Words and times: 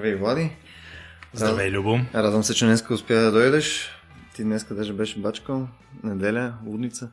Здравей, 0.00 0.18
Влади. 0.18 0.50
Здравей, 1.32 1.70
Любо. 1.70 1.98
Радвам 2.14 2.42
се, 2.42 2.54
че 2.54 2.64
днеска 2.64 2.94
успя 2.94 3.14
да 3.14 3.32
дойдеш. 3.32 3.90
Ти 4.34 4.44
днеска 4.44 4.74
даже 4.74 4.92
беше 4.92 5.18
бачкал. 5.18 5.68
Неделя, 6.02 6.54
лудница. 6.66 7.10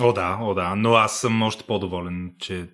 О 0.00 0.12
да, 0.12 0.38
о 0.40 0.54
да, 0.54 0.74
но 0.76 0.94
аз 0.94 1.20
съм 1.20 1.42
още 1.42 1.64
по-доволен, 1.64 2.32
че 2.38 2.68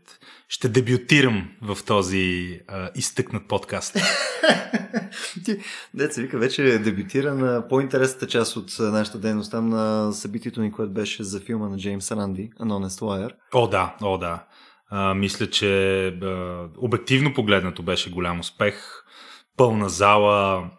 ще 0.48 0.68
дебютирам 0.68 1.50
в 1.62 1.78
този 1.86 2.60
а, 2.68 2.90
изтъкнат 2.94 3.48
подкаст. 3.48 3.96
Ти, 5.44 5.58
деца 5.94 6.20
вика, 6.22 6.38
вече 6.38 6.78
дебютира 6.78 7.34
на 7.34 7.68
по-интересната 7.68 8.26
част 8.26 8.56
от 8.56 8.76
нашата 8.78 9.18
дейност 9.18 9.50
там 9.50 9.68
на 9.68 10.12
събитието 10.12 10.60
ни, 10.60 10.72
което 10.72 10.92
беше 10.92 11.24
за 11.24 11.40
филма 11.40 11.68
на 11.68 11.76
Джеймс 11.76 12.12
Ранди, 12.12 12.50
Honest 12.60 13.00
Wire. 13.00 13.32
О 13.54 13.66
да, 13.66 13.94
о 14.02 14.18
да. 14.18 14.44
А, 14.90 15.14
мисля, 15.14 15.50
че 15.50 16.06
а, 16.08 16.64
обективно 16.78 17.34
погледнато 17.34 17.82
беше 17.82 18.10
голям 18.10 18.40
успех. 18.40 19.03
Пълна 19.56 19.88
зала, 19.88 20.70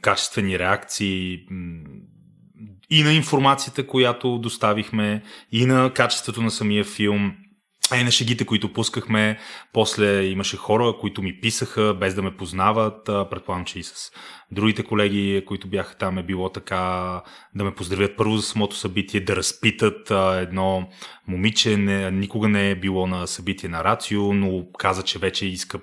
качествени 0.00 0.58
реакции, 0.58 1.46
и 2.90 3.02
на 3.02 3.12
информацията, 3.12 3.86
която 3.86 4.38
доставихме, 4.38 5.22
и 5.52 5.66
на 5.66 5.92
качеството 5.94 6.42
на 6.42 6.50
самия 6.50 6.84
филм. 6.84 7.36
А 7.92 7.96
и 7.96 8.04
на 8.04 8.10
шегите, 8.10 8.44
които 8.44 8.72
пускахме, 8.72 9.38
после 9.72 10.22
имаше 10.22 10.56
хора, 10.56 10.94
които 11.00 11.22
ми 11.22 11.40
писаха, 11.40 11.94
без 12.00 12.14
да 12.14 12.22
ме 12.22 12.36
познават. 12.36 13.04
Предполагам, 13.04 13.64
че 13.64 13.78
и 13.78 13.82
с 13.82 14.12
другите 14.50 14.82
колеги, 14.82 15.44
които 15.46 15.68
бяха 15.68 15.96
там, 15.96 16.18
е 16.18 16.22
било 16.22 16.48
така 16.48 16.76
да 17.54 17.64
ме 17.64 17.74
поздравят 17.74 18.16
първо 18.16 18.36
за 18.36 18.42
самото 18.42 18.76
събитие, 18.76 19.20
да 19.20 19.36
разпитат 19.36 20.10
едно 20.34 20.88
момиче, 21.28 21.76
не, 21.76 22.10
никога 22.10 22.48
не 22.48 22.70
е 22.70 22.74
било 22.74 23.06
на 23.06 23.26
събитие 23.26 23.68
на 23.68 23.84
Рацио, 23.84 24.32
но 24.32 24.64
каза, 24.78 25.02
че 25.02 25.18
вече 25.18 25.46
иска, 25.46 25.78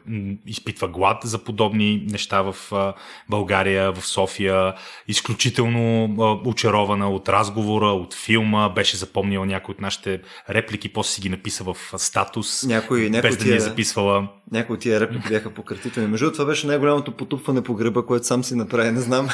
изпитва 0.45 0.87
глад 0.87 1.17
за 1.23 1.43
подобни 1.43 2.05
неща 2.11 2.41
в 2.41 2.55
България, 3.29 3.91
в 3.91 4.05
София. 4.05 4.73
Изключително 5.07 6.09
очарована 6.45 7.09
от 7.09 7.29
разговора, 7.29 7.85
от 7.85 8.13
филма, 8.13 8.69
беше 8.69 8.97
запомнила 8.97 9.45
някои 9.45 9.71
от 9.71 9.81
нашите 9.81 10.21
реплики, 10.49 10.89
после 10.89 11.11
си 11.11 11.21
ги 11.21 11.29
написа 11.29 11.63
в 11.63 11.77
статус, 11.99 12.63
някой, 12.63 13.09
някой 13.09 13.29
без 13.29 13.37
да 13.37 13.45
ни 13.45 13.55
е 13.55 13.59
записвала. 13.59 14.27
Някои 14.51 14.73
от 14.73 14.79
тия 14.79 14.99
реплики 14.99 15.29
бяха 15.29 15.49
пократителни. 15.49 16.09
Между 16.09 16.31
това 16.31 16.45
беше 16.45 16.67
най-голямото 16.67 17.11
потупване 17.11 17.63
по 17.63 17.73
гръба, 17.73 18.05
което 18.05 18.25
сам 18.25 18.43
си 18.43 18.55
направи, 18.55 18.91
не 18.91 18.99
знам. 18.99 19.29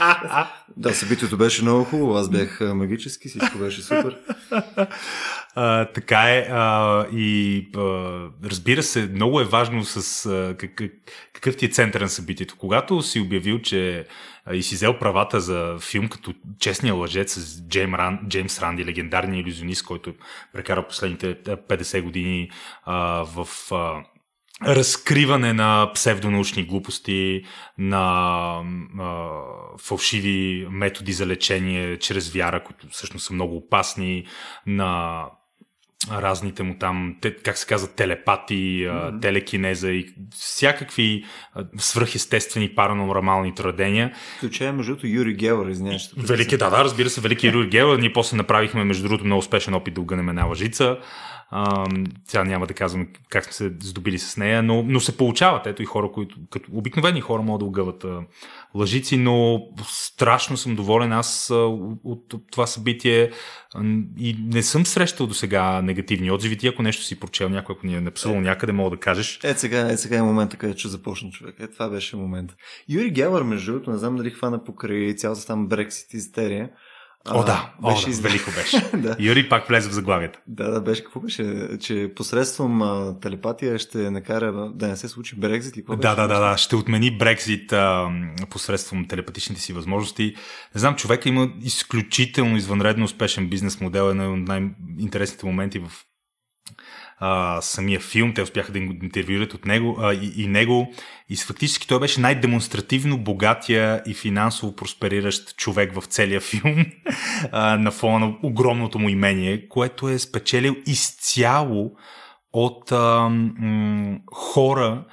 да, 0.76 0.94
събитието 0.94 1.36
беше 1.36 1.62
много 1.62 1.84
хубаво, 1.84 2.14
аз 2.14 2.30
бях 2.30 2.60
магически, 2.60 3.28
всичко 3.28 3.58
беше 3.58 3.82
супер. 3.82 4.16
А, 5.56 5.84
така 5.84 6.20
е. 6.20 6.48
А, 6.50 7.06
и 7.12 7.66
а, 7.76 7.80
разбира 8.44 8.82
се, 8.82 9.08
много 9.14 9.40
е 9.40 9.44
важно 9.44 9.84
с 9.84 10.26
а, 10.26 10.54
как, 10.58 10.82
какъв 11.32 11.56
ти 11.56 11.64
е 11.66 11.68
център 11.68 12.00
на 12.00 12.08
събитието. 12.08 12.56
Когато 12.58 13.02
си 13.02 13.20
обявил, 13.20 13.58
че 13.58 14.06
и 14.52 14.62
си 14.62 14.74
взел 14.74 14.98
правата 14.98 15.40
за 15.40 15.78
филм 15.80 16.08
като 16.08 16.34
Честния 16.60 16.94
лъжец 16.94 17.32
с 17.32 17.68
Джейм 17.68 17.94
Ран, 17.94 18.18
Джеймс 18.28 18.60
Ранди, 18.60 18.84
легендарния 18.84 19.40
иллюзионист, 19.40 19.84
който 19.84 20.14
прекара 20.52 20.88
последните 20.88 21.34
50 21.44 22.02
години 22.02 22.50
а, 22.84 23.24
в. 23.24 23.48
А, 23.72 24.04
разкриване 24.66 25.52
на 25.52 25.90
псевдонаучни 25.94 26.64
глупости, 26.64 27.42
на 27.78 28.62
а, 29.00 29.30
фалшиви 29.78 30.66
методи 30.70 31.12
за 31.12 31.26
лечение 31.26 31.98
чрез 31.98 32.30
вяра, 32.30 32.64
които 32.64 32.88
всъщност 32.88 33.26
са 33.26 33.32
много 33.32 33.56
опасни, 33.56 34.26
на 34.66 35.24
разните 36.12 36.62
му 36.62 36.76
там, 36.80 37.16
те, 37.20 37.36
как 37.36 37.58
се 37.58 37.66
казва, 37.66 37.88
телепати, 37.88 38.54
mm-hmm. 38.54 39.22
телекинеза 39.22 39.90
и 39.90 40.14
всякакви 40.36 41.24
свръхестествени 41.78 42.68
паранормални 42.68 43.54
традения. 43.54 44.12
Включая, 44.36 44.72
между 44.72 44.92
другото, 44.92 45.06
Юри 45.06 45.34
Гелър, 45.34 45.68
извиняваш. 45.68 46.10
Велики, 46.16 46.56
да, 46.56 46.70
да, 46.70 46.84
разбира 46.84 47.10
се, 47.10 47.20
велики 47.20 47.46
Юри 47.46 47.68
Гелър. 47.68 47.98
Ние 47.98 48.12
после 48.12 48.36
направихме, 48.36 48.84
между 48.84 49.02
другото, 49.02 49.24
много 49.24 49.38
успешен 49.38 49.74
опит 49.74 49.94
да 49.94 50.00
огънем 50.00 50.28
една 50.28 50.44
лъжица. 50.44 50.98
Сега 52.24 52.44
няма 52.44 52.66
да 52.66 52.74
казвам 52.74 53.08
как 53.28 53.44
сме 53.44 53.52
се 53.52 53.72
здобили 53.82 54.18
с 54.18 54.36
нея, 54.36 54.62
но, 54.62 54.82
но 54.82 55.00
се 55.00 55.16
получават. 55.16 55.66
Ето 55.66 55.82
и 55.82 55.86
хора, 55.86 56.12
които, 56.12 56.36
като 56.50 56.70
обикновени 56.72 57.20
хора 57.20 57.42
могат 57.42 57.58
да 57.58 57.64
огъват 57.64 58.04
а, 58.04 58.20
лъжици, 58.74 59.16
но 59.16 59.60
страшно 59.88 60.56
съм 60.56 60.76
доволен 60.76 61.12
аз 61.12 61.50
а, 61.50 61.54
от, 61.54 62.32
от 62.34 62.50
това 62.50 62.66
събитие 62.66 63.30
и 64.18 64.36
не 64.44 64.62
съм 64.62 64.86
срещал 64.86 65.26
до 65.26 65.34
сега 65.34 65.82
негативни 65.82 66.30
отзиви. 66.30 66.56
Ти 66.56 66.68
ако 66.68 66.82
нещо 66.82 67.02
си 67.02 67.20
прочел, 67.20 67.48
някой, 67.48 67.74
ако 67.78 67.86
ни 67.86 67.94
е 67.94 68.00
написал 68.00 68.30
е, 68.30 68.40
някъде, 68.40 68.72
мога 68.72 68.90
да 68.90 68.96
кажеш. 68.96 69.40
Е, 69.44 69.54
сега, 69.54 69.90
е, 69.90 69.96
сега 69.96 70.16
е 70.16 70.22
момента, 70.22 70.56
където 70.56 70.78
ще 70.78 70.88
започна 70.88 71.30
човек. 71.30 71.56
Е, 71.60 71.66
това 71.66 71.88
беше 71.88 72.16
момент. 72.16 72.56
Юри 72.88 73.10
Гелър, 73.10 73.42
между 73.42 73.72
другото, 73.72 73.90
не 73.90 73.98
знам 73.98 74.16
дали 74.16 74.30
хвана 74.30 74.64
покрай 74.64 75.14
цялата 75.14 75.46
там 75.46 75.68
Брексит 75.68 76.14
истерия. 76.14 76.70
О, 77.30 77.44
да, 77.44 77.74
беше 77.86 78.10
О, 78.10 78.12
да. 78.12 78.20
велико 78.20 78.50
беше. 78.56 78.90
да. 78.96 79.16
Юри 79.18 79.48
пак 79.48 79.68
влезе 79.68 79.88
в 79.88 79.92
заглавията. 79.92 80.40
Да, 80.46 80.70
да, 80.70 80.80
беше 80.80 81.04
какво 81.04 81.20
беше, 81.20 81.68
че 81.80 82.12
посредством 82.16 82.82
а, 82.82 83.20
телепатия 83.20 83.78
ще 83.78 84.10
накара 84.10 84.72
да 84.74 84.88
не 84.88 84.96
се 84.96 85.08
случи 85.08 85.36
Брекзит 85.36 85.76
и 85.76 85.80
какво 85.80 85.96
Да, 85.96 86.14
да, 86.14 86.28
да, 86.28 86.40
да, 86.40 86.56
ще 86.56 86.76
отмени 86.76 87.18
Брекзит 87.18 87.72
а, 87.72 88.10
посредством 88.50 89.08
телепатичните 89.08 89.60
си 89.60 89.72
възможности. 89.72 90.34
Не 90.74 90.78
знам, 90.78 90.96
човека 90.96 91.28
има 91.28 91.52
изключително 91.62 92.56
извънредно 92.56 93.04
успешен 93.04 93.48
бизнес 93.48 93.80
модел, 93.80 94.10
е 94.10 94.14
на 94.14 94.36
най-интересните 94.36 95.46
моменти 95.46 95.78
в 95.78 95.90
а, 97.26 97.60
самия 97.60 98.00
филм. 98.00 98.34
Те 98.34 98.42
успяха 98.42 98.72
да 98.72 98.78
интервюират 98.78 99.54
от 99.54 99.64
него 99.66 99.96
а, 100.00 100.14
и, 100.14 100.32
и 100.36 100.46
него. 100.46 100.92
И 101.28 101.36
фактически 101.36 101.88
той 101.88 102.00
беше 102.00 102.20
най-демонстративно 102.20 103.18
богатия 103.18 104.02
и 104.06 104.14
финансово 104.14 104.76
проспериращ 104.76 105.56
човек 105.56 105.94
в 105.94 106.04
целия 106.06 106.40
филм 106.40 106.86
а, 107.52 107.78
на 107.78 107.90
фона 107.90 108.26
на 108.26 108.36
огромното 108.42 108.98
му 108.98 109.08
имение, 109.08 109.68
което 109.68 110.08
е 110.08 110.18
спечелил 110.18 110.76
изцяло 110.86 111.92
от 112.52 112.92
а, 112.92 113.28
м- 113.28 114.18
хора, 114.32 115.04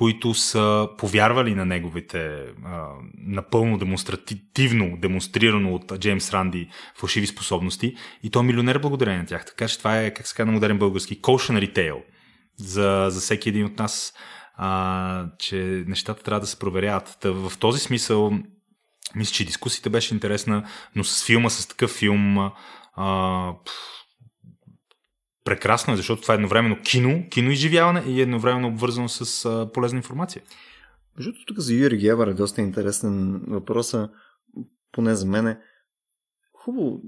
които 0.00 0.34
са 0.34 0.88
повярвали 0.98 1.54
на 1.54 1.64
неговите 1.64 2.18
а, 2.64 2.86
напълно 3.26 3.78
демонстративно 3.78 4.96
демонстрирано 4.96 5.74
от 5.74 5.98
Джеймс 5.98 6.30
Ранди 6.30 6.68
фалшиви 6.94 7.26
способности 7.26 7.94
и 8.22 8.30
той 8.30 8.42
е 8.42 8.46
милионер 8.46 8.78
благодарение 8.78 9.20
на 9.20 9.26
тях. 9.26 9.44
Така 9.44 9.68
че 9.68 9.78
това 9.78 10.00
е, 10.00 10.14
как 10.14 10.26
се 10.26 10.34
казва 10.34 10.46
на 10.46 10.52
модерен 10.52 10.78
български, 10.78 11.20
cautionary 11.20 11.76
tale 11.76 12.02
за, 12.56 13.06
за 13.10 13.20
всеки 13.20 13.48
един 13.48 13.64
от 13.64 13.78
нас, 13.78 14.14
а, 14.56 15.26
че 15.38 15.84
нещата 15.86 16.22
трябва 16.22 16.40
да 16.40 16.46
се 16.46 16.58
проверяват. 16.58 17.18
Та, 17.20 17.30
в 17.30 17.52
този 17.58 17.80
смисъл, 17.80 18.32
мисля, 19.16 19.32
че 19.32 19.44
дискусията 19.44 19.90
беше 19.90 20.14
интересна, 20.14 20.68
но 20.96 21.04
с 21.04 21.26
филма, 21.26 21.50
с 21.50 21.68
такъв 21.68 21.90
филм, 21.90 22.50
а, 22.96 23.52
прекрасно 25.44 25.92
е, 25.94 25.96
защото 25.96 26.22
това 26.22 26.34
е 26.34 26.36
едновременно 26.36 26.78
кино, 26.82 27.24
киноизживяване 27.30 28.02
и 28.06 28.20
едновременно 28.20 28.68
обвързано 28.68 29.08
с 29.08 29.44
а, 29.44 29.72
полезна 29.72 29.96
информация. 29.96 30.42
Между 31.16 31.32
тук 31.46 31.58
за 31.58 31.74
Юри 31.74 31.98
Гевър 31.98 32.26
е 32.26 32.34
доста 32.34 32.60
интересен 32.60 33.42
въпрос, 33.48 33.94
поне 34.92 35.14
за 35.14 35.26
мен 35.26 35.46
е. 35.46 35.58
Хубаво, 36.52 37.02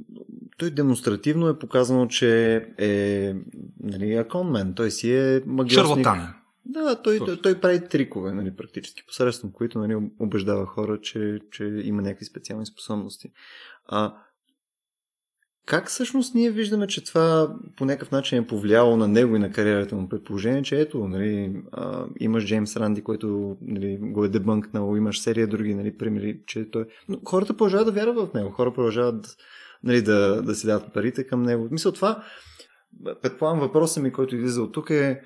той 0.59 0.71
демонстративно 0.71 1.49
е 1.49 1.59
показано, 1.59 2.09
че 2.09 2.55
е 2.79 3.35
нали, 3.81 4.15
аконмен, 4.15 4.75
той 4.75 4.91
си 4.91 5.15
е 5.15 5.43
магиосник. 5.47 5.87
Шарлатанин. 5.87 6.27
Да, 6.65 7.03
той, 7.03 7.19
той, 7.19 7.41
той 7.41 7.61
прави 7.61 7.89
трикове, 7.89 8.33
нали, 8.33 8.57
практически, 8.57 9.07
посредством 9.07 9.53
които 9.53 9.79
нали, 9.79 10.11
убеждава 10.19 10.67
хора, 10.67 11.01
че, 11.01 11.39
че 11.51 11.65
има 11.65 12.03
някакви 12.03 12.25
специални 12.25 12.67
способности. 12.67 13.33
А, 13.87 14.15
как 15.67 15.89
всъщност 15.89 16.35
ние 16.35 16.51
виждаме, 16.51 16.87
че 16.87 17.05
това 17.05 17.57
по 17.77 17.85
някакъв 17.85 18.11
начин 18.11 18.39
е 18.39 18.47
повлияло 18.47 18.97
на 18.97 19.09
него 19.09 19.37
и 19.37 19.39
на 19.39 19.53
кариерата 19.53 19.97
му? 19.97 20.09
Предположение, 20.09 20.63
че 20.63 20.81
ето, 20.81 21.09
нали, 21.09 21.63
а, 21.73 22.07
имаш 22.21 22.47
Джеймс 22.47 22.77
Ранди, 22.77 23.03
който 23.03 23.57
нали, 23.61 23.99
го 24.01 24.25
е 24.25 24.29
дебънкнал, 24.29 24.97
имаш 24.97 25.21
серия 25.21 25.47
други 25.47 25.75
нали, 25.75 25.97
примери, 25.97 26.41
че 26.47 26.71
той... 26.71 26.85
Но 27.09 27.19
хората 27.25 27.57
продължават 27.57 27.87
да 27.87 27.93
вярват 27.93 28.31
в 28.31 28.35
него, 28.35 28.51
хора 28.51 28.73
продължават 28.73 29.37
нали, 29.85 30.03
да, 30.03 30.43
да 30.43 30.55
си 30.55 30.67
дадат 30.67 30.93
парите 30.95 31.27
към 31.27 31.43
него. 31.43 31.69
Мисля, 31.71 31.93
това, 31.93 32.25
предполагам, 33.23 33.61
въпросът 33.61 34.03
ми, 34.03 34.13
който 34.13 34.37
излиза 34.37 34.63
от 34.63 34.73
тук 34.73 34.91
е 34.91 35.21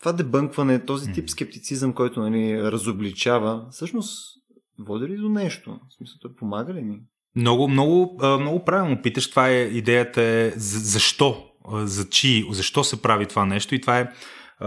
това 0.00 0.12
дебънкване, 0.12 0.84
този 0.84 1.12
тип 1.12 1.30
скептицизъм, 1.30 1.92
който 1.92 2.20
нали, 2.20 2.62
разобличава, 2.62 3.66
всъщност 3.70 4.38
води 4.78 5.08
ли 5.08 5.16
до 5.16 5.28
нещо? 5.28 5.80
В 5.90 5.94
смисъл, 5.96 6.18
той 6.22 6.34
помага 6.34 6.74
ли 6.74 6.82
ни? 6.82 7.00
Много, 7.38 7.68
много, 7.68 8.18
много 8.40 8.64
правилно 8.64 9.02
питаш. 9.02 9.30
Това 9.30 9.48
е 9.48 9.62
идеята 9.62 10.22
е 10.22 10.52
защо, 10.56 11.44
за 11.72 12.08
чи, 12.08 12.46
защо 12.50 12.84
се 12.84 13.02
прави 13.02 13.26
това 13.26 13.46
нещо 13.46 13.74
и 13.74 13.80
това 13.80 13.98
е 13.98 14.08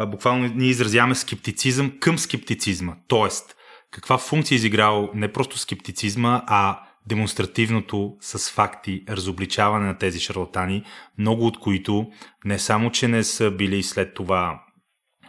буквално 0.07 0.51
ние 0.55 0.69
изразяваме 0.69 1.15
скептицизъм 1.15 1.93
към 1.99 2.17
скептицизма. 2.17 2.93
Тоест, 3.07 3.55
каква 3.91 4.17
функция 4.17 4.55
е 4.55 4.57
изиграл 4.57 5.09
не 5.13 5.33
просто 5.33 5.57
скептицизма, 5.57 6.41
а 6.47 6.79
демонстративното 7.07 8.15
с 8.21 8.51
факти 8.51 9.03
разобличаване 9.09 9.85
на 9.85 9.97
тези 9.97 10.19
шарлатани, 10.19 10.83
много 11.17 11.45
от 11.45 11.59
които 11.59 12.07
не 12.45 12.59
само, 12.59 12.91
че 12.91 13.07
не 13.07 13.23
са 13.23 13.51
били 13.51 13.83
след 13.83 14.13
това 14.13 14.63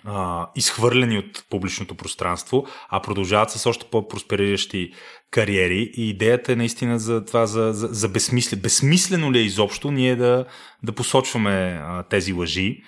а, 0.04 0.46
изхвърлени 0.56 1.18
от 1.18 1.44
публичното 1.50 1.94
пространство, 1.94 2.66
а 2.88 3.02
продължават 3.02 3.50
с 3.50 3.66
още 3.66 3.86
по-проспериращи 3.90 4.92
кариери. 5.30 5.92
И 5.96 6.08
идеята 6.08 6.52
е 6.52 6.56
наистина 6.56 6.98
за 6.98 7.24
това, 7.24 7.46
за, 7.46 7.72
за, 7.72 7.86
за 7.86 8.08
безсмислен. 8.08 8.60
Безсмислено 8.60 9.32
ли 9.32 9.38
е 9.38 9.42
изобщо 9.42 9.90
ние 9.90 10.16
да, 10.16 10.44
да 10.82 10.92
посочваме 10.92 11.80
а, 11.82 12.02
тези 12.02 12.32
лъжи? 12.32 12.82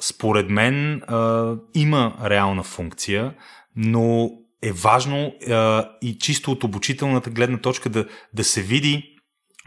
Според 0.00 0.50
мен 0.50 1.02
а, 1.02 1.54
има 1.74 2.16
реална 2.24 2.62
функция, 2.62 3.34
но 3.76 4.30
е 4.62 4.72
важно 4.72 5.34
а, 5.50 5.88
и 6.02 6.18
чисто 6.18 6.52
от 6.52 6.64
обучителната 6.64 7.30
гледна 7.30 7.58
точка 7.58 7.88
да, 7.88 8.06
да 8.34 8.44
се 8.44 8.62
види 8.62 9.10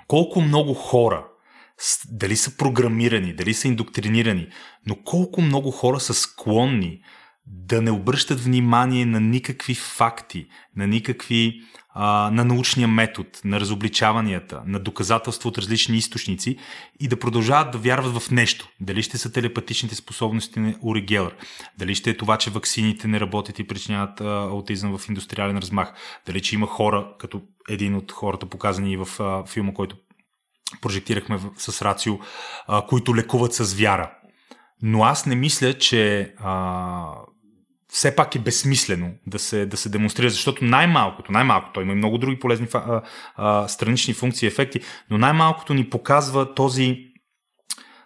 колко 0.08 0.42
много 0.42 0.74
хора 0.74 1.26
дали 2.10 2.36
са 2.36 2.58
програмирани, 2.58 3.34
дали 3.34 3.54
са 3.54 3.68
индоктринирани, 3.68 4.48
но 4.86 4.96
колко 4.96 5.42
много 5.42 5.72
хора 5.72 6.00
са 6.00 6.14
склонни 6.14 7.02
да 7.48 7.82
не 7.82 7.92
обръщат 7.92 8.40
внимание 8.40 9.06
на 9.06 9.20
никакви 9.20 9.76
факти, 9.76 10.48
на 10.76 10.88
никакви 10.88 11.62
а, 12.00 12.32
на 12.32 12.46
научния 12.46 12.88
метод, 12.88 13.30
на 13.46 13.60
разобличаванията, 13.60 14.62
на 14.66 14.80
доказателства 14.80 15.48
от 15.48 15.58
различни 15.58 15.98
източници 15.98 16.58
и 17.00 17.08
да 17.08 17.20
продължават 17.20 17.72
да 17.72 17.78
вярват 17.78 18.22
в 18.22 18.32
нещо. 18.32 18.70
Дали 18.80 19.04
ще 19.04 19.18
са 19.18 19.32
телепатичните 19.32 19.96
способности 19.96 20.60
на 20.60 20.76
Ури 20.82 21.02
Гелър, 21.02 21.36
дали 21.78 21.96
ще 21.96 22.10
е 22.10 22.18
това, 22.18 22.38
че 22.38 22.50
ваксините 22.50 23.08
не 23.08 23.20
работят 23.20 23.60
и 23.60 23.68
причиняват 23.68 24.22
аутизъм 24.22 24.98
в 24.98 25.10
индустриален 25.10 25.58
размах, 25.58 25.94
дали 26.26 26.42
че 26.42 26.56
има 26.56 26.68
хора, 26.68 27.14
като 27.20 27.42
един 27.70 27.96
от 27.96 28.12
хората 28.12 28.46
показани 28.46 28.98
в 28.98 29.08
а, 29.20 29.46
филма, 29.46 29.74
който 29.74 29.96
прожектирахме 30.82 31.40
с 31.58 31.82
Рацио, 31.82 32.20
а, 32.68 32.86
които 32.86 33.16
лекуват 33.16 33.54
с 33.54 33.74
вяра. 33.74 34.12
Но 34.82 35.04
аз 35.04 35.26
не 35.26 35.36
мисля, 35.36 35.74
че 35.74 36.34
а, 36.38 37.12
все 37.90 38.16
пак 38.16 38.36
е 38.36 38.40
безсмислено 38.40 39.12
да 39.28 39.40
се, 39.40 39.66
да 39.66 39.78
се 39.78 39.90
демонстрира, 39.90 40.30
защото 40.30 40.66
най-малкото, 40.66 41.32
най-малкото, 41.32 41.82
има 41.82 41.94
и 41.94 41.96
много 41.96 42.18
други 42.18 42.40
полезни 42.40 42.68
а, 42.74 43.02
а, 43.36 43.68
странични 43.68 44.14
функции 44.14 44.46
и 44.46 44.48
ефекти, 44.48 44.80
но 45.10 45.18
най-малкото 45.18 45.74
ни 45.74 45.90
показва 45.90 46.54
този, 46.54 46.98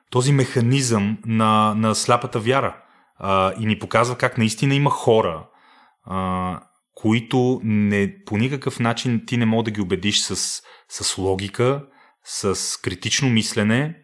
този 0.09 0.31
механизъм 0.31 1.17
на, 1.25 1.73
на 1.75 1.95
сляпата 1.95 2.39
вяра 2.39 2.77
а, 3.19 3.53
и 3.59 3.65
ни 3.65 3.79
показва 3.79 4.15
как 4.15 4.37
наистина 4.37 4.75
има 4.75 4.89
хора, 4.89 5.47
а, 6.05 6.59
които 6.95 7.61
не, 7.63 8.15
по 8.25 8.37
никакъв 8.37 8.79
начин 8.79 9.23
ти 9.27 9.37
не 9.37 9.45
мога 9.45 9.63
да 9.63 9.71
ги 9.71 9.81
убедиш 9.81 10.19
с, 10.19 10.61
с 10.89 11.17
логика, 11.17 11.85
с 12.23 12.77
критично 12.81 13.29
мислене, 13.29 13.95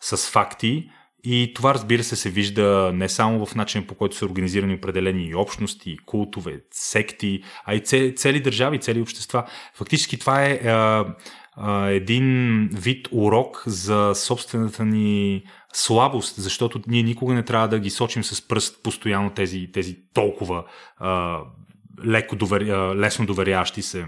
с 0.00 0.30
факти 0.30 0.90
и 1.26 1.52
това 1.54 1.74
разбира 1.74 2.04
се 2.04 2.16
се 2.16 2.30
вижда 2.30 2.90
не 2.94 3.08
само 3.08 3.46
в 3.46 3.54
начина 3.54 3.86
по 3.86 3.94
който 3.94 4.16
са 4.16 4.26
организирани 4.26 4.74
определени 4.74 5.34
общности, 5.34 5.96
култове, 6.06 6.60
секти, 6.70 7.42
а 7.64 7.74
и 7.74 7.80
цели 8.16 8.40
държави, 8.40 8.78
цели 8.78 9.00
общества. 9.00 9.44
Фактически 9.74 10.18
това 10.18 10.44
е 10.44 10.52
а, 10.54 11.06
а, 11.56 11.86
един 11.88 12.68
вид 12.72 13.08
урок 13.12 13.62
за 13.66 14.12
собствената 14.14 14.84
ни 14.84 15.42
слабост, 15.72 16.34
защото 16.36 16.80
ние 16.86 17.02
никога 17.02 17.34
не 17.34 17.42
трябва 17.42 17.68
да 17.68 17.78
ги 17.78 17.90
сочим 17.90 18.24
с 18.24 18.48
пръст 18.48 18.82
постоянно 18.82 19.30
тези, 19.30 19.72
тези 19.72 19.96
толкова 20.14 20.64
а, 20.96 21.40
леко 22.06 22.36
довер, 22.36 22.60
лесно 22.96 23.26
доверящи 23.26 23.82
се 23.82 24.06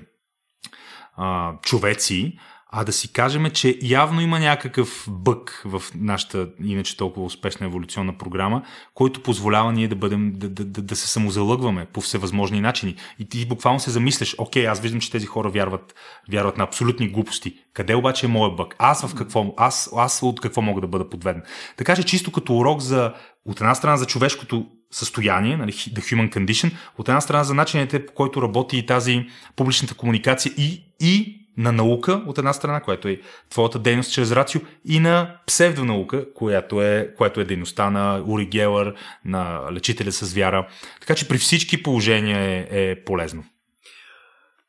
а, 1.16 1.52
човеци, 1.62 2.38
а 2.78 2.84
да 2.84 2.92
си 2.92 3.12
кажем, 3.12 3.50
че 3.50 3.78
явно 3.82 4.20
има 4.20 4.38
някакъв 4.38 5.06
бък 5.10 5.62
в 5.64 5.82
нашата 5.94 6.48
иначе 6.64 6.96
толкова 6.96 7.26
успешна 7.26 7.66
еволюционна 7.66 8.18
програма, 8.18 8.62
който 8.94 9.22
позволява 9.22 9.72
ние 9.72 9.88
да 9.88 9.96
бъдем, 9.96 10.32
да, 10.34 10.48
да, 10.48 10.64
да, 10.64 10.82
да 10.82 10.96
се 10.96 11.08
самозалъгваме 11.08 11.86
по 11.92 12.00
всевъзможни 12.00 12.60
начини. 12.60 12.94
И 13.18 13.28
ти 13.28 13.46
буквално 13.46 13.80
се 13.80 13.90
замисляш, 13.90 14.34
окей, 14.38 14.68
аз 14.68 14.80
виждам, 14.80 15.00
че 15.00 15.10
тези 15.10 15.26
хора 15.26 15.50
вярват, 15.50 15.94
вярват 16.32 16.58
на 16.58 16.64
абсолютни 16.64 17.08
глупости. 17.08 17.54
Къде 17.72 17.94
обаче 17.94 18.26
е 18.26 18.28
моят 18.28 18.56
бък? 18.56 18.74
Аз 18.78 19.06
в 19.06 19.14
какво, 19.14 19.54
аз, 19.56 19.90
аз 19.96 20.22
от 20.22 20.40
какво 20.40 20.62
мога 20.62 20.80
да 20.80 20.86
бъда 20.86 21.10
подведен? 21.10 21.42
Така 21.76 21.96
че 21.96 22.02
чисто 22.02 22.32
като 22.32 22.56
урок 22.56 22.80
за, 22.80 23.12
от 23.44 23.60
една 23.60 23.74
страна 23.74 23.96
за 23.96 24.06
човешкото 24.06 24.66
състояние, 24.90 25.56
нали, 25.56 25.72
the 25.72 25.98
human 25.98 26.36
condition, 26.36 26.72
от 26.98 27.08
една 27.08 27.20
страна 27.20 27.44
за 27.44 27.54
начините 27.54 28.06
по 28.06 28.12
който 28.12 28.42
работи 28.42 28.78
и 28.78 28.86
тази 28.86 29.26
публичната 29.56 29.94
комуникация 29.94 30.52
и, 30.58 30.84
и 31.00 31.45
на 31.56 31.72
наука 31.72 32.22
от 32.26 32.38
една 32.38 32.52
страна, 32.52 32.80
което 32.80 33.08
е 33.08 33.20
твоята 33.50 33.78
дейност 33.78 34.12
чрез 34.12 34.32
рацио, 34.32 34.60
и 34.84 35.00
на 35.00 35.40
псевдонаука, 35.46 36.32
която 36.34 36.82
е, 36.82 37.14
което 37.16 37.40
е 37.40 37.44
дейността 37.44 37.90
на 37.90 38.24
Ури 38.26 38.46
Гелър, 38.46 38.94
на 39.24 39.72
лечителя 39.72 40.12
с 40.12 40.34
вяра. 40.34 40.68
Така 41.00 41.14
че 41.14 41.28
при 41.28 41.38
всички 41.38 41.82
положения 41.82 42.38
е, 42.40 42.90
е 42.90 43.04
полезно. 43.04 43.44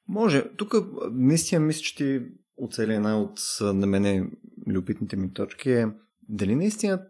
Може. 0.08 0.44
Тук 0.58 0.74
наистина 1.12 1.62
мисля, 1.62 1.82
че 1.82 1.96
ти 1.96 2.22
оцели 2.58 2.94
една 2.94 3.20
от 3.20 3.40
на 3.62 3.88
мене 3.88 4.30
любитните 4.68 5.16
ми 5.16 5.34
точки 5.34 5.72
е 5.72 5.88
дали 6.30 6.56
наистина 6.56 7.02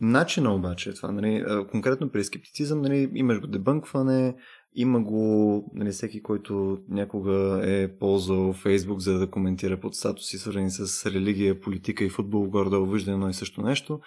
начина 0.00 0.54
обаче 0.54 0.90
е 0.90 0.94
това, 0.94 1.12
нали, 1.12 1.44
конкретно 1.70 2.10
при 2.10 2.24
скептицизъм, 2.24 2.82
нали, 2.82 3.10
имаш 3.14 3.40
го 3.40 3.46
дебънкване, 3.46 4.34
има 4.74 5.00
го 5.00 5.64
нали, 5.74 5.90
всеки, 5.90 6.22
който 6.22 6.78
някога 6.88 7.60
е 7.64 7.98
ползвал 7.98 8.52
Фейсбук, 8.52 9.00
за 9.00 9.18
да 9.18 9.30
коментира 9.30 9.80
под 9.80 9.94
статуси, 9.94 10.38
свързани 10.38 10.70
с 10.70 11.10
религия, 11.10 11.60
политика 11.60 12.04
и 12.04 12.10
футбол, 12.10 12.50
горе-долу 12.50 12.86
вижда 12.86 13.12
едно 13.12 13.28
и 13.28 13.34
също 13.34 13.62
нещо. 13.62 14.00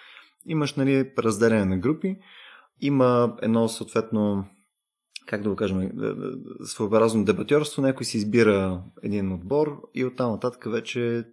Имаш 0.46 0.74
нали, 0.74 1.12
разделяне 1.18 1.64
на 1.64 1.78
групи, 1.78 2.16
има 2.80 3.36
едно 3.42 3.68
съответно 3.68 4.44
как 5.26 5.42
да 5.42 5.50
го 5.50 5.56
кажем, 5.56 5.90
своеобразно 6.64 7.24
дебатьорство, 7.24 7.82
някой 7.82 8.06
си 8.06 8.16
избира 8.16 8.82
един 9.02 9.32
отбор 9.32 9.80
и 9.94 10.04
оттам 10.04 10.30
нататък 10.30 10.64
вече 10.72 11.24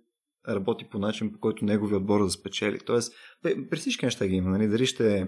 работи 0.49 0.89
по 0.91 0.99
начин, 0.99 1.33
по 1.33 1.39
който 1.39 1.65
неговия 1.65 1.97
отбор 1.97 2.23
да 2.23 2.29
спечели. 2.29 2.79
Тоест, 2.79 3.13
при 3.43 3.77
всички 3.77 4.05
неща 4.05 4.27
ги 4.27 4.35
има, 4.35 4.49
нали? 4.49 4.67
дали 4.67 4.85
ще 4.85 5.17
е 5.17 5.27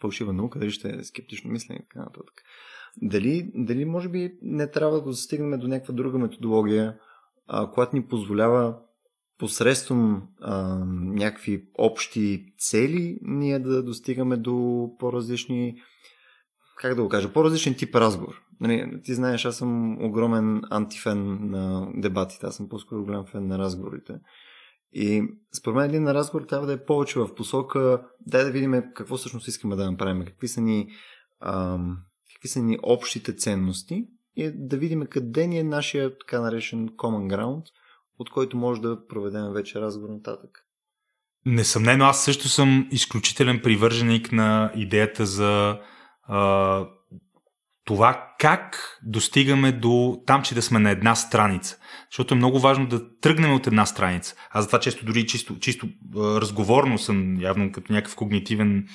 фалшива 0.00 0.32
наука, 0.32 0.58
дали 0.58 0.70
ще 0.70 0.88
е 0.88 1.04
скептично 1.04 1.50
мислене 1.50 1.80
и 1.82 1.88
така 1.88 1.98
нататък. 1.98 2.42
Дали, 3.02 3.50
дали 3.54 3.84
може 3.84 4.08
би 4.08 4.38
не 4.42 4.70
трябва 4.70 5.02
да 5.02 5.14
стигнем 5.14 5.60
до 5.60 5.68
някаква 5.68 5.94
друга 5.94 6.18
методология, 6.18 6.98
а, 7.46 7.70
която 7.70 7.96
ни 7.96 8.06
позволява 8.06 8.76
посредством 9.38 10.22
а, 10.40 10.84
някакви 10.94 11.64
общи 11.78 12.44
цели 12.58 13.18
ние 13.22 13.58
да 13.58 13.82
достигаме 13.82 14.36
до 14.36 14.88
по-различни 14.98 15.76
как 16.78 16.94
да 16.94 17.02
го 17.02 17.08
кажа, 17.08 17.32
по-различен 17.32 17.74
тип 17.74 17.94
разговор. 17.94 18.42
Нали, 18.60 19.00
ти 19.04 19.14
знаеш, 19.14 19.44
аз 19.44 19.56
съм 19.56 20.04
огромен 20.04 20.62
антифен 20.70 21.50
на 21.50 21.88
дебатите, 21.94 22.46
аз 22.46 22.56
съм 22.56 22.68
по-скоро 22.68 23.04
голям 23.04 23.26
фен 23.26 23.46
на 23.46 23.58
разговорите. 23.58 24.14
И 24.92 25.22
според 25.58 25.76
мен 25.76 25.84
един 25.84 26.08
разговор 26.08 26.46
трябва 26.46 26.66
да 26.66 26.72
е 26.72 26.84
повече 26.84 27.18
в 27.18 27.34
посока, 27.34 28.02
дай 28.26 28.44
да 28.44 28.50
видим 28.50 28.82
какво 28.94 29.16
всъщност 29.16 29.48
искаме 29.48 29.76
да 29.76 29.90
направим, 29.90 30.24
какви 30.26 30.48
са 30.48 30.60
ни 30.60 30.88
ам, 31.42 31.98
какви 32.38 32.48
са 32.48 32.62
ни 32.62 32.78
общите 32.82 33.36
ценности 33.36 34.04
и 34.36 34.50
да 34.54 34.76
видим 34.76 35.06
къде 35.10 35.46
ни 35.46 35.58
е 35.58 35.64
нашия 35.64 36.18
така 36.18 36.40
наречен 36.40 36.88
common 36.88 37.36
ground, 37.36 37.62
от 38.18 38.30
който 38.30 38.56
може 38.56 38.80
да 38.80 39.06
проведем 39.06 39.52
вече 39.52 39.80
разговор 39.80 40.08
нататък. 40.08 40.64
Несъмнено, 41.46 42.04
аз 42.04 42.24
също 42.24 42.48
съм 42.48 42.88
изключителен 42.90 43.60
привърженик 43.62 44.32
на 44.32 44.72
идеята 44.74 45.26
за 45.26 45.80
а, 46.22 46.86
това 47.84 48.34
как 48.38 48.98
достигаме 49.02 49.72
до 49.72 50.22
там, 50.26 50.42
че 50.42 50.54
да 50.54 50.62
сме 50.62 50.78
на 50.78 50.90
една 50.90 51.14
страница. 51.14 51.76
Защото 52.10 52.34
е 52.34 52.36
много 52.36 52.60
важно 52.60 52.86
да 52.86 53.18
тръгнем 53.18 53.54
от 53.54 53.66
една 53.66 53.86
страница. 53.86 54.34
Аз 54.50 54.64
затова 54.64 54.80
често 54.80 55.04
дори 55.04 55.26
чисто, 55.26 55.58
чисто 55.58 55.88
разговорно 56.16 56.98
съм 56.98 57.40
явно 57.40 57.72
като 57.72 57.92
някакъв 57.92 58.16
когнитивен 58.16 58.88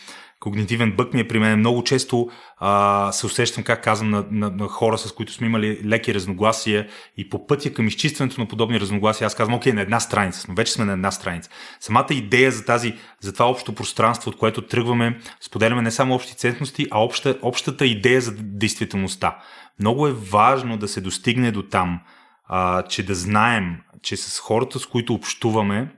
когнитивен 0.43 0.91
бък 0.91 1.13
ми 1.13 1.19
е 1.19 1.27
при 1.27 1.39
мен. 1.39 1.59
Много 1.59 1.83
често 1.83 2.29
а, 2.57 3.11
се 3.11 3.25
усещам, 3.25 3.63
как 3.63 3.83
казвам, 3.83 4.09
на, 4.09 4.25
на, 4.31 4.49
на 4.49 4.67
хора, 4.67 4.97
с 4.97 5.11
които 5.11 5.33
сме 5.33 5.47
имали 5.47 5.81
леки 5.85 6.13
разногласия 6.13 6.87
и 7.17 7.29
по 7.29 7.47
пътя 7.47 7.73
към 7.73 7.87
изчистването 7.87 8.41
на 8.41 8.47
подобни 8.47 8.79
разногласия, 8.79 9.25
аз 9.25 9.35
казвам, 9.35 9.55
окей, 9.55 9.73
на 9.73 9.81
една 9.81 9.99
страница, 9.99 10.45
но 10.49 10.55
вече 10.55 10.71
сме 10.71 10.85
на 10.85 10.93
една 10.93 11.11
страница. 11.11 11.49
Самата 11.79 12.07
идея 12.11 12.51
за, 12.51 12.65
тази, 12.65 12.93
за 13.21 13.33
това 13.33 13.45
общо 13.45 13.75
пространство, 13.75 14.29
от 14.29 14.37
което 14.37 14.61
тръгваме, 14.61 15.19
споделяме 15.41 15.81
не 15.81 15.91
само 15.91 16.15
общи 16.15 16.35
ценности, 16.35 16.87
а 16.91 17.03
обща, 17.03 17.37
общата 17.41 17.85
идея 17.85 18.21
за 18.21 18.31
действителността. 18.37 19.37
Много 19.79 20.07
е 20.07 20.13
важно 20.13 20.77
да 20.77 20.87
се 20.87 21.01
достигне 21.01 21.51
до 21.51 21.63
там, 21.63 21.99
а, 22.45 22.83
че 22.83 23.05
да 23.05 23.15
знаем, 23.15 23.75
че 24.01 24.17
с 24.17 24.39
хората, 24.39 24.79
с 24.79 24.85
които 24.85 25.13
общуваме, 25.13 25.95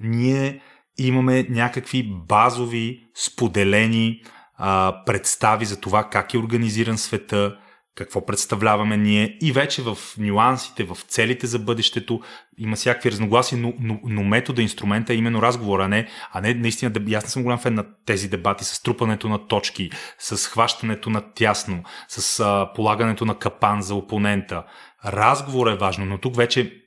ние 0.00 0.60
имаме 0.98 1.46
някакви 1.50 2.10
базови, 2.28 3.00
споделени 3.14 4.22
а, 4.56 5.02
представи 5.06 5.64
за 5.64 5.80
това 5.80 6.08
как 6.08 6.34
е 6.34 6.38
организиран 6.38 6.98
света, 6.98 7.56
какво 7.94 8.26
представляваме 8.26 8.96
ние 8.96 9.38
и 9.42 9.52
вече 9.52 9.82
в 9.82 9.98
нюансите, 10.18 10.84
в 10.84 10.98
целите 11.08 11.46
за 11.46 11.58
бъдещето 11.58 12.20
има 12.58 12.76
всякакви 12.76 13.10
разногласия, 13.10 13.58
но, 13.58 13.74
но, 13.80 14.00
но 14.04 14.24
метода, 14.24 14.62
инструмента 14.62 15.12
е 15.12 15.16
именно 15.16 15.42
разговор, 15.42 15.80
а 15.80 15.88
не, 15.88 16.08
а 16.32 16.40
не 16.40 16.54
наистина, 16.54 16.92
аз 17.16 17.24
не 17.24 17.30
съм 17.30 17.42
голям 17.42 17.58
фен 17.58 17.74
на 17.74 17.84
тези 18.06 18.28
дебати 18.28 18.64
с 18.64 18.82
трупането 18.82 19.28
на 19.28 19.46
точки, 19.46 19.90
с 20.18 20.46
хващането 20.46 21.10
на 21.10 21.32
тясно, 21.34 21.82
с 22.08 22.40
а, 22.40 22.72
полагането 22.74 23.24
на 23.24 23.38
капан 23.38 23.82
за 23.82 23.94
опонента. 23.94 24.64
Разговор 25.04 25.66
е 25.66 25.76
важно, 25.76 26.04
но 26.04 26.18
тук 26.18 26.36
вече 26.36 26.80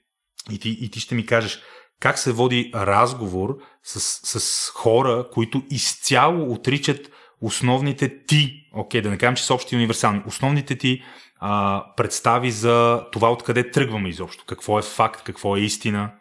и 0.52 0.60
ти, 0.60 0.70
и 0.70 0.92
ти 0.92 1.00
ще 1.00 1.16
ми 1.16 1.26
кажеш, 1.26 1.62
как 2.00 2.20
се 2.20 2.32
води 2.32 2.72
разговор 2.76 3.58
с, 3.84 4.00
с 4.40 4.70
хора, 4.70 5.26
които 5.32 5.64
изцяло 5.70 6.54
отричат 6.54 7.12
основните 7.42 8.26
ти, 8.26 8.70
окей, 8.74 9.02
да 9.02 9.10
не 9.10 9.18
кажем, 9.18 9.36
че 9.36 9.46
са 9.46 9.54
общи 9.54 9.76
и 9.76 9.78
универсални, 9.78 10.22
основните 10.28 10.76
ти 10.76 11.02
а, 11.40 11.84
представи 11.98 12.52
за 12.52 13.06
това 13.12 13.32
откъде 13.32 13.72
тръгваме 13.72 14.10
изобщо, 14.10 14.44
какво 14.48 14.80
е 14.80 14.82
факт, 14.82 15.24
какво 15.24 15.58
е 15.58 15.60
истина. 15.60 16.12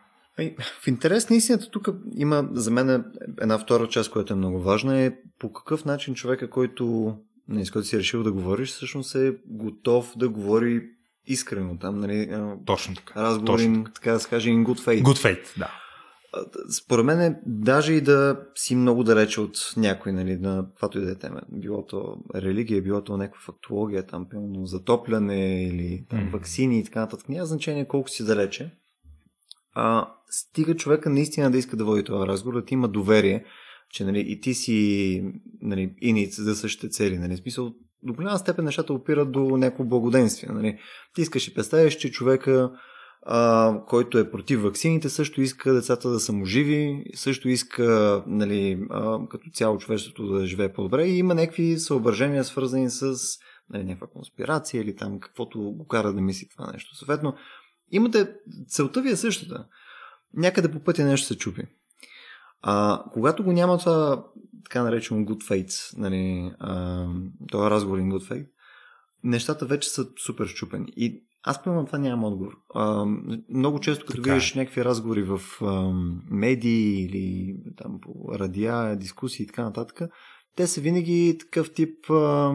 В 0.82 0.86
интерес 0.86 1.30
на 1.30 1.36
истината 1.36 1.70
тук 1.70 1.88
има 2.16 2.48
за 2.52 2.70
мен 2.70 3.04
една 3.40 3.58
втора 3.58 3.88
част, 3.88 4.10
която 4.10 4.32
е 4.32 4.36
много 4.36 4.60
важна, 4.60 5.00
е 5.00 5.12
по 5.38 5.52
какъв 5.52 5.84
начин 5.84 6.14
човека, 6.14 6.50
който, 6.50 7.14
не, 7.48 7.64
с 7.64 7.70
който 7.70 7.88
си 7.88 7.98
решил 7.98 8.22
да 8.22 8.32
говориш, 8.32 8.68
всъщност 8.68 9.14
е 9.14 9.34
готов 9.46 10.12
да 10.16 10.28
говори 10.28 10.82
искрено 11.26 11.78
там, 11.78 12.00
нали? 12.00 12.30
Точно 12.64 12.94
така. 12.94 13.22
Разговори, 13.22 13.62
Точно 13.62 13.84
така. 13.84 13.94
така 13.94 14.12
да 14.12 14.20
се 14.20 14.28
каже, 14.28 14.50
in 14.50 14.64
good 14.64 14.80
faith. 14.80 15.02
Good 15.02 15.24
faith, 15.24 15.58
да. 15.58 15.70
Според 16.70 17.04
мен 17.04 17.20
е 17.20 17.40
даже 17.46 17.92
и 17.92 18.00
да 18.00 18.40
си 18.54 18.74
много 18.74 19.04
далече 19.04 19.40
от 19.40 19.56
някой, 19.76 20.12
нали, 20.12 20.36
на 20.36 20.66
каквато 20.68 20.98
и 20.98 21.04
да 21.04 21.10
е 21.10 21.14
тема. 21.14 21.40
Било 21.48 21.86
то 21.86 22.16
религия, 22.34 22.82
било 22.82 23.04
то 23.04 23.16
някаква 23.16 23.40
фактология, 23.40 24.06
там, 24.06 24.26
пълно 24.30 24.66
затопляне 24.66 25.66
или 25.66 26.04
там, 26.08 26.18
mm-hmm. 26.18 26.32
вакцини 26.32 26.78
и 26.78 26.84
така 26.84 27.00
нататък. 27.00 27.28
Няма 27.28 27.46
значение 27.46 27.88
колко 27.88 28.10
си 28.10 28.24
далече. 28.24 28.70
А, 29.74 30.08
стига 30.30 30.76
човека 30.76 31.10
наистина 31.10 31.50
да 31.50 31.58
иска 31.58 31.76
да 31.76 31.84
води 31.84 32.04
това 32.04 32.26
разговор, 32.26 32.60
да 32.60 32.64
ти 32.64 32.74
има 32.74 32.88
доверие, 32.88 33.44
че 33.90 34.04
нали, 34.04 34.24
и 34.28 34.40
ти 34.40 34.54
си 34.54 35.24
нали, 35.60 35.94
иниц 36.00 36.40
за 36.40 36.54
същите 36.54 36.88
цели. 36.88 37.18
Нали. 37.18 37.36
Смисъл, 37.36 37.74
до 38.02 38.12
голяма 38.12 38.38
степен 38.38 38.64
нещата 38.64 38.92
опират 38.92 39.32
до 39.32 39.40
някакво 39.40 39.84
благоденствие. 39.84 40.50
Нали. 40.52 40.78
Ти 41.14 41.20
искаш 41.20 41.48
и 41.48 41.54
представиш, 41.54 41.96
че 41.96 42.10
човека 42.10 42.70
а, 43.26 43.80
който 43.86 44.18
е 44.18 44.30
против 44.30 44.62
ваксините, 44.62 45.08
също 45.08 45.42
иска 45.42 45.74
децата 45.74 46.10
да 46.10 46.20
са 46.20 46.32
му 46.32 46.44
живи, 46.44 47.04
също 47.14 47.48
иска 47.48 48.22
нали, 48.26 48.86
а, 48.90 49.18
като 49.28 49.50
цяло 49.50 49.78
човечеството 49.78 50.26
да 50.26 50.46
живее 50.46 50.72
по-добре 50.72 51.06
и 51.06 51.18
има 51.18 51.34
някакви 51.34 51.78
съображения 51.78 52.44
свързани 52.44 52.90
с 52.90 53.14
нали, 53.70 53.84
някаква 53.84 54.06
конспирация 54.06 54.82
или 54.82 54.96
там 54.96 55.20
каквото 55.20 55.58
го 55.58 55.86
кара 55.86 56.12
да 56.12 56.20
мисли 56.20 56.48
това 56.48 56.72
нещо. 56.72 56.96
Съответно, 56.96 57.34
имате, 57.90 58.34
целта 58.68 59.02
ви 59.02 59.10
е 59.10 59.16
същата. 59.16 59.66
Някъде 60.34 60.70
по 60.70 60.80
пътя 60.80 61.04
нещо 61.04 61.26
се 61.26 61.38
чупи. 61.38 61.62
А, 62.62 63.04
когато 63.12 63.44
го 63.44 63.52
няма 63.52 63.78
това 63.78 64.24
така 64.64 64.82
наречено 64.82 65.20
good 65.20 65.50
fate, 65.50 65.98
нали, 65.98 66.52
а, 66.58 67.06
това 67.48 67.70
разговор 67.70 67.98
in 67.98 68.12
good 68.12 68.30
fate, 68.30 68.48
нещата 69.24 69.66
вече 69.66 69.88
са 69.88 70.06
супер 70.26 70.46
щупени. 70.46 70.86
И 70.96 71.24
аз 71.42 71.62
примерно 71.62 71.86
това 71.86 71.98
нямам 71.98 72.24
отговор. 72.24 72.52
А, 72.74 73.04
много 73.48 73.80
често, 73.80 74.06
като 74.06 74.16
така 74.16 74.30
е. 74.30 74.34
видиш 74.34 74.54
е. 74.54 74.58
някакви 74.58 74.84
разговори 74.84 75.22
в 75.22 75.40
а, 75.62 75.92
медии 76.30 77.04
или 77.04 77.56
там 77.76 78.00
по 78.00 78.38
радиа, 78.38 78.96
дискусии 78.96 79.44
и 79.44 79.46
така 79.46 79.62
нататък, 79.62 80.10
те 80.56 80.66
са 80.66 80.80
винаги 80.80 81.38
такъв 81.40 81.72
тип 81.72 82.10
а, 82.10 82.54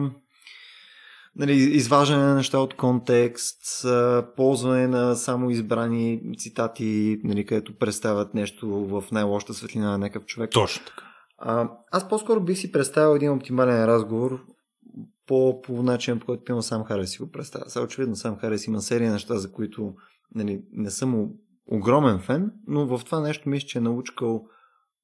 нали, 1.38 1.52
изваждане 1.52 2.22
на 2.22 2.34
неща 2.34 2.58
от 2.58 2.74
контекст, 2.74 3.86
ползване 4.36 4.86
на 4.86 5.14
само 5.14 5.50
избрани 5.50 6.22
цитати, 6.38 7.20
нали, 7.24 7.46
където 7.46 7.78
представят 7.78 8.34
нещо 8.34 8.68
в 8.68 9.04
най-лошата 9.12 9.54
светлина 9.54 9.90
на 9.90 9.98
някакъв 9.98 10.26
човек. 10.26 10.50
Точно 10.50 10.86
така. 10.86 11.04
А, 11.38 11.70
аз 11.92 12.08
по-скоро 12.08 12.40
бих 12.40 12.58
си 12.58 12.72
представил 12.72 13.16
един 13.16 13.32
оптимален 13.32 13.84
разговор 13.84 14.40
по, 15.26 15.62
по 15.62 15.82
начин, 15.82 16.18
по 16.18 16.26
който 16.26 16.44
пилно 16.44 16.62
сам 16.62 16.84
Харес 16.84 17.10
си 17.10 17.18
го 17.18 17.30
представя. 17.30 17.70
Сега 17.70 17.84
очевидно 17.84 18.16
сам 18.16 18.38
Харес 18.38 18.66
има 18.66 18.80
серия 18.80 19.12
неща, 19.12 19.36
за 19.36 19.52
които 19.52 19.94
нали, 20.34 20.62
не 20.72 20.90
съм 20.90 21.28
огромен 21.66 22.18
фен, 22.18 22.52
но 22.66 22.86
в 22.86 23.04
това 23.04 23.20
нещо 23.20 23.48
мисля, 23.48 23.66
че 23.66 23.78
е 23.78 23.80
научкал 23.80 24.46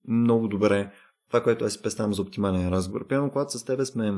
много 0.09 0.49
добре 0.49 0.93
това, 1.29 1.43
което 1.43 1.65
аз 1.65 1.73
си 1.73 1.83
представям 1.83 2.15
за 2.15 2.23
оптимален 2.23 2.69
разговор. 2.69 3.07
Пълно, 3.09 3.31
когато 3.31 3.59
с 3.59 3.65
тебе 3.65 3.85
сме 3.85 4.13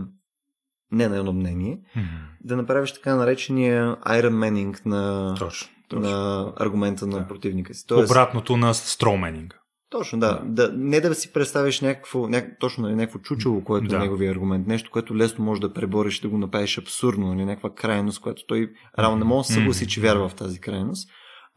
не 0.93 1.09
на 1.09 1.16
едно 1.16 1.33
мнение, 1.33 1.78
mm-hmm. 1.97 2.05
да 2.45 2.57
направиш 2.57 2.93
така 2.93 3.16
наречения 3.16 3.97
Iron 3.97 4.35
Manning 4.35 4.87
на, 4.87 5.35
точно, 5.38 5.69
точно. 5.88 6.11
на 6.11 6.52
аргумента 6.57 7.07
на 7.07 7.19
да. 7.19 7.28
противника 7.28 7.75
си. 7.75 7.87
Тоест, 7.87 8.11
Обратното 8.11 8.57
на 8.57 8.75
строуменинга. 8.75 9.57
Точно, 9.90 10.19
да. 10.19 10.43
да. 10.45 10.73
Не 10.76 11.00
да 11.00 11.14
си 11.14 11.33
представиш 11.33 11.81
някакво, 11.81 12.28
няк... 12.28 12.57
точно 12.61 12.85
нали, 12.85 12.95
някакво 12.95 13.19
чучело, 13.19 13.64
което 13.64 13.87
е 13.87 13.88
да. 13.88 13.97
е 13.97 13.99
неговия 13.99 14.33
аргумент. 14.33 14.66
Нещо, 14.66 14.90
което 14.90 15.16
лесно 15.16 15.45
може 15.45 15.61
да 15.61 15.73
пребориш, 15.73 16.21
да 16.21 16.28
го 16.28 16.38
направиш 16.38 16.78
абсурдно, 16.78 17.26
или 17.26 17.35
нали, 17.35 17.45
някаква 17.45 17.75
крайност, 17.75 18.21
която 18.21 18.43
той 18.47 18.71
реално 18.99 19.19
не 19.19 19.25
може 19.25 19.47
да 19.47 19.55
съгласи, 19.55 19.88
че 19.88 20.00
вярва 20.00 20.28
в 20.28 20.35
тази 20.35 20.61
крайност. 20.61 21.09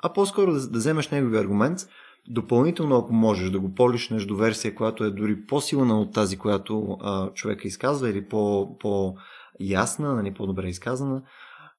А 0.03 0.13
по-скоро 0.13 0.53
да, 0.53 0.69
да 0.69 0.77
вземеш 0.77 1.09
неговия 1.09 1.41
аргумент, 1.41 1.79
допълнително, 2.27 2.97
ако 2.97 3.13
можеш 3.13 3.49
да 3.49 3.59
го 3.59 3.73
полишнеш 3.73 4.25
до 4.25 4.35
версия, 4.35 4.75
която 4.75 5.03
е 5.03 5.11
дори 5.11 5.45
по-силна 5.45 6.01
от 6.01 6.13
тази, 6.13 6.37
която 6.37 6.97
а, 7.01 7.33
човека 7.33 7.67
изказва, 7.67 8.09
или 8.09 8.27
по, 8.27 8.77
по-ясна, 8.79 10.15
нали, 10.15 10.33
по-добре 10.33 10.67
изказана, 10.67 11.21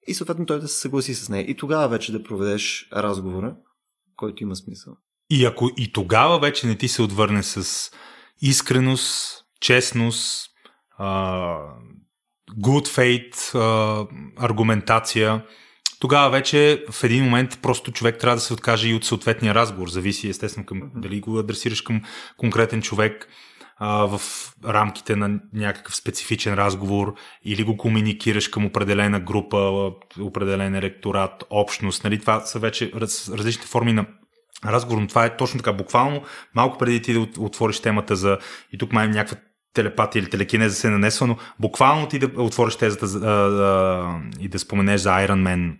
и 0.06 0.14
съответно 0.14 0.46
той 0.46 0.60
да 0.60 0.68
се 0.68 0.80
съгласи 0.80 1.14
с 1.14 1.28
нея. 1.28 1.50
И 1.50 1.56
тогава 1.56 1.88
вече 1.88 2.12
да 2.12 2.22
проведеш 2.22 2.88
разговора, 2.92 3.56
който 4.16 4.42
има 4.42 4.56
смисъл. 4.56 4.96
И 5.30 5.44
ако 5.44 5.70
и 5.76 5.92
тогава 5.92 6.38
вече 6.38 6.66
не 6.66 6.76
ти 6.76 6.88
се 6.88 7.02
отвърне 7.02 7.42
с 7.42 7.90
искреност, 8.42 9.44
честност, 9.60 10.50
good 12.60 12.86
faith, 12.86 13.56
аргументация, 14.38 15.44
тогава 16.00 16.30
вече 16.30 16.84
в 16.90 17.04
един 17.04 17.24
момент 17.24 17.58
просто 17.62 17.92
човек 17.92 18.18
трябва 18.18 18.36
да 18.36 18.40
се 18.40 18.52
откаже 18.52 18.88
и 18.88 18.94
от 18.94 19.04
съответния 19.04 19.54
разговор. 19.54 19.88
Зависи 19.88 20.28
естествено 20.28 20.66
към, 20.66 20.82
дали 20.94 21.20
го 21.20 21.38
адресираш 21.38 21.80
към 21.80 22.02
конкретен 22.36 22.82
човек 22.82 23.28
а, 23.76 24.18
в 24.18 24.20
рамките 24.64 25.16
на 25.16 25.40
някакъв 25.54 25.96
специфичен 25.96 26.54
разговор 26.54 27.14
или 27.44 27.64
го 27.64 27.76
комуникираш 27.76 28.48
към 28.48 28.66
определена 28.66 29.20
група, 29.20 29.90
определен 30.20 30.78
ректорат, 30.78 31.44
общност. 31.50 32.04
Нали? 32.04 32.18
Това 32.18 32.40
са 32.40 32.58
вече 32.58 32.92
раз, 32.94 33.28
различни 33.28 33.64
форми 33.64 33.92
на 33.92 34.06
разговор, 34.64 35.00
но 35.00 35.06
това 35.06 35.24
е 35.24 35.36
точно 35.36 35.58
така. 35.58 35.72
Буквално 35.72 36.22
малко 36.54 36.78
преди 36.78 37.02
ти 37.02 37.12
да 37.12 37.20
отвориш 37.38 37.80
темата 37.80 38.16
за 38.16 38.38
и 38.72 38.78
тук 38.78 38.92
май 38.92 39.08
някаква 39.08 39.36
телепатия 39.74 40.20
или 40.20 40.30
телекинеза 40.30 40.74
се 40.74 40.90
нанесва, 40.90 41.26
но 41.26 41.36
буквално 41.60 42.08
ти 42.08 42.18
да 42.18 42.42
отвориш 42.42 42.76
тезата 42.76 43.06
за, 43.06 43.18
а, 43.18 43.30
а, 43.30 44.20
и 44.40 44.48
да 44.48 44.58
споменеш 44.58 45.00
за 45.00 45.10
Iron 45.10 45.42
Man 45.42 45.76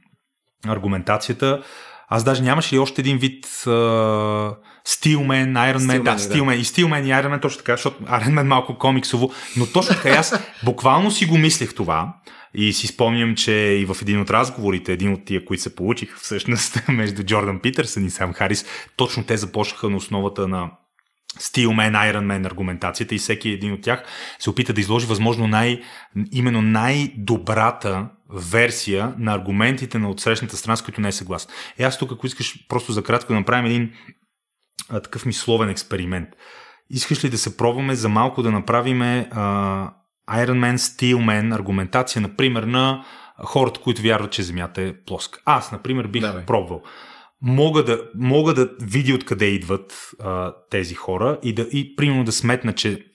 аргументацията. 0.66 1.62
Аз 2.08 2.24
даже 2.24 2.42
нямаше 2.42 2.76
и 2.76 2.78
още 2.78 3.00
един 3.00 3.18
вид 3.18 3.46
uh, 3.46 4.54
Steelman, 4.88 5.52
Iron 5.52 5.78
Man, 5.78 6.02
да, 6.02 6.18
Steelman, 6.18 6.54
и 6.54 6.64
Steelman 6.64 7.04
и 7.04 7.08
Iron 7.08 7.36
Man, 7.36 7.42
точно 7.42 7.58
така, 7.58 7.72
защото 7.72 8.02
Iron 8.02 8.34
Man 8.34 8.42
малко 8.42 8.78
комиксово, 8.78 9.30
но 9.56 9.66
точно 9.66 9.94
така 9.94 10.08
аз 10.08 10.40
буквално 10.64 11.10
си 11.10 11.26
го 11.26 11.38
мислех 11.38 11.74
това. 11.74 12.14
И 12.54 12.72
си 12.72 12.86
спомням, 12.86 13.34
че 13.34 13.52
и 13.52 13.84
в 13.84 13.96
един 14.02 14.20
от 14.20 14.30
разговорите, 14.30 14.92
един 14.92 15.12
от 15.12 15.24
тия, 15.24 15.44
които 15.44 15.62
се 15.62 15.76
получиха 15.76 16.18
всъщност 16.20 16.82
между 16.88 17.22
Джордан 17.22 17.60
Питърсън 17.60 18.06
и 18.06 18.10
Сам 18.10 18.32
Харис, 18.32 18.64
точно 18.96 19.24
те 19.24 19.36
започнаха 19.36 19.90
на 19.90 19.96
основата 19.96 20.48
на 20.48 20.70
Steelman, 21.38 22.12
Iron 22.12 22.26
Man 22.26 22.46
аргументацията 22.46 23.14
и 23.14 23.18
всеки 23.18 23.48
един 23.48 23.72
от 23.72 23.82
тях 23.82 24.04
се 24.38 24.50
опита 24.50 24.72
да 24.72 24.80
изложи 24.80 25.06
възможно 25.06 25.46
най, 25.46 25.80
именно 26.32 26.62
най-добрата 26.62 28.08
версия 28.32 29.14
на 29.18 29.34
аргументите 29.34 29.98
на 29.98 30.10
отсрещната 30.10 30.56
страна, 30.56 30.76
с 30.76 30.82
които 30.82 31.00
не 31.00 31.08
е 31.08 31.12
съгласен. 31.12 31.50
Е, 31.78 31.84
аз 31.84 31.98
тук, 31.98 32.12
ако 32.12 32.26
искаш 32.26 32.66
просто 32.68 32.92
за 32.92 33.02
кратко 33.02 33.32
да 33.32 33.38
направим 33.38 33.66
един 33.66 33.92
а, 34.88 35.00
такъв 35.00 35.26
мисловен 35.26 35.68
експеримент. 35.68 36.28
Искаш 36.90 37.24
ли 37.24 37.30
да 37.30 37.38
се 37.38 37.56
пробваме 37.56 37.94
за 37.94 38.08
малко 38.08 38.42
да 38.42 38.50
направим 38.50 39.02
а, 39.02 39.92
Iron 40.30 40.58
Man, 40.58 40.76
Steel 40.76 41.16
Man 41.16 41.54
аргументация, 41.54 42.22
например, 42.22 42.62
на 42.62 43.04
хората, 43.44 43.80
които 43.80 44.02
вярват, 44.02 44.32
че 44.32 44.42
Земята 44.42 44.82
е 44.82 45.04
плоска. 45.04 45.40
Аз, 45.44 45.72
например, 45.72 46.06
бих 46.06 46.22
Давай. 46.22 46.46
пробвал. 46.46 46.82
Мога 47.42 47.84
да, 47.84 48.00
мога 48.14 48.54
да 48.54 48.70
видя 48.80 49.14
откъде 49.14 49.46
идват 49.46 50.10
а, 50.20 50.54
тези 50.70 50.94
хора 50.94 51.38
и, 51.42 51.54
да, 51.54 51.62
и 51.62 51.96
примерно 51.96 52.24
да 52.24 52.32
сметна, 52.32 52.72
че 52.72 53.06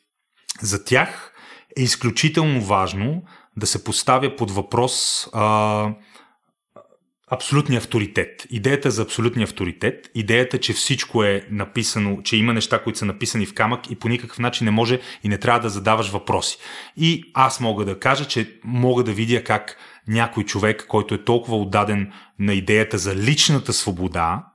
за 0.61 0.85
тях 0.85 1.31
е 1.77 1.83
изключително 1.83 2.61
важно 2.61 3.23
да 3.57 3.67
се 3.67 3.83
поставя 3.83 4.35
под 4.35 4.51
въпрос 4.51 5.27
а, 5.33 5.93
абсолютния 7.31 7.77
авторитет. 7.77 8.47
Идеята 8.49 8.91
за 8.91 9.01
абсолютния 9.01 9.43
авторитет, 9.43 10.09
идеята, 10.15 10.59
че 10.59 10.73
всичко 10.73 11.23
е 11.23 11.47
написано, 11.49 12.21
че 12.23 12.37
има 12.37 12.53
неща, 12.53 12.83
които 12.83 12.99
са 12.99 13.05
написани 13.05 13.45
в 13.45 13.53
камък 13.53 13.91
и 13.91 13.95
по 13.95 14.09
никакъв 14.09 14.39
начин 14.39 14.65
не 14.65 14.71
може 14.71 14.99
и 15.23 15.29
не 15.29 15.37
трябва 15.37 15.59
да 15.59 15.69
задаваш 15.69 16.09
въпроси. 16.09 16.57
И 16.97 17.23
аз 17.33 17.59
мога 17.59 17.85
да 17.85 17.99
кажа, 17.99 18.27
че 18.27 18.59
мога 18.63 19.03
да 19.03 19.13
видя 19.13 19.43
как 19.43 19.77
някой 20.07 20.43
човек, 20.43 20.85
който 20.87 21.15
е 21.15 21.23
толкова 21.23 21.57
отдаден 21.57 22.11
на 22.39 22.53
идеята 22.53 22.97
за 22.97 23.15
личната 23.15 23.73
свобода 23.73 24.45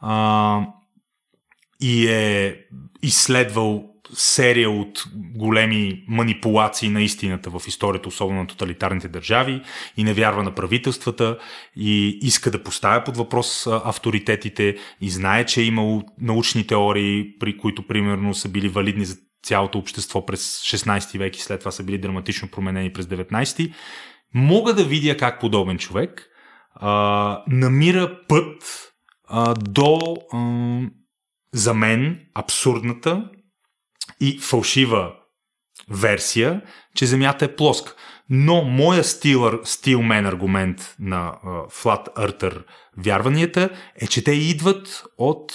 а, 0.00 0.60
и 1.80 2.08
е 2.08 2.56
изследвал 3.02 3.93
серия 4.12 4.70
от 4.70 5.04
големи 5.14 6.04
манипулации 6.08 6.88
на 6.88 7.02
истината 7.02 7.50
в 7.50 7.62
историята, 7.66 8.08
особено 8.08 8.40
на 8.40 8.46
тоталитарните 8.46 9.08
държави 9.08 9.62
и 9.96 10.04
не 10.04 10.14
вярва 10.14 10.42
на 10.42 10.54
правителствата 10.54 11.38
и 11.76 12.18
иска 12.22 12.50
да 12.50 12.62
поставя 12.62 13.04
под 13.04 13.16
въпрос 13.16 13.66
авторитетите 13.66 14.76
и 15.00 15.10
знае, 15.10 15.46
че 15.46 15.60
е 15.60 15.64
имало 15.64 16.02
научни 16.20 16.66
теории, 16.66 17.38
при 17.38 17.58
които 17.58 17.86
примерно 17.86 18.34
са 18.34 18.48
били 18.48 18.68
валидни 18.68 19.04
за 19.04 19.16
цялото 19.42 19.78
общество 19.78 20.26
през 20.26 20.60
16 20.60 21.18
век 21.18 21.36
и 21.36 21.40
след 21.42 21.58
това 21.58 21.70
са 21.70 21.84
били 21.84 21.98
драматично 21.98 22.48
променени 22.48 22.92
през 22.92 23.06
19 23.06 23.72
мога 24.34 24.74
да 24.74 24.84
видя 24.84 25.16
как 25.16 25.40
подобен 25.40 25.78
човек 25.78 26.30
а, 26.74 27.42
намира 27.48 28.18
път 28.28 28.92
а, 29.28 29.54
до 29.54 30.16
а, 30.32 30.80
за 31.52 31.74
мен 31.74 32.20
абсурдната 32.34 33.30
и 34.20 34.38
фалшива 34.38 35.12
версия, 35.90 36.62
че 36.96 37.06
Земята 37.06 37.44
е 37.44 37.56
плоска. 37.56 37.94
Но 38.30 38.62
моя 38.62 39.04
стилър, 39.04 39.60
стилмен 39.64 40.26
аргумент 40.26 40.96
на 41.00 41.32
Flat 41.70 42.14
Earther 42.16 42.62
вярванията 42.98 43.70
е, 43.96 44.06
че 44.06 44.24
те 44.24 44.32
идват 44.32 45.04
от 45.18 45.52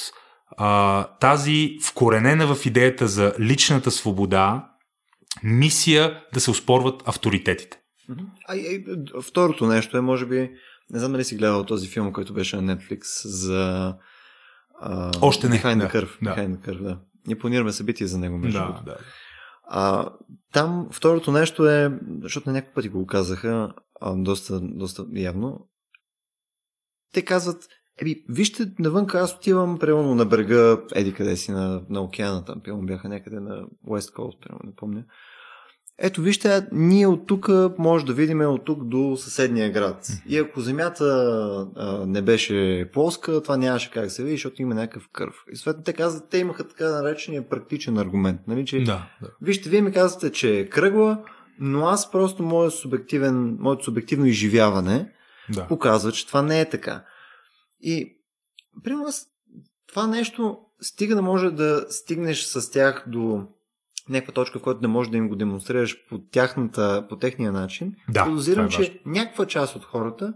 uh, 0.60 1.08
тази 1.20 1.78
вкоренена 1.84 2.56
в 2.56 2.66
идеята 2.66 3.08
за 3.08 3.34
личната 3.40 3.92
свобода 3.92 4.70
мисия 5.44 6.24
да 6.34 6.40
се 6.40 6.52
успорват 6.52 7.04
авторитетите. 7.06 7.80
А, 8.48 8.56
и, 8.56 8.86
второто 9.24 9.68
нещо 9.68 9.98
е, 9.98 10.02
може 10.02 10.26
би, 10.26 10.52
не 10.90 11.00
знам 11.00 11.12
дали 11.12 11.24
си 11.24 11.36
гледал 11.36 11.66
този 11.66 11.88
филм, 11.88 12.14
който 12.14 12.34
беше 12.34 12.62
на 12.62 12.78
Netflix 12.78 13.02
за 13.26 13.94
а, 14.82 15.12
Още 15.22 15.50
не. 15.50 15.62
Behind 15.62 15.88
the 15.88 15.94
Curve. 15.94 16.18
Да. 16.22 16.36
The 16.36 16.58
Curve, 16.58 16.84
да. 16.84 17.00
Ние 17.30 17.40
планираме 17.40 17.72
събитие 17.72 18.08
за 18.08 18.18
него, 18.18 18.38
между 18.38 18.60
да, 18.60 18.82
да. 18.86 18.98
А, 19.64 20.10
там 20.54 20.88
второто 20.92 21.32
нещо 21.32 21.70
е, 21.70 22.00
защото 22.22 22.50
на 22.50 22.54
няколко 22.54 22.76
пъти 22.76 22.90
го 22.90 23.06
казаха, 23.06 23.74
а, 24.02 24.16
доста, 24.16 24.60
доста 24.62 25.06
явно, 25.14 25.70
те 27.14 27.26
казват, 27.26 27.68
Еби, 28.02 28.26
вижте, 28.30 28.72
навън 28.80 29.08
аз 29.14 29.36
отивам, 29.36 29.80
примерно, 29.80 30.16
на 30.16 30.26
брега, 30.26 30.82
еди 30.96 31.14
къде 31.14 31.38
си, 31.38 31.52
на, 31.52 31.82
на 31.90 32.02
океана, 32.02 32.46
там, 32.46 32.62
примерно, 32.64 32.86
бяха 32.86 33.10
някъде 33.10 33.40
на 33.40 33.66
West 33.88 34.16
Coast, 34.16 34.40
примерно, 34.40 34.62
не 34.64 34.76
помня. 34.76 35.04
Ето 36.02 36.22
вижте, 36.22 36.68
ние 36.72 37.08
от 37.08 37.28
тук 37.28 37.50
може 37.78 38.06
да 38.06 38.14
видим 38.14 38.42
от 38.42 38.66
тук 38.66 38.84
до 38.84 39.18
съседния 39.18 39.72
град. 39.72 40.08
И 40.28 40.38
ако 40.38 40.62
земята 40.62 41.06
а, 41.76 42.06
не 42.06 42.22
беше 42.22 42.90
плоска, 42.94 43.42
това 43.42 43.58
нямаше 43.58 43.92
как 43.92 44.12
се 44.12 44.24
види, 44.24 44.36
защото 44.36 44.62
има 44.62 44.76
някакъв 44.76 45.10
кърв. 45.14 45.34
И 45.52 45.56
съответно 45.56 45.84
те 45.84 45.94
казват, 45.94 46.30
те 46.30 46.38
имаха 46.38 46.68
така 46.68 46.90
наречения 46.90 47.50
практичен 47.50 47.98
аргумент. 47.98 48.42
Нали, 48.48 48.66
че, 48.66 48.78
да, 48.78 49.08
да. 49.22 49.30
Вижте, 49.42 49.70
вие 49.70 49.82
ми 49.82 49.92
казвате, 49.92 50.32
че 50.32 50.60
е 50.60 50.70
кръгла, 50.70 51.24
но 51.60 51.88
аз 51.88 52.12
просто 52.12 52.44
моят 52.44 52.74
субективен, 52.74 53.58
моето 53.60 53.84
субективно 53.84 54.26
изживяване 54.26 55.12
да. 55.50 55.68
показва, 55.68 56.12
че 56.12 56.28
това 56.28 56.42
не 56.42 56.62
е 56.62 56.70
така. 56.70 57.04
И, 57.82 58.18
примерно, 58.84 59.08
това 59.88 60.08
нещо 60.08 60.58
стига 60.82 61.16
да 61.16 61.22
може 61.22 61.52
да 61.52 61.86
стигнеш 61.90 62.44
с 62.44 62.72
тях 62.72 63.04
до 63.08 63.48
някаква 64.10 64.34
точка, 64.34 64.60
в 64.60 64.62
която 64.62 64.82
не 64.82 64.88
можеш 64.88 65.12
да 65.12 65.18
им 65.18 65.30
го 65.30 65.36
демонстрираш 65.36 66.08
по, 66.10 66.20
тяхната, 66.20 67.06
по 67.10 67.16
техния 67.16 67.52
начин, 67.52 67.96
да, 68.10 68.26
подозирам, 68.26 68.66
е 68.66 68.70
че 68.70 68.78
важно. 68.78 68.94
някаква 69.06 69.46
част 69.46 69.76
от 69.76 69.86
хората 69.86 70.34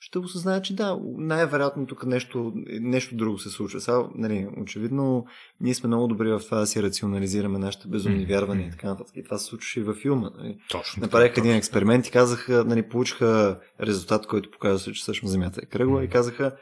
ще 0.00 0.18
осъзнаят, 0.18 0.64
че 0.64 0.76
да, 0.76 0.98
най-вероятно 1.18 1.86
тук 1.86 2.06
нещо, 2.06 2.52
нещо 2.80 3.16
друго 3.16 3.38
се 3.38 3.50
случва. 3.50 3.80
Сега, 3.80 4.04
нали, 4.14 4.48
очевидно, 4.60 5.26
ние 5.60 5.74
сме 5.74 5.86
много 5.86 6.06
добри 6.06 6.30
в 6.30 6.40
това 6.40 6.58
да 6.58 6.66
си 6.66 6.82
рационализираме 6.82 7.58
нашите 7.58 7.88
безумни 7.88 8.26
mm-hmm. 8.26 8.28
вярвания 8.28 8.68
и 8.68 8.70
така 8.70 8.88
нататък. 8.88 9.16
И 9.16 9.24
това 9.24 9.38
се 9.38 9.44
случваше 9.44 9.80
и 9.80 9.82
във 9.82 9.96
филма. 9.96 10.30
Нали. 10.38 10.58
Точно. 10.70 11.00
Направиха 11.00 11.40
един 11.40 11.54
експеримент 11.54 12.06
и 12.06 12.10
казаха, 12.10 12.64
нали, 12.64 12.88
получиха 12.88 13.60
резултат, 13.80 14.26
който 14.26 14.50
показва, 14.50 14.92
че 14.92 15.00
всъщност 15.00 15.32
Земята 15.32 15.60
е 15.62 15.66
кръгла 15.66 16.00
mm-hmm. 16.00 16.06
и 16.06 16.10
казаха, 16.10 16.56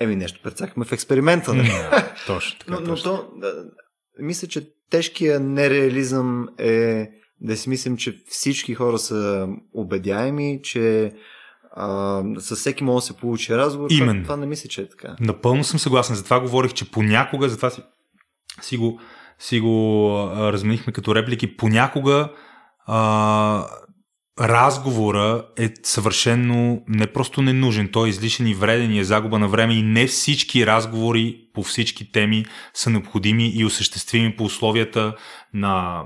еми 0.00 0.16
нещо 0.16 0.40
прецакахме 0.42 0.84
в 0.84 0.92
експеримента. 0.92 1.54
Нали? 1.54 1.68
Mm-hmm. 1.68 2.26
точно 2.26 2.58
така. 2.58 2.72
Но, 2.80 2.80
но 2.80 2.96
то, 2.96 3.30
мисля, 4.18 4.48
че 4.48 4.72
тежкия 4.92 5.40
нереализъм 5.40 6.48
е 6.58 7.08
да 7.40 7.56
си 7.56 7.68
мислим, 7.68 7.96
че 7.96 8.16
всички 8.28 8.74
хора 8.74 8.98
са 8.98 9.48
убедяеми, 9.74 10.60
че 10.62 11.12
а, 11.76 12.22
със 12.38 12.58
всеки 12.58 12.84
може 12.84 13.02
да 13.02 13.06
се 13.06 13.16
получи 13.16 13.56
разговор. 13.56 13.90
Именно. 13.90 14.12
Това, 14.12 14.22
това 14.22 14.36
не 14.36 14.46
мисля, 14.46 14.68
че 14.68 14.82
е 14.82 14.88
така. 14.88 15.16
Напълно 15.20 15.64
съм 15.64 15.80
съгласен. 15.80 16.16
Затова 16.16 16.40
говорих, 16.40 16.72
че 16.72 16.90
понякога, 16.90 17.48
затова 17.48 17.70
си, 17.70 17.82
си 18.60 18.76
го, 18.76 19.00
си 19.38 19.60
го 19.60 20.08
а, 20.16 20.52
разменихме 20.52 20.92
като 20.92 21.14
реплики, 21.14 21.56
понякога 21.56 22.32
а, 22.86 23.66
разговора 24.40 25.44
е 25.58 25.70
съвършенно 25.82 26.82
не 26.88 27.06
просто 27.06 27.42
ненужен, 27.42 27.88
той 27.92 28.06
е 28.06 28.10
излишен 28.10 28.46
и 28.46 28.54
вреден 28.54 28.92
и 28.92 28.98
е 28.98 29.04
загуба 29.04 29.38
на 29.38 29.48
време 29.48 29.74
и 29.74 29.82
не 29.82 30.06
всички 30.06 30.66
разговори 30.66 31.38
по 31.54 31.62
всички 31.62 32.12
теми 32.12 32.44
са 32.74 32.90
необходими 32.90 33.48
и 33.54 33.64
осъществими 33.64 34.36
по 34.36 34.44
условията 34.44 35.16
на 35.54 36.02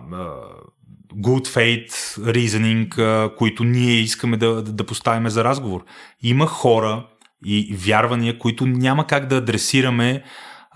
good 1.14 1.46
faith 1.46 1.90
reasoning, 2.18 3.34
които 3.36 3.64
ние 3.64 3.94
искаме 3.94 4.36
да, 4.36 4.62
да, 4.62 4.86
поставим 4.86 5.28
за 5.28 5.44
разговор. 5.44 5.84
Има 6.22 6.46
хора 6.46 7.06
и 7.44 7.74
вярвания, 7.76 8.38
които 8.38 8.66
няма 8.66 9.06
как 9.06 9.26
да 9.26 9.36
адресираме 9.36 10.22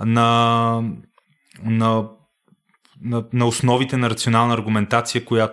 на, 0.00 0.82
на 1.64 2.08
на, 3.04 3.24
на 3.32 3.46
основите 3.46 3.96
на 3.96 4.10
рационална 4.10 4.54
аргументация, 4.54 5.24
коя, 5.24 5.50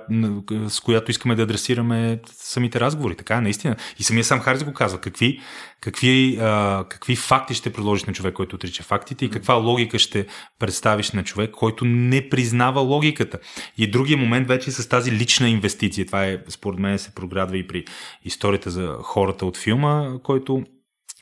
с 0.67 0.79
която 0.79 1.11
искаме 1.11 1.35
да 1.35 1.43
адресираме 1.43 2.19
самите 2.33 2.79
разговори. 2.79 3.15
Така 3.15 3.35
е, 3.35 3.41
наистина. 3.41 3.75
И 3.99 4.03
самия 4.03 4.23
сам 4.23 4.39
Харис 4.39 4.63
го 4.63 4.73
казва. 4.73 5.01
Какви, 5.01 5.39
какви, 5.81 6.37
а, 6.41 6.85
какви 6.89 7.15
факти 7.15 7.53
ще 7.53 7.73
предложиш 7.73 8.03
на 8.03 8.13
човек, 8.13 8.33
който 8.33 8.55
отрича 8.55 8.83
фактите 8.83 9.25
и 9.25 9.29
каква 9.29 9.53
логика 9.53 9.99
ще 9.99 10.25
представиш 10.59 11.11
на 11.11 11.23
човек, 11.23 11.51
който 11.51 11.85
не 11.85 12.29
признава 12.29 12.81
логиката. 12.81 13.39
И 13.77 13.91
другия 13.91 14.17
момент 14.17 14.47
вече 14.47 14.71
с 14.71 14.89
тази 14.89 15.11
лична 15.11 15.49
инвестиция. 15.49 16.05
Това 16.05 16.25
е, 16.25 16.37
според 16.49 16.79
мен, 16.79 16.99
се 16.99 17.15
проградва 17.15 17.57
и 17.57 17.67
при 17.67 17.85
историята 18.25 18.69
за 18.69 18.95
хората 19.01 19.45
от 19.45 19.57
филма, 19.57 20.19
който 20.23 20.63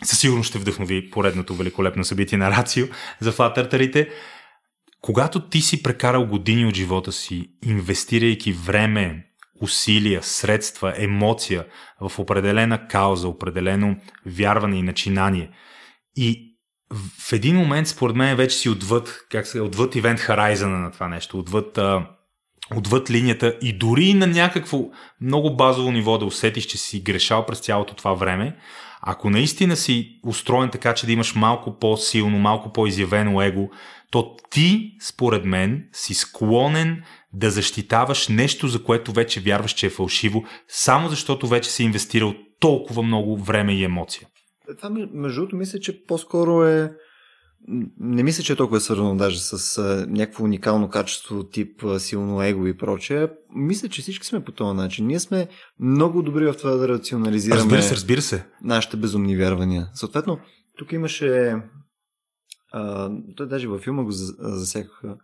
със 0.04 0.20
сигурност 0.20 0.50
ще 0.50 0.60
вдъхнови 0.60 1.10
поредното 1.10 1.56
великолепно 1.56 2.04
събитие 2.04 2.38
на 2.38 2.52
Рацио 2.52 2.86
за 3.20 3.32
флатъртарите 3.32 4.10
когато 5.06 5.50
ти 5.50 5.62
си 5.62 5.84
прекарал 5.84 6.26
години 6.26 6.66
от 6.66 6.76
живота 6.76 7.12
си, 7.12 7.50
инвестирайки 7.66 8.54
време, 8.54 9.26
усилия, 9.62 10.24
средства, 10.24 10.94
емоция 10.98 11.66
в 12.02 12.20
определена 12.20 12.88
кауза, 12.88 13.28
определено 13.28 13.96
вярване 14.26 14.78
и 14.78 14.82
начинание. 14.82 15.50
И 16.16 16.58
в 17.20 17.34
един 17.34 17.56
момент, 17.56 17.88
според 17.88 18.16
мен, 18.16 18.36
вече 18.36 18.56
си 18.56 18.70
отвъд, 18.70 19.20
как 19.32 19.48
се 19.48 19.62
отвъд 19.62 19.96
ивент 19.96 20.20
харайзана 20.20 20.78
на 20.78 20.92
това 20.92 21.08
нещо, 21.08 21.40
отвъд, 21.40 21.78
а, 21.78 22.08
отвъд 22.76 23.12
линията 23.12 23.58
и 23.62 23.74
дори 23.74 24.14
на 24.14 24.28
някакво 24.28 24.80
много 25.22 25.56
базово 25.56 25.92
ниво 25.92 26.18
да 26.18 26.26
усетиш, 26.26 26.66
че 26.66 26.78
си 26.78 27.02
грешал 27.02 27.46
през 27.46 27.60
цялото 27.60 27.96
това 27.96 28.14
време, 28.14 28.56
ако 29.08 29.30
наистина 29.30 29.76
си 29.76 30.20
устроен 30.24 30.70
така, 30.70 30.94
че 30.94 31.06
да 31.06 31.12
имаш 31.12 31.36
малко 31.36 31.80
по-силно, 31.80 32.40
малко 32.40 32.74
по-изявено 32.74 33.42
его, 33.42 33.70
то 34.16 34.36
ти, 34.50 34.92
според 35.02 35.46
мен, 35.46 35.84
си 35.94 36.14
склонен 36.14 37.04
да 37.34 37.52
защитаваш 37.52 38.28
нещо, 38.28 38.68
за 38.68 38.84
което 38.84 39.12
вече 39.12 39.42
вярваш, 39.42 39.72
че 39.72 39.86
е 39.86 39.90
фалшиво, 39.90 40.44
само 40.68 41.10
защото 41.10 41.48
вече 41.48 41.70
си 41.70 41.84
инвестирал 41.84 42.34
толкова 42.60 43.04
много 43.04 43.38
време 43.38 43.74
и 43.74 43.84
емоция. 43.84 44.28
Това, 44.78 44.90
между 45.14 45.42
другото, 45.42 45.56
мисля, 45.56 45.80
че 45.80 46.06
по-скоро 46.06 46.64
е. 46.64 46.92
Не 48.00 48.24
мисля, 48.24 48.44
че 48.44 48.54
е 48.54 48.56
толкова 48.56 48.80
свързано 48.80 49.16
даже 49.16 49.40
с 49.40 49.78
а, 49.78 50.06
някакво 50.10 50.44
уникално 50.44 50.90
качество, 50.90 51.44
тип 51.44 51.84
а, 51.84 52.00
силно 52.00 52.44
его 52.44 52.68
и 52.68 52.78
прочее. 52.78 53.28
Мисля, 53.56 53.90
че 53.90 54.02
всички 54.02 54.28
сме 54.28 54.44
по 54.44 54.52
този 54.52 54.78
начин. 54.78 55.08
Ние 55.08 55.20
сме 55.20 55.48
много 55.80 56.22
добри 56.22 56.46
в 56.46 56.58
това 56.58 56.72
да 56.72 56.88
рационализираме 56.88 57.62
разбира 57.62 57.82
се, 57.82 57.96
разбира 57.96 58.22
се. 58.22 58.46
нашите 58.64 58.98
безумни 58.98 59.38
вярвания. 59.38 59.88
Съответно, 59.94 60.40
тук 60.78 60.92
имаше 60.92 61.56
а, 62.78 63.12
той 63.36 63.48
даже 63.48 63.68
във 63.68 63.82
филма 63.82 64.04
го 64.04 64.12
засекаха. 64.12 65.16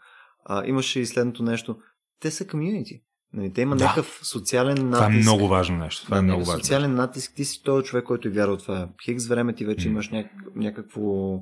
А, 0.45 0.65
имаше 0.67 0.99
и 0.99 1.05
следното 1.05 1.43
нещо. 1.43 1.77
Те 2.19 2.31
са 2.31 2.47
комьюнити. 2.47 3.01
Нали, 3.33 3.53
те 3.53 3.61
има 3.61 3.75
Да. 3.75 3.83
някакъв 3.83 4.19
социален 4.23 4.89
натиск. 4.89 4.93
Това 4.93 5.05
е 5.05 5.19
много 5.19 5.47
важно 5.47 5.77
нещо. 5.77 6.05
Това 6.05 6.17
е 6.17 6.19
Да, 6.19 6.23
много 6.23 6.45
важно. 6.45 6.59
социален 6.59 6.95
натиск. 6.95 7.33
Ти 7.35 7.45
си 7.45 7.63
този 7.63 7.85
човек, 7.85 8.05
който 8.05 8.27
е 8.27 8.31
вярва 8.31 8.57
в 8.57 8.61
това. 8.61 8.89
Хикс 9.05 9.27
време 9.27 9.53
ти 9.55 9.65
вече 9.65 9.87
М. 9.87 9.91
имаш 9.91 10.09
няк... 10.09 10.27
някакво 10.55 11.35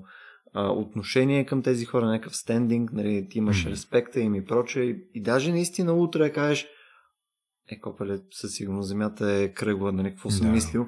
а, 0.54 0.68
отношение 0.72 1.46
към 1.46 1.62
тези 1.64 1.86
хора, 1.86 2.06
някакъв 2.06 2.36
стендинг, 2.36 2.94
нали, 2.94 3.28
ти 3.30 3.38
имаш 3.38 3.66
М. 3.66 3.72
респекта 3.72 4.20
им 4.20 4.36
и 4.36 4.46
прочее. 4.46 4.84
И, 4.84 4.96
и 5.14 5.22
даже 5.22 5.52
наистина 5.52 5.94
утре 5.94 6.34
кажеш, 6.34 6.68
е, 7.72 7.80
копеле, 7.80 8.20
със 8.32 8.52
сигурност 8.52 8.88
земята 8.88 9.32
е 9.32 9.54
кръгла, 9.54 9.92
нали, 9.92 10.10
какво 10.10 10.30
съм 10.30 10.48
Да. 10.48 10.54
мислил. 10.54 10.88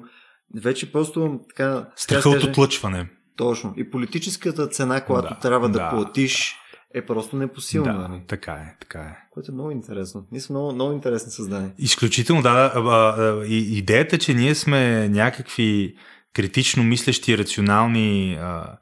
Вече 0.54 0.92
просто 0.92 1.40
така... 1.48 1.90
Страха 1.96 2.28
от 2.28 2.42
отлъчване. 2.44 3.10
Точно. 3.36 3.74
И 3.76 3.90
политическата 3.90 4.68
цена, 4.68 5.00
която 5.00 5.28
Да, 5.28 5.40
трябва 5.40 5.68
да, 5.68 5.78
да, 5.78 5.90
платиш, 5.90 6.56
е 6.94 7.06
просто 7.06 7.36
непосилна. 7.36 7.92
Да, 7.92 8.08
нали? 8.08 8.22
така 8.26 8.52
е, 8.52 8.76
така 8.80 8.98
е. 8.98 9.16
Което 9.30 9.52
е 9.52 9.54
много 9.54 9.70
интересно. 9.70 10.26
Ние 10.32 10.40
сме 10.40 10.52
много, 10.54 10.72
много 10.72 10.92
интересни 10.92 11.32
създания. 11.32 11.72
Изключително, 11.78 12.42
да, 12.42 12.52
да. 12.52 12.72
а, 12.74 13.44
И, 13.46 13.78
идеята, 13.78 14.18
че 14.18 14.34
ние 14.34 14.54
сме 14.54 15.08
някакви 15.08 15.96
критично 16.34 16.84
мислещи, 16.84 17.38
рационални 17.38 18.38
а, 18.40 18.78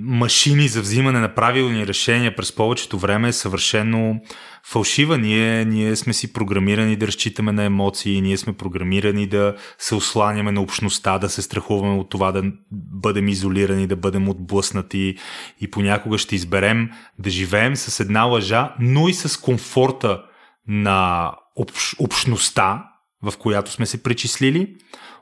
машини 0.00 0.68
за 0.68 0.80
взимане 0.80 1.20
на 1.20 1.34
правилни 1.34 1.86
решения 1.86 2.36
през 2.36 2.54
повечето 2.54 2.98
време 2.98 3.28
е 3.28 3.32
съвършено 3.32 4.20
фалшива. 4.64 5.18
Ние, 5.18 5.64
ние 5.64 5.96
сме 5.96 6.12
си 6.12 6.32
програмирани 6.32 6.96
да 6.96 7.06
разчитаме 7.06 7.52
на 7.52 7.64
емоции, 7.64 8.20
ние 8.20 8.36
сме 8.36 8.52
програмирани 8.52 9.26
да 9.26 9.54
се 9.78 9.94
осланяме 9.94 10.52
на 10.52 10.62
общността, 10.62 11.18
да 11.18 11.28
се 11.28 11.42
страхуваме 11.42 11.94
от 11.94 12.10
това 12.10 12.32
да 12.32 12.42
бъдем 12.72 13.28
изолирани, 13.28 13.86
да 13.86 13.96
бъдем 13.96 14.28
отблъснати 14.28 15.16
и 15.60 15.70
понякога 15.70 16.18
ще 16.18 16.34
изберем 16.34 16.90
да 17.18 17.30
живеем 17.30 17.76
с 17.76 18.00
една 18.00 18.22
лъжа, 18.22 18.74
но 18.80 19.08
и 19.08 19.14
с 19.14 19.40
комфорта 19.40 20.22
на 20.66 21.32
общ, 21.56 21.96
общността, 21.98 22.84
в 23.22 23.36
която 23.38 23.70
сме 23.70 23.86
се 23.86 24.02
причислили, 24.02 24.74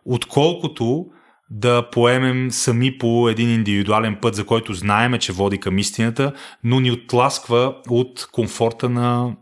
отколкото 0.05 1.07
да 1.51 1.91
поемем 1.91 2.51
сами 2.51 2.99
по 2.99 3.29
един 3.29 3.51
индивидуален 3.51 4.17
път, 4.23 4.35
за 4.35 4.47
който 4.47 4.75
знаеме, 4.75 5.19
че 5.19 5.33
води 5.33 5.59
към 5.59 5.79
истината, 5.79 6.33
но 6.65 6.81
ни 6.81 6.91
отласква 6.91 7.77
от 7.89 8.29
комфорта 8.33 8.89
на, 8.89 9.37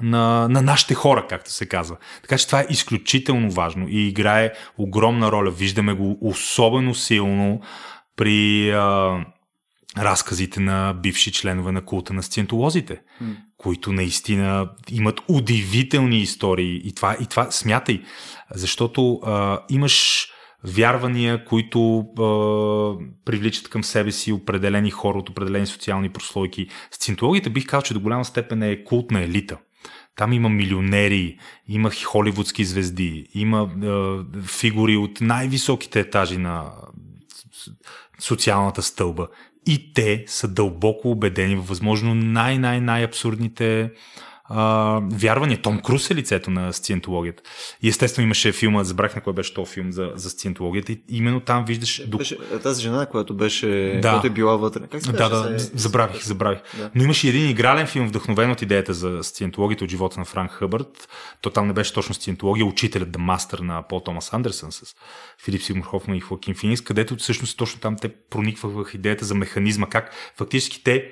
на, 0.00 0.48
на 0.48 0.62
нашите 0.62 0.94
хора, 0.94 1.26
както 1.28 1.52
се 1.52 1.66
казва. 1.66 1.96
Така 2.22 2.38
че 2.38 2.46
това 2.46 2.60
е 2.60 2.66
изключително 2.70 3.50
важно 3.50 3.88
и 3.88 4.08
играе 4.08 4.52
огромна 4.78 5.32
роля. 5.32 5.50
Виждаме 5.50 5.92
го 5.92 6.18
особено 6.20 6.94
силно 6.94 7.60
при 8.16 8.70
а, 8.70 9.18
разказите 9.98 10.60
на 10.60 10.94
бивши 11.02 11.32
членове 11.32 11.72
на 11.72 11.84
култа 11.84 12.12
на 12.12 12.22
сциентолозите, 12.22 13.00
М. 13.20 13.36
които 13.56 13.92
наистина 13.92 14.70
имат 14.90 15.20
удивителни 15.28 16.18
истории. 16.18 16.80
И 16.84 16.94
това, 16.94 17.16
и 17.20 17.26
това 17.26 17.50
смятай, 17.50 18.02
защото 18.54 19.20
а, 19.24 19.60
имаш 19.70 20.28
вярвания, 20.64 21.44
които 21.44 21.98
а, 21.98 22.24
привличат 23.24 23.68
към 23.68 23.84
себе 23.84 24.12
си 24.12 24.32
определени 24.32 24.90
хора 24.90 25.18
от 25.18 25.28
определени 25.28 25.66
социални 25.66 26.08
прослойки. 26.08 26.66
Сциентологията 26.90 27.50
бих 27.50 27.66
казал, 27.66 27.82
че 27.82 27.94
до 27.94 28.00
голяма 28.00 28.24
степен 28.24 28.62
е 28.62 28.84
култ 28.84 29.10
на 29.10 29.20
елита. 29.20 29.58
Там 30.16 30.32
има 30.32 30.48
милионери, 30.48 31.38
има 31.68 31.90
холивудски 32.04 32.64
звезди, 32.64 33.26
има 33.34 33.70
е, 33.84 34.42
фигури 34.46 34.96
от 34.96 35.20
най-високите 35.20 36.00
етажи 36.00 36.38
на 36.38 36.72
социалната 38.18 38.82
стълба. 38.82 39.28
И 39.66 39.92
те 39.92 40.24
са 40.26 40.48
дълбоко 40.48 41.10
убедени 41.10 41.56
в 41.56 41.66
възможно 41.66 42.14
най-най-най-абсурдните 42.14 43.90
а, 44.44 45.00
вярвания. 45.12 45.62
Том 45.62 45.78
Круз 45.80 46.10
е 46.10 46.14
лицето 46.14 46.50
на 46.50 46.72
сциентологията. 46.72 47.42
И 47.82 47.88
естествено 47.88 48.24
имаше 48.24 48.52
филма, 48.52 48.84
забрах 48.84 49.16
на 49.16 49.20
кой 49.22 49.32
беше 49.32 49.54
този 49.54 49.72
филм 49.72 49.92
за, 49.92 50.12
за 50.14 50.30
сциентологията. 50.30 50.92
И 50.92 51.00
именно 51.08 51.40
там 51.40 51.64
виждаш... 51.64 52.06
Беше, 52.06 52.38
е, 52.54 52.58
тази 52.58 52.82
жена, 52.82 53.06
която 53.06 53.34
беше, 53.34 53.98
Да. 54.02 54.10
която 54.10 54.26
е 54.26 54.30
била 54.30 54.56
вътре. 54.56 54.80
Как 54.90 55.04
се 55.04 55.12
Да, 55.12 55.28
да, 55.28 55.58
Се- 55.60 55.70
забравих, 55.74 56.24
забравих. 56.24 56.58
Да. 56.78 56.90
Но 56.94 57.02
имаше 57.02 57.28
един 57.28 57.50
игрален 57.50 57.86
филм, 57.86 58.08
вдъхновен 58.08 58.50
от 58.50 58.62
идеята 58.62 58.94
за 58.94 59.18
сциентологията 59.22 59.84
от 59.84 59.90
живота 59.90 60.18
на 60.18 60.24
Франк 60.24 60.50
Хъбърт. 60.50 61.08
То 61.40 61.50
там 61.50 61.66
не 61.66 61.72
беше 61.72 61.92
точно 61.94 62.14
сциентология, 62.14 62.66
учителят 62.66 63.10
да 63.10 63.18
мастър 63.18 63.58
на 63.58 63.82
Пол 63.88 64.00
Томас 64.00 64.32
Андерсън 64.32 64.72
с 64.72 64.94
Филип 65.44 65.62
Сигмур 65.62 65.84
Хофман 65.84 66.16
и 66.16 66.20
Хоакин 66.20 66.54
Финикс, 66.54 66.80
където 66.82 67.16
всъщност 67.16 67.58
точно 67.58 67.80
там 67.80 67.96
те 67.96 68.08
проникваха 68.30 68.84
в 68.84 68.94
идеята 68.94 69.24
за 69.24 69.34
механизма, 69.34 69.86
как 69.86 70.10
фактически 70.36 70.84
те 70.84 71.10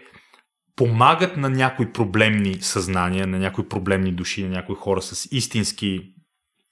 помагат 0.76 1.36
на 1.36 1.50
някои 1.50 1.92
проблемни 1.92 2.54
съзнания, 2.60 3.26
на 3.26 3.38
някои 3.38 3.68
проблемни 3.68 4.12
души, 4.12 4.44
на 4.44 4.48
някои 4.48 4.76
хора 4.76 5.02
с 5.02 5.28
истински 5.30 6.00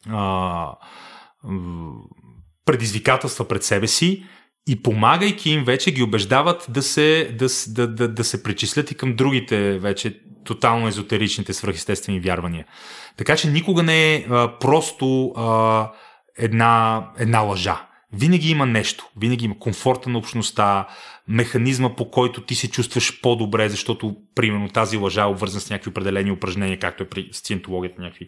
а, 0.09 0.75
предизвикателства 2.65 3.49
пред 3.49 3.65
себе 3.65 3.87
си 3.87 4.25
и 4.69 4.83
помагайки 4.83 5.51
им 5.51 5.65
вече 5.65 5.93
ги 5.93 6.03
убеждават 6.03 6.67
да 6.69 6.83
се, 6.83 7.37
да, 7.39 7.47
да, 7.69 7.95
да, 7.95 8.09
да 8.09 8.25
се 8.25 8.43
причислят 8.43 8.91
и 8.91 8.95
към 8.95 9.17
другите 9.17 9.79
вече 9.79 10.21
тотално 10.45 10.89
езотеричните 10.89 11.53
свръхестествени 11.53 12.21
вярвания. 12.21 12.67
Така 13.17 13.37
че 13.37 13.51
никога 13.51 13.83
не 13.83 14.15
е 14.15 14.27
а, 14.31 14.59
просто 14.59 15.33
а, 15.37 15.91
една, 16.39 17.05
една 17.19 17.41
лъжа. 17.41 17.90
Винаги 18.13 18.51
има 18.51 18.67
нещо. 18.67 19.09
Винаги 19.17 19.45
има 19.45 19.59
комфорта 19.59 20.11
на 20.11 20.19
общността, 20.19 20.89
механизма 21.29 21.97
по 21.97 22.11
който 22.11 22.45
ти 22.45 22.55
се 22.55 22.71
чувстваш 22.71 23.21
по-добре, 23.21 23.69
защото 23.69 24.17
примерно 24.35 24.69
тази 24.69 24.97
лъжа 24.97 25.23
е 25.23 25.27
обвързана 25.27 25.61
с 25.61 25.71
някакви 25.71 25.91
определени 25.91 26.31
упражнения, 26.31 26.79
както 26.79 27.03
е 27.03 27.09
при 27.09 27.29
сциентологията, 27.33 28.03
някакви 28.03 28.27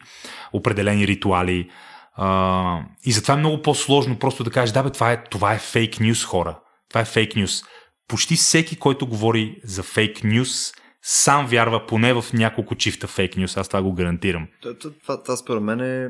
определени 0.53 1.07
ритуали. 1.07 1.71
А, 2.15 2.81
и 3.05 3.13
затова 3.13 3.35
е 3.35 3.39
много 3.39 3.63
по-сложно 3.63 4.19
просто 4.19 4.45
да 4.45 4.51
кажеш, 4.51 4.73
да 4.73 4.83
бе, 4.83 4.91
това 4.91 5.13
е, 5.13 5.25
това 5.25 5.55
е 5.55 5.59
фейк 5.59 6.01
нюс, 6.01 6.25
хора. 6.25 6.61
Това 6.89 7.01
е 7.01 7.05
фейк 7.05 7.37
нюс. 7.37 7.63
Почти 8.09 8.37
всеки, 8.37 8.77
който 8.77 9.07
говори 9.07 9.61
за 9.65 9.83
фейк 9.83 10.25
нюс, 10.25 10.73
сам 11.03 11.47
вярва 11.47 11.87
поне 11.87 12.13
в 12.13 12.25
няколко 12.33 12.75
чифта 12.75 13.07
фейк 13.07 13.37
нюс. 13.37 13.57
Аз 13.57 13.69
това 13.69 13.83
го 13.83 13.95
гарантирам. 13.95 14.49
Това, 14.63 14.75
това, 14.79 15.23
това, 15.23 15.37
според 15.37 15.63
мен 15.63 15.81
е... 15.81 16.09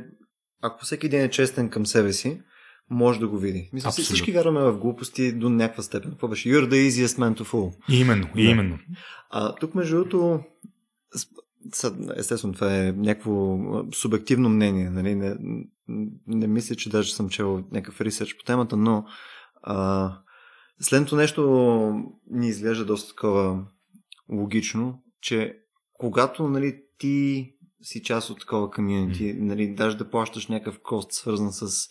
Ако 0.63 0.85
всеки 0.85 1.09
ден 1.09 1.25
е 1.25 1.31
честен 1.31 1.71
към 1.71 1.87
себе 1.87 2.13
си, 2.13 2.41
може 2.93 3.21
да 3.21 3.29
го 3.29 3.39
види. 3.39 3.71
Мисля, 3.73 3.89
Абсолютно. 3.89 4.05
всички 4.05 4.33
вярваме 4.33 4.61
в 4.61 4.79
глупости 4.79 5.33
до 5.33 5.49
някаква 5.49 5.83
степен. 5.83 6.11
Какво 6.11 6.29
беше? 6.29 6.49
You're 6.49 6.69
the 6.69 6.89
easiest 6.89 7.19
man 7.19 7.41
to 7.41 7.45
fool. 7.45 7.75
Именно, 7.89 8.29
Да. 8.35 8.43
именно. 8.43 8.79
А 9.31 9.55
тук, 9.55 9.75
между 9.75 9.97
другото, 9.97 10.41
естествено, 12.17 12.55
това 12.55 12.77
е 12.79 12.93
някакво 12.93 13.59
субективно 13.95 14.49
мнение. 14.49 14.91
Нали? 14.91 15.15
Не, 15.15 15.37
не 16.27 16.47
мисля, 16.47 16.75
че 16.75 16.91
даже 16.91 17.15
съм 17.15 17.29
чел 17.29 17.65
някакъв 17.73 18.01
ресърч 18.01 18.37
по 18.37 18.45
темата, 18.45 18.77
но 18.77 19.05
а, 19.63 20.11
следното 20.81 21.17
нещо 21.17 21.43
ни 22.31 22.49
изглежда 22.49 22.85
доста 22.85 23.09
такова 23.09 23.65
логично, 24.33 25.03
че 25.21 25.59
когато 25.93 26.49
нали, 26.49 26.81
ти 26.99 27.49
си 27.83 28.03
част 28.03 28.31
от 28.31 28.41
такова 28.41 28.71
комьюнити, 28.71 29.35
нали, 29.39 29.75
даже 29.75 29.97
да 29.97 30.11
плащаш 30.11 30.47
някакъв 30.49 30.79
кост, 30.83 31.13
свързан 31.13 31.53
с 31.53 31.89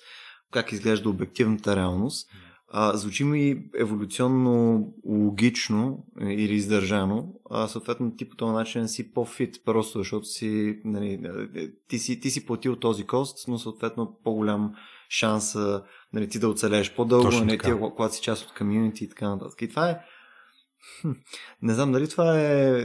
как 0.51 0.71
изглежда 0.71 1.09
обективната 1.09 1.75
реалност, 1.75 2.29
а, 2.73 2.97
звучи 2.97 3.23
ми 3.23 3.63
еволюционно 3.79 4.85
логично 5.05 6.05
или 6.21 6.53
издържано, 6.53 7.33
а 7.49 7.67
съответно 7.67 8.15
ти 8.15 8.29
по 8.29 8.35
този 8.35 8.53
начин 8.53 8.87
си 8.87 9.13
по-фит, 9.13 9.55
просто 9.65 9.99
защото 9.99 10.25
си, 10.25 10.81
нали, 10.85 11.19
е, 11.55 11.67
ти, 11.87 11.99
си, 11.99 12.19
ти 12.19 12.29
си 12.29 12.45
платил 12.45 12.75
този 12.75 13.07
кост, 13.07 13.47
но 13.47 13.59
съответно 13.59 14.19
по-голям 14.23 14.73
шанс 15.09 15.55
нали, 16.13 16.29
ти 16.29 16.39
да 16.39 16.49
оцелееш 16.49 16.95
по-дълго, 16.95 17.45
не 17.45 17.57
ти, 17.57 17.71
когато 17.95 18.15
си 18.15 18.21
част 18.21 18.45
от 18.45 18.57
комьюнити 18.57 19.03
и 19.03 19.09
така 19.09 19.29
нататък. 19.29 19.61
И 19.61 19.69
това 19.69 19.89
е 19.89 19.99
хм, 21.01 21.11
не 21.61 21.73
знам 21.73 21.91
дали 21.91 22.09
това 22.09 22.39
е 22.39 22.83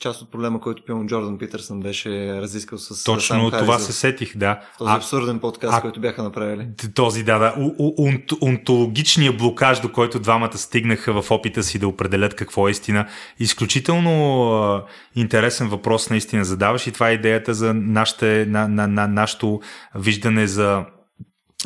част 0.00 0.22
от 0.22 0.30
проблема, 0.30 0.60
който 0.60 0.82
пион 0.84 1.06
Джордан 1.06 1.38
Питърсън 1.38 1.80
беше 1.80 2.40
разискал 2.40 2.78
с 2.78 3.04
Точно 3.04 3.50
Сам 3.50 3.60
това 3.60 3.78
в 3.78 3.82
се 3.82 3.92
сетих, 3.92 4.36
да. 4.36 4.60
този 4.78 4.90
А, 4.90 4.96
абсурден 4.96 5.38
подкаст, 5.38 5.78
а- 5.78 5.80
който 5.80 6.00
бяха 6.00 6.22
направили. 6.22 6.68
Този, 6.94 7.22
да, 7.22 7.38
да. 7.38 7.54
У- 7.58 7.74
у- 7.78 7.94
унт- 7.96 8.42
Онтологичния 8.42 9.32
блокаж, 9.32 9.80
до 9.80 9.92
който 9.92 10.18
двамата 10.18 10.58
стигнаха 10.58 11.22
в 11.22 11.30
опита 11.30 11.62
си 11.62 11.78
да 11.78 11.88
определят 11.88 12.34
какво 12.34 12.68
е 12.68 12.70
истина. 12.70 13.06
Изключително 13.38 14.44
а, 14.52 14.84
интересен 15.14 15.68
въпрос 15.68 16.10
наистина 16.10 16.44
задаваш 16.44 16.86
и 16.86 16.92
това 16.92 17.10
е 17.10 17.14
идеята 17.14 17.54
за 17.54 17.74
нашите, 17.74 18.46
на, 18.48 18.68
на, 18.68 18.86
на, 18.88 19.08
нашето 19.08 19.60
виждане 19.94 20.46
за 20.46 20.84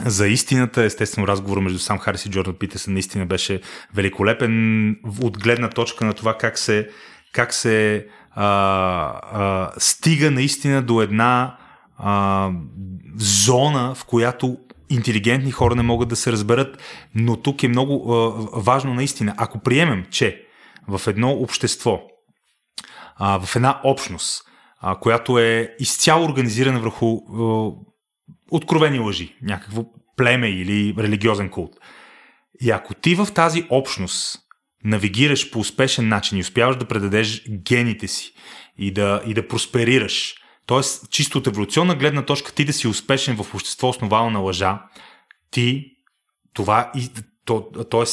за 0.06 0.28
истината, 0.28 0.82
естествено, 0.84 1.28
разговор 1.28 1.60
между 1.60 1.78
сам 1.78 1.98
Харис 1.98 2.26
и 2.26 2.30
Джордан 2.30 2.54
Питерсън 2.54 2.92
наистина 2.92 3.26
беше 3.26 3.60
великолепен 3.94 4.96
от 5.22 5.38
гледна 5.38 5.68
точка 5.70 6.04
на 6.04 6.14
това 6.14 6.38
как 6.38 6.58
се, 6.58 6.88
как 7.32 7.54
се 7.54 8.06
а, 8.42 9.70
стига 9.78 10.30
наистина 10.30 10.82
до 10.82 11.02
една 11.02 11.56
а, 11.96 12.50
зона, 13.16 13.94
в 13.94 14.04
която 14.04 14.58
интелигентни 14.90 15.50
хора 15.50 15.74
не 15.74 15.82
могат 15.82 16.08
да 16.08 16.16
се 16.16 16.32
разберат, 16.32 16.82
но 17.14 17.36
тук 17.36 17.62
е 17.62 17.68
много 17.68 18.14
а, 18.14 18.30
важно 18.60 18.94
наистина. 18.94 19.34
Ако 19.36 19.58
приемем, 19.58 20.06
че 20.10 20.46
в 20.88 21.00
едно 21.06 21.30
общество, 21.30 22.00
а, 23.16 23.40
в 23.40 23.56
една 23.56 23.80
общност, 23.84 24.42
а, 24.80 24.96
която 24.96 25.38
е 25.38 25.74
изцяло 25.78 26.24
организирана 26.24 26.80
върху 26.80 27.16
а, 27.16 27.70
откровени 28.50 28.98
лъжи, 28.98 29.36
някакво 29.42 29.84
племе 30.16 30.48
или 30.48 30.94
религиозен 30.98 31.48
култ. 31.48 31.76
И 32.60 32.70
ако 32.70 32.94
ти 32.94 33.14
в 33.14 33.28
тази 33.34 33.66
общност 33.70 34.38
навигираш 34.84 35.50
по 35.50 35.58
успешен 35.58 36.08
начин 36.08 36.38
и 36.38 36.40
успяваш 36.40 36.76
да 36.76 36.84
предадеш 36.84 37.42
гените 37.48 38.08
си 38.08 38.32
и 38.78 38.92
да, 38.92 39.22
и 39.26 39.34
да 39.34 39.48
просперираш, 39.48 40.34
т.е. 40.66 41.08
чисто 41.10 41.38
от 41.38 41.46
еволюционна 41.46 41.94
гледна 41.94 42.22
точка 42.22 42.52
ти 42.52 42.64
да 42.64 42.72
си 42.72 42.88
успешен 42.88 43.36
в 43.36 43.54
общество 43.54 43.88
основано 43.88 44.30
на 44.30 44.38
лъжа, 44.38 44.82
ти 45.50 45.86
това 46.54 46.92
и 46.96 47.08
то, 47.44 47.70
т.е. 47.90 48.04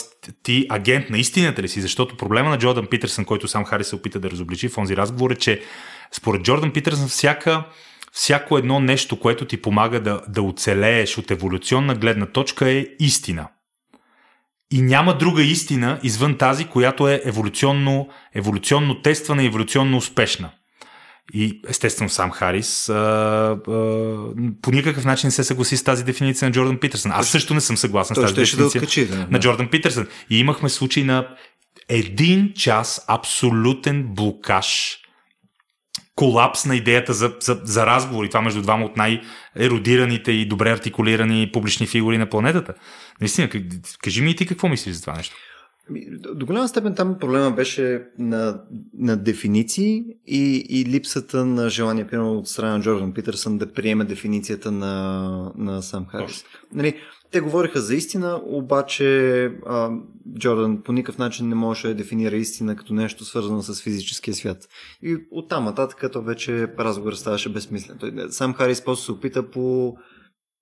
ти 0.43 0.65
агент 0.69 1.09
на 1.09 1.17
истината 1.17 1.61
ли 1.61 1.67
си? 1.67 1.81
Защото 1.81 2.17
проблема 2.17 2.49
на 2.49 2.57
Джордан 2.57 2.87
Питърсън, 2.87 3.25
който 3.25 3.47
сам 3.47 3.65
Хари 3.65 3.83
се 3.83 3.95
опита 3.95 4.19
да 4.19 4.31
разобличи 4.31 4.69
в 4.69 4.77
онзи 4.77 4.97
разговор 4.97 5.31
е, 5.31 5.35
че 5.35 5.61
според 6.11 6.41
Джордан 6.41 6.71
Питърсън 6.71 7.07
всяка, 7.07 7.65
всяко 8.11 8.57
едно 8.57 8.79
нещо, 8.79 9.19
което 9.19 9.45
ти 9.45 9.61
помага 9.61 9.99
да, 9.99 10.21
да 10.27 10.41
оцелееш 10.41 11.17
от 11.17 11.31
еволюционна 11.31 11.95
гледна 11.95 12.25
точка 12.25 12.69
е 12.69 12.85
истина. 12.99 13.47
И 14.71 14.81
няма 14.81 15.17
друга 15.17 15.43
истина 15.43 15.99
извън 16.03 16.37
тази, 16.37 16.65
която 16.65 17.07
е 17.07 17.21
еволюционно, 17.25 18.09
еволюционно 18.35 19.01
тествана 19.01 19.43
и 19.43 19.45
еволюционно 19.45 19.97
успешна. 19.97 20.49
И 21.33 21.61
естествено 21.67 22.09
сам 22.09 22.31
Харис 22.31 22.89
а, 22.89 22.93
а, 22.93 23.57
по 24.61 24.71
никакъв 24.71 25.05
начин 25.05 25.27
не 25.27 25.31
се 25.31 25.43
съгласи 25.43 25.77
с 25.77 25.83
тази 25.83 26.03
дефиниция 26.03 26.49
на 26.49 26.53
Джордан 26.53 26.77
Питърсън. 26.77 27.11
Аз 27.11 27.29
също 27.29 27.53
не 27.53 27.61
съм 27.61 27.77
съгласен 27.77 28.15
с 28.15 28.21
тази 28.21 28.33
дефиниция 28.33 28.57
да 28.57 28.65
откачи, 28.65 29.07
да, 29.07 29.27
на 29.31 29.39
Джордан 29.39 29.67
Питърсън. 29.67 30.07
И 30.29 30.39
имахме 30.39 30.69
случай 30.69 31.03
на 31.03 31.27
един 31.89 32.53
час 32.53 33.05
абсолютен 33.07 34.03
блокаж 34.07 34.97
колапс 36.17 36.65
на 36.65 36.75
идеята 36.75 37.13
за, 37.13 37.33
за, 37.39 37.61
за 37.63 37.85
разговори. 37.85 38.29
Това 38.29 38.41
между 38.41 38.61
двама 38.61 38.85
от 38.85 38.97
най-еродираните 38.97 40.31
и 40.31 40.47
добре 40.47 40.71
артикулирани 40.71 41.49
публични 41.53 41.87
фигури 41.87 42.17
на 42.17 42.29
планетата. 42.29 42.73
Наистина, 43.21 43.49
кажи 44.03 44.21
ми 44.21 44.31
и 44.31 44.35
ти 44.35 44.45
какво 44.45 44.67
мислиш 44.67 44.95
за 44.95 45.01
това 45.01 45.13
нещо. 45.13 45.35
Ами, 45.89 46.01
до 46.35 46.45
голяма 46.45 46.67
степен 46.67 46.95
там 46.95 47.17
проблема 47.19 47.51
беше 47.51 48.01
на, 48.19 48.61
на 48.99 49.17
дефиниции 49.17 50.03
и, 50.27 50.65
и 50.69 50.85
липсата 50.85 51.45
на 51.45 51.69
желание, 51.69 52.07
примерно 52.07 52.37
от 52.37 52.47
страна 52.47 52.77
на 52.77 52.83
Джордан 52.83 53.13
Питърсън, 53.13 53.57
да 53.57 53.73
приеме 53.73 54.05
дефиницията 54.05 54.71
на, 54.71 55.51
на 55.57 55.81
сам 55.81 56.05
Харис. 56.05 56.45
Нали, 56.73 56.95
те 57.31 57.41
говориха 57.41 57.81
за 57.81 57.95
истина, 57.95 58.41
обаче 58.45 59.45
а, 59.65 59.91
Джордан 60.37 60.81
по 60.83 60.93
никакъв 60.93 61.17
начин 61.17 61.49
не 61.49 61.55
можеше 61.55 61.87
да 61.87 61.95
дефинира 61.95 62.35
истина 62.35 62.75
като 62.75 62.93
нещо 62.93 63.25
свързано 63.25 63.61
с 63.61 63.81
физическия 63.83 64.33
свят. 64.33 64.69
И 65.01 65.17
оттам 65.31 65.65
нататък 65.65 66.11
то 66.11 66.21
вече 66.21 66.67
разговор 66.79 67.13
ставаше 67.13 67.49
безсмислен. 67.49 67.97
Сам 68.29 68.53
Харис 68.53 68.83
после 68.83 69.05
се 69.05 69.11
опита 69.11 69.49
по 69.49 69.97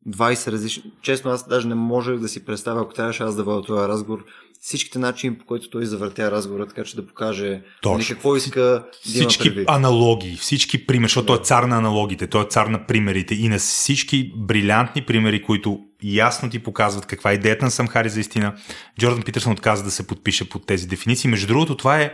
20 0.10 0.52
различни... 0.52 0.84
Честно, 1.02 1.32
аз 1.32 1.48
даже 1.48 1.68
не 1.68 1.76
можех 1.76 2.20
да 2.20 2.28
си 2.28 2.46
представя, 2.46 2.82
ако 2.82 2.94
трябваше 2.94 3.24
аз 3.24 3.36
да 3.36 3.44
водя 3.44 3.62
този 3.62 3.88
разговор, 3.88 4.26
всичките 4.62 5.00
начини, 5.00 5.38
по 5.38 5.46
които 5.46 5.70
той 5.70 5.86
завъртя 5.86 6.32
разговора, 6.32 6.68
така 6.68 6.84
че 6.84 6.96
да 6.96 7.08
покаже 7.08 7.62
Точно. 7.82 7.98
Нали, 7.98 8.08
какво 8.08 8.36
иска 8.36 8.62
да 8.62 8.86
Всички 9.02 9.48
има 9.48 9.64
аналогии, 9.68 10.36
всички 10.36 10.88
примери, 10.88 11.06
защото 11.06 11.26
да. 11.26 11.28
той 11.28 11.42
е 11.42 11.46
цар 11.46 11.64
на 11.64 11.78
аналогите, 11.78 12.28
той 12.28 12.44
е 12.44 12.48
цар 12.50 12.68
на 12.68 12.86
примерите 12.86 13.36
и 13.36 13.50
на 13.50 13.58
всички 13.58 14.34
брилянтни 14.38 15.06
примери, 15.06 15.42
които 15.42 15.80
ясно 16.04 16.50
ти 16.50 16.60
показват 16.60 17.06
каква 17.06 17.32
е 17.32 17.36
идеята 17.36 17.66
на 17.66 17.72
Самхари 17.72 18.10
за 18.10 18.20
истина. 18.20 18.56
Джордан 19.00 19.24
Питърсън 19.24 19.52
отказа 19.52 19.84
да 19.84 19.92
се 19.92 20.08
подпише 20.08 20.50
под 20.50 20.66
тези 20.66 20.88
дефиниции. 20.88 21.30
Между 21.30 21.48
другото, 21.48 21.78
това 21.78 22.02
е 22.02 22.14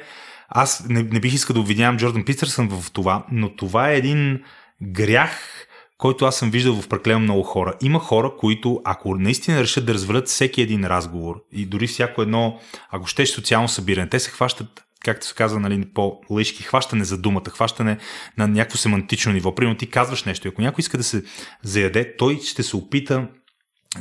аз 0.50 0.86
не, 0.90 1.04
не 1.04 1.20
бих 1.20 1.34
искал 1.34 1.54
да 1.54 1.60
обвинявам 1.60 1.98
Джордан 1.98 2.26
Питърсън 2.26 2.70
в 2.70 2.92
това, 2.92 3.26
но 3.32 3.56
това 3.56 3.92
е 3.92 3.98
един 3.98 4.42
грях, 4.82 5.68
който 6.02 6.26
аз 6.26 6.36
съм 6.36 6.52
виждал 6.52 6.82
в 6.82 6.88
преклено 6.88 7.20
много 7.20 7.44
хора. 7.44 7.74
Има 7.82 8.00
хора, 8.00 8.32
които 8.38 8.82
ако 8.84 9.16
наистина 9.16 9.62
решат 9.62 9.86
да 9.86 9.94
развалят 9.94 10.28
всеки 10.28 10.62
един 10.62 10.86
разговор 10.86 11.44
и 11.52 11.66
дори 11.66 11.88
всяко 11.88 12.22
едно, 12.22 12.60
ако 12.90 13.08
ще 13.08 13.26
социално 13.26 13.68
събиране, 13.68 14.10
те 14.10 14.20
се 14.20 14.32
хващат 14.32 14.84
както 15.06 15.28
се 15.28 15.34
казва 15.34 15.60
нали, 15.60 15.86
по-лъжки, 15.94 16.64
хващане 16.64 17.04
за 17.04 17.18
думата, 17.18 17.50
хващане 17.50 17.98
на 18.38 18.48
някакво 18.48 18.78
семантично 18.78 19.34
ниво. 19.34 19.56
Примерно 19.56 19.78
ти 19.78 19.90
казваш 19.90 20.24
нещо 20.24 20.48
и 20.48 20.50
ако 20.50 20.62
някой 20.62 20.82
иска 20.82 20.98
да 20.98 21.04
се 21.04 21.24
заяде, 21.64 22.16
той 22.18 22.40
ще 22.44 22.64
се 22.64 22.76
опита 22.76 23.28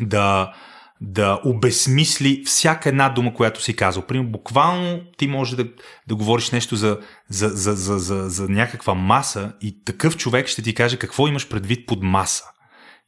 да, 0.00 0.54
да 1.00 1.40
обесмисли 1.44 2.42
всяка 2.46 2.88
една 2.88 3.08
дума, 3.08 3.34
която 3.34 3.62
си 3.62 3.76
казал. 3.76 4.06
Примерно, 4.06 4.30
буквално 4.30 5.00
ти 5.16 5.26
може 5.26 5.56
да, 5.56 5.66
да 6.08 6.14
говориш 6.14 6.50
нещо 6.50 6.76
за, 6.76 6.98
за, 7.28 7.48
за, 7.48 7.72
за, 7.72 7.98
за, 7.98 8.28
за 8.28 8.48
някаква 8.48 8.94
маса 8.94 9.52
и 9.60 9.84
такъв 9.84 10.16
човек 10.16 10.46
ще 10.46 10.62
ти 10.62 10.74
каже 10.74 10.96
какво 10.96 11.28
имаш 11.28 11.48
предвид 11.48 11.86
под 11.86 12.02
маса. 12.02 12.44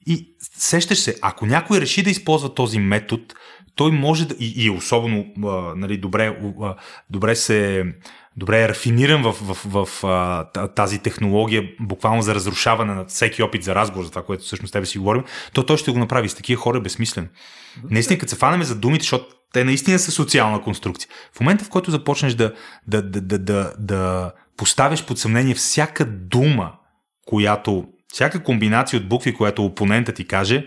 И 0.07 0.37
сещаш 0.41 0.99
се, 0.99 1.17
ако 1.23 1.47
някой 1.47 1.81
реши 1.81 2.03
да 2.03 2.11
използва 2.11 2.55
този 2.55 2.79
метод, 2.79 3.23
той 3.75 3.91
може 3.91 4.29
да. 4.29 4.35
И, 4.39 4.65
и 4.65 4.71
особено 4.71 5.27
а, 5.45 5.75
нали, 5.77 5.99
добре, 5.99 6.39
а, 6.63 6.75
добре 7.11 7.37
се 7.37 7.85
добре 8.37 8.63
е 8.63 8.69
рафиниран 8.69 9.23
в, 9.23 9.33
в, 9.33 9.59
в, 9.65 9.89
в 10.03 10.69
тази 10.75 10.99
технология, 10.99 11.69
буквално 11.81 12.23
за 12.23 12.35
разрушаване 12.35 12.95
на 12.95 13.05
всеки 13.05 13.43
опит 13.43 13.65
за 13.65 13.75
разговор, 13.75 14.05
за 14.05 14.11
това, 14.11 14.23
което 14.23 14.45
всъщност 14.45 14.73
тебе 14.73 14.87
си 14.87 14.99
говорим, 14.99 15.25
то 15.53 15.67
той 15.67 15.77
ще 15.77 15.91
го 15.91 15.99
направи. 15.99 16.29
С 16.29 16.35
такива 16.35 16.63
хора 16.63 16.79
е. 16.79 17.29
Наистина, 17.91 18.19
като 18.19 18.31
се 18.31 18.37
фанеме 18.37 18.65
за 18.65 18.75
думите, 18.75 19.03
защото 19.03 19.27
те 19.53 19.65
наистина 19.65 19.99
са 19.99 20.11
социална 20.11 20.63
конструкция. 20.63 21.11
В 21.33 21.41
момента, 21.41 21.65
в 21.65 21.69
който 21.69 21.91
започнеш 21.91 22.35
да, 22.35 22.53
да, 22.87 23.03
да, 23.03 23.21
да, 23.21 23.39
да, 23.39 23.73
да 23.79 24.33
поставяш 24.57 25.07
под 25.07 25.19
съмнение 25.19 25.55
всяка 25.55 26.05
дума, 26.05 26.73
която, 27.27 27.85
всяка 28.13 28.43
комбинация 28.43 29.01
от 29.01 29.09
букви, 29.09 29.35
която 29.35 29.65
опонента 29.65 30.13
ти 30.13 30.27
каже, 30.27 30.67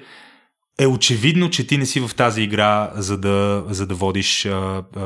е 0.79 0.87
очевидно, 0.87 1.49
че 1.49 1.67
ти 1.67 1.77
не 1.77 1.85
си 1.85 1.99
в 2.07 2.15
тази 2.15 2.41
игра, 2.41 2.91
за 2.95 3.17
да, 3.17 3.65
за 3.69 3.87
да 3.87 3.95
водиш 3.95 4.45
а, 4.45 4.83
а, 4.95 5.05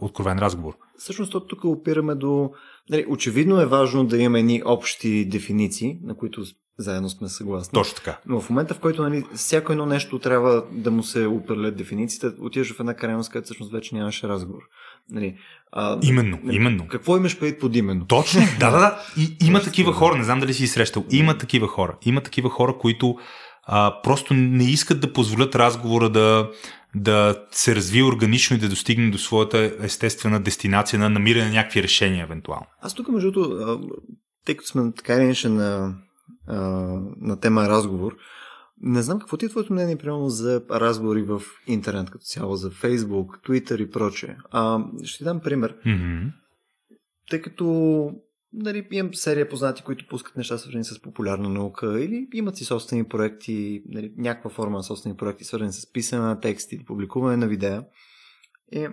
откровен 0.00 0.38
разговор. 0.38 0.74
Всъщност, 0.98 1.32
тук 1.48 1.64
опираме 1.64 2.14
до... 2.14 2.50
Нали, 2.90 3.06
очевидно 3.08 3.60
е 3.60 3.66
важно 3.66 4.04
да 4.04 4.18
имаме 4.18 4.38
едни 4.38 4.62
общи 4.64 5.28
дефиниции, 5.28 5.98
на 6.02 6.16
които 6.16 6.44
заедно 6.78 7.08
сме 7.08 7.28
съгласни. 7.28 7.72
Точно 7.72 7.94
така. 7.94 8.18
Но 8.26 8.40
в 8.40 8.50
момента, 8.50 8.74
в 8.74 8.80
който 8.80 9.02
нали, 9.02 9.24
всяко 9.34 9.72
едно 9.72 9.86
нещо 9.86 10.18
трябва 10.18 10.64
да 10.72 10.90
му 10.90 11.02
се 11.02 11.26
определят 11.26 11.76
дефинициите, 11.76 12.26
отиваш 12.40 12.72
в 12.72 12.80
една 12.80 12.94
крайност, 12.94 13.30
където 13.30 13.44
всъщност 13.44 13.72
вече 13.72 13.94
нямаше 13.94 14.28
разговор. 14.28 14.62
Нали, 15.10 15.36
а, 15.72 15.98
именно, 16.02 16.38
нали, 16.42 16.56
именно. 16.56 16.88
Какво 16.88 17.16
имаш 17.16 17.38
предвид 17.38 17.60
под 17.60 17.76
именно? 17.76 18.06
Точно, 18.06 18.40
да, 18.60 18.70
да, 18.70 18.78
да. 18.78 18.98
И, 19.18 19.46
има 19.46 19.60
такива 19.60 19.92
хора, 19.92 20.16
не 20.16 20.24
знам 20.24 20.40
дали 20.40 20.54
си 20.54 20.66
срещал, 20.66 21.04
има 21.10 21.38
такива 21.38 21.68
хора. 21.68 21.98
Има 22.02 22.20
такива 22.20 22.50
хора, 22.50 22.78
които 22.78 23.16
а, 23.72 24.02
просто 24.02 24.34
не 24.34 24.64
искат 24.64 25.00
да 25.00 25.12
позволят 25.12 25.54
разговора 25.54 26.10
да, 26.10 26.50
да 26.94 27.46
се 27.50 27.76
развие 27.76 28.04
органично 28.04 28.56
и 28.56 28.60
да 28.60 28.68
достигне 28.68 29.10
до 29.10 29.18
своята 29.18 29.76
естествена 29.80 30.40
дестинация 30.40 30.98
на 30.98 31.10
намиране 31.10 31.44
на 31.44 31.54
някакви 31.54 31.82
решения, 31.82 32.24
евентуално. 32.24 32.66
Аз 32.80 32.94
тук, 32.94 33.08
между 33.08 33.30
другото, 33.30 33.80
тъй 34.46 34.56
като 34.56 34.68
сме 34.68 34.92
така 34.96 35.14
иначе 35.14 35.48
на, 35.48 35.94
на 37.20 37.40
тема 37.40 37.68
разговор, 37.68 38.16
не 38.82 39.02
знам 39.02 39.18
какво 39.18 39.36
ти 39.36 39.46
е 39.46 39.48
твоето 39.48 39.72
мнение, 39.72 39.96
примерно, 39.96 40.28
за 40.28 40.62
разговори 40.70 41.22
в 41.22 41.42
интернет 41.66 42.10
като 42.10 42.24
цяло, 42.24 42.56
за 42.56 42.70
Фейсбук, 42.70 43.38
Twitter 43.46 43.82
и 43.82 43.90
прочее. 43.90 44.36
А, 44.50 44.84
ще 45.04 45.18
ти 45.18 45.24
дам 45.24 45.40
пример. 45.40 45.74
Mm-hmm. 45.86 46.32
Тъй 47.30 47.42
като 47.42 48.10
нали, 48.52 48.88
имам 48.90 49.14
серия 49.14 49.48
познати, 49.48 49.82
които 49.82 50.06
пускат 50.08 50.36
неща 50.36 50.58
свързани 50.58 50.84
с 50.84 51.02
популярна 51.02 51.48
наука 51.48 52.04
или 52.04 52.28
имат 52.34 52.56
си 52.56 52.64
собствени 52.64 53.04
проекти, 53.04 53.82
нали, 53.88 54.12
някаква 54.16 54.50
форма 54.50 54.76
на 54.76 54.82
собствени 54.82 55.16
проекти, 55.16 55.44
свързани 55.44 55.72
с 55.72 55.92
писане 55.92 56.22
на 56.22 56.40
тексти 56.40 56.84
публикуване 56.84 57.36
на 57.36 57.48
видеа. 57.48 57.84
И 58.72 58.88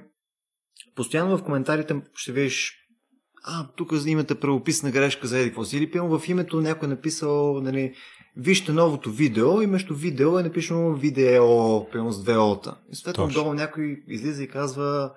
постоянно 0.96 1.38
в 1.38 1.44
коментарите 1.44 2.02
ще 2.16 2.32
видиш 2.32 2.74
а, 3.44 3.68
тук 3.76 3.92
имате 4.06 4.36
правописна 4.36 4.92
грешка 4.92 5.28
за 5.28 5.40
еди 5.40 5.56
си. 5.64 5.78
Или 5.78 5.92
пълно 5.92 6.20
в 6.20 6.30
името 6.30 6.62
някой 6.62 6.88
е 6.88 6.90
написал, 6.90 7.62
нали, 7.62 7.94
вижте 8.38 8.72
новото 8.72 9.12
видео 9.12 9.62
и 9.62 9.68
между 9.68 9.96
видео 9.96 10.40
е 10.40 10.44
написано 10.44 10.94
видео, 10.94 11.90
пълно 11.92 12.12
с 12.12 12.24
две 12.24 12.38
ота. 12.38 12.78
И 12.92 12.96
съответно 12.96 13.28
долу 13.28 13.54
някой 13.54 14.04
излиза 14.08 14.44
и 14.44 14.48
казва, 14.48 15.12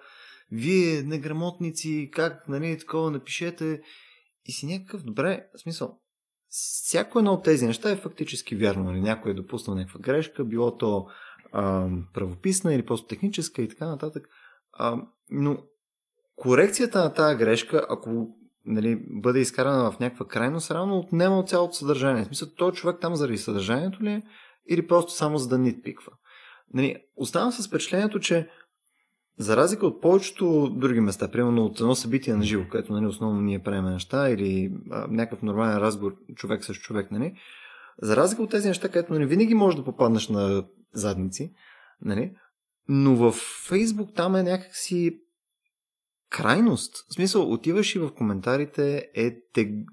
вие 0.52 1.02
неграмотници, 1.02 2.10
как, 2.12 2.48
нали, 2.48 2.78
такова 2.78 3.10
напишете. 3.10 3.80
И 4.44 4.52
си 4.52 4.66
някакъв, 4.66 5.02
добре, 5.02 5.46
смисъл, 5.56 5.98
всяко 6.48 7.18
едно 7.18 7.32
от 7.32 7.44
тези 7.44 7.66
неща 7.66 7.90
е 7.90 7.96
фактически 7.96 8.56
вярно. 8.56 8.84
Нали? 8.84 9.00
Някой 9.00 9.30
е 9.30 9.34
допуснал 9.34 9.76
някаква 9.76 10.00
грешка, 10.00 10.44
било 10.44 10.76
то 10.76 11.06
а, 11.52 11.88
правописна 12.14 12.74
или 12.74 12.86
просто 12.86 13.06
техническа 13.06 13.62
и 13.62 13.68
така 13.68 13.86
нататък. 13.86 14.28
А, 14.72 14.96
но 15.30 15.58
корекцията 16.36 16.98
на 16.98 17.14
тази 17.14 17.36
грешка, 17.36 17.86
ако 17.90 18.36
нали, 18.64 19.02
бъде 19.10 19.40
изкарана 19.40 19.92
в 19.92 19.98
някаква 19.98 20.26
крайност, 20.26 20.70
равно 20.70 20.98
отнема 20.98 21.38
от 21.38 21.48
цялото 21.48 21.74
съдържание. 21.74 22.22
В 22.22 22.26
смисъл, 22.26 22.48
този 22.56 22.76
човек 22.76 22.96
там 23.00 23.16
заради 23.16 23.38
съдържанието 23.38 24.02
ли 24.02 24.10
е 24.10 24.22
или 24.68 24.86
просто 24.86 25.12
само 25.12 25.38
за 25.38 25.48
да 25.48 25.58
нитпиква. 25.58 26.12
Нали, 26.74 26.96
оставам 27.16 27.52
с 27.52 27.68
впечатлението, 27.68 28.20
че 28.20 28.48
за 29.40 29.56
разлика 29.56 29.86
от 29.86 30.00
повечето 30.00 30.70
други 30.76 31.00
места, 31.00 31.30
примерно 31.30 31.64
от 31.64 31.80
едно 31.80 31.94
събитие 31.94 32.34
на 32.34 32.44
живо, 32.44 32.68
където 32.68 32.92
нали, 32.92 33.06
основно 33.06 33.40
ние 33.40 33.58
правим 33.58 33.84
неща 33.84 34.30
или 34.30 34.72
а, 34.90 35.06
някакъв 35.10 35.42
нормален 35.42 35.78
разговор 35.78 36.16
човек 36.36 36.64
с 36.64 36.74
човек, 36.74 37.10
нали, 37.10 37.34
за 38.02 38.16
разлика 38.16 38.42
от 38.42 38.50
тези 38.50 38.68
неща, 38.68 38.88
където 38.88 39.12
нали, 39.12 39.26
винаги 39.26 39.54
можеш 39.54 39.78
да 39.78 39.84
попаднеш 39.84 40.28
на 40.28 40.64
задници, 40.92 41.52
нали, 42.02 42.32
но 42.88 43.16
в 43.16 43.34
Фейсбук 43.68 44.14
там 44.14 44.36
е 44.36 44.42
някакси 44.42 45.20
крайност. 46.30 46.96
В 47.10 47.14
смисъл, 47.14 47.52
отиваш 47.52 47.94
и 47.94 47.98
в 47.98 48.14
коментарите 48.14 49.10
е 49.14 49.36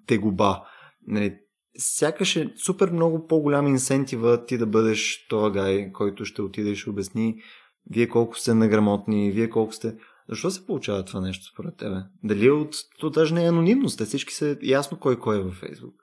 тегуба. 0.07 0.63
Нали, 1.07 1.37
сякаш 1.77 2.35
е 2.35 2.53
супер 2.65 2.89
много 2.89 3.27
по-голям 3.27 3.67
инсентива 3.67 4.45
ти 4.45 4.57
да 4.57 4.65
бъдеш 4.65 5.27
този 5.29 5.53
гай, 5.53 5.91
който 5.91 6.25
ще 6.25 6.41
отиде 6.41 6.69
и 6.69 6.75
ще 6.75 6.89
обясни 6.89 7.41
вие 7.91 8.07
колко 8.09 8.37
сте 8.37 8.53
неграмотни, 8.53 9.31
вие 9.31 9.49
колко 9.49 9.73
сте... 9.73 9.93
Защо 10.29 10.51
се 10.51 10.65
получава 10.65 11.05
това 11.05 11.21
нещо 11.21 11.45
според 11.45 11.77
тебе? 11.77 11.95
Дали 12.23 12.47
е 12.47 12.51
от... 12.51 12.75
То 12.99 13.09
даже 13.09 13.33
не 13.33 13.45
е 13.45 13.49
анонимност, 13.49 13.97
те 13.97 14.05
всички 14.05 14.33
са 14.33 14.57
ясно 14.63 14.99
кой 14.99 15.19
кой 15.19 15.37
е 15.37 15.41
във 15.41 15.53
Фейсбук. 15.53 15.93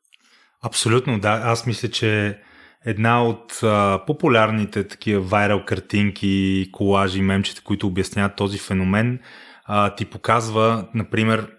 Абсолютно, 0.62 1.20
да. 1.20 1.40
Аз 1.44 1.66
мисля, 1.66 1.88
че 1.88 2.38
една 2.84 3.24
от 3.24 3.60
а, 3.62 4.02
популярните 4.06 4.88
такива 4.88 5.20
вайрал 5.20 5.64
картинки, 5.64 6.68
колажи, 6.72 7.22
мемчета, 7.22 7.62
които 7.64 7.86
обясняват 7.86 8.36
този 8.36 8.58
феномен, 8.58 9.18
а, 9.64 9.94
ти 9.94 10.04
показва, 10.04 10.88
например, 10.94 11.50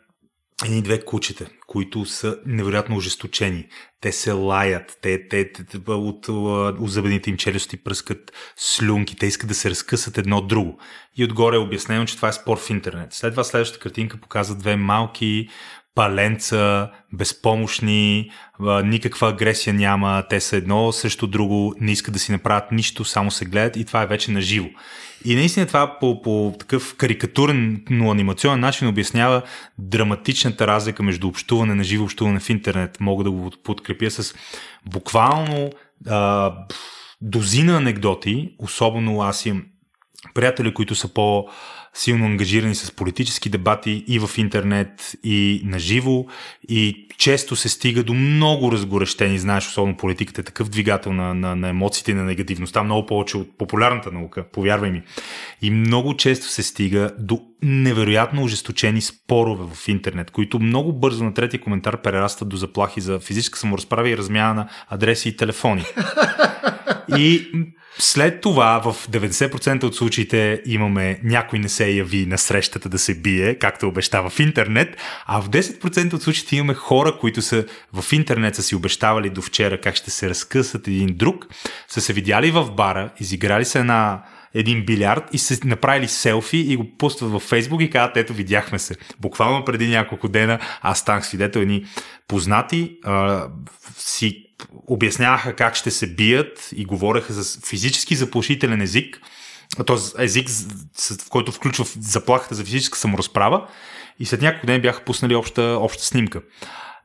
едни 0.64 0.82
две 0.82 1.06
кучета, 1.06 1.46
които 1.68 2.06
са 2.06 2.38
невероятно 2.46 2.98
ожесточени. 2.98 3.68
Те 4.02 4.12
се 4.12 4.32
лаят, 4.32 4.98
те, 5.02 5.28
те, 5.28 5.54
те, 5.54 5.78
от 5.88 6.28
озъбените 6.80 7.30
им 7.30 7.38
челюсти 7.38 7.84
пръскат 7.84 8.32
слюнки, 8.56 9.16
те 9.16 9.26
искат 9.26 9.48
да 9.48 9.56
се 9.56 9.70
разкъсат 9.70 10.18
едно 10.18 10.38
от 10.38 10.48
друго. 10.48 10.80
И 11.18 11.24
отгоре 11.24 11.56
е 11.56 11.60
обяснено, 11.60 12.06
че 12.06 12.16
това 12.16 12.28
е 12.28 12.34
спор 12.34 12.60
в 12.60 12.70
интернет. 12.70 13.14
След 13.14 13.34
това 13.34 13.44
следващата 13.44 13.84
картинка 13.84 14.18
показва 14.18 14.56
две 14.56 14.76
малки 14.76 15.50
паленца, 15.96 16.90
безпомощни, 17.14 18.32
никаква 18.84 19.30
агресия 19.30 19.74
няма, 19.74 20.24
те 20.30 20.40
са 20.40 20.58
едно 20.58 20.92
срещу 20.92 21.28
друго, 21.28 21.76
не 21.80 21.92
искат 21.92 22.14
да 22.14 22.20
си 22.20 22.32
направят 22.32 22.72
нищо, 22.72 23.06
само 23.06 23.32
се 23.32 23.46
гледат 23.46 23.76
и 23.76 23.86
това 23.86 24.02
е 24.02 24.08
вече 24.08 24.32
наживо. 24.32 24.70
И 25.26 25.36
наистина 25.36 25.66
това 25.66 26.00
по, 26.00 26.22
по 26.22 26.56
такъв 26.60 26.96
карикатурен, 26.96 27.84
но 27.90 28.12
анимационен 28.12 28.60
начин 28.60 28.88
обяснява 28.88 29.42
драматичната 29.78 30.68
разлика 30.68 31.04
между 31.04 31.28
общуване 31.28 31.76
на 31.76 31.84
живо 31.84 32.04
общуване 32.04 32.40
в 32.40 32.50
интернет. 32.50 33.00
Мога 33.00 33.24
да 33.24 33.32
го 33.32 33.52
подкрепя 33.64 34.12
с 34.12 34.36
буквално 34.86 35.70
а, 36.08 36.54
дозина 37.22 37.78
анекдоти, 37.78 38.56
особено 38.60 39.22
аз 39.22 39.46
имам 39.46 39.64
приятели, 40.34 40.74
които 40.74 40.96
са 40.96 41.14
по 41.14 41.48
силно 41.96 42.26
ангажирани 42.26 42.76
с 42.76 42.92
политически 42.92 43.50
дебати 43.50 44.04
и 44.08 44.20
в 44.20 44.30
интернет, 44.38 45.16
и 45.24 45.62
на 45.64 45.80
живо, 45.80 46.26
и 46.70 47.08
често 47.18 47.56
се 47.56 47.70
стига 47.70 48.04
до 48.04 48.14
много 48.14 48.72
разгорещени, 48.72 49.40
знаеш, 49.40 49.68
особено 49.68 49.98
политиката 49.98 50.42
е 50.42 50.44
такъв 50.44 50.70
двигател 50.70 51.14
на, 51.14 51.34
на, 51.34 51.56
на 51.56 51.70
емоциите 51.70 52.12
и 52.12 52.14
на 52.14 52.24
негативността, 52.24 52.84
много 52.84 53.06
повече 53.06 53.38
от 53.38 53.58
популярната 53.58 54.12
наука, 54.12 54.46
повярвай 54.52 54.92
ми. 54.92 55.04
И 55.62 55.72
много 55.72 56.18
често 56.18 56.48
се 56.48 56.64
стига 56.64 57.12
до 57.20 57.42
невероятно 57.62 58.44
ожесточени 58.44 59.02
спорове 59.02 59.66
в 59.74 59.88
интернет, 59.88 60.32
които 60.32 60.60
много 60.60 60.94
бързо 60.94 61.24
на 61.24 61.34
третия 61.34 61.62
коментар 61.62 62.02
прерастват 62.02 62.50
до 62.50 62.58
заплахи 62.58 63.02
за 63.02 63.20
физическа 63.20 63.60
саморазправа 63.60 64.10
и 64.10 64.18
размяна 64.18 64.54
на 64.54 64.70
адреси 64.88 65.30
и 65.30 65.38
телефони. 65.38 65.84
И 67.18 67.52
след 67.98 68.42
това 68.42 68.80
в 68.80 69.08
90% 69.08 69.84
от 69.84 69.96
случаите 69.96 70.62
имаме 70.66 71.20
някой 71.24 71.60
не 71.60 71.70
се 71.70 71.90
яви 71.90 72.26
на 72.26 72.38
срещата 72.38 72.90
да 72.90 73.00
се 73.00 73.16
бие, 73.16 73.56
както 73.56 73.88
обещава 73.88 74.30
в 74.30 74.40
интернет, 74.40 74.98
а 75.26 75.42
в 75.42 75.50
10% 75.50 76.14
от 76.14 76.24
случаите 76.24 76.56
имаме 76.56 76.74
хора, 76.74 77.18
които 77.20 77.42
са 77.42 77.66
в 77.94 78.14
интернет 78.14 78.56
са 78.56 78.64
си 78.64 78.76
обещавали 78.76 79.30
до 79.30 79.42
вчера 79.42 79.82
как 79.82 79.96
ще 79.96 80.12
се 80.12 80.30
разкъсат 80.30 80.88
един 80.88 81.16
друг, 81.18 81.48
са 81.88 82.02
се 82.02 82.14
видяли 82.14 82.52
в 82.52 82.72
бара, 82.72 83.10
изиграли 83.20 83.66
се 83.66 83.80
една 83.80 84.24
един 84.56 84.86
билярд 84.86 85.24
и 85.34 85.38
се 85.38 85.60
направили 85.66 86.08
селфи 86.08 86.58
и 86.58 86.76
го 86.76 86.98
пустват 86.98 87.32
във 87.32 87.44
Фейсбук 87.44 87.82
и 87.82 87.90
казват, 87.90 88.18
ето 88.18 88.34
видяхме 88.34 88.80
се. 88.80 88.96
Буквално 89.20 89.66
преди 89.66 89.88
няколко 89.88 90.28
дена 90.28 90.60
аз 90.82 91.00
станах 91.00 91.26
свидетел 91.26 91.60
едни 91.60 91.86
познати 92.28 92.98
а, 93.04 93.48
си 93.98 94.46
обясняваха 94.88 95.56
как 95.56 95.76
ще 95.76 95.92
се 95.92 96.08
бият 96.08 96.70
и 96.76 96.86
говореха 96.86 97.34
с 97.34 97.68
физически 97.68 98.16
заплашителен 98.16 98.82
език, 98.82 99.22
т.е. 99.88 100.24
език, 100.24 100.50
в 101.26 101.30
който 101.30 101.52
включва 101.52 101.86
заплахата 102.00 102.56
за 102.56 102.64
физическа 102.64 102.98
саморазправа 102.98 103.68
и 104.20 104.26
след 104.26 104.42
няколко 104.42 104.66
дни 104.66 104.82
бяха 104.82 105.04
пуснали 105.04 105.36
обща, 105.36 105.78
обща 105.82 106.04
снимка. 106.04 106.42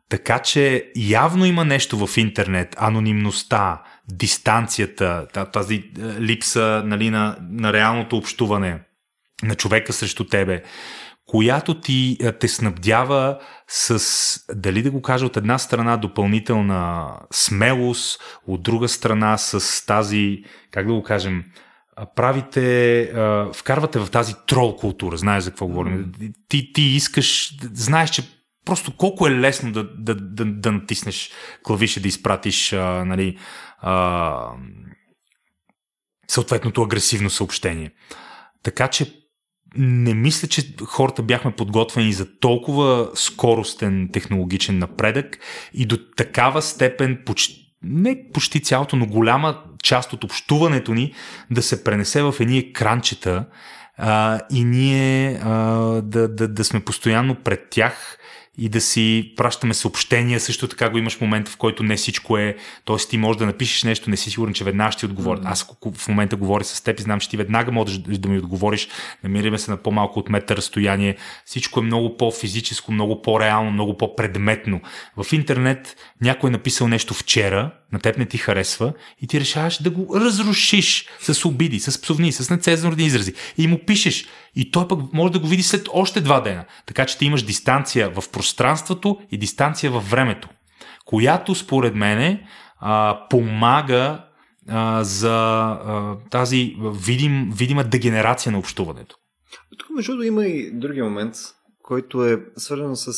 Така 0.09 0.39
че 0.39 0.91
явно 0.97 1.45
има 1.45 1.65
нещо 1.65 2.07
в 2.07 2.17
интернет, 2.17 2.77
анонимността, 2.79 3.83
дистанцията, 4.13 5.27
тази 5.53 5.75
е, 5.75 6.21
липса 6.21 6.83
нали, 6.87 7.11
на, 7.11 7.37
на 7.51 7.73
реалното 7.73 8.17
общуване 8.17 8.81
на 9.43 9.55
човека 9.55 9.93
срещу 9.93 10.25
тебе, 10.25 10.63
която 11.27 11.81
ти 11.81 12.17
е, 12.21 12.33
те 12.33 12.49
снабдява 12.49 13.39
с, 13.69 14.01
дали 14.55 14.83
да 14.83 14.91
го 14.91 15.03
кажа, 15.03 15.27
от 15.27 15.37
една 15.37 15.59
страна 15.59 15.97
допълнителна 15.97 17.09
смелост, 17.33 18.21
от 18.47 18.63
друга 18.63 18.89
страна 18.89 19.39
с 19.39 19.87
тази, 19.87 20.45
как 20.71 20.87
да 20.87 20.93
го 20.93 21.03
кажем, 21.03 21.45
правите, 22.17 23.13
вкарвате 23.55 23.99
в 23.99 24.11
тази 24.11 24.35
трол 24.47 24.77
култура, 24.77 25.17
знаеш 25.17 25.45
за 25.45 25.51
какво 25.51 25.67
говорим. 25.67 26.13
Ти, 26.49 26.73
ти 26.73 26.83
искаш, 26.83 27.57
знаеш, 27.73 28.11
че 28.11 28.23
просто 28.65 28.97
колко 28.97 29.27
е 29.27 29.31
лесно 29.31 29.73
да, 29.73 29.85
да, 29.99 30.15
да, 30.15 30.45
да 30.45 30.73
натиснеш 30.73 31.31
клавиша, 31.63 32.01
да 32.01 32.09
изпратиш 32.09 32.73
а, 32.73 33.05
нали, 33.05 33.39
а, 33.79 34.53
съответното 36.29 36.83
агресивно 36.83 37.31
съобщение. 37.31 37.91
Така 38.63 38.89
че 38.89 39.15
не 39.77 40.15
мисля, 40.15 40.49
че 40.49 40.75
хората 40.85 41.23
бяхме 41.23 41.53
подготвени 41.53 42.13
за 42.13 42.39
толкова 42.39 43.11
скоростен 43.15 44.09
технологичен 44.13 44.79
напредък 44.79 45.39
и 45.75 45.87
до 45.87 45.99
такава 46.17 46.63
степен 46.63 47.23
почти 47.27 47.67
не 47.83 48.31
почти 48.33 48.63
цялото, 48.63 48.97
но 48.97 49.07
голяма 49.07 49.63
част 49.83 50.13
от 50.13 50.25
общуването 50.25 50.95
ни 50.95 51.15
да 51.51 51.63
се 51.63 51.85
пренесе 51.85 52.23
в 52.23 52.35
едни 52.41 52.59
екранчета 52.59 53.47
а, 53.97 54.41
и 54.53 54.65
ние 54.65 55.41
а, 55.43 55.55
да, 56.03 56.29
да, 56.29 56.49
да 56.49 56.65
сме 56.65 56.81
постоянно 56.81 57.35
пред 57.35 57.71
тях 57.71 58.19
и 58.61 58.69
да 58.69 58.81
си 58.81 59.33
пращаме 59.37 59.75
съобщения. 59.75 60.41
Също 60.41 60.69
така 60.69 60.91
го 60.91 60.99
имаш 60.99 61.21
момент, 61.21 61.49
в 61.49 61.57
който 61.57 61.83
не 61.83 61.97
всичко 61.97 62.39
е. 62.39 62.57
Тоест, 62.85 63.11
ти 63.11 63.19
можеш 63.19 63.39
да 63.39 63.47
напишеш 63.47 63.85
нещо, 63.85 64.11
не 64.11 64.17
си 64.17 64.31
сигурен, 64.31 64.55
че 64.55 64.65
веднага 64.65 64.93
ще 64.93 65.01
ти 65.01 65.07
отговори. 65.07 65.41
Mm-hmm. 65.41 65.53
Аз 65.53 65.63
ако 65.63 65.93
в 65.93 66.09
момента 66.09 66.37
говоря 66.37 66.65
с 66.65 66.81
теб 66.81 67.01
и 67.01 67.03
знам, 67.03 67.21
че 67.21 67.29
ти 67.29 67.37
веднага 67.37 67.73
можеш 67.73 67.99
да 67.99 68.29
ми 68.29 68.39
отговориш, 68.39 68.89
намираме 69.25 69.59
се 69.59 69.71
на 69.71 69.77
по-малко 69.77 70.19
от 70.19 70.29
метър 70.29 70.57
разстояние. 70.57 71.17
Всичко 71.45 71.81
е 71.81 71.83
много 71.83 72.17
по-физическо, 72.17 72.93
много 72.93 73.23
по-реално, 73.23 73.71
много 73.71 73.97
по-предметно. 73.97 74.81
В 75.17 75.33
интернет 75.33 75.97
някой 76.21 76.49
е 76.49 76.53
написал 76.53 76.89
нещо 76.89 77.15
вчера, 77.15 77.71
на 77.93 77.99
теб 77.99 78.19
не 78.19 78.27
ти 78.27 78.39
харесва 78.39 78.93
и 79.23 79.27
ти 79.27 79.41
решаваш 79.41 79.83
да 79.83 79.91
го 79.91 80.21
разрушиш 80.21 81.07
с 81.21 81.45
обиди, 81.45 81.81
с 81.81 82.03
псовни, 82.03 82.33
с 82.33 82.51
нецезурни 82.51 83.05
изрази 83.05 83.35
и 83.59 83.67
му 83.67 83.79
пишеш 83.87 84.27
и 84.55 84.71
той 84.71 84.89
пък 84.89 85.13
може 85.13 85.33
да 85.33 85.39
го 85.39 85.47
види 85.47 85.63
след 85.63 85.89
още 85.93 86.21
два 86.21 86.41
дена. 86.41 86.65
Така 86.87 87.07
че 87.07 87.19
ти 87.19 87.25
имаш 87.25 87.43
дистанция 87.43 88.11
в 88.21 88.31
пространството 88.31 89.19
и 89.31 89.39
дистанция 89.39 89.91
във 89.91 90.11
времето, 90.11 90.49
която 91.05 91.55
според 91.55 91.95
мене 91.95 92.47
а, 92.79 93.27
помага 93.31 94.25
а, 94.69 95.05
за 95.05 95.37
а, 95.37 96.17
тази 96.31 96.77
видим, 96.95 97.51
видима 97.55 97.85
дегенерация 97.85 98.53
на 98.53 98.59
общуването. 98.59 99.17
Тук 99.79 99.91
между 99.91 100.23
има 100.23 100.45
и 100.47 100.71
други 100.73 101.03
момент, 101.03 101.35
който 101.83 102.25
е 102.25 102.39
свързан 102.57 102.97
с 102.97 103.13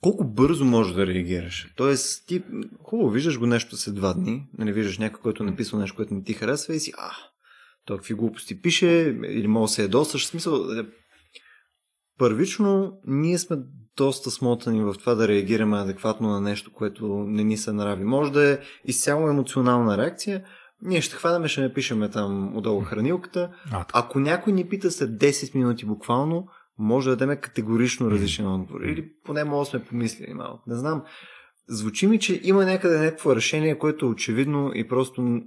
колко 0.00 0.24
бързо 0.24 0.64
можеш 0.64 0.92
да 0.92 1.06
реагираш. 1.06 1.72
Тоест, 1.76 2.26
ти 2.26 2.42
хубаво 2.84 3.10
виждаш 3.10 3.38
го 3.38 3.46
нещо 3.46 3.76
след 3.76 3.94
два 3.94 4.14
дни, 4.14 4.46
нали, 4.58 4.72
виждаш 4.72 4.98
някой, 4.98 5.20
който 5.20 5.42
е 5.42 5.46
написал 5.46 5.78
нещо, 5.78 5.96
което 5.96 6.14
не 6.14 6.24
ти 6.24 6.32
харесва 6.32 6.74
и 6.74 6.80
си, 6.80 6.92
а, 6.98 7.10
той 7.86 7.96
какви 7.96 8.14
глупости 8.14 8.62
пише, 8.62 9.18
или 9.28 9.48
може 9.48 9.70
да 9.70 9.74
се 9.74 9.82
ядосаш. 9.82 10.26
Смисъл, 10.26 10.54
е, 10.54 10.86
първично 12.18 12.92
ние 13.06 13.38
сме 13.38 13.56
доста 13.96 14.30
смотани 14.30 14.84
в 14.84 14.94
това 14.94 15.14
да 15.14 15.28
реагираме 15.28 15.78
адекватно 15.78 16.28
на 16.28 16.40
нещо, 16.40 16.72
което 16.72 17.06
не 17.28 17.44
ни 17.44 17.56
се 17.56 17.72
нрави. 17.72 18.04
Може 18.04 18.32
да 18.32 18.52
е 18.52 18.58
изцяло 18.84 19.28
емоционална 19.28 19.98
реакция, 19.98 20.44
ние 20.82 21.00
ще 21.00 21.16
хванаме, 21.16 21.48
ще 21.48 21.60
напишеме 21.60 22.10
там 22.10 22.56
отдолу 22.56 22.80
хранилката. 22.80 23.50
Ако 23.92 24.20
някой 24.20 24.52
ни 24.52 24.68
пита 24.68 24.90
след 24.90 25.10
10 25.10 25.54
минути 25.54 25.86
буквално, 25.86 26.46
може 26.78 27.10
да 27.10 27.16
дадем 27.16 27.36
категорично 27.40 28.10
различен 28.10 28.46
отговор. 28.46 28.80
Или 28.80 29.12
поне 29.24 29.44
може 29.44 29.70
да 29.70 29.78
сме 29.78 29.84
помислили 29.88 30.34
малко. 30.34 30.62
Не 30.66 30.76
знам. 30.76 31.02
Звучи 31.68 32.06
ми, 32.06 32.18
че 32.18 32.40
има 32.42 32.64
някъде 32.64 32.98
някакво 32.98 33.36
решение, 33.36 33.78
което 33.78 34.06
е 34.06 34.08
очевидно 34.08 34.70
и 34.74 34.88
просто 34.88 35.40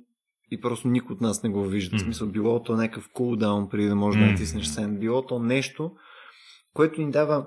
и 0.52 0.62
просто 0.62 0.88
никой 0.88 1.14
от 1.14 1.22
нас 1.22 1.44
не 1.44 1.50
го 1.50 1.64
вижда. 1.64 1.96
Mm. 1.96 2.00
В 2.00 2.02
смисъл, 2.02 2.28
било 2.28 2.64
то 2.64 2.76
някакъв 2.76 3.10
кулдаун 3.14 3.70
преди 3.70 3.88
да 3.88 3.96
можеш 3.96 4.22
mm. 4.22 4.26
да 4.26 4.32
натиснеш 4.32 4.66
сен, 4.66 5.00
било 5.00 5.26
то 5.26 5.40
нещо, 5.40 5.92
което 6.74 7.02
ни 7.02 7.12
дава 7.12 7.46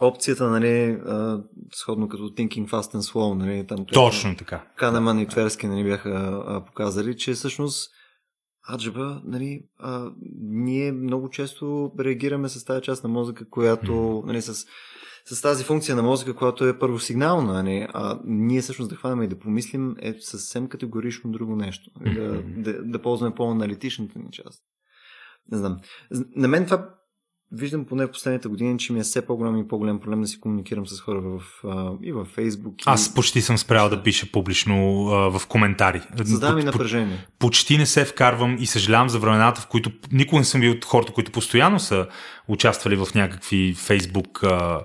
опцията, 0.00 0.50
нали, 0.50 0.98
а, 1.06 1.42
сходно 1.74 2.08
като 2.08 2.22
Thinking 2.22 2.68
Fast 2.68 2.94
and 2.94 3.12
Slow, 3.12 3.34
нали, 3.34 3.66
там 3.66 3.86
Точно 3.92 4.36
така. 4.36 4.64
Канеман 4.76 5.18
и 5.18 5.28
Тверски, 5.28 5.66
нали, 5.66 5.84
бяха 5.84 6.42
а, 6.46 6.64
показали, 6.64 7.16
че 7.16 7.32
всъщност 7.32 7.90
аджаба, 8.74 9.22
нали, 9.24 9.60
а, 9.78 10.10
ние 10.40 10.92
много 10.92 11.30
често 11.30 11.92
реагираме 12.00 12.48
с 12.48 12.64
тази 12.64 12.82
част 12.82 13.04
на 13.04 13.10
мозъка, 13.10 13.50
която, 13.50 14.22
нали, 14.26 14.42
с, 14.42 14.66
с 15.30 15.42
тази 15.42 15.64
функция 15.64 15.96
на 15.96 16.02
мозъка, 16.02 16.34
която 16.34 16.64
е 16.64 16.78
първосигнална, 16.78 17.52
нали, 17.52 17.86
а 17.94 18.18
ние 18.24 18.60
всъщност 18.60 18.90
да 18.90 18.96
хванем 18.96 19.22
и 19.22 19.28
да 19.28 19.38
помислим 19.38 19.96
е 20.00 20.14
съвсем 20.20 20.68
категорично 20.68 21.30
друго 21.30 21.56
нещо. 21.56 21.90
Да, 22.14 22.42
да, 22.42 22.82
да 22.82 23.02
ползваме 23.02 23.34
по-аналитичната 23.34 24.18
ни 24.18 24.28
част. 24.32 24.62
Не 25.52 25.58
знам. 25.58 25.76
На 26.36 26.48
мен 26.48 26.64
това 26.64 26.88
виждам 27.52 27.84
поне 27.84 28.06
в 28.06 28.10
последните 28.10 28.48
години, 28.48 28.78
че 28.78 28.92
ми 28.92 29.00
е 29.00 29.02
все 29.02 29.26
по-голям 29.26 29.56
и 29.56 29.68
по-голям 29.68 30.00
проблем 30.00 30.20
да 30.20 30.26
си 30.26 30.40
комуникирам 30.40 30.86
с 30.86 31.00
хора 31.00 31.20
в, 31.20 31.40
а, 31.64 31.92
и 32.02 32.12
в 32.12 32.24
Фейсбук. 32.24 32.80
И... 32.80 32.84
Аз 32.86 33.14
почти 33.14 33.40
съм 33.40 33.58
спрял 33.58 33.88
да 33.88 34.02
пиша 34.02 34.26
публично 34.32 35.06
а, 35.08 35.38
в 35.38 35.46
коментари. 35.46 36.02
Създавам 36.24 36.58
и 36.58 36.64
напрежение. 36.64 37.26
По, 37.38 37.46
почти 37.46 37.78
не 37.78 37.86
се 37.86 38.04
вкарвам 38.04 38.56
и 38.60 38.66
съжалявам 38.66 39.08
за 39.08 39.18
времената, 39.18 39.60
в 39.60 39.66
които 39.66 39.90
никога 40.12 40.38
не 40.38 40.44
съм 40.44 40.60
бил 40.60 40.72
от 40.72 40.84
хората, 40.84 41.12
които 41.12 41.32
постоянно 41.32 41.80
са 41.80 42.06
участвали 42.48 42.96
в 42.96 43.14
някакви 43.14 43.74
Фейсбук 43.74 44.42
а, 44.42 44.84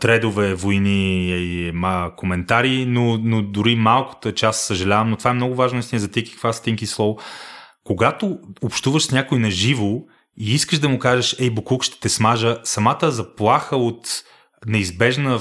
тредове, 0.00 0.54
войни 0.54 1.28
и 1.28 1.72
ма, 1.72 2.10
коментари, 2.16 2.86
но, 2.86 3.18
но 3.22 3.42
дори 3.42 3.76
малката 3.76 4.34
част 4.34 4.66
съжалявам, 4.66 5.10
но 5.10 5.16
това 5.16 5.30
е 5.30 5.34
много 5.34 5.54
важно 5.54 5.82
за 5.82 6.10
Тики 6.10 6.36
Fast, 6.36 6.70
Think 6.70 6.84
Slow. 6.84 7.20
Когато 7.84 8.38
общуваш 8.62 9.02
с 9.02 9.10
някой 9.10 9.38
на 9.38 9.50
живо, 9.50 10.00
и 10.38 10.54
искаш 10.54 10.78
да 10.78 10.88
му 10.88 10.98
кажеш, 10.98 11.36
ей, 11.38 11.50
Букук, 11.50 11.82
ще 11.82 12.00
те 12.00 12.08
смажа, 12.08 12.58
самата 12.64 13.10
заплаха 13.10 13.76
от 13.76 14.08
неизбежна, 14.66 15.40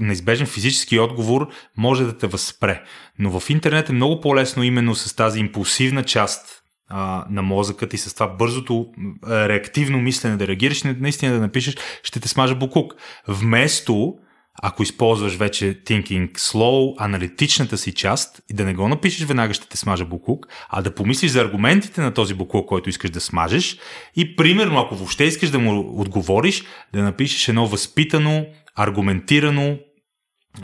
неизбежен 0.00 0.46
физически 0.46 0.98
отговор 0.98 1.48
може 1.76 2.04
да 2.04 2.18
те 2.18 2.26
възпре. 2.26 2.82
Но 3.18 3.40
в 3.40 3.50
интернет 3.50 3.88
е 3.88 3.92
много 3.92 4.20
по-лесно 4.20 4.62
именно 4.62 4.94
с 4.94 5.16
тази 5.16 5.40
импулсивна 5.40 6.04
част 6.04 6.57
а, 6.88 7.24
на 7.30 7.42
мозъкът 7.42 7.94
и 7.94 7.98
с 7.98 8.14
това 8.14 8.28
бързото 8.28 8.86
реактивно 9.28 9.98
мислене 9.98 10.36
да 10.36 10.46
реагираш, 10.46 10.82
наистина 10.82 11.32
да 11.34 11.40
напишеш, 11.40 11.76
ще 12.02 12.20
те 12.20 12.28
смажа 12.28 12.54
Букук. 12.54 12.94
Вместо 13.28 14.14
ако 14.62 14.82
използваш 14.82 15.36
вече 15.36 15.82
thinking 15.84 16.32
slow, 16.32 16.94
аналитичната 16.98 17.78
си 17.78 17.92
част 17.92 18.42
и 18.50 18.54
да 18.54 18.64
не 18.64 18.74
го 18.74 18.88
напишеш 18.88 19.26
веднага 19.26 19.54
ще 19.54 19.68
те 19.68 19.76
смажа 19.76 20.04
буклук, 20.04 20.46
а 20.68 20.82
да 20.82 20.94
помислиш 20.94 21.30
за 21.30 21.40
аргументите 21.40 22.00
на 22.00 22.14
този 22.14 22.34
буклук, 22.34 22.68
който 22.68 22.88
искаш 22.88 23.10
да 23.10 23.20
смажеш 23.20 23.78
и 24.16 24.36
примерно 24.36 24.80
ако 24.80 24.96
въобще 24.96 25.24
искаш 25.24 25.50
да 25.50 25.58
му 25.58 26.00
отговориш, 26.00 26.64
да 26.94 27.02
напишеш 27.02 27.48
едно 27.48 27.66
възпитано, 27.66 28.46
аргументирано 28.76 29.78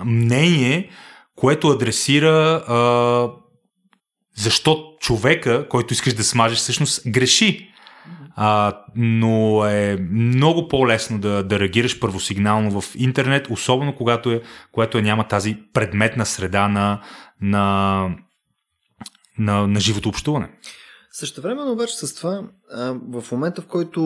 мнение, 0.05 0.91
което 1.37 1.69
адресира 1.69 2.65
а, 2.69 3.29
защо 4.37 4.97
човека, 5.01 5.69
който 5.69 5.93
искаш 5.93 6.15
да 6.15 6.25
смажеш, 6.25 6.59
всъщност 6.59 7.03
греши. 7.11 7.71
А, 8.37 8.79
но 8.97 9.65
е 9.67 9.97
много 10.11 10.69
по-лесно 10.69 11.19
да, 11.19 11.45
да 11.45 11.61
реагираш 11.61 12.01
първосигнално 12.01 12.81
в 12.81 12.95
интернет, 12.95 13.47
особено 13.51 13.97
когато, 13.97 14.31
е, 14.31 14.43
когато 14.73 14.99
е, 14.99 15.03
няма 15.03 15.29
тази 15.29 15.57
предметна 15.73 16.27
среда 16.27 16.69
на, 16.69 17.03
на, 17.41 18.09
на, 19.39 19.67
на 19.67 19.81
живото 19.81 20.09
общуване. 20.09 20.51
Също 21.11 21.43
време, 21.43 21.63
обаче 21.63 21.97
с 21.97 22.15
това, 22.15 22.43
а, 22.73 22.95
в 23.13 23.33
момента 23.33 23.63
в 23.63 23.67
който 23.67 24.01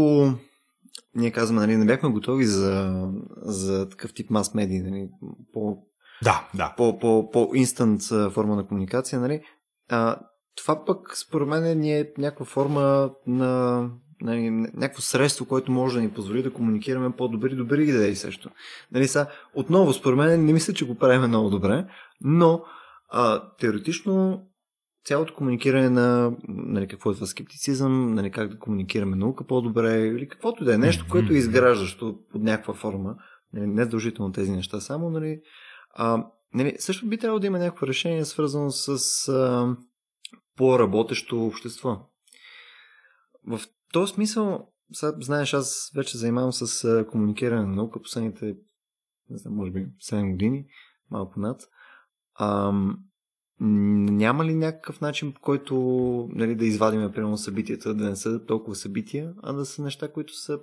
ние 1.15 1.31
казваме, 1.31 1.61
нали, 1.61 1.77
не 1.77 1.87
бяхме 1.87 2.09
готови 2.09 2.45
за, 2.45 3.05
за 3.43 3.89
такъв 3.89 4.15
тип 4.15 4.31
мас 4.31 4.55
медии, 4.55 4.81
нали, 4.81 5.09
по, 5.53 5.77
да, 6.23 6.49
да. 6.55 6.75
по, 6.77 6.99
по, 6.99 7.31
по 7.31 7.51
инстант 7.55 8.03
форма 8.33 8.57
на 8.57 8.67
комуникация, 8.67 9.21
нали, 9.21 9.41
а, 9.89 10.17
това 10.57 10.85
пък 10.85 11.17
според 11.17 11.49
мен 11.49 11.65
е 11.65 11.75
ние 11.75 12.13
някаква 12.19 12.47
форма 12.47 13.11
на 13.27 13.85
нали, 14.21 14.51
някакво 14.51 15.03
средство, 15.03 15.47
което 15.47 15.73
може 15.73 15.97
да 15.97 16.03
ни 16.03 16.11
позволи 16.11 16.43
да 16.43 16.53
комуникираме 16.53 17.17
по-добри 17.17 17.55
добри 17.55 17.83
идеи 17.83 18.17
също. 18.17 18.51
Нали, 18.93 19.09
са, 19.09 19.27
отново, 19.55 19.93
според 19.93 20.17
мен, 20.17 20.45
не 20.45 20.53
мисля, 20.53 20.73
че 20.73 20.87
го 20.87 20.95
правим 20.95 21.29
много 21.29 21.51
добре, 21.51 21.87
но 22.21 22.65
а, 23.09 23.43
теоретично 23.59 24.43
цялото 25.05 25.35
комуникиране 25.35 25.91
на 25.91 26.33
нали, 26.49 26.89
какво 26.89 27.11
е 27.11 27.15
това 27.15 27.27
скептицизъм, 27.27 28.15
нали, 28.15 28.31
как 28.31 28.49
да 28.49 28.59
комуникираме 28.59 29.17
наука 29.17 29.47
по-добре 29.47 30.01
или 30.01 30.29
каквото 30.29 30.65
да 30.65 30.75
е 30.75 30.79
нещо, 30.79 31.07
което 31.11 31.33
е 31.33 31.37
изграждащо 31.37 32.19
под 32.33 32.43
някаква 32.43 32.75
форма, 32.75 33.17
нали, 33.53 33.67
не 33.67 33.85
задължително 33.85 34.33
тези 34.33 34.53
неща 34.53 34.81
само, 34.81 35.11
нали, 35.11 35.41
а, 35.95 36.27
нали, 36.55 36.77
също 36.79 37.07
би 37.09 37.19
трябвало 37.19 37.41
да 37.41 37.47
има 37.47 37.59
някакво 37.59 37.87
решение 37.87 38.25
свързано 38.25 38.71
с 38.71 39.29
а, 39.29 39.77
по-работещо 40.57 41.47
общество. 41.47 42.11
В 43.47 43.61
този 43.93 44.13
смисъл, 44.13 44.69
сега, 44.93 45.13
знаеш, 45.21 45.55
аз 45.55 45.91
вече 45.95 46.19
занимавам 46.19 46.53
с 46.53 46.85
а, 46.85 47.07
комуникиране 47.07 47.67
на 47.67 47.77
наука 47.77 48.03
последните, 48.03 48.57
не 49.31 49.39
знам, 49.39 49.55
може 49.55 49.71
би 49.71 49.87
7 50.11 50.31
години, 50.31 50.67
малко 51.11 51.41
над. 51.41 51.61
А, 52.35 52.73
няма 53.61 54.45
ли 54.45 54.55
някакъв 54.55 55.01
начин, 55.01 55.33
по 55.33 55.41
който 55.41 55.75
нали, 56.33 56.55
да 56.55 56.67
извадим, 56.67 57.13
примерно, 57.13 57.37
събитията, 57.37 57.95
да 57.95 58.05
не 58.05 58.17
са 58.17 58.45
толкова 58.45 58.77
събития, 58.77 59.35
а 59.43 59.53
да 59.53 59.67
са 59.67 59.83
неща, 59.83 60.13
които 60.13 60.35
са 60.35 60.61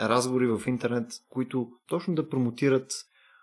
разговори 0.00 0.46
в 0.46 0.62
интернет, 0.66 1.12
които 1.28 1.68
точно 1.88 2.14
да 2.14 2.28
промотират 2.28 2.92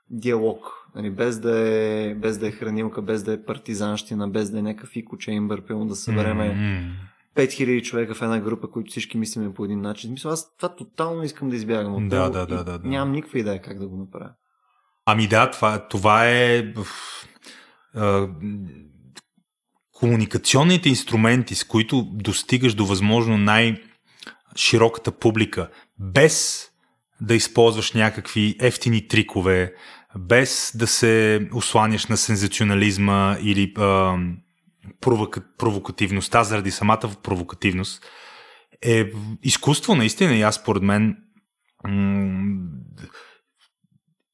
диалог, 0.10 0.88
нали, 0.96 1.10
без, 1.10 1.40
да 1.40 1.60
е, 1.60 2.16
без 2.16 2.38
да 2.38 2.48
е 2.48 2.52
хранилка, 2.52 3.02
без 3.02 3.24
да 3.24 3.34
е 3.34 3.44
партизанщина, 3.44 4.28
без 4.28 4.50
да 4.52 4.60
е 4.60 4.62
някакъв 4.62 4.96
ико 4.96 5.18
чеймбър, 5.18 5.64
да 5.70 5.96
събереме 5.96 6.44
mm-hmm 6.44 7.14
5000 7.36 7.84
човека 7.84 8.16
в 8.16 8.22
една 8.22 8.40
група, 8.40 8.72
които 8.72 8.92
всички 8.92 9.18
мислиме 9.18 9.54
по 9.54 9.66
един 9.66 9.82
начин. 9.82 10.12
Мисля, 10.12 10.32
аз 10.32 10.56
това 10.58 10.76
тотално 10.76 11.24
искам 11.24 11.50
да 11.50 11.56
избягам 11.56 11.96
от 11.96 12.10
да, 12.10 12.30
да, 12.30 12.46
да, 12.46 12.64
да, 12.64 12.80
да. 12.80 12.88
Нямам 12.88 13.12
никаква 13.12 13.40
идея 13.40 13.62
как 13.62 13.80
да 13.80 13.88
го 13.88 13.98
направя. 13.98 14.30
Ами 15.06 15.28
да, 15.28 15.52
това, 15.52 15.88
това 15.88 16.30
е 16.30 16.74
а, 17.96 18.28
комуникационните 19.92 20.90
инструменти, 20.90 21.56
с 21.56 21.64
които 21.64 22.04
достигаш 22.04 22.74
до 22.74 22.86
възможно 22.86 23.38
най-широката 23.38 25.12
публика, 25.12 25.70
без 26.00 26.68
да 27.24 27.36
използваш 27.36 27.92
някакви 27.92 28.56
ефтини 28.60 29.08
трикове, 29.08 29.74
без 30.18 30.72
да 30.76 30.88
се 30.88 31.42
осланяш 31.54 32.06
на 32.06 32.18
сензационализма 32.18 33.38
или 33.42 33.74
а, 33.78 34.18
провока, 35.02 35.42
провокативността 35.58 36.44
заради 36.44 36.72
самата 36.72 37.10
провокативност 37.24 38.06
е 38.82 39.12
изкуство 39.44 39.96
наистина 39.96 40.36
и 40.36 40.42
аз 40.42 40.56
според 40.56 40.84
мен 40.84 41.18
м- 41.88 42.74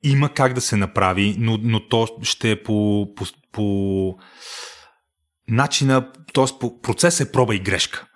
има 0.03 0.33
как 0.33 0.53
да 0.53 0.61
се 0.61 0.75
направи, 0.75 1.35
но, 1.39 1.59
но 1.61 1.87
то 1.87 2.07
ще 2.23 2.51
е 2.51 2.63
по, 2.63 3.07
по, 3.15 3.25
по 3.51 4.17
начина, 5.47 6.11
т.е. 6.33 6.45
процес 6.81 7.19
е 7.19 7.31
проба 7.31 7.55
и 7.55 7.59
грешка. 7.59 8.09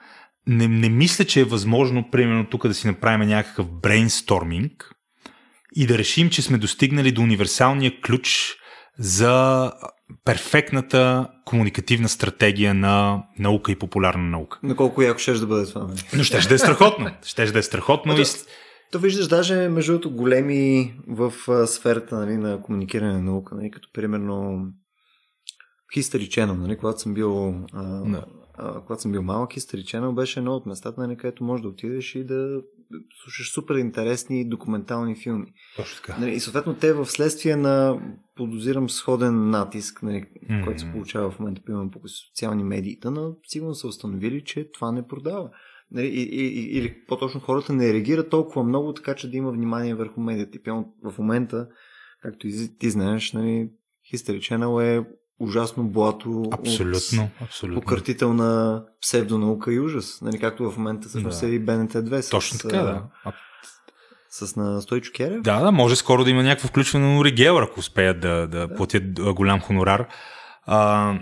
Не, 0.48 0.68
не 0.68 0.90
мисля, 0.90 1.26
че 1.26 1.42
е 1.42 1.46
възможно, 1.46 2.10
примерно, 2.12 2.46
тук 2.50 2.68
да 2.68 2.74
си 2.74 2.88
направим 2.88 3.30
някакъв 3.30 3.72
брейнсторминг 3.72 4.96
и 5.76 5.88
да 5.88 5.98
решим, 5.98 6.30
че 6.30 6.42
сме 6.42 6.58
достигнали 6.58 7.12
до 7.12 7.22
универсалния 7.22 8.02
ключ 8.02 8.56
за 9.00 9.72
перфектната 10.26 11.30
комуникативна 11.46 12.10
стратегия 12.10 12.74
на 12.74 13.24
наука 13.40 13.72
и 13.72 13.76
популярна 13.76 14.24
наука. 14.24 14.60
На 14.64 14.76
колко 14.76 15.02
яко 15.02 15.20
ще 15.20 15.34
да 15.34 15.48
бъде 15.48 15.66
това? 15.66 15.82
Нали? 15.82 16.00
Но 16.18 16.24
ще 16.24 16.48
да 16.48 16.54
е 16.54 16.58
страхотно. 16.58 17.12
Ще 17.26 17.46
да 17.46 17.60
е 17.60 17.64
страхотно. 17.64 18.18
и... 18.18 18.26
То 18.92 19.00
виждаш 19.00 19.28
даже 19.28 19.70
между 19.70 19.92
другото 19.92 20.16
големи 20.16 20.94
в 21.08 21.34
сферата 21.68 22.16
нали, 22.16 22.38
на 22.38 22.62
комуникиране 22.62 23.14
на 23.14 23.22
наука, 23.22 23.56
нали, 23.56 23.72
като 23.72 23.90
примерно 23.94 24.66
History 25.98 26.28
Channel, 26.28 26.58
нали, 26.58 26.78
когато 26.78 27.00
съм 27.00 27.14
бил 27.14 27.56
а, 27.74 28.24
а, 28.64 28.82
когато 28.82 29.02
съм 29.02 29.12
бил 29.12 29.22
малък, 29.22 29.52
Channel 29.52 30.14
беше 30.14 30.40
едно 30.40 30.52
от 30.56 30.66
местата, 30.66 31.02
нали, 31.02 31.18
където 31.18 31.44
можеш 31.44 31.62
да 31.62 31.70
отидеш 31.70 32.16
и 32.16 32.24
да 32.24 32.62
слушаш 33.24 33.54
супер 33.54 33.76
интересни 33.76 34.50
документални 34.50 35.16
филми. 35.16 35.54
Точно 35.76 36.02
така. 36.02 36.20
Нали, 36.20 36.32
и 36.32 36.40
съответно 36.40 36.76
те 36.76 36.94
в 36.94 37.06
следствие 37.06 37.56
на, 37.56 38.02
подозирам, 38.36 38.90
сходен 38.90 39.50
натиск, 39.50 40.04
нали, 40.04 40.24
mm-hmm. 40.24 40.64
който 40.64 40.82
се 40.82 40.92
получава 40.92 41.32
в 41.32 41.40
момента, 41.40 41.62
примерно 41.66 41.92
по 41.92 42.00
социални 42.08 42.64
медии, 42.64 43.00
но 43.06 43.36
сигурно 43.48 43.76
са 43.76 43.88
установили, 43.88 44.44
че 44.44 44.72
това 44.72 44.92
не 44.92 45.08
продава. 45.08 45.50
Нали, 45.92 46.08
и, 46.08 46.22
и, 46.22 46.78
или 46.78 47.06
по-точно 47.08 47.42
хората 47.42 47.74
не 47.74 47.94
реагират 47.94 48.30
толкова 48.30 48.64
много, 48.64 48.94
така 48.94 49.16
че 49.16 49.30
да 49.30 49.38
има 49.38 49.52
внимание 49.52 49.96
върху 49.96 50.22
медиите. 50.22 50.60
в 51.04 51.18
момента, 51.18 51.68
както 52.22 52.48
и 52.48 52.78
ти 52.80 52.90
знаеш, 52.90 53.34
нали, 53.34 53.70
History 54.14 54.38
Channel 54.38 54.84
е 54.84 55.08
ужасно 55.40 55.84
блато 55.84 56.44
абсолютно, 56.52 57.24
от 57.24 57.42
абсолютно. 57.42 57.82
пократителна 57.82 58.84
псевдонаука 59.02 59.74
и 59.74 59.80
ужас. 59.80 60.22
Нали, 60.22 60.40
както 60.40 60.72
в 60.72 60.78
момента 60.78 61.10
всъщност 61.10 61.42
да. 61.42 61.48
е 61.48 61.50
и 61.50 61.60
БНТ 61.60 61.94
2. 61.94 62.22
С, 62.22 62.30
Точно 62.30 62.60
така, 62.60 62.78
да. 62.78 63.04
С 64.30 64.56
на 64.56 64.82
Стойчо 64.82 65.12
Керев? 65.16 65.42
Да, 65.42 65.60
да, 65.60 65.72
може 65.72 65.96
скоро 65.96 66.24
да 66.24 66.30
има 66.30 66.44
някакво 66.44 66.68
включване 66.68 67.06
на 67.06 67.14
Нури 67.14 67.32
Гел, 67.32 67.58
ако 67.58 67.80
успеят 67.80 68.20
да, 68.20 68.48
да, 68.48 68.68
да. 68.68 68.76
платят 68.76 69.34
голям 69.36 69.60
хонорар. 69.60 70.08
А, 70.66 71.14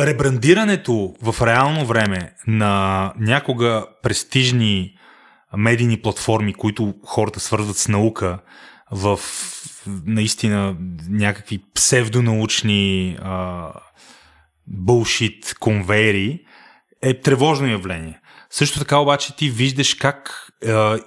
ребрандирането 0.00 1.14
в 1.22 1.46
реално 1.46 1.86
време 1.86 2.34
на 2.46 3.12
някога 3.18 3.86
престижни 4.02 4.94
медийни 5.56 6.02
платформи, 6.02 6.54
които 6.54 6.94
хората 7.06 7.40
свързват 7.40 7.76
с 7.76 7.88
наука, 7.88 8.38
в 8.90 9.18
наистина 10.06 10.76
някакви 11.08 11.62
псевдонаучни 11.74 13.18
булшит 14.66 15.54
конвейери, 15.60 16.44
е 17.02 17.20
тревожно 17.20 17.66
явление. 17.66 18.20
Също 18.50 18.78
така 18.78 18.98
обаче 18.98 19.36
ти 19.36 19.50
виждаш 19.50 19.94
как 19.94 20.48
а, 20.66 20.98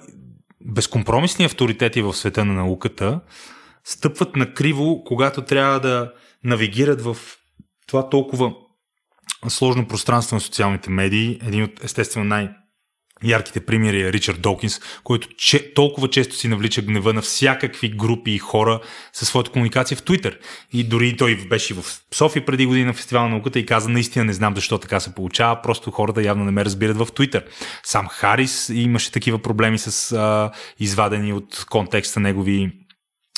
безкомпромисни 0.60 1.44
авторитети 1.44 2.02
в 2.02 2.14
света 2.14 2.44
на 2.44 2.52
науката 2.52 3.20
стъпват 3.84 4.36
на 4.36 4.54
криво, 4.54 5.04
когато 5.04 5.42
трябва 5.42 5.80
да 5.80 6.12
навигират 6.44 7.02
в 7.02 7.16
това 7.86 8.08
толкова 8.08 8.52
сложно 9.48 9.88
пространство 9.88 10.36
на 10.36 10.40
социалните 10.40 10.90
медии. 10.90 11.40
Един 11.42 11.62
от, 11.62 11.84
естествено, 11.84 12.26
най- 12.26 12.50
ярките 13.24 13.60
примери 13.60 14.02
е 14.02 14.12
Ричард 14.12 14.40
Докинс, 14.40 14.80
който 15.04 15.28
че, 15.28 15.74
толкова 15.74 16.10
често 16.10 16.36
си 16.36 16.48
навлича 16.48 16.82
гнева 16.82 17.12
на 17.12 17.22
всякакви 17.22 17.88
групи 17.88 18.30
и 18.30 18.38
хора 18.38 18.80
със 19.12 19.28
своята 19.28 19.50
комуникация 19.50 19.96
в 19.96 20.02
Твитър. 20.02 20.38
И 20.72 20.84
дори 20.84 21.16
той 21.16 21.36
беше 21.36 21.74
в 21.74 21.84
София 22.14 22.46
преди 22.46 22.66
година 22.66 22.86
на 22.86 22.92
фестивал 22.92 23.22
на 23.22 23.28
науката 23.28 23.58
и 23.58 23.66
каза, 23.66 23.88
наистина 23.88 24.24
не 24.24 24.32
знам 24.32 24.54
защо 24.54 24.78
така 24.78 25.00
се 25.00 25.14
получава, 25.14 25.62
просто 25.62 25.90
хората 25.90 26.22
явно 26.22 26.44
не 26.44 26.50
ме 26.50 26.64
разбират 26.64 26.96
в 26.96 27.08
Твитър. 27.14 27.44
Сам 27.84 28.08
Харис 28.08 28.68
имаше 28.74 29.12
такива 29.12 29.38
проблеми 29.38 29.78
с 29.78 30.12
а, 30.12 30.50
извадени 30.78 31.32
от 31.32 31.64
контекста 31.70 32.20
негови, 32.20 32.70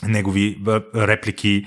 негови 0.03 0.59
реплики. 0.95 1.66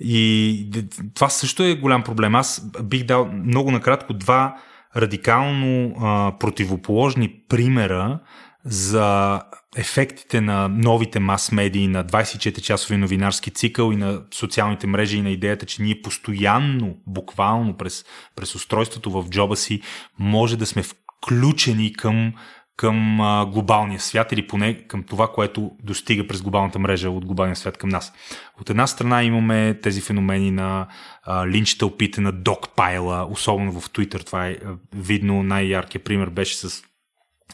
И 0.00 0.86
това 1.14 1.28
също 1.28 1.62
е 1.62 1.74
голям 1.74 2.02
проблем. 2.02 2.34
Аз 2.34 2.70
бих 2.82 3.04
дал 3.04 3.32
много 3.32 3.70
накратко 3.70 4.12
два 4.12 4.56
радикално 4.96 5.94
а, 6.00 6.32
противоположни 6.38 7.40
примера 7.48 8.18
за 8.64 9.40
ефектите 9.76 10.40
на 10.40 10.68
новите 10.68 11.20
мас-медии, 11.20 11.88
на 11.88 12.04
24-часови 12.04 12.96
новинарски 12.96 13.50
цикъл 13.50 13.92
и 13.92 13.96
на 13.96 14.22
социалните 14.34 14.86
мрежи 14.86 15.16
и 15.18 15.22
на 15.22 15.30
идеята, 15.30 15.66
че 15.66 15.82
ние 15.82 16.02
постоянно, 16.02 16.96
буквално 17.06 17.76
през, 17.76 18.04
през 18.36 18.54
устройството 18.54 19.10
в 19.10 19.28
джоба 19.30 19.56
си, 19.56 19.80
може 20.18 20.56
да 20.56 20.66
сме 20.66 20.82
включени 20.82 21.92
към 21.92 22.32
към 22.76 23.20
а, 23.20 23.46
глобалния 23.46 24.00
свят 24.00 24.32
или 24.32 24.46
поне 24.46 24.86
към 24.88 25.02
това, 25.02 25.32
което 25.32 25.70
достига 25.82 26.26
през 26.26 26.42
глобалната 26.42 26.78
мрежа 26.78 27.10
от 27.10 27.24
глобалния 27.24 27.56
свят 27.56 27.76
към 27.76 27.88
нас. 27.88 28.12
От 28.60 28.70
една 28.70 28.86
страна 28.86 29.22
имаме 29.22 29.78
тези 29.82 30.00
феномени 30.00 30.50
на 30.50 30.86
а, 31.22 31.46
линч 31.46 31.78
тълпите 31.78 32.20
на 32.20 32.32
докпайла, 32.32 33.26
особено 33.30 33.80
в 33.80 33.90
Twitter. 33.90 34.26
Това 34.26 34.48
е 34.48 34.56
видно. 34.94 35.42
Най-яркият 35.42 36.04
пример 36.04 36.28
беше 36.28 36.56
с 36.56 36.82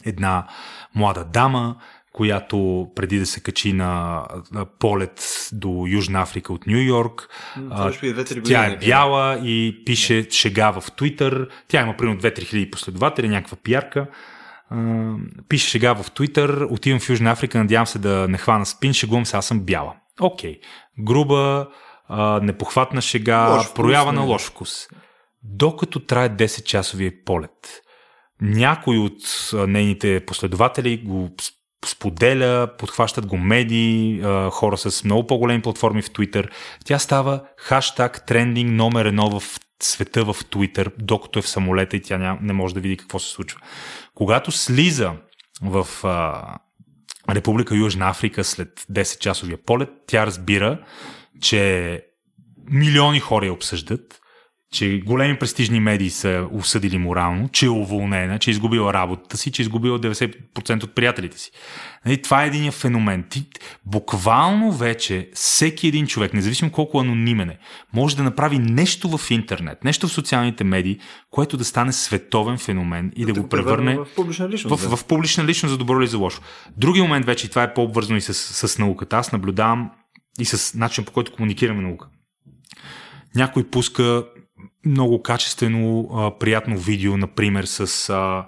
една 0.04 0.46
млада 0.94 1.24
дама, 1.24 1.76
която 2.12 2.88
преди 2.96 3.18
да 3.18 3.26
се 3.26 3.40
качи 3.40 3.72
на, 3.72 4.24
полет 4.78 5.48
до 5.52 5.86
Южна 5.88 6.22
Африка 6.22 6.52
от 6.52 6.66
Нью 6.66 6.78
Йорк. 6.78 7.28
тя 8.44 8.66
е 8.66 8.76
бяла 8.76 9.40
и 9.44 9.82
пише 9.86 10.26
шега 10.30 10.70
в 10.70 10.92
Твитър. 10.96 11.48
Тя 11.68 11.82
има 11.82 11.96
примерно 11.96 12.20
2-3 12.20 12.44
хиляди 12.44 12.70
последователи, 12.70 13.28
някаква 13.28 13.56
пиарка 13.62 14.06
пише 15.48 15.70
сега 15.70 15.94
в 15.94 16.10
Твитър, 16.10 16.66
отивам 16.70 17.00
в 17.00 17.08
Южна 17.08 17.30
Африка, 17.30 17.58
надявам 17.58 17.86
се 17.86 17.98
да 17.98 18.28
не 18.28 18.38
хвана 18.38 18.66
спин, 18.66 18.92
шегувам 18.92 19.26
се, 19.26 19.36
аз 19.36 19.46
съм 19.46 19.60
бяла. 19.60 19.94
Окей. 20.20 20.54
Okay. 20.54 20.60
Груба, 21.04 21.68
а, 22.08 22.40
непохватна 22.40 23.00
шега, 23.00 23.48
лош 23.48 23.74
проява 23.74 24.12
на 24.12 24.20
лош 24.20 24.42
вкус. 24.42 24.88
Докато 25.42 26.00
трае 26.00 26.28
10-часовия 26.28 27.12
полет, 27.24 27.82
някой 28.40 28.98
от 28.98 29.50
нейните 29.52 30.26
последователи 30.26 30.98
го 30.98 31.30
споделя, 31.86 32.68
подхващат 32.78 33.26
го 33.26 33.36
медии, 33.36 34.22
хора 34.50 34.76
с 34.76 35.04
много 35.04 35.26
по-големи 35.26 35.62
платформи 35.62 36.02
в 36.02 36.10
Твитър. 36.10 36.50
Тя 36.84 36.98
става 36.98 37.42
хаштаг 37.56 38.26
трендинг 38.26 38.70
номер 38.70 39.04
едно 39.04 39.40
в 39.40 39.58
света 39.82 40.24
в 40.24 40.36
Твитър, 40.50 40.90
докато 40.98 41.38
е 41.38 41.42
в 41.42 41.48
самолета 41.48 41.96
и 41.96 42.02
тя 42.02 42.38
не 42.42 42.52
може 42.52 42.74
да 42.74 42.80
види 42.80 42.96
какво 42.96 43.18
се 43.18 43.30
случва. 43.30 43.60
Когато 44.20 44.52
слиза 44.52 45.12
в 45.62 45.86
а, 46.04 46.58
Република 47.34 47.74
Южна 47.74 48.08
Африка 48.08 48.44
след 48.44 48.80
10-часовия 48.80 49.56
полет, 49.56 49.88
тя 50.06 50.26
разбира, 50.26 50.78
че 51.40 52.02
милиони 52.70 53.20
хора 53.20 53.46
я 53.46 53.52
обсъждат, 53.52 54.20
че 54.72 55.02
големи 55.06 55.38
престижни 55.38 55.80
медии 55.80 56.10
са 56.10 56.46
осъдили 56.52 56.98
морално, 56.98 57.48
че 57.48 57.66
е 57.66 57.68
уволнена, 57.68 58.38
че 58.38 58.50
е 58.50 58.52
изгубила 58.52 58.92
работата 58.92 59.36
си, 59.36 59.52
че 59.52 59.62
е 59.62 59.64
изгубила 59.64 60.00
90% 60.00 60.84
от 60.84 60.94
приятелите 60.94 61.38
си. 61.38 61.50
Нали, 62.06 62.22
това 62.22 62.44
е 62.44 62.46
един 62.46 62.72
феномен. 62.72 63.24
Ти, 63.30 63.46
буквално 63.86 64.72
вече 64.72 65.30
всеки 65.34 65.88
един 65.88 66.06
човек, 66.06 66.34
независимо 66.34 66.72
колко 66.72 67.00
анонимен 67.00 67.50
е, 67.50 67.58
може 67.92 68.16
да 68.16 68.22
направи 68.22 68.58
нещо 68.58 69.18
в 69.18 69.30
интернет, 69.30 69.84
нещо 69.84 70.08
в 70.08 70.12
социалните 70.12 70.64
медии, 70.64 70.98
което 71.30 71.56
да 71.56 71.64
стане 71.64 71.92
световен 71.92 72.58
феномен 72.58 73.12
и 73.16 73.24
да, 73.24 73.32
да 73.32 73.40
го 73.40 73.48
превърне 73.48 73.96
в 73.96 74.06
публична 74.16 74.48
личност. 74.48 74.84
В, 74.84 74.96
в 74.96 75.04
публична 75.04 75.44
личност 75.44 75.70
за 75.70 75.78
добро 75.78 76.00
или 76.00 76.06
за 76.06 76.18
лошо. 76.18 76.40
Други 76.76 77.02
момент 77.02 77.26
вече, 77.26 77.46
и 77.46 77.50
това 77.50 77.62
е 77.62 77.74
по-обвързано 77.74 78.16
и 78.16 78.20
с, 78.20 78.34
с 78.68 78.78
науката, 78.78 79.16
аз 79.16 79.32
наблюдавам 79.32 79.90
и 80.38 80.44
с 80.44 80.74
начин 80.74 81.04
по 81.04 81.12
който 81.12 81.32
комуникираме 81.32 81.82
наука. 81.82 82.06
Някой 83.34 83.64
пуска 83.64 84.24
много 84.86 85.22
качествено, 85.22 86.08
а, 86.12 86.38
приятно 86.38 86.78
видео, 86.78 87.16
например, 87.16 87.64
с, 87.64 88.10
а, 88.10 88.46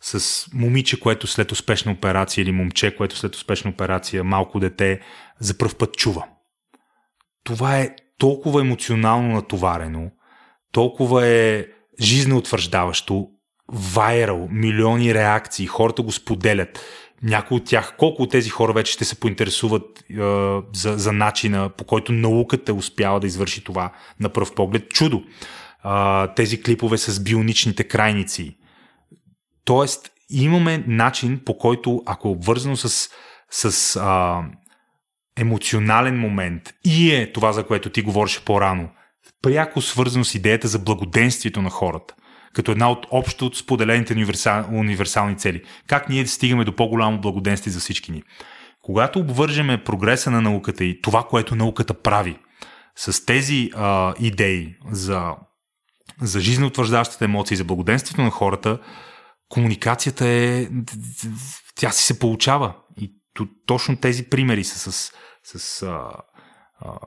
с 0.00 0.46
момиче, 0.54 1.00
което 1.00 1.26
след 1.26 1.52
успешна 1.52 1.92
операция 1.92 2.42
или 2.42 2.52
момче, 2.52 2.96
което 2.96 3.16
след 3.16 3.34
успешна 3.34 3.70
операция, 3.70 4.24
малко 4.24 4.60
дете, 4.60 5.00
за 5.40 5.58
първ 5.58 5.74
път 5.78 5.96
чува. 5.96 6.24
Това 7.44 7.78
е 7.78 7.90
толкова 8.18 8.60
емоционално 8.60 9.34
натоварено, 9.34 10.10
толкова 10.72 11.26
е 11.26 11.66
жизнеутвърждаващо, 12.00 13.28
вайрал, 13.72 14.48
милиони 14.50 15.14
реакции, 15.14 15.66
хората 15.66 16.02
го 16.02 16.12
споделят. 16.12 16.80
Някои 17.22 17.56
от 17.56 17.64
тях, 17.64 17.94
колко 17.98 18.22
от 18.22 18.30
тези 18.30 18.50
хора 18.50 18.72
вече 18.72 18.92
ще 18.92 19.04
се 19.04 19.20
поинтересуват 19.20 19.82
е, 20.00 20.14
за, 20.72 20.98
за 20.98 21.12
начина 21.12 21.68
по 21.68 21.84
който 21.84 22.12
науката 22.12 22.74
успява 22.74 23.20
да 23.20 23.26
извърши 23.26 23.64
това 23.64 23.92
на 24.20 24.28
пръв 24.28 24.54
поглед. 24.54 24.88
Чудо 24.88 25.22
а, 25.82 26.26
тези 26.34 26.62
клипове 26.62 26.98
с 26.98 27.22
бионичните 27.22 27.84
крайници. 27.84 28.56
Тоест, 29.64 30.10
имаме 30.30 30.84
начин 30.86 31.40
по 31.44 31.58
който, 31.58 32.02
ако 32.06 32.28
е 32.28 32.30
обвързано 32.30 32.76
с, 32.76 33.10
с 33.50 33.96
а, 33.96 34.42
емоционален 35.36 36.20
момент 36.20 36.74
и 36.84 37.14
е 37.14 37.32
това, 37.32 37.52
за 37.52 37.66
което 37.66 37.90
ти 37.90 38.02
говориш 38.02 38.40
по-рано, 38.40 38.88
пряко 39.42 39.80
свързано 39.80 40.24
с 40.24 40.34
идеята 40.34 40.68
за 40.68 40.78
благоденствието 40.78 41.62
на 41.62 41.70
хората, 41.70 42.14
като 42.52 42.72
една 42.72 42.90
от 42.90 43.06
общо 43.10 43.46
от 43.46 43.56
споделените 43.56 44.12
универсал, 44.12 44.66
универсални 44.72 45.38
цели. 45.38 45.62
Как 45.86 46.08
ние 46.08 46.26
стигаме 46.26 46.64
до 46.64 46.76
по-голямо 46.76 47.20
благоденствие 47.20 47.72
за 47.72 47.80
всички 47.80 48.12
ни? 48.12 48.22
Когато 48.82 49.18
обвържеме 49.18 49.84
прогреса 49.84 50.30
на 50.30 50.40
науката 50.40 50.84
и 50.84 51.00
това, 51.02 51.22
което 51.22 51.54
науката 51.54 51.94
прави, 51.94 52.38
с 52.96 53.26
тези 53.26 53.70
а, 53.74 54.14
идеи 54.20 54.76
за 54.90 55.34
за 56.20 56.40
жизнеутвърждаващите 56.40 57.24
емоции, 57.24 57.56
за 57.56 57.64
благоденствието 57.64 58.22
на 58.22 58.30
хората, 58.30 58.78
комуникацията 59.48 60.28
е... 60.28 60.68
Тя 61.74 61.90
си 61.90 62.04
се 62.04 62.18
получава. 62.18 62.74
И 63.00 63.14
точно 63.66 63.96
тези 63.96 64.24
примери 64.24 64.64
са 64.64 64.92
с, 64.92 65.12
с 65.44 65.82
а, 65.82 66.10
а, 66.80 66.98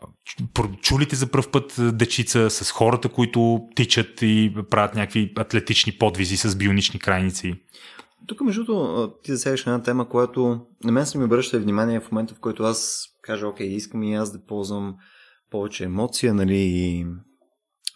чулите 0.81 1.15
за 1.15 1.31
пръв 1.31 1.51
път 1.51 1.75
дечица, 1.97 2.49
с 2.49 2.71
хората, 2.71 3.09
които 3.09 3.59
тичат 3.75 4.21
и 4.21 4.55
правят 4.69 4.95
някакви 4.95 5.33
атлетични 5.37 5.97
подвизи 5.97 6.37
с 6.37 6.55
бионични 6.55 6.99
крайници. 6.99 7.55
Тук, 8.27 8.41
между 8.41 8.63
другото, 8.63 9.13
ти 9.23 9.31
засягаш 9.31 9.61
една 9.61 9.83
тема, 9.83 10.09
която 10.09 10.61
на 10.83 10.91
мен 10.91 11.05
се 11.05 11.17
ми 11.17 11.23
обръща 11.23 11.59
внимание 11.59 11.99
в 11.99 12.11
момента, 12.11 12.35
в 12.35 12.39
който 12.39 12.63
аз 12.63 13.07
кажа, 13.21 13.47
окей, 13.47 13.67
искам 13.67 14.03
и 14.03 14.15
аз 14.15 14.31
да 14.31 14.45
ползвам 14.45 14.95
повече 15.51 15.83
емоция, 15.83 16.33
нали, 16.33 16.57
и 16.57 17.05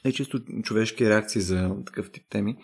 е 0.05 0.11
чисто 0.11 0.39
човешки 0.63 1.09
реакции 1.09 1.41
за 1.41 1.75
такъв 1.85 2.11
тип 2.11 2.23
теми. 2.29 2.55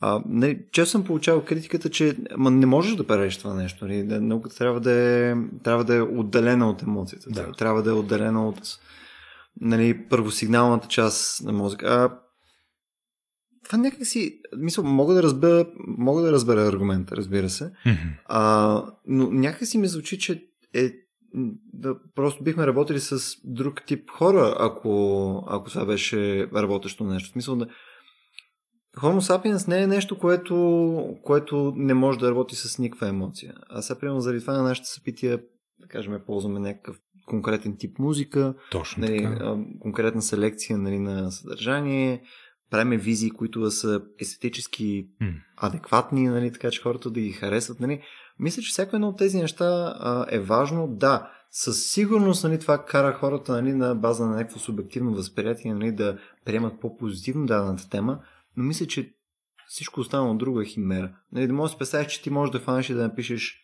А, 0.00 0.22
не, 0.26 0.70
често 0.72 0.90
съм 0.90 1.04
получавал 1.04 1.44
критиката, 1.44 1.90
че 1.90 2.16
ма 2.36 2.50
не 2.50 2.66
можеш 2.66 2.94
да 2.94 3.06
правиш 3.06 3.36
това 3.36 3.54
нещо. 3.54 3.84
Нали? 3.84 4.04
Да, 4.04 4.20
науката 4.20 4.56
трябва 4.56 4.80
да, 4.80 4.92
е, 4.92 5.34
трябва 5.64 5.84
да 5.84 5.96
е 5.96 6.00
отделена 6.00 6.70
от 6.70 6.82
емоцията. 6.82 7.30
Да. 7.30 7.52
Трябва 7.52 7.82
да 7.82 7.90
е 7.90 7.94
отделена 7.94 8.48
от 8.48 8.78
нали, 9.60 10.08
първосигналната 10.08 10.88
част 10.88 11.42
на 11.42 11.52
мозъка. 11.52 11.86
А, 11.86 12.18
това 13.64 13.78
някак 13.78 14.06
си, 14.06 14.40
мисля, 14.56 14.82
мога 14.82 15.14
да 15.14 15.22
разбера, 15.22 15.66
мога 15.86 16.22
да 16.22 16.32
разбера 16.32 16.66
аргумента, 16.66 17.16
разбира 17.16 17.50
се, 17.50 17.64
Mm-hmm. 17.64 18.18
а, 18.26 18.82
но 19.06 19.30
някак 19.30 19.68
си 19.68 19.78
ми 19.78 19.88
звучи, 19.88 20.18
че 20.18 20.44
е, 20.74 20.92
да, 21.72 21.96
просто 22.14 22.44
бихме 22.44 22.66
работили 22.66 23.00
с 23.00 23.20
друг 23.44 23.82
тип 23.86 24.10
хора, 24.10 24.56
ако, 24.58 25.44
ако 25.48 25.70
това 25.70 25.86
беше 25.86 26.48
работещо 26.54 27.04
нещо. 27.04 27.28
В 27.28 27.32
смисъл 27.32 27.56
да, 27.56 27.66
Homo 28.96 29.20
sapiens 29.20 29.68
не 29.68 29.82
е 29.82 29.86
нещо, 29.86 30.18
което, 30.18 31.16
което 31.22 31.72
не 31.76 31.94
може 31.94 32.18
да 32.18 32.30
работи 32.30 32.56
с 32.56 32.78
никаква 32.78 33.08
емоция. 33.08 33.54
А 33.68 33.82
сега, 33.82 34.00
примерно, 34.00 34.20
заради 34.20 34.40
това 34.40 34.52
на 34.52 34.62
нашите 34.62 34.88
събития, 34.88 35.40
да 35.80 35.86
кажем, 35.88 36.20
ползваме 36.26 36.60
някакъв 36.60 36.96
конкретен 37.26 37.76
тип 37.78 37.98
музика, 37.98 38.54
Точно 38.70 39.00
нали, 39.00 39.22
така. 39.22 39.56
конкретна 39.80 40.22
селекция 40.22 40.78
нали, 40.78 40.98
на 40.98 41.30
съдържание, 41.30 42.22
правиме 42.70 42.96
визии, 42.96 43.30
които 43.30 43.60
да 43.60 43.70
са 43.70 44.02
естетически 44.20 45.08
М. 45.20 45.32
адекватни, 45.56 46.28
нали, 46.28 46.52
така 46.52 46.70
че 46.70 46.82
хората 46.82 47.10
да 47.10 47.20
ги 47.20 47.32
харесват. 47.32 47.80
Нали. 47.80 48.02
Мисля, 48.40 48.62
че 48.62 48.70
всяко 48.70 48.96
едно 48.96 49.08
от 49.08 49.18
тези 49.18 49.38
неща 49.38 49.96
а, 50.00 50.26
е 50.28 50.38
важно. 50.40 50.88
Да, 50.88 51.30
със 51.50 51.90
сигурност 51.90 52.44
нали, 52.44 52.58
това 52.58 52.84
кара 52.84 53.12
хората 53.12 53.52
нали, 53.52 53.72
на 53.72 53.94
база 53.94 54.26
на 54.26 54.36
някакво 54.36 54.58
субективно 54.58 55.14
възприятие 55.14 55.74
нали, 55.74 55.92
да 55.92 56.18
приемат 56.44 56.80
по-позитивно 56.80 57.46
дадената 57.46 57.88
тема, 57.90 58.18
но 58.56 58.64
мисля, 58.64 58.86
че 58.86 59.14
всичко 59.68 60.00
останало 60.00 60.34
друго 60.34 60.60
е 60.60 60.64
химера. 60.64 61.12
Нали, 61.32 61.46
да 61.46 61.52
можеш 61.52 61.74
да 61.74 61.78
представиш, 61.78 62.06
че 62.06 62.22
ти 62.22 62.30
можеш 62.30 62.52
да 62.52 62.60
фанеш 62.60 62.90
и 62.90 62.94
да 62.94 63.02
напишеш 63.02 63.59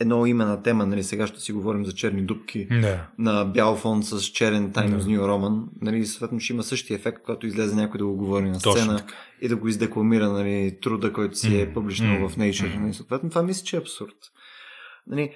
едно 0.00 0.26
име 0.26 0.44
на 0.44 0.62
тема, 0.62 0.86
нали, 0.86 1.02
сега 1.02 1.26
ще 1.26 1.40
си 1.40 1.52
говорим 1.52 1.86
за 1.86 1.92
черни 1.92 2.22
дубки, 2.22 2.66
Да. 2.66 3.06
на 3.18 3.44
бял 3.44 3.76
фон 3.76 4.02
с 4.02 4.20
черен 4.22 4.72
Times 4.72 4.96
Да. 4.96 5.04
New 5.04 5.20
Roman, 5.20 5.64
нали, 5.82 6.06
съответно 6.06 6.40
ще 6.40 6.52
има 6.52 6.62
същия 6.62 6.94
ефект, 6.94 7.18
когато 7.24 7.46
излезе 7.46 7.74
някой 7.76 7.98
да 7.98 8.06
го 8.06 8.16
говори 8.16 8.48
на 8.48 8.60
сцена 8.60 9.02
и 9.42 9.48
да 9.48 9.56
го 9.56 9.68
издекламира 9.68 10.28
нали, 10.28 10.78
труда, 10.82 11.12
който 11.12 11.38
си 11.38 11.60
е 11.60 11.72
публичнал 11.74 12.28
в 12.28 12.36
Nature. 12.36 12.74
м. 12.74 12.80
Нали, 12.80 12.94
съответно, 12.94 13.28
това 13.28 13.42
мисля, 13.42 13.64
че 13.64 13.76
е 13.76 13.80
абсурд. 13.80 14.16
Нали, 15.06 15.30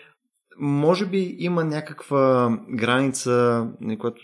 може 0.59 1.07
би 1.07 1.37
има 1.39 1.65
някаква 1.65 2.59
граница, 2.71 3.67
нали, 3.81 3.99
която 3.99 4.23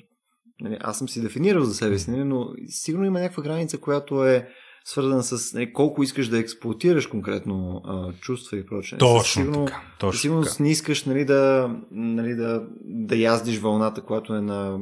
нали, 0.60 0.76
аз 0.80 0.98
съм 0.98 1.08
си 1.08 1.22
дефинирал 1.22 1.64
за 1.64 1.74
себе 1.74 1.98
си, 1.98 2.10
нали, 2.10 2.24
но 2.24 2.48
сигурно 2.66 3.06
има 3.06 3.20
някаква 3.20 3.42
граница, 3.42 3.78
която 3.78 4.24
е 4.26 4.48
свързана 4.88 5.22
с 5.22 5.54
нали, 5.54 5.72
колко 5.72 6.02
искаш 6.02 6.28
да 6.28 6.38
експлуатираш 6.38 7.06
конкретно 7.06 7.82
а, 7.84 8.12
чувства 8.20 8.58
и 8.58 8.66
прочее. 8.66 8.98
Със 8.98 9.08
Точно 9.08 9.42
сигурно, 9.42 9.64
така. 9.64 9.80
Точно 9.98 10.12
със 10.12 10.22
сигурност 10.22 10.50
така. 10.52 10.62
не 10.62 10.70
искаш 10.70 11.04
нали, 11.04 11.24
да, 11.24 11.70
нали, 11.90 12.34
да, 12.34 12.66
да 12.84 13.16
яздиш 13.16 13.58
вълната, 13.58 14.02
която 14.02 14.34
е 14.34 14.40
на, 14.40 14.78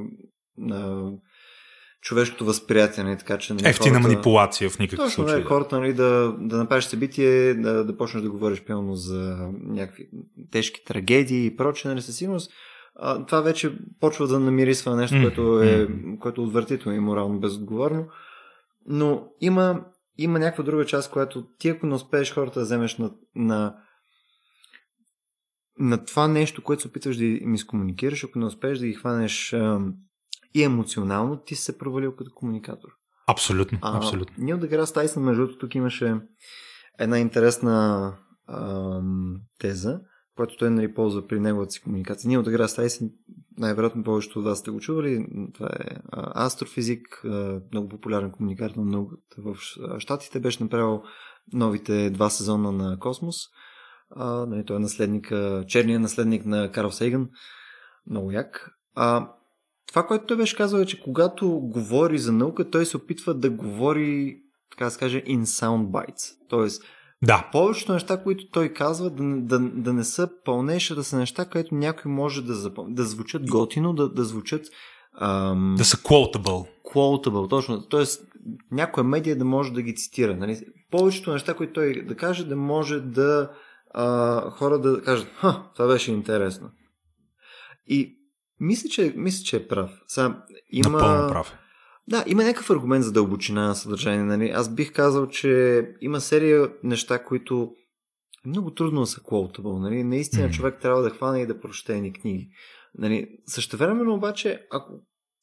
на 0.58 1.10
човешкото 2.02 2.44
възприятие. 2.44 3.04
Нали, 3.04 3.18
така, 3.18 3.38
че, 3.38 3.54
нали, 3.54 3.68
Ефтина 3.68 3.94
хората- 3.94 4.08
манипулация 4.08 4.70
в 4.70 4.78
никакъв 4.78 5.06
Точно, 5.06 5.24
случай. 5.24 5.42
да, 5.42 5.48
хората 5.48 5.80
нали, 5.80 5.92
да, 5.92 6.34
да 6.38 6.56
направиш 6.56 6.84
събитие, 6.84 7.54
да, 7.54 7.84
да 7.84 7.96
почнеш 7.96 8.22
да 8.22 8.30
говориш 8.30 8.64
пълно 8.64 8.94
за 8.94 9.48
някакви 9.52 10.08
тежки 10.50 10.84
трагедии 10.84 11.46
и 11.46 11.56
прочее, 11.56 11.90
нали, 11.90 12.02
със 12.02 12.16
сигурност. 12.16 12.50
А, 12.96 13.26
това 13.26 13.40
вече 13.40 13.72
почва 14.00 14.26
да 14.26 14.40
намирисва 14.40 14.90
на 14.90 14.96
нещо, 14.96 15.16
М, 15.16 15.22
което 15.22 15.62
е, 15.62 15.88
което 16.20 16.40
е 16.40 16.44
отвратително 16.44 16.96
и 16.96 17.00
морално 17.00 17.40
безотговорно. 17.40 18.06
Но 18.86 19.24
има, 19.40 19.80
има 20.18 20.38
някаква 20.38 20.64
друга 20.64 20.86
част, 20.86 21.10
която 21.10 21.46
ти 21.58 21.68
ако 21.68 21.86
не 21.86 21.94
успееш 21.94 22.34
хората 22.34 22.58
да 22.58 22.64
вземеш 22.64 22.98
на, 22.98 23.10
на, 23.34 23.76
на 25.78 26.04
това 26.04 26.28
нещо, 26.28 26.62
което 26.62 26.82
се 26.82 26.88
опитваш 26.88 27.16
да 27.16 27.24
им 27.24 27.54
изкомуникираш, 27.54 28.24
ако 28.24 28.38
не 28.38 28.46
успееш 28.46 28.78
да 28.78 28.86
ги 28.86 28.94
хванеш 28.94 29.52
ам, 29.52 29.94
и 30.54 30.62
емоционално, 30.62 31.36
ти 31.36 31.54
се 31.54 31.78
провалил 31.78 32.16
като 32.16 32.30
комуникатор. 32.34 32.88
Абсолютно, 33.26 33.78
А, 33.82 33.96
абсолютно. 33.96 34.44
Нил 34.44 34.58
Деграс 34.58 34.92
Тайсън, 34.92 35.22
между 35.22 35.42
другото, 35.42 35.58
тук 35.58 35.74
имаше 35.74 36.20
една 36.98 37.18
интересна 37.18 38.12
ам, 38.48 39.40
теза, 39.58 40.00
която 40.36 40.56
той 40.56 40.70
нали, 40.70 40.94
ползва 40.94 41.26
при 41.26 41.40
неговата 41.40 41.72
си 41.72 41.80
комуникация. 41.80 42.28
Нил 42.28 42.42
Деграс 42.42 42.74
Тайсън, 42.74 43.10
най-вероятно 43.58 44.04
повечето 44.04 44.38
от 44.38 44.44
вас 44.44 44.58
сте 44.58 44.70
го 44.70 44.80
чували, 44.80 45.26
това 45.54 45.68
е 45.80 45.96
а, 46.12 46.46
астрофизик, 46.46 47.24
а, 47.24 47.60
много 47.72 47.88
популярен 47.88 48.30
комуникатор 48.30 48.76
на 48.76 48.84
науката 48.84 49.36
в 49.38 49.56
Щатите, 49.98 50.40
беше 50.40 50.62
направил 50.62 51.02
новите 51.52 52.10
два 52.10 52.30
сезона 52.30 52.72
на 52.72 52.98
Космос. 52.98 53.36
А, 54.10 54.46
нали, 54.46 54.64
той 54.64 54.76
е 54.76 54.80
наследник, 54.80 55.32
черният 55.66 56.02
наследник 56.02 56.46
на 56.46 56.70
Карл 56.70 56.90
Сейган. 56.90 57.28
Много 58.10 58.32
як. 58.32 58.70
А, 58.94 59.30
това, 59.88 60.06
което 60.06 60.26
той 60.26 60.36
беше 60.36 60.56
казал 60.56 60.78
е, 60.78 60.86
че 60.86 61.02
когато 61.02 61.50
говори 61.50 62.18
за 62.18 62.32
наука, 62.32 62.70
той 62.70 62.86
се 62.86 62.96
опитва 62.96 63.34
да 63.34 63.50
говори, 63.50 64.40
така 64.70 64.84
да 64.84 64.90
се 64.90 64.98
каже, 64.98 65.24
in 65.24 65.42
sound 65.42 65.86
bites. 65.86 66.48
Тоест, 66.48 66.84
Да, 67.22 67.48
повечето 67.52 67.92
неща, 67.92 68.22
които 68.22 68.50
той 68.50 68.68
казва, 68.68 69.10
да, 69.10 69.24
да, 69.24 69.58
да 69.58 69.92
не 69.92 70.04
са 70.04 70.28
пълнеш, 70.44 70.90
а 70.90 70.94
да 70.94 71.04
са 71.04 71.18
неща, 71.18 71.44
които 71.44 71.74
някой 71.74 72.12
може 72.12 72.42
да 72.42 72.54
запомни. 72.54 72.94
Да 72.94 73.04
звучат 73.04 73.50
готино, 73.50 73.92
да, 73.92 74.08
да 74.08 74.24
звучат 74.24 74.66
ам, 75.20 75.74
да 75.78 75.84
са 75.84 75.96
quotable. 75.96 76.68
quotable, 76.94 77.50
точно. 77.50 77.82
Тоест, 77.88 78.22
някоя 78.70 79.04
медия 79.04 79.36
да 79.36 79.44
може 79.44 79.72
да 79.72 79.82
ги 79.82 79.94
цитира. 79.94 80.36
Нали? 80.36 80.60
Повечето 80.90 81.32
неща, 81.32 81.54
които 81.54 81.72
той 81.72 82.04
да 82.04 82.16
каже, 82.16 82.44
да 82.44 82.56
може 82.56 83.00
да 83.00 83.50
а, 83.94 84.50
хора 84.50 84.78
да 84.78 85.02
кажат, 85.02 85.28
ха, 85.34 85.62
това 85.74 85.86
беше 85.86 86.12
интересно. 86.12 86.70
И 87.86 88.18
мисля, 88.60 88.88
че, 88.88 89.14
мисля, 89.16 89.44
че 89.44 89.56
е 89.56 89.68
прав. 89.68 89.90
Сега, 90.06 90.44
има... 90.70 90.90
Напълно 90.90 91.28
прав. 91.28 91.54
Да, 92.08 92.24
има 92.26 92.44
някакъв 92.44 92.70
аргумент 92.70 93.04
за 93.04 93.12
дълбочина 93.12 93.68
на 93.68 93.74
съдържание. 93.74 94.24
Нали? 94.24 94.50
Аз 94.50 94.74
бих 94.74 94.92
казал, 94.92 95.28
че 95.28 95.82
има 96.00 96.20
серия 96.20 96.72
неща, 96.82 97.24
които 97.24 97.72
е 98.46 98.48
много 98.48 98.70
трудно 98.70 99.00
да 99.00 99.06
са 99.06 99.20
quotable. 99.20 99.78
Нали? 99.80 100.04
Наистина 100.04 100.44
Мгм. 100.44 100.52
човек 100.52 100.78
трябва 100.80 101.02
да 101.02 101.10
хване 101.10 101.40
и 101.40 101.46
да 101.46 101.60
прочете 101.60 101.96
едни 101.96 102.12
книги. 102.12 102.48
Нали? 102.98 103.28
Същевременно 103.46 104.14
обаче, 104.14 104.66
ако 104.70 104.92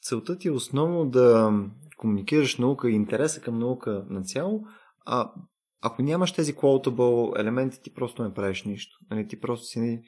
целта 0.02 0.38
ти 0.38 0.48
е 0.48 0.52
основно 0.52 1.06
да 1.10 1.54
комуникираш 1.98 2.58
наука 2.58 2.90
и 2.90 2.94
интереса 2.96 3.42
към 3.42 3.60
наука 3.60 4.06
на 4.10 4.24
цяло, 4.24 4.64
а 5.06 5.32
ако 5.82 6.02
нямаш 6.02 6.32
тези 6.32 6.56
quotable 6.56 7.40
елементи, 7.40 7.82
ти 7.84 7.94
просто 7.94 8.24
не 8.24 8.34
правиш 8.34 8.64
нищо. 8.64 8.98
Нали? 9.12 9.28
Ти 9.28 9.40
просто 9.40 9.66
си 9.66 10.02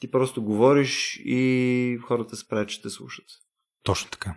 ти 0.00 0.10
просто 0.10 0.42
говориш 0.42 1.20
и 1.24 1.98
хората 2.02 2.36
се 2.36 2.48
правят, 2.48 2.68
че 2.68 2.82
те 2.82 2.90
слушат. 2.90 3.24
Точно 3.82 4.10
така. 4.10 4.34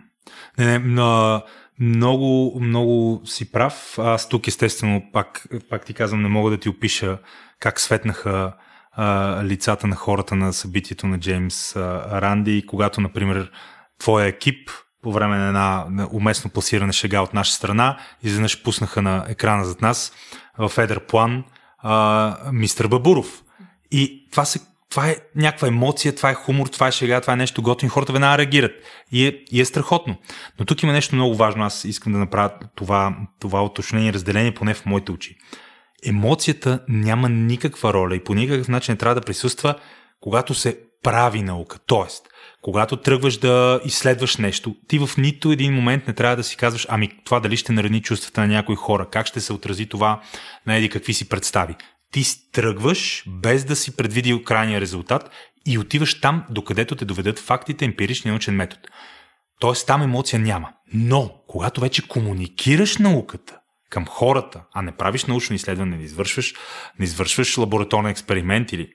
Не, 0.58 0.66
не, 0.66 0.78
но, 0.78 1.42
много, 1.80 2.58
много 2.60 3.22
си 3.24 3.52
прав. 3.52 3.98
Аз 3.98 4.28
тук 4.28 4.46
естествено, 4.46 5.02
пак, 5.12 5.48
пак 5.70 5.84
ти 5.84 5.94
казвам, 5.94 6.22
не 6.22 6.28
мога 6.28 6.50
да 6.50 6.58
ти 6.58 6.68
опиша 6.68 7.18
как 7.60 7.80
светнаха 7.80 8.52
а, 8.92 9.44
лицата 9.44 9.86
на 9.86 9.96
хората 9.96 10.36
на 10.36 10.52
събитието 10.52 11.06
на 11.06 11.18
Джеймс 11.18 11.76
а, 11.76 12.20
Ранди, 12.20 12.64
когато, 12.66 13.00
например, 13.00 13.50
твоя 13.98 14.26
екип 14.26 14.70
по 15.02 15.12
време 15.12 15.36
на 15.36 15.46
една 15.46 15.86
на 15.90 16.08
уместно 16.12 16.50
пласиране 16.50 16.92
шега 16.92 17.20
от 17.20 17.34
наша 17.34 17.52
страна, 17.52 17.98
изведнъж 18.22 18.62
пуснаха 18.62 19.02
на 19.02 19.24
екрана 19.28 19.64
зад 19.64 19.80
нас 19.80 20.12
в 20.58 20.72
едър 20.78 21.06
план 21.06 21.44
а, 21.78 22.36
мистер 22.52 22.88
Бабуров. 22.88 23.42
И 23.90 24.28
това 24.30 24.44
се 24.44 24.60
това 24.96 25.08
е 25.08 25.16
някаква 25.36 25.68
емоция, 25.68 26.14
това 26.14 26.30
е 26.30 26.34
хумор, 26.34 26.66
това 26.66 26.88
е 26.88 26.92
шега, 26.92 27.20
това 27.20 27.32
е 27.32 27.36
нещо 27.36 27.62
готино, 27.62 27.90
хората 27.90 28.12
веднага 28.12 28.38
реагират. 28.38 28.72
И 29.12 29.26
е, 29.26 29.38
и 29.52 29.60
е 29.60 29.64
страхотно. 29.64 30.16
Но 30.58 30.64
тук 30.64 30.82
има 30.82 30.92
нещо 30.92 31.14
много 31.14 31.34
важно, 31.34 31.64
аз 31.64 31.84
искам 31.84 32.12
да 32.12 32.18
направя 32.18 32.50
това, 32.76 33.16
това 33.40 33.64
уточнение, 33.64 34.12
разделение, 34.12 34.54
поне 34.54 34.74
в 34.74 34.86
моите 34.86 35.12
очи. 35.12 35.36
Емоцията 36.06 36.80
няма 36.88 37.28
никаква 37.28 37.92
роля 37.92 38.16
и 38.16 38.24
по 38.24 38.34
никакъв 38.34 38.68
начин 38.68 38.92
не 38.92 38.98
трябва 38.98 39.14
да 39.14 39.20
присъства, 39.20 39.74
когато 40.20 40.54
се 40.54 40.78
прави 41.02 41.42
наука. 41.42 41.78
Тоест, 41.86 42.28
когато 42.62 42.96
тръгваш 42.96 43.36
да 43.36 43.80
изследваш 43.84 44.36
нещо, 44.36 44.74
ти 44.88 44.98
в 44.98 45.10
нито 45.18 45.52
един 45.52 45.74
момент 45.74 46.06
не 46.06 46.14
трябва 46.14 46.36
да 46.36 46.44
си 46.44 46.56
казваш, 46.56 46.86
ами 46.90 47.10
това 47.24 47.40
дали 47.40 47.56
ще 47.56 47.72
нарани 47.72 48.02
чувствата 48.02 48.40
на 48.40 48.46
някои 48.46 48.76
хора, 48.76 49.06
как 49.10 49.26
ще 49.26 49.40
се 49.40 49.52
отрази 49.52 49.86
това 49.86 50.20
на 50.66 50.76
еди 50.76 50.88
какви 50.88 51.14
си 51.14 51.28
представи. 51.28 51.74
Ти 52.16 52.24
тръгваш 52.52 53.24
без 53.28 53.64
да 53.64 53.76
си 53.76 53.96
предвидил 53.96 54.42
крайния 54.42 54.80
резултат 54.80 55.30
и 55.66 55.78
отиваш 55.78 56.20
там, 56.20 56.44
докъдето 56.50 56.96
те 56.96 57.04
доведат 57.04 57.38
фактите, 57.38 57.84
емпиричния 57.84 58.32
научен 58.32 58.54
метод. 58.54 58.82
Тоест 59.60 59.86
там 59.86 60.02
емоция 60.02 60.38
няма. 60.38 60.68
Но, 60.94 61.30
когато 61.48 61.80
вече 61.80 62.08
комуникираш 62.08 62.98
науката 62.98 63.58
към 63.90 64.06
хората, 64.06 64.62
а 64.74 64.82
не 64.82 64.92
правиш 64.92 65.24
научно 65.24 65.56
изследване, 65.56 65.96
не 65.96 66.02
извършваш, 66.02 66.54
не 66.98 67.04
извършваш 67.04 67.58
лабораторен 67.58 68.06
експеримент 68.06 68.72
или 68.72 68.88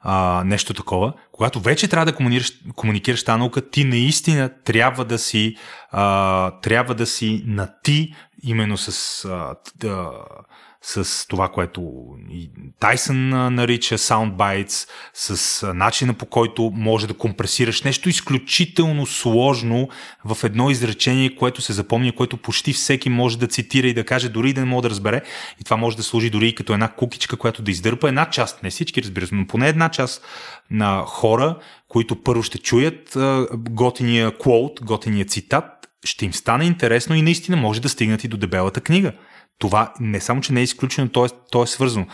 а, 0.00 0.44
нещо 0.44 0.74
такова, 0.74 1.12
когато 1.32 1.60
вече 1.60 1.88
трябва 1.88 2.06
да 2.06 2.14
комуникираш, 2.14 2.52
комуникираш 2.74 3.24
тази 3.24 3.38
наука, 3.38 3.70
ти 3.70 3.84
наистина 3.84 4.50
трябва 4.64 5.04
да 5.04 5.18
си 5.18 5.56
а, 5.90 6.60
трябва 6.60 6.94
да 6.94 7.06
си 7.06 7.42
на 7.46 7.74
ти 7.82 8.14
именно 8.42 8.76
с 8.76 9.24
а, 9.24 9.54
да, 9.76 10.10
с 10.88 11.28
това, 11.28 11.48
което 11.48 11.92
и 12.30 12.50
Тайсън 12.80 13.28
нарича 13.54 13.98
soundbites, 13.98 14.88
с 15.14 15.72
начина 15.74 16.14
по 16.14 16.26
който 16.26 16.72
може 16.74 17.06
да 17.06 17.14
компресираш 17.14 17.82
нещо 17.82 18.08
изключително 18.08 19.06
сложно 19.06 19.88
в 20.24 20.44
едно 20.44 20.70
изречение, 20.70 21.34
което 21.34 21.62
се 21.62 21.72
запомня, 21.72 22.12
което 22.12 22.36
почти 22.36 22.72
всеки 22.72 23.08
може 23.08 23.38
да 23.38 23.46
цитира 23.46 23.86
и 23.86 23.94
да 23.94 24.04
каже, 24.04 24.28
дори 24.28 24.52
да 24.52 24.60
не 24.60 24.66
може 24.66 24.82
да 24.82 24.90
разбере. 24.90 25.22
И 25.60 25.64
това 25.64 25.76
може 25.76 25.96
да 25.96 26.02
служи 26.02 26.30
дори 26.30 26.48
и 26.48 26.54
като 26.54 26.72
една 26.72 26.88
кукичка, 26.88 27.36
която 27.36 27.62
да 27.62 27.70
издърпа 27.70 28.08
една 28.08 28.30
част, 28.30 28.62
не 28.62 28.70
всички 28.70 29.02
разбира 29.02 29.26
се, 29.26 29.34
но 29.34 29.46
поне 29.46 29.68
една 29.68 29.88
част 29.88 30.24
на 30.70 31.02
хора, 31.06 31.58
които 31.88 32.22
първо 32.22 32.42
ще 32.42 32.58
чуят 32.58 33.16
готиния 33.52 34.38
квоут, 34.38 34.80
готиния 34.82 35.24
цитат, 35.24 35.64
ще 36.04 36.24
им 36.24 36.32
стане 36.32 36.64
интересно 36.64 37.16
и 37.16 37.22
наистина 37.22 37.56
може 37.56 37.80
да 37.80 37.88
стигнат 37.88 38.24
и 38.24 38.28
до 38.28 38.36
дебелата 38.36 38.80
книга 38.80 39.12
това 39.58 39.94
не 40.00 40.20
само, 40.20 40.40
че 40.40 40.52
не 40.52 40.60
е 40.60 40.64
изключено, 40.64 41.08
то 41.08 41.24
е, 41.24 41.28
то 41.50 41.62
е 41.62 41.66
свързано. 41.66 42.06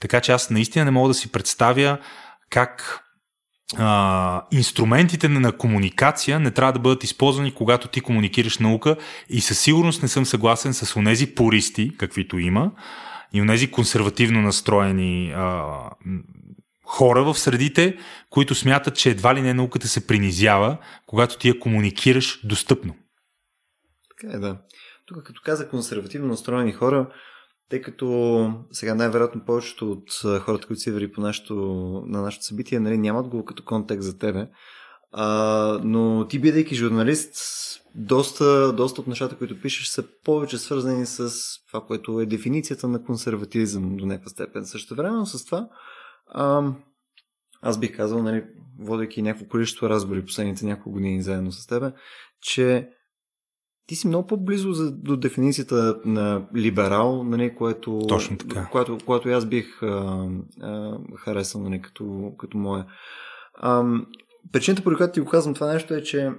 Така 0.00 0.20
че 0.20 0.32
аз 0.32 0.50
наистина 0.50 0.84
не 0.84 0.90
мога 0.90 1.08
да 1.08 1.14
си 1.14 1.32
представя 1.32 1.98
как 2.50 3.02
а, 3.76 4.42
инструментите 4.50 5.28
на 5.28 5.52
комуникация 5.52 6.40
не 6.40 6.50
трябва 6.50 6.72
да 6.72 6.78
бъдат 6.78 7.04
използвани, 7.04 7.54
когато 7.54 7.88
ти 7.88 8.00
комуникираш 8.00 8.58
наука 8.58 8.96
и 9.28 9.40
със 9.40 9.60
сигурност 9.60 10.02
не 10.02 10.08
съм 10.08 10.26
съгласен 10.26 10.74
с 10.74 10.96
онези 10.96 11.34
пористи, 11.34 11.96
каквито 11.98 12.38
има, 12.38 12.72
и 13.32 13.40
онези 13.40 13.70
консервативно 13.70 14.42
настроени 14.42 15.32
а, 15.36 15.62
хора 16.86 17.24
в 17.24 17.38
средите, 17.38 17.96
които 18.30 18.54
смятат, 18.54 18.96
че 18.96 19.10
едва 19.10 19.34
ли 19.34 19.42
не 19.42 19.54
науката 19.54 19.88
се 19.88 20.06
принизява, 20.06 20.78
когато 21.06 21.38
ти 21.38 21.48
я 21.48 21.58
комуникираш 21.58 22.40
достъпно. 22.44 22.94
Така 24.10 24.36
е, 24.36 24.38
да. 24.38 24.58
Тук 25.06 25.22
като 25.22 25.40
каза 25.44 25.68
консервативно 25.68 26.28
настроени 26.28 26.72
хора, 26.72 27.10
тъй 27.70 27.82
като 27.82 28.52
сега 28.72 28.94
най-вероятно 28.94 29.44
повечето 29.44 29.92
от 29.92 30.40
хората, 30.40 30.66
които 30.66 30.80
си 30.80 30.90
вери 30.90 31.12
по 31.12 31.20
нашото, 31.20 31.54
на 32.06 32.22
нашото 32.22 32.44
събитие, 32.44 32.80
нали, 32.80 32.98
нямат 32.98 33.28
го 33.28 33.44
като 33.44 33.64
контекст 33.64 34.06
за 34.06 34.18
тебе. 34.18 34.48
А, 35.12 35.80
но 35.84 36.26
ти, 36.28 36.38
бидейки 36.38 36.74
журналист, 36.74 37.36
доста, 37.94 38.72
доста 38.72 39.00
от 39.00 39.06
нещата, 39.06 39.36
които 39.36 39.60
пишеш, 39.60 39.88
са 39.88 40.04
повече 40.24 40.58
свързани 40.58 41.06
с 41.06 41.30
това, 41.68 41.86
което 41.86 42.20
е 42.20 42.26
дефиницията 42.26 42.88
на 42.88 43.04
консерватизъм 43.04 43.96
до 43.96 44.06
някаква 44.06 44.30
степен. 44.30 44.66
Също 44.66 44.94
време 44.94 45.26
с 45.26 45.44
това, 45.44 45.68
а, 46.26 46.72
аз 47.62 47.80
бих 47.80 47.96
казал, 47.96 48.22
нали, 48.22 48.44
водейки 48.78 49.22
някакво 49.22 49.46
количество 49.48 49.88
разговори 49.88 50.24
последните 50.24 50.66
няколко 50.66 50.90
години 50.90 51.22
заедно 51.22 51.52
с 51.52 51.66
тебе, 51.66 51.92
че 52.40 52.88
ти 53.86 53.96
си 53.96 54.08
много 54.08 54.26
по-близо 54.26 54.72
за, 54.72 54.92
до 54.92 55.16
дефиницията 55.16 56.00
на 56.04 56.48
либерал, 56.56 57.24
нали, 57.24 57.54
което, 57.54 58.00
Точно 58.08 58.38
така. 58.38 58.68
Което, 58.72 58.98
което 59.06 59.28
аз 59.28 59.46
бих 59.46 59.82
а, 59.82 60.28
а, 60.60 60.98
харесал 61.16 61.62
нали, 61.62 61.82
като, 61.82 62.32
като 62.38 62.58
моя. 62.58 62.86
А, 63.54 63.84
причината, 64.52 64.82
по 64.82 64.96
която 64.96 65.12
ти 65.12 65.20
го 65.20 65.26
казвам 65.26 65.54
това 65.54 65.72
нещо 65.72 65.94
е, 65.94 66.02
че 66.02 66.30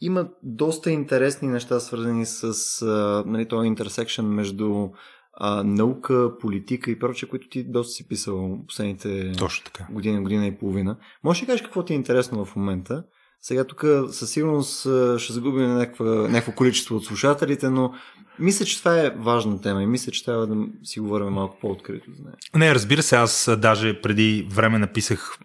има 0.00 0.28
доста 0.42 0.90
интересни 0.90 1.48
неща, 1.48 1.80
свързани 1.80 2.26
с 2.26 2.52
а, 2.82 3.24
нали, 3.26 3.48
този 3.48 3.66
интерсекшн 3.66 4.24
между 4.24 4.88
а, 5.34 5.62
наука, 5.64 6.38
политика 6.40 6.90
и 6.90 6.98
прочее, 6.98 7.28
които 7.28 7.48
ти 7.48 7.64
доста 7.64 7.92
си 7.92 8.08
писал 8.08 8.58
последните 8.66 9.32
Точно 9.32 9.64
така. 9.64 9.86
година, 9.92 10.22
година 10.22 10.46
и 10.46 10.58
половина. 10.58 10.96
Може 11.24 11.40
да 11.40 11.46
кажеш 11.46 11.62
какво 11.62 11.84
ти 11.84 11.92
е 11.92 11.96
интересно 11.96 12.44
в 12.44 12.56
момента? 12.56 13.04
Сега 13.42 13.64
тук 13.64 13.84
със 14.10 14.30
сигурност 14.30 14.80
ще 15.18 15.32
загубим 15.32 15.74
някаква, 15.74 16.04
някакво 16.04 16.52
количество 16.52 16.96
от 16.96 17.04
слушателите, 17.04 17.68
но 17.68 17.94
мисля, 18.38 18.64
че 18.64 18.78
това 18.78 19.00
е 19.00 19.10
важна 19.16 19.60
тема 19.60 19.82
и 19.82 19.86
мисля, 19.86 20.12
че 20.12 20.24
трябва 20.24 20.46
да 20.46 20.66
си 20.84 21.00
говорим 21.00 21.28
малко 21.28 21.58
по-открито 21.60 22.10
за 22.12 22.22
нея. 22.22 22.36
Не, 22.54 22.74
разбира 22.74 23.02
се, 23.02 23.16
аз 23.16 23.50
даже 23.58 24.00
преди 24.00 24.48
време 24.50 24.78
написах 24.78 25.38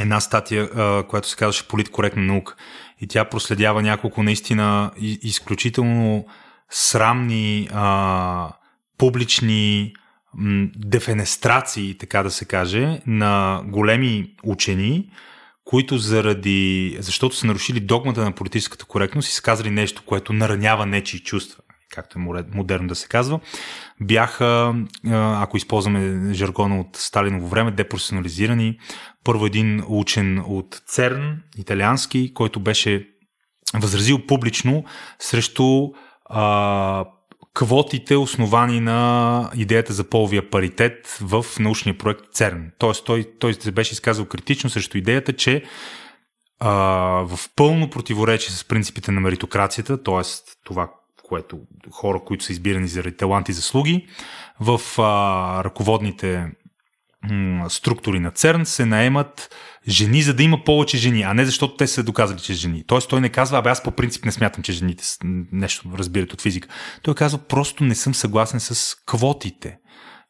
една 0.00 0.20
статия, 0.20 0.70
която 1.04 1.28
се 1.28 1.36
казваше 1.36 1.68
Политкоректна 1.68 2.22
наука. 2.22 2.54
И 3.00 3.06
тя 3.06 3.24
проследява 3.24 3.82
няколко 3.82 4.22
наистина 4.22 4.90
изключително 5.22 6.26
срамни 6.70 7.68
а, 7.72 8.52
публични 8.98 9.94
дефенестрации, 10.76 11.98
така 11.98 12.22
да 12.22 12.30
се 12.30 12.44
каже, 12.44 13.00
на 13.06 13.62
големи 13.66 14.34
учени, 14.44 15.10
които 15.68 15.98
заради, 15.98 16.96
защото 17.00 17.36
са 17.36 17.46
нарушили 17.46 17.80
догмата 17.80 18.20
на 18.24 18.32
политическата 18.32 18.84
коректност 18.84 19.28
и 19.28 19.32
са 19.32 19.42
казали 19.42 19.70
нещо, 19.70 20.02
което 20.06 20.32
наранява 20.32 20.86
нечи 20.86 21.22
чувства, 21.22 21.62
както 21.90 22.18
е 22.18 22.22
модерно 22.54 22.88
да 22.88 22.94
се 22.94 23.08
казва, 23.08 23.40
бяха, 24.00 24.74
ако 25.12 25.56
използваме 25.56 26.34
жаргона 26.34 26.80
от 26.80 26.96
Сталиново 26.96 27.48
време, 27.48 27.70
депрофесионализирани. 27.70 28.78
Първо 29.24 29.46
един 29.46 29.82
учен 29.86 30.42
от 30.46 30.82
ЦЕРН, 30.86 31.36
италиански, 31.58 32.34
който 32.34 32.60
беше 32.60 33.08
възразил 33.74 34.26
публично 34.26 34.84
срещу 35.18 35.88
а, 36.24 37.04
квотите, 37.58 38.16
основани 38.16 38.80
на 38.80 39.50
идеята 39.56 39.92
за 39.92 40.04
половия 40.04 40.50
паритет 40.50 41.18
в 41.20 41.44
научния 41.60 41.98
проект 41.98 42.20
ЦЕРН. 42.32 42.70
Тоест, 42.78 43.04
той, 43.04 43.24
той 43.38 43.54
се 43.54 43.72
беше 43.72 43.92
изказал 43.92 44.26
критично 44.26 44.70
срещу 44.70 44.98
идеята, 44.98 45.32
че 45.32 45.64
а, 46.60 46.70
в 47.26 47.38
пълно 47.56 47.90
противоречие 47.90 48.50
с 48.50 48.64
принципите 48.64 49.12
на 49.12 49.20
меритокрацията, 49.20 50.02
т.е. 50.02 50.22
това, 50.64 50.90
което 51.22 51.58
хора, 51.90 52.20
които 52.26 52.44
са 52.44 52.52
избирани 52.52 52.88
заради 52.88 53.16
талант 53.16 53.48
и 53.48 53.52
заслуги, 53.52 54.06
в 54.60 54.80
а, 54.98 55.64
ръководните 55.64 56.46
структури 57.68 58.20
на 58.20 58.30
ЦЕРН 58.30 58.66
се 58.66 58.86
наемат 58.86 59.56
жени, 59.88 60.22
за 60.22 60.34
да 60.34 60.42
има 60.42 60.64
повече 60.64 60.96
жени, 60.96 61.22
а 61.22 61.34
не 61.34 61.44
защото 61.44 61.76
те 61.76 61.86
са 61.86 62.02
доказали, 62.02 62.38
че 62.38 62.54
жени. 62.54 62.84
Тоест 62.86 63.08
той 63.08 63.20
не 63.20 63.28
казва, 63.28 63.58
абе 63.58 63.70
аз 63.70 63.82
по 63.82 63.90
принцип 63.90 64.24
не 64.24 64.32
смятам, 64.32 64.62
че 64.62 64.72
жените 64.72 65.04
нещо 65.52 65.90
разбират 65.98 66.32
от 66.32 66.42
физика. 66.42 66.68
Той 67.02 67.14
казва, 67.14 67.38
просто 67.38 67.84
не 67.84 67.94
съм 67.94 68.14
съгласен 68.14 68.60
с 68.60 68.96
квотите. 69.06 69.78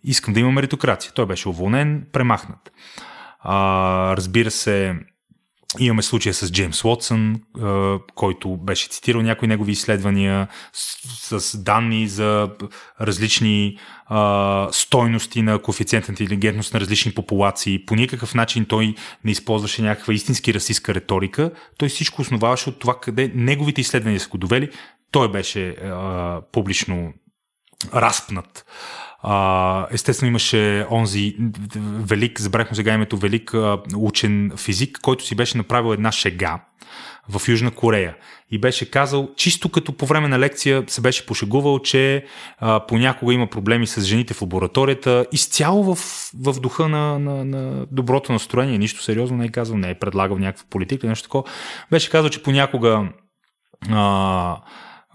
Искам 0.05 0.34
да 0.34 0.41
има 0.41 0.53
меритокрация. 0.53 1.12
Той 1.12 1.26
беше 1.26 1.49
уволнен, 1.49 2.07
премахнат. 2.12 2.72
А, 3.41 4.16
разбира 4.16 4.51
се, 4.51 4.95
Имаме 5.78 6.02
случая 6.02 6.34
с 6.34 6.52
Джеймс 6.52 6.84
Уотсън, 6.84 7.40
който 8.14 8.56
беше 8.56 8.88
цитирал 8.88 9.22
някои 9.22 9.48
негови 9.48 9.72
изследвания 9.72 10.48
с, 10.72 11.40
с 11.40 11.58
данни 11.58 12.08
за 12.08 12.50
различни 13.00 13.78
а, 14.06 14.68
стойности 14.72 15.42
на 15.42 15.58
коефициент 15.58 16.08
интелигентност 16.08 16.74
на 16.74 16.80
различни 16.80 17.14
популации. 17.14 17.86
По 17.86 17.94
никакъв 17.94 18.34
начин 18.34 18.64
той 18.64 18.94
не 19.24 19.30
използваше 19.30 19.82
някаква 19.82 20.14
истински 20.14 20.54
расистска 20.54 20.94
риторика. 20.94 21.50
Той 21.78 21.88
всичко 21.88 22.22
основаваше 22.22 22.68
от 22.68 22.78
това 22.78 23.00
къде 23.00 23.32
неговите 23.34 23.80
изследвания 23.80 24.20
са 24.20 24.28
го 24.28 24.38
довели. 24.38 24.70
Той 25.10 25.30
беше 25.30 25.68
а, 25.68 26.40
публично 26.52 27.12
разпнат. 27.94 28.64
А, 29.22 29.86
естествено 29.90 30.28
имаше 30.28 30.86
онзи 30.90 31.36
велик, 31.80 32.40
забрахме 32.40 32.76
сега 32.76 32.94
името, 32.94 33.16
велик 33.16 33.54
учен 33.96 34.52
физик, 34.56 34.98
който 35.02 35.24
си 35.24 35.34
беше 35.34 35.58
направил 35.58 35.92
една 35.92 36.12
шега 36.12 36.60
в 37.28 37.48
Южна 37.48 37.70
Корея. 37.70 38.16
И 38.50 38.58
беше 38.58 38.90
казал, 38.90 39.28
чисто 39.36 39.68
като 39.68 39.92
по 39.92 40.06
време 40.06 40.28
на 40.28 40.38
лекция 40.38 40.84
се 40.86 41.00
беше 41.00 41.26
пошегувал, 41.26 41.78
че 41.78 42.24
а, 42.58 42.86
понякога 42.86 43.34
има 43.34 43.46
проблеми 43.46 43.86
с 43.86 44.00
жените 44.00 44.34
в 44.34 44.42
лабораторията, 44.42 45.26
изцяло 45.32 45.94
в, 45.94 45.98
в 46.34 46.60
духа 46.60 46.88
на, 46.88 47.18
на, 47.18 47.44
на 47.44 47.86
доброто 47.90 48.32
настроение, 48.32 48.78
нищо 48.78 49.02
сериозно 49.02 49.36
не 49.36 49.44
е 49.44 49.48
казал, 49.48 49.76
не 49.76 49.90
е 49.90 49.98
предлагал 49.98 50.38
някаква 50.38 50.66
политика, 50.70 51.06
нещо 51.06 51.22
такова. 51.22 51.44
Беше 51.90 52.10
казал, 52.10 52.30
че 52.30 52.42
понякога 52.42 53.08
а, 53.90 54.56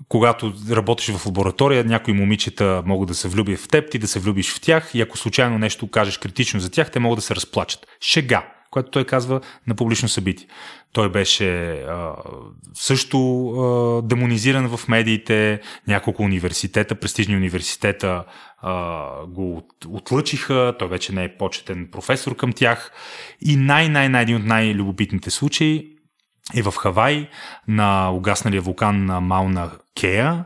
когато 0.08 0.54
работиш 0.72 1.16
в 1.16 1.26
лаборатория, 1.26 1.84
някои 1.84 2.14
момичета 2.14 2.84
могат 2.86 3.08
да 3.08 3.16
се 3.16 3.28
влюбят 3.28 3.60
в 3.60 3.68
теб, 3.68 3.92
ти 3.92 3.98
да 3.98 4.08
се 4.08 4.20
влюбиш 4.20 4.54
в 4.54 4.62
тях 4.62 4.96
и 4.96 5.02
ако 5.02 5.18
случайно 5.18 5.58
нещо 5.58 5.88
кажеш 5.88 6.18
критично 6.18 6.60
за 6.60 6.72
тях, 6.72 6.92
те 6.92 7.00
могат 7.00 7.18
да 7.18 7.22
се 7.22 7.36
разплачат. 7.36 7.88
Шега, 8.02 8.48
което 8.72 8.92
той 8.92 9.06
казва 9.06 9.42
на 9.68 9.76
публично 9.76 10.10
събитие. 10.10 10.48
Той 10.94 11.12
беше 11.12 11.72
а, 11.72 12.16
също 12.74 13.50
а, 13.50 14.02
демонизиран 14.02 14.78
в 14.78 14.88
медиите, 14.88 15.62
няколко 15.88 16.24
университета, 16.24 16.96
престижни 16.96 17.36
университета 17.36 18.24
а, 18.62 19.26
го 19.26 19.58
от, 19.58 19.68
отлъчиха, 19.88 20.76
той 20.80 20.88
вече 20.88 21.14
не 21.14 21.24
е 21.24 21.38
почетен 21.38 21.90
професор 21.92 22.36
към 22.36 22.54
тях 22.54 22.92
и 23.42 23.56
най-най-най 23.56 24.22
един 24.22 24.36
от 24.36 24.46
най-любопитните 24.46 25.30
случаи 25.30 25.90
е 26.56 26.62
в 26.62 26.74
Хавай 26.78 27.30
на 27.68 28.12
угасналия 28.12 28.62
вулкан 28.62 29.06
на 29.06 29.22
Мауна 29.22 29.72
Кея. 30.00 30.46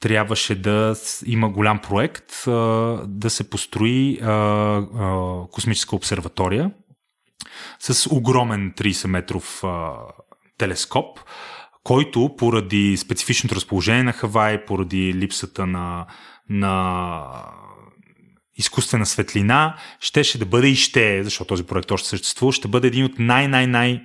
Трябваше 0.00 0.54
да 0.62 0.94
има 1.26 1.48
голям 1.48 1.78
проект 1.78 2.32
да 3.06 3.28
се 3.28 3.50
построи 3.50 4.18
космическа 5.52 5.96
обсерватория 5.96 6.70
с 7.78 8.06
огромен 8.10 8.72
30 8.76 9.06
метров 9.06 9.62
телескоп, 10.58 11.20
който 11.84 12.34
поради 12.38 12.96
специфичното 12.96 13.54
разположение 13.54 14.02
на 14.02 14.12
Хавай, 14.12 14.64
поради 14.64 15.14
липсата 15.14 15.66
на, 15.66 16.06
на 16.50 17.24
изкуствена 18.56 19.06
светлина, 19.06 19.76
щеше 20.00 20.38
да 20.38 20.46
бъде 20.46 20.68
и 20.68 20.76
ще, 20.76 21.24
защото 21.24 21.48
този 21.48 21.66
проект 21.66 21.90
още 21.90 22.08
съществува, 22.08 22.52
ще 22.52 22.68
бъде 22.68 22.86
един 22.86 23.04
от 23.04 23.18
най-най-най 23.18 24.02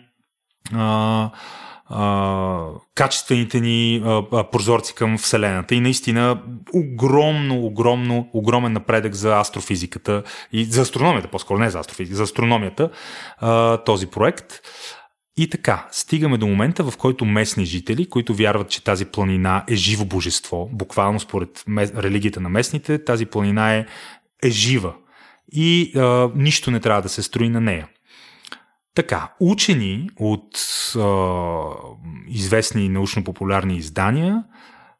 качествените 2.95 3.59
ни 3.59 4.01
а, 4.05 4.49
прозорци 4.51 4.95
към 4.95 5.17
Вселената 5.17 5.75
и 5.75 5.79
наистина 5.79 6.41
огромно, 6.73 7.65
огромно, 7.65 8.29
огромен 8.33 8.73
напредък 8.73 9.13
за 9.13 9.39
астрофизиката 9.39 10.23
и 10.51 10.65
за 10.65 10.81
астрономията, 10.81 11.27
по-скоро 11.27 11.59
не 11.59 11.69
за 11.69 11.79
астрофизиката, 11.79 12.17
за 12.17 12.23
астрономията 12.23 12.89
а, 13.37 13.77
този 13.77 14.07
проект. 14.07 14.53
И 15.37 15.49
така, 15.49 15.87
стигаме 15.91 16.37
до 16.37 16.47
момента, 16.47 16.83
в 16.83 16.97
който 16.97 17.25
местни 17.25 17.65
жители, 17.65 18.09
които 18.09 18.33
вярват, 18.33 18.69
че 18.69 18.83
тази 18.83 19.05
планина 19.05 19.63
е 19.67 19.75
живо 19.75 20.05
божество, 20.05 20.69
буквално 20.71 21.19
според 21.19 21.63
религията 21.77 22.41
на 22.41 22.49
местните, 22.49 23.03
тази 23.03 23.25
планина 23.25 23.75
е, 23.75 23.85
е 24.43 24.49
жива 24.49 24.93
и 25.51 25.91
а, 25.95 26.29
нищо 26.35 26.71
не 26.71 26.79
трябва 26.79 27.01
да 27.01 27.09
се 27.09 27.23
строи 27.23 27.49
на 27.49 27.61
нея. 27.61 27.87
Така, 28.95 29.33
учени 29.39 30.09
от 30.19 30.57
а, 30.95 31.29
известни 32.27 32.89
научно-популярни 32.89 33.77
издания, 33.77 34.43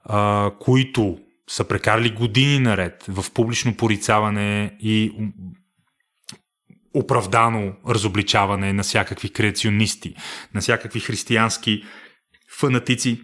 а, 0.04 0.52
които 0.60 1.18
са 1.50 1.64
прекарали 1.64 2.10
години 2.10 2.60
наред 2.60 3.06
в 3.08 3.32
публично 3.34 3.78
порицаване 3.78 4.78
и 4.80 5.14
оправдано 6.94 7.74
разобличаване 7.90 8.74
на 8.74 8.84
всякакви 8.84 9.30
креационисти, 9.30 10.16
на 10.54 10.62
всякакви 10.62 11.00
християнски 11.00 11.84
фанатици, 12.60 13.22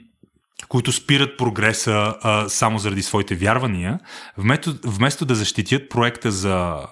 които 0.68 0.92
спират 0.92 1.38
прогреса 1.38 2.16
а, 2.22 2.50
само 2.50 2.80
заради 2.80 3.02
своите 3.02 3.36
вярвания, 3.36 4.00
вместо, 4.38 4.74
вместо 4.84 5.26
да 5.26 5.36
защитят 5.36 5.90
проекта 5.90 6.32
за 6.32 6.88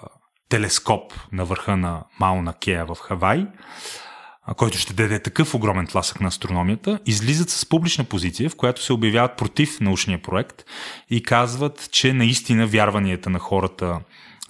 телескоп 0.48 1.12
на 1.32 1.44
върха 1.44 1.76
на 1.76 2.04
Мауна 2.20 2.54
Кея 2.60 2.86
в 2.86 2.94
Хавай, 2.94 3.46
който 4.56 4.78
ще 4.78 4.92
даде 4.92 5.22
такъв 5.22 5.54
огромен 5.54 5.86
тласък 5.86 6.20
на 6.20 6.28
астрономията, 6.28 6.98
излизат 7.06 7.50
с 7.50 7.66
публична 7.66 8.04
позиция, 8.04 8.50
в 8.50 8.56
която 8.56 8.82
се 8.82 8.92
обявяват 8.92 9.36
против 9.36 9.80
научния 9.80 10.22
проект 10.22 10.64
и 11.10 11.22
казват, 11.22 11.88
че 11.92 12.12
наистина 12.12 12.66
вярванията 12.66 13.30
на 13.30 13.38
хората 13.38 14.00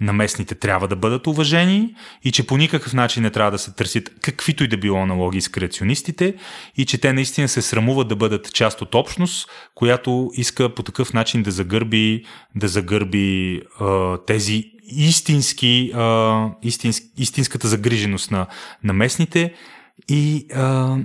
на 0.00 0.12
местните 0.12 0.54
трябва 0.54 0.88
да 0.88 0.96
бъдат 0.96 1.26
уважени 1.26 1.94
и 2.24 2.32
че 2.32 2.46
по 2.46 2.56
никакъв 2.56 2.94
начин 2.94 3.22
не 3.22 3.30
трябва 3.30 3.50
да 3.50 3.58
се 3.58 3.74
търсят 3.74 4.10
каквито 4.20 4.64
и 4.64 4.68
да 4.68 4.76
било 4.76 5.02
аналогии 5.02 5.40
с 5.40 5.48
креационистите 5.48 6.34
и 6.76 6.86
че 6.86 6.98
те 6.98 7.12
наистина 7.12 7.48
се 7.48 7.62
срамуват 7.62 8.08
да 8.08 8.16
бъдат 8.16 8.52
част 8.52 8.82
от 8.82 8.94
общност, 8.94 9.48
която 9.74 10.30
иска 10.34 10.74
по 10.74 10.82
такъв 10.82 11.12
начин 11.12 11.42
да 11.42 11.50
загърби, 11.50 12.24
да 12.54 12.68
загърби 12.68 13.60
а, 13.80 14.18
тези 14.26 14.72
истински, 14.88 15.92
а, 15.94 16.50
истинс, 16.62 17.00
истинската 17.16 17.68
загриженост 17.68 18.30
на, 18.30 18.46
на 18.84 18.92
местните 18.92 19.54
и 20.08 20.46
а, 20.54 20.96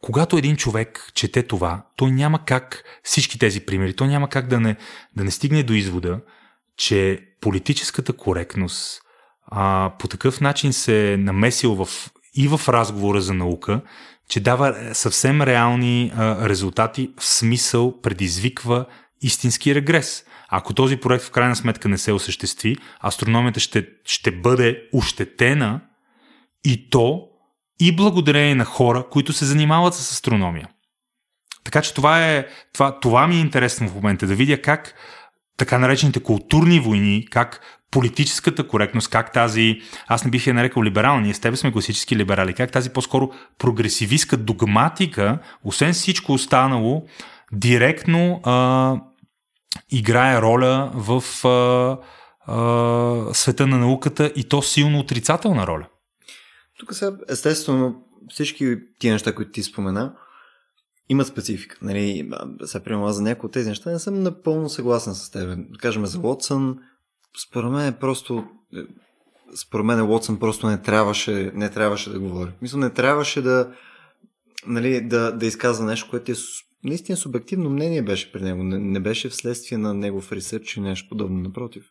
когато 0.00 0.36
един 0.36 0.56
човек 0.56 1.10
чете 1.14 1.42
това, 1.42 1.86
той 1.96 2.10
няма 2.10 2.44
как 2.44 2.84
всички 3.02 3.38
тези 3.38 3.60
примери, 3.60 3.96
той 3.96 4.08
няма 4.08 4.28
как 4.28 4.48
да 4.48 4.60
не, 4.60 4.76
да 5.16 5.24
не 5.24 5.30
стигне 5.30 5.62
до 5.62 5.72
извода, 5.72 6.20
че 6.76 7.20
политическата 7.40 8.12
коректност 8.12 9.02
а, 9.46 9.92
по 9.98 10.08
такъв 10.08 10.40
начин 10.40 10.72
се 10.72 11.12
е 11.12 11.16
намесил 11.16 11.84
в, 11.84 11.88
и 12.34 12.48
в 12.48 12.60
разговора 12.68 13.20
за 13.20 13.34
наука, 13.34 13.80
че 14.28 14.40
дава 14.40 14.94
съвсем 14.94 15.42
реални 15.42 16.12
а, 16.16 16.48
резултати, 16.48 17.10
в 17.18 17.24
смисъл 17.24 18.00
предизвиква 18.00 18.86
истински 19.22 19.74
регрес. 19.74 20.24
Ако 20.54 20.74
този 20.74 20.96
проект 20.96 21.24
в 21.24 21.30
крайна 21.30 21.56
сметка 21.56 21.88
не 21.88 21.98
се 21.98 22.12
осъществи, 22.12 22.76
астрономията 23.00 23.60
ще, 23.60 23.86
ще 24.04 24.30
бъде 24.30 24.82
ощетена 24.92 25.80
и 26.64 26.90
то 26.90 27.28
и 27.80 27.96
благодарение 27.96 28.54
на 28.54 28.64
хора, 28.64 29.04
които 29.10 29.32
се 29.32 29.44
занимават 29.44 29.94
с 29.94 30.12
астрономия. 30.12 30.68
Така 31.64 31.82
че 31.82 31.94
това 31.94 32.28
е, 32.28 32.46
това, 32.72 33.00
това 33.00 33.26
ми 33.26 33.36
е 33.36 33.40
интересно 33.40 33.88
в 33.88 33.94
момента, 33.94 34.26
да 34.26 34.34
видя 34.34 34.62
как 34.62 34.94
така 35.56 35.78
наречените 35.78 36.22
културни 36.22 36.80
войни, 36.80 37.26
как 37.30 37.60
политическата 37.90 38.68
коректност, 38.68 39.10
как 39.10 39.32
тази, 39.32 39.80
аз 40.06 40.24
не 40.24 40.30
бих 40.30 40.46
я 40.46 40.54
нарекал 40.54 40.82
либерална, 40.82 41.20
ние 41.20 41.34
с 41.34 41.40
тебе 41.40 41.56
сме 41.56 41.72
класически 41.72 42.16
либерали, 42.16 42.54
как 42.54 42.72
тази 42.72 42.90
по-скоро 42.90 43.30
прогресивистка 43.58 44.36
догматика, 44.36 45.38
освен 45.64 45.92
всичко 45.92 46.32
останало, 46.32 47.02
директно 47.52 48.40
а, 48.44 48.96
играе 49.90 50.42
роля 50.42 50.90
в 50.94 51.44
а, 51.48 51.98
а, 52.52 53.34
света 53.34 53.66
на 53.66 53.78
науката 53.78 54.32
и 54.36 54.44
то 54.44 54.62
силно 54.62 54.98
отрицателна 54.98 55.66
роля. 55.66 55.88
Тук 56.78 56.94
сега, 56.94 57.16
естествено, 57.28 58.04
всички 58.28 58.76
тия 58.98 59.12
неща, 59.12 59.34
които 59.34 59.50
ти 59.50 59.62
спомена, 59.62 60.14
имат 61.08 61.26
специфика. 61.26 61.78
Нали, 61.82 62.30
сега, 62.64 62.84
примерно, 62.84 63.12
за 63.12 63.22
някои 63.22 63.46
от 63.46 63.52
тези 63.52 63.68
неща 63.68 63.90
не 63.90 63.98
съм 63.98 64.22
напълно 64.22 64.68
съгласен 64.68 65.14
с 65.14 65.30
теб. 65.30 65.58
Да 65.70 65.78
кажем 65.78 66.06
за 66.06 66.18
Уотсън, 66.18 66.78
според 67.48 67.70
мен 67.70 67.86
е 67.86 67.98
просто 67.98 68.44
според 69.56 69.86
мен 69.86 70.00
Уотсън 70.00 70.38
просто 70.38 70.66
не 70.66 70.82
трябваше, 70.82 71.52
не 71.54 71.70
трябваше 71.70 72.10
да 72.10 72.20
говори. 72.20 72.50
Мисля, 72.62 72.78
не 72.78 72.90
трябваше 72.90 73.42
да, 73.42 73.72
нали, 74.66 75.00
да, 75.00 75.32
да 75.32 75.46
изказва 75.46 75.86
нещо, 75.86 76.10
което 76.10 76.32
е 76.32 76.34
наистина 76.84 77.16
субективно 77.16 77.70
мнение 77.70 78.02
беше 78.02 78.32
при 78.32 78.42
него. 78.42 78.62
Не, 78.62 78.78
не 78.78 79.00
беше 79.00 79.28
вследствие 79.28 79.78
на 79.78 79.94
негов 79.94 80.32
ресърч 80.32 80.76
и 80.76 80.80
нещо 80.80 81.08
подобно, 81.08 81.38
напротив. 81.38 81.84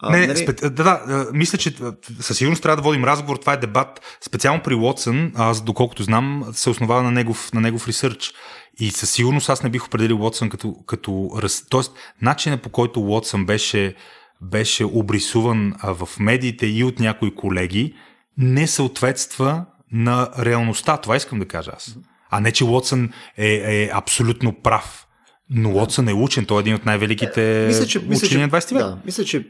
А, 0.00 0.10
не, 0.10 0.26
нали... 0.26 0.38
спе... 0.38 0.52
да, 0.52 0.70
да, 0.70 1.26
мисля, 1.32 1.58
че 1.58 1.74
със 2.20 2.38
сигурност 2.38 2.62
трябва 2.62 2.76
да 2.76 2.82
водим 2.82 3.04
разговор. 3.04 3.36
Това 3.36 3.52
е 3.52 3.56
дебат 3.56 4.18
специално 4.20 4.62
при 4.62 4.74
Уотсън. 4.74 5.32
Аз, 5.34 5.64
доколкото 5.64 6.02
знам, 6.02 6.44
се 6.52 6.70
основава 6.70 7.02
на 7.02 7.10
негов, 7.10 7.52
на 7.52 7.60
негов 7.60 7.88
ресърч. 7.88 8.32
И 8.80 8.90
със 8.90 9.10
сигурност 9.10 9.48
аз 9.48 9.62
не 9.62 9.70
бих 9.70 9.86
определил 9.86 10.22
Уотсън 10.22 10.50
като, 10.50 10.74
като 10.86 11.30
Тоест, 11.70 11.92
начинът 12.22 12.62
по 12.62 12.70
който 12.70 13.00
Уотсън 13.00 13.46
беше, 13.46 13.94
беше 14.42 14.84
обрисуван 14.84 15.74
в 15.82 16.08
медиите 16.20 16.66
и 16.66 16.84
от 16.84 17.00
някои 17.00 17.34
колеги, 17.34 17.94
не 18.36 18.66
съответства 18.66 19.64
на 19.92 20.30
реалността. 20.38 20.96
Това 20.96 21.16
искам 21.16 21.38
да 21.38 21.48
кажа 21.48 21.70
аз. 21.76 21.96
А 22.30 22.40
не, 22.40 22.52
че 22.52 22.64
Уотсън 22.64 23.10
е, 23.36 23.54
е 23.54 23.90
абсолютно 23.92 24.62
прав. 24.62 25.06
Но 25.50 25.70
Уотсън 25.70 26.08
е 26.08 26.14
учен, 26.14 26.46
той 26.46 26.58
е 26.58 26.60
един 26.60 26.74
от 26.74 26.86
най-великите 26.86 27.64
мисля, 27.68 27.86
че, 27.86 27.98
учени 27.98 28.42
на 28.42 28.48
20 28.48 28.74
век. 28.74 28.82
Да, 28.82 28.98
мисля, 29.04 29.24
че 29.24 29.46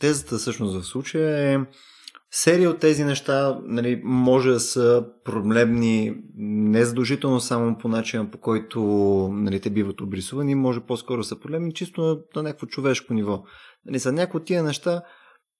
тезата 0.00 0.38
всъщност 0.38 0.80
в 0.80 0.86
случая 0.86 1.52
е 1.52 1.58
серия 2.30 2.70
от 2.70 2.78
тези 2.78 3.04
неща 3.04 3.60
нали, 3.64 4.00
може 4.04 4.50
да 4.50 4.60
са 4.60 5.04
проблемни 5.24 6.16
не 6.38 6.84
задължително 6.84 7.40
само 7.40 7.78
по 7.78 7.88
начина 7.88 8.30
по 8.30 8.38
който 8.38 8.80
нали, 9.32 9.60
те 9.60 9.70
биват 9.70 10.00
обрисувани, 10.00 10.54
може 10.54 10.80
по-скоро 10.80 11.24
са 11.24 11.40
проблемни 11.40 11.74
чисто 11.74 12.00
на, 12.00 12.18
на 12.36 12.42
някакво 12.42 12.66
човешко 12.66 13.14
ниво. 13.14 13.44
Нали, 13.86 13.98
за 13.98 14.12
някои 14.12 14.40
от 14.40 14.46
тия 14.46 14.62
неща, 14.62 15.02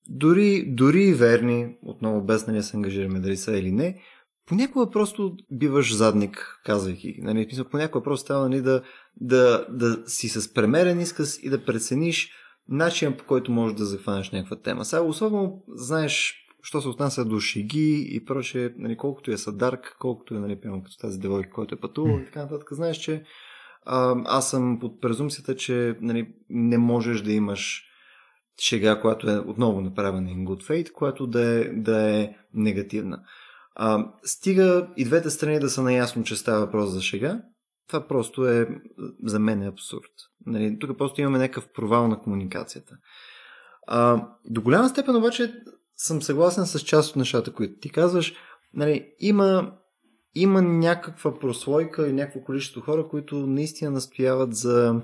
дори, 0.08 0.64
дори 0.68 1.02
и 1.02 1.14
верни, 1.14 1.76
отново 1.82 2.24
без 2.24 2.46
нали, 2.46 2.62
се 2.62 2.76
ангажираме 2.76 3.20
дали 3.20 3.36
са 3.36 3.58
или 3.58 3.72
не, 3.72 4.00
понякога 4.46 4.90
просто 4.90 5.36
биваш 5.50 5.94
задник, 5.94 6.60
казвайки. 6.64 7.14
Нали, 7.18 7.48
понякога 7.70 8.04
просто 8.04 8.24
става 8.24 8.48
нали, 8.48 8.62
да, 8.62 8.82
да, 9.16 9.66
да 9.70 10.02
си 10.06 10.28
с 10.28 10.54
премерен 10.54 11.00
изказ 11.00 11.38
и 11.42 11.50
да 11.50 11.64
прецениш 11.64 12.30
начин 12.68 13.16
по 13.16 13.24
който 13.24 13.52
можеш 13.52 13.76
да 13.76 13.84
захванеш 13.84 14.30
някаква 14.30 14.56
тема. 14.56 14.84
Сега, 14.84 15.02
особено, 15.02 15.62
знаеш, 15.68 16.34
що 16.62 16.80
се 16.80 16.88
отнася 16.88 17.24
до 17.24 17.40
шиги 17.40 18.08
и 18.10 18.24
прочее, 18.24 18.70
нали, 18.76 18.96
колкото 18.96 19.30
е 19.30 19.36
съдарк, 19.36 19.96
колкото 19.98 20.34
е, 20.34 20.38
нали, 20.38 20.60
пиано, 20.60 20.82
като 20.82 20.96
тази 20.96 21.18
девойка, 21.18 21.50
който 21.50 21.74
е 21.74 21.80
пътувал 21.80 22.18
и 22.18 22.24
така 22.24 22.42
нататък, 22.42 22.68
знаеш, 22.72 22.96
че 22.96 23.24
а, 23.84 24.16
аз 24.24 24.50
съм 24.50 24.78
под 24.80 25.00
презумцията, 25.00 25.56
че 25.56 25.96
нали, 26.00 26.34
не 26.50 26.78
можеш 26.78 27.22
да 27.22 27.32
имаш 27.32 27.82
шега, 28.60 29.00
която 29.00 29.30
е 29.30 29.38
отново 29.38 29.80
направена 29.80 30.30
in 30.30 30.44
good 30.44 30.64
faith, 30.64 30.92
която 30.92 31.26
да 31.26 31.42
е, 31.42 31.64
да 31.64 32.16
е 32.16 32.36
негативна. 32.54 33.22
А, 33.78 34.12
стига 34.24 34.88
и 34.96 35.04
двете 35.04 35.30
страни 35.30 35.60
да 35.60 35.70
са 35.70 35.82
наясно, 35.82 36.24
че 36.24 36.36
става 36.36 36.60
въпрос 36.60 36.90
за 36.90 37.00
шега, 37.00 37.42
това 37.88 38.08
просто 38.08 38.46
е, 38.46 38.68
за 39.24 39.38
мен 39.38 39.62
е 39.62 39.68
абсурд. 39.68 40.10
Нали, 40.46 40.78
тук 40.78 40.98
просто 40.98 41.20
имаме 41.20 41.38
някакъв 41.38 41.68
провал 41.72 42.08
на 42.08 42.20
комуникацията. 42.20 42.96
А, 43.86 44.28
до 44.44 44.62
голяма 44.62 44.88
степен 44.88 45.16
обаче 45.16 45.54
съм 45.96 46.22
съгласен 46.22 46.66
с 46.66 46.80
част 46.80 47.10
от 47.10 47.16
нещата, 47.16 47.52
които 47.52 47.80
ти 47.80 47.90
казваш. 47.90 48.34
Нали, 48.74 49.12
има, 49.18 49.72
има 50.34 50.62
някаква 50.62 51.38
прослойка 51.38 52.08
и 52.08 52.12
някакво 52.12 52.40
количество 52.40 52.80
хора, 52.80 53.08
които 53.08 53.46
наистина 53.46 53.90
настояват 53.90 54.54
за 54.54 55.00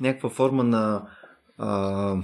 някаква 0.00 0.30
форма 0.30 0.64
на 0.64 1.08
а, 1.58 2.16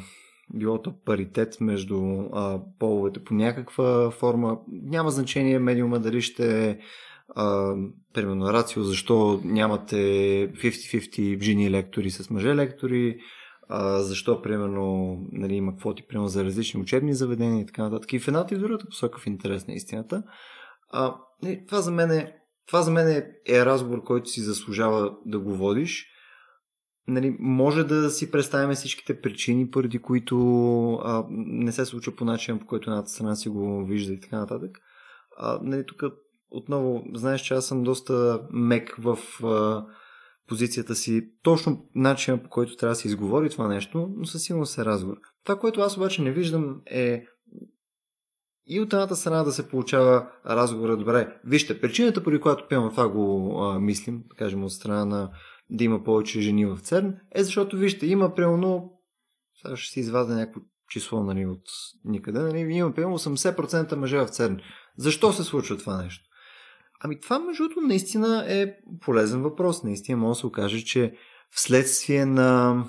било 0.55 0.83
то 0.83 0.95
паритет 1.05 1.61
между 1.61 2.01
а, 2.33 2.61
половете 2.79 3.25
по 3.25 3.35
някаква 3.35 4.11
форма. 4.11 4.59
Няма 4.69 5.11
значение 5.11 5.59
медиума 5.59 5.99
дали 5.99 6.23
ще 6.23 6.71
е 6.71 6.79
примерно 8.15 8.53
рацио, 8.53 8.83
защо 8.83 9.41
нямате 9.45 9.97
50-50 10.53 11.43
жени 11.43 11.71
лектори 11.71 12.11
с 12.11 12.31
мъже 12.31 12.55
лектори, 12.55 13.19
а, 13.69 13.99
защо, 13.99 14.43
примерно, 14.43 15.17
нали, 15.33 15.55
има 15.55 15.77
квоти, 15.77 16.03
примерно, 16.09 16.29
за 16.29 16.45
различни 16.45 16.81
учебни 16.81 17.15
заведения 17.15 17.61
и 17.61 17.67
така 17.67 17.83
нататък. 17.83 18.13
И 18.13 18.19
в 18.19 18.29
едната 18.29 18.55
и 18.55 18.59
другата 18.59 18.87
посока 18.87 19.19
в 19.19 19.27
интерес 19.27 19.67
на 19.67 19.75
истината. 19.75 20.23
А, 20.91 21.17
не, 21.43 21.65
това 21.67 21.81
за 21.81 21.91
мен 21.91 22.11
е 22.11 22.35
това 22.69 22.83
за 22.83 22.91
мен 22.91 23.09
е, 23.09 23.27
е 23.49 23.65
разговор, 23.65 24.05
който 24.05 24.29
си 24.29 24.41
заслужава 24.41 25.17
да 25.27 25.39
го 25.39 25.55
водиш. 25.55 26.07
Нали, 27.09 27.37
може 27.39 27.85
да 27.85 28.11
си 28.11 28.31
представяме 28.31 28.75
всичките 28.75 29.21
причини, 29.21 29.71
поради 29.71 29.99
които 29.99 30.37
а, 30.93 31.25
не 31.31 31.73
се 31.73 31.85
случва 31.85 32.17
по 32.17 32.25
начин, 32.25 32.59
по 32.59 32.67
който 32.67 32.91
едната 32.91 33.09
страна 33.09 33.37
си 33.37 33.49
го 33.49 33.85
вижда 33.85 34.13
и 34.13 34.21
така 34.21 34.39
нататък. 34.39 34.79
А, 35.37 35.61
нали, 35.63 35.87
тук 35.87 36.03
отново, 36.51 37.05
знаеш, 37.15 37.41
че 37.41 37.55
аз 37.55 37.67
съм 37.67 37.83
доста 37.83 38.41
мек 38.51 38.97
в 38.99 39.19
а, 39.45 39.87
позицията 40.49 40.95
си, 40.95 41.31
точно 41.43 41.89
начина 41.95 42.43
по 42.43 42.49
който 42.49 42.77
трябва 42.77 42.93
да 42.93 42.97
се 42.97 43.09
изговори 43.09 43.51
това 43.51 43.69
нещо, 43.69 44.09
но 44.17 44.27
със 44.27 44.43
сигурност 44.43 44.79
е 44.79 44.85
разговор. 44.85 45.17
Това, 45.45 45.59
което 45.59 45.81
аз 45.81 45.97
обаче 45.97 46.23
не 46.23 46.33
виждам 46.33 46.81
е 46.87 47.25
и 48.67 48.81
от 48.81 48.93
едната 48.93 49.17
страна 49.17 49.45
да 49.45 49.53
се 49.53 49.69
получава 49.69 50.31
разговора 50.47 50.97
добре. 50.97 51.41
Вижте, 51.45 51.81
причината, 51.81 52.23
поради 52.23 52.41
която 52.41 52.69
пием 52.69 52.91
това 52.91 53.09
го 53.09 53.59
а, 53.63 53.79
мислим, 53.81 54.23
кажем 54.37 54.65
от 54.65 54.73
страна 54.73 55.05
на 55.05 55.31
да 55.71 55.85
има 55.85 56.05
повече 56.05 56.41
жени 56.41 56.67
в 56.67 56.79
ЦЕРН, 56.79 57.15
е 57.35 57.45
защото, 57.45 57.77
вижте, 57.77 58.07
има 58.07 58.35
примерно, 58.35 58.93
сега 59.63 59.77
ще 59.77 59.93
си 59.93 60.01
извадя 60.01 60.35
някакво 60.35 60.61
число 60.91 61.23
нали, 61.23 61.47
от 61.47 61.63
никъде, 62.05 62.39
нали, 62.39 62.59
има 62.59 62.95
примерно 62.95 63.19
80% 63.19 63.95
мъже 63.95 64.19
в 64.19 64.29
ЦЕРН. 64.29 64.61
Защо 64.97 65.33
се 65.33 65.45
случва 65.45 65.77
това 65.79 66.03
нещо? 66.03 66.25
Ами 67.01 67.21
това, 67.21 67.39
между 67.39 67.63
другото, 67.63 67.81
наистина 67.81 68.45
е 68.49 68.75
полезен 69.01 69.43
въпрос. 69.43 69.83
Наистина 69.83 70.19
може 70.19 70.37
да 70.37 70.41
се 70.41 70.47
окаже, 70.47 70.85
че 70.85 71.15
вследствие 71.51 72.27
на 72.27 72.85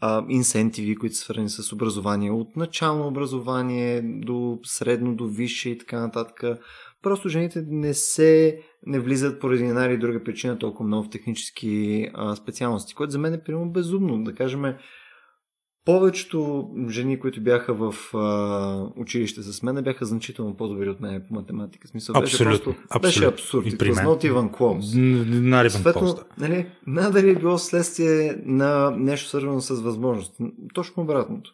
а, 0.00 0.24
инсентиви, 0.28 0.96
които 0.96 1.14
са 1.14 1.22
свързани 1.22 1.48
с 1.48 1.72
образование, 1.72 2.30
от 2.30 2.56
начално 2.56 3.06
образование 3.06 4.02
до 4.02 4.58
средно, 4.62 5.16
до 5.16 5.26
висше 5.26 5.70
и 5.70 5.78
така 5.78 6.00
нататък. 6.00 6.44
Просто 7.04 7.28
жените 7.28 7.64
не 7.68 7.94
се, 7.94 8.60
не 8.86 9.00
влизат 9.00 9.40
поради 9.40 9.64
една 9.64 9.86
или 9.86 9.98
друга 9.98 10.24
причина 10.24 10.58
толкова 10.58 10.86
много 10.86 11.04
в 11.04 11.10
технически 11.10 12.06
а, 12.14 12.36
специалности, 12.36 12.94
което 12.94 13.10
за 13.10 13.18
мен 13.18 13.34
е 13.34 13.42
примерно 13.44 13.70
безумно. 13.70 14.24
Да 14.24 14.34
кажем, 14.34 14.74
повечето 15.84 16.68
жени, 16.88 17.20
които 17.20 17.42
бяха 17.42 17.74
в 17.74 18.14
а, 18.14 18.88
училище 18.96 19.42
с 19.42 19.62
мен, 19.62 19.84
бяха 19.84 20.04
значително 20.04 20.56
по-добри 20.56 20.90
от 20.90 21.00
мен 21.00 21.24
по 21.28 21.34
математика. 21.34 21.88
Смисъл, 21.88 22.16
абсолютно, 22.16 22.50
беше, 22.50 22.64
просто, 22.64 22.82
абсолютно. 22.90 23.00
беше 23.00 23.24
абсурд. 23.26 23.66
И 23.66 23.78
при 23.78 23.92
мен. 23.92 24.06
Not 24.06 24.30
even 24.30 24.50
close. 24.50 26.24
Нали, 26.38 26.66
надали 26.86 27.30
е 27.30 27.34
било 27.34 27.58
следствие 27.58 28.36
на 28.44 28.90
нещо 28.90 29.28
свързано 29.28 29.60
с 29.60 29.80
възможност. 29.80 30.36
Точно 30.74 31.02
обратното. 31.02 31.50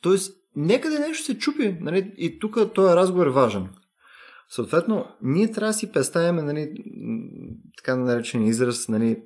Тоест, 0.00 0.36
някъде 0.56 0.98
нещо 0.98 1.24
се 1.24 1.38
чупи. 1.38 1.76
Нали, 1.80 2.12
и 2.18 2.38
тук 2.38 2.58
този 2.74 2.94
разговор 2.94 3.26
е 3.26 3.30
важен. 3.30 3.68
Съответно, 4.48 5.06
ние 5.22 5.50
трябва 5.50 5.70
да 5.70 5.74
си 5.74 5.92
представяме 5.92 6.42
нали, 6.42 6.74
така 7.76 7.96
наречен 7.96 8.46
израз, 8.46 8.88
нали, 8.88 9.22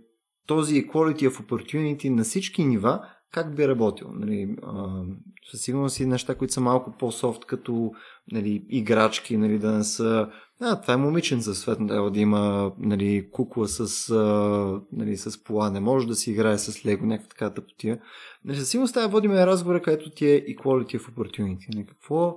този 0.47 0.75
equality 0.75 1.29
of 1.29 1.47
opportunity 1.47 2.09
на 2.09 2.25
всички 2.25 2.65
нива, 2.65 3.01
как 3.33 3.57
би 3.57 3.69
работил. 3.69 4.09
Нали, 4.13 4.57
а, 4.63 5.03
със 5.51 5.61
сигурност 5.61 6.01
и 6.01 6.07
неща, 6.07 6.35
които 6.35 6.55
са 6.55 6.61
малко 6.61 6.95
по-софт, 6.99 7.45
като 7.45 7.93
нали, 8.33 8.67
играчки, 8.69 9.37
нали, 9.37 9.59
да 9.59 9.73
не 9.73 9.85
са... 9.85 10.29
А, 10.61 10.81
това 10.81 10.95
е 10.95 10.97
момичен 10.97 11.41
за 11.41 11.55
свет, 11.55 11.79
трябва 11.89 12.11
да 12.11 12.21
има 12.21 12.73
нали, 12.79 13.31
кукла 13.33 13.69
с, 13.69 14.11
а, 14.11 14.81
нали, 14.93 15.17
с 15.17 15.45
пола, 15.45 15.71
не 15.71 15.81
може 15.81 16.07
да 16.07 16.15
си 16.15 16.31
играе 16.31 16.59
с 16.59 16.87
лего, 16.87 17.07
някаква 17.07 17.29
така 17.29 17.55
тъпотия. 17.55 18.01
Нали, 18.45 18.57
със 18.57 18.69
сигурност 18.69 18.95
трябва 18.95 19.21
да 19.21 19.47
разговора, 19.47 19.83
където 19.83 20.11
ти 20.11 20.27
е 20.27 20.45
equality 20.45 20.99
of 20.99 21.15
opportunity. 21.15 21.75
Нали, 21.75 21.87
какво... 21.87 22.37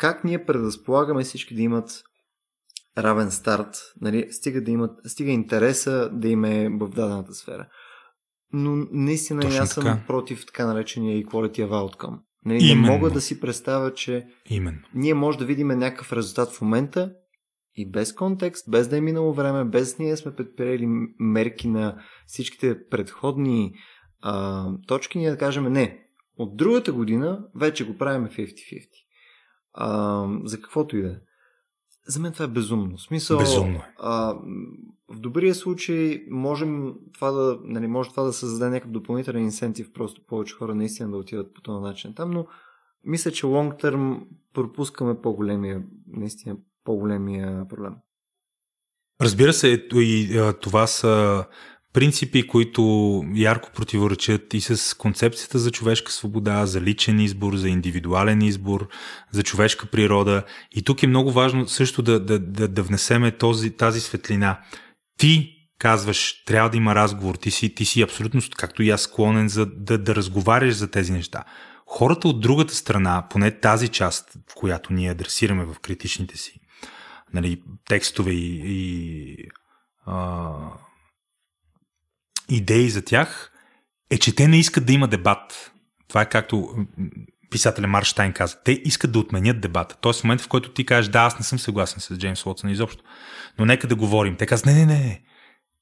Как 0.00 0.24
ние 0.24 0.44
предразполагаме 0.44 1.22
всички 1.22 1.54
да 1.54 1.62
имат 1.62 2.02
равен 2.98 3.30
старт, 3.30 3.76
нали, 4.00 4.28
стига 4.30 4.62
да 4.62 4.70
имат, 4.70 4.90
стига 5.06 5.30
интереса 5.30 6.10
да 6.12 6.28
им 6.28 6.44
е 6.44 6.68
в 6.68 6.88
дадената 6.88 7.34
сфера 7.34 7.66
но 8.52 8.86
наистина 8.92 9.40
Точно 9.40 9.62
аз 9.62 9.70
съм 9.70 9.84
така. 9.84 10.04
против 10.06 10.46
така 10.46 10.66
наречения 10.66 11.24
equality 11.24 11.58
of 11.58 11.68
outcome. 11.68 12.18
Нали, 12.44 12.74
не 12.74 12.90
мога 12.90 13.10
да 13.10 13.20
си 13.20 13.40
представя, 13.40 13.94
че 13.94 14.26
Именно. 14.50 14.78
ние 14.94 15.14
може 15.14 15.38
да 15.38 15.44
видим 15.44 15.68
някакъв 15.68 16.12
резултат 16.12 16.52
в 16.52 16.60
момента 16.60 17.12
и 17.76 17.90
без 17.90 18.14
контекст, 18.14 18.70
без 18.70 18.88
да 18.88 18.96
е 18.96 19.00
минало 19.00 19.34
време, 19.34 19.64
без 19.64 19.98
ние 19.98 20.16
сме 20.16 20.34
предприели 20.34 20.86
мерки 21.18 21.68
на 21.68 22.02
всичките 22.26 22.88
предходни 22.90 23.72
а, 24.22 24.66
точки, 24.86 25.18
ние 25.18 25.30
да 25.30 25.38
кажем 25.38 25.72
не. 25.72 26.06
От 26.36 26.56
другата 26.56 26.92
година 26.92 27.44
вече 27.56 27.86
го 27.86 27.98
правим 27.98 28.28
50-50. 28.28 28.88
А, 29.72 30.26
за 30.44 30.60
каквото 30.60 30.96
и 30.96 31.02
да 31.02 31.08
е. 31.08 31.16
За 32.06 32.20
мен 32.20 32.32
това 32.32 32.44
е 32.44 32.48
безумно. 32.48 32.98
Смисъл, 32.98 33.38
безумно. 33.38 33.78
Е. 33.78 33.94
А, 33.98 34.34
в 35.08 35.20
добрия 35.20 35.54
случай 35.54 36.24
можем 36.30 36.94
това 37.14 37.30
да, 37.30 37.58
нали, 37.64 37.86
може 37.86 38.10
това 38.10 38.22
да 38.22 38.32
създаде 38.32 38.70
някакъв 38.70 38.90
допълнителен 38.90 39.42
инсентив, 39.42 39.92
просто 39.92 40.26
повече 40.26 40.54
хора 40.54 40.74
наистина 40.74 41.10
да 41.10 41.16
отидат 41.16 41.54
по 41.54 41.60
този 41.60 41.82
начин 41.82 42.14
там, 42.14 42.30
но 42.30 42.46
мисля, 43.04 43.30
че 43.30 43.46
лонг 43.46 43.78
търм 43.78 44.26
пропускаме 44.54 45.20
по-големия, 45.20 45.82
наистина 46.06 46.56
по-големия 46.84 47.68
проблем. 47.68 47.94
Разбира 49.20 49.52
се, 49.52 49.68
и 49.92 50.52
това 50.60 50.86
са 50.86 51.44
принципи, 51.92 52.46
които 52.46 53.22
ярко 53.34 53.70
противоречат 53.74 54.54
и 54.54 54.60
с 54.60 54.96
концепцията 54.96 55.58
за 55.58 55.70
човешка 55.70 56.12
свобода, 56.12 56.66
за 56.66 56.80
личен 56.80 57.20
избор, 57.20 57.56
за 57.56 57.68
индивидуален 57.68 58.42
избор, 58.42 58.88
за 59.30 59.42
човешка 59.42 59.86
природа. 59.86 60.42
И 60.72 60.82
тук 60.82 61.02
е 61.02 61.06
много 61.06 61.32
важно 61.32 61.68
също 61.68 62.02
да, 62.02 62.20
да, 62.20 62.38
да, 62.38 62.68
да 62.68 62.82
внесеме 62.82 63.30
този, 63.30 63.70
тази 63.70 64.00
светлина. 64.00 64.60
Ти 65.18 65.56
казваш, 65.78 66.44
трябва 66.44 66.70
да 66.70 66.76
има 66.76 66.94
разговор, 66.94 67.34
ти 67.34 67.50
си, 67.50 67.74
ти 67.74 67.84
си 67.84 68.02
абсолютно, 68.02 68.40
както 68.56 68.82
и 68.82 68.90
аз, 68.90 69.02
склонен 69.02 69.48
за 69.48 69.66
да, 69.66 69.98
да 69.98 70.14
разговаряш 70.14 70.74
за 70.74 70.90
тези 70.90 71.12
неща. 71.12 71.44
Хората 71.86 72.28
от 72.28 72.40
другата 72.40 72.74
страна, 72.74 73.26
поне 73.30 73.60
тази 73.60 73.88
част, 73.88 74.32
в 74.50 74.54
която 74.54 74.92
ние 74.92 75.10
адресираме 75.10 75.64
в 75.64 75.80
критичните 75.80 76.38
си 76.38 76.60
нали, 77.34 77.62
текстове 77.88 78.32
и, 78.32 78.62
и 78.64 79.36
а, 80.06 80.56
идеи 82.50 82.90
за 82.90 83.04
тях, 83.04 83.52
е, 84.10 84.18
че 84.18 84.34
те 84.34 84.48
не 84.48 84.58
искат 84.58 84.86
да 84.86 84.92
има 84.92 85.08
дебат. 85.08 85.72
Това 86.08 86.22
е 86.22 86.28
както 86.28 86.74
писателя 87.50 87.86
Марштайн 87.86 88.32
каза. 88.32 88.56
Те 88.64 88.72
искат 88.84 89.12
да 89.12 89.18
отменят 89.18 89.60
дебата. 89.60 89.96
Тоест 90.00 90.20
в 90.20 90.24
момента, 90.24 90.44
в 90.44 90.48
който 90.48 90.72
ти 90.72 90.86
кажеш, 90.86 91.10
да, 91.10 91.20
аз 91.20 91.38
не 91.38 91.44
съм 91.44 91.58
съгласен 91.58 92.00
с 92.00 92.18
Джеймс 92.18 92.46
Уотсън 92.46 92.70
изобщо, 92.70 93.04
но 93.58 93.64
нека 93.64 93.86
да 93.86 93.94
говорим. 93.94 94.36
Те 94.36 94.46
казват, 94.46 94.66
не, 94.66 94.74
не, 94.74 94.86
не, 94.86 95.22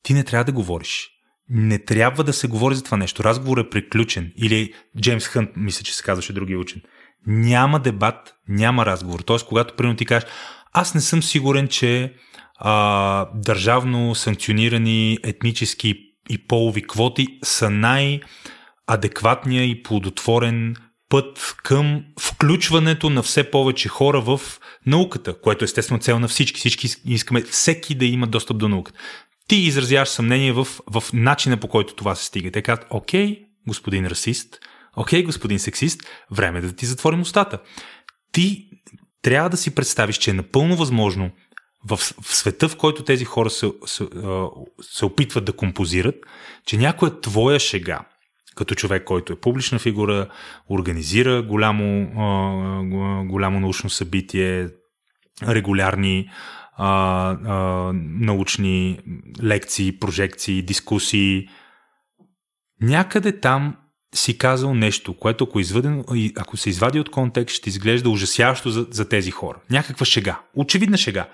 ти 0.03 0.15
не 0.15 0.25
трябва 0.25 0.45
да 0.45 0.53
говориш. 0.53 1.11
Не 1.51 1.79
трябва 1.79 2.25
да 2.25 2.33
се 2.33 2.49
говори 2.49 2.75
за 2.75 2.85
това 2.85 2.97
нещо. 2.97 3.25
Разговор 3.25 3.59
е 3.59 3.71
приключен. 3.71 4.33
Или 4.37 4.75
Джеймс 5.01 5.27
Хънт, 5.27 5.51
мисля, 5.57 5.85
че 5.85 5.95
се 5.95 6.03
казваше 6.03 6.33
другия 6.33 6.59
учен. 6.59 6.83
Няма 7.27 7.81
дебат, 7.81 8.35
няма 8.49 8.87
разговор. 8.87 9.21
Тоест, 9.21 9.47
когато 9.47 9.75
примерно 9.75 9.97
ти 9.97 10.07
кажеш, 10.07 10.29
аз 10.73 10.95
не 10.95 11.01
съм 11.01 11.23
сигурен, 11.23 11.69
че 11.69 12.15
а, 12.57 13.29
държавно 13.35 14.15
санкционирани 14.15 15.19
етнически 15.25 16.08
и 16.29 16.39
полови 16.39 16.83
квоти 16.83 17.27
са 17.45 17.71
най-адекватния 17.71 19.65
и 19.65 19.83
плодотворен 19.83 20.77
път 21.09 21.55
към 21.63 22.05
включването 22.21 23.11
на 23.11 23.23
все 23.23 23.51
повече 23.51 23.89
хора 23.89 24.21
в 24.21 24.41
науката, 24.87 25.41
което 25.41 25.65
е 25.65 25.67
естествено 25.67 26.01
цел 26.01 26.19
на 26.19 26.29
всички. 26.29 26.59
Всички 26.59 26.89
искаме 27.07 27.43
всеки 27.43 27.95
да 27.95 28.05
има 28.05 28.27
достъп 28.27 28.59
до 28.59 28.69
науката. 28.69 28.99
Ти 29.49 29.57
изразяваш 29.57 30.09
съмнение 30.09 30.53
в, 30.53 30.69
в 30.87 31.05
начина 31.13 31.57
по 31.57 31.69
който 31.69 31.95
това 31.95 32.15
се 32.15 32.25
стига. 32.25 32.51
Те 32.51 32.63
казват, 32.63 32.87
окей, 32.91 33.45
господин 33.67 34.07
расист, 34.07 34.59
окей, 34.97 35.23
господин 35.23 35.59
сексист, 35.59 36.03
време 36.31 36.59
е 36.59 36.63
да 36.63 36.73
ти 36.73 36.87
затворим 36.87 37.21
устата. 37.21 37.59
Ти 38.33 38.69
трябва 39.23 39.51
да 39.51 39.57
си 39.57 39.75
представиш, 39.75 40.17
че 40.17 40.31
е 40.31 40.35
напълно 40.35 40.77
възможно 40.77 41.31
в, 41.85 41.97
в 41.97 42.37
света, 42.37 42.69
в 42.69 42.77
който 42.77 43.05
тези 43.05 43.25
хора 43.25 43.51
се, 43.51 43.73
се, 43.87 44.07
се 44.81 45.05
опитват 45.05 45.45
да 45.45 45.53
композират, 45.53 46.15
че 46.67 46.77
някоя 46.77 47.21
твоя 47.21 47.61
шега, 47.61 48.01
като 48.57 48.75
човек, 48.75 49.05
който 49.05 49.33
е 49.33 49.41
публична 49.41 49.79
фигура, 49.79 50.29
организира 50.71 51.43
голямо, 51.43 52.11
голямо 53.29 53.61
научно 53.61 53.91
събитие, 53.91 54.69
регулярни 55.49 56.31
а, 56.77 56.89
а, 57.45 57.93
научни 57.95 58.99
лекции, 59.43 59.99
прожекции, 59.99 60.63
дискусии. 60.63 61.49
Някъде 62.81 63.41
там 63.41 63.77
си 64.15 64.39
казал 64.39 64.75
нещо, 64.75 65.17
което 65.17 65.45
ако, 65.45 65.61
изваден, 65.61 66.05
ако 66.37 66.57
се 66.57 66.71
извади 66.71 67.01
от 67.01 67.11
контекст, 67.11 67.57
ще 67.57 67.69
изглежда 67.69 68.11
ужасяващо 68.11 68.71
за, 68.71 68.87
за 68.91 69.09
тези 69.09 69.31
хора. 69.31 69.59
Някаква 69.71 70.07
шега. 70.07 70.41
Очевидна 70.55 70.97
шега. 70.97 71.29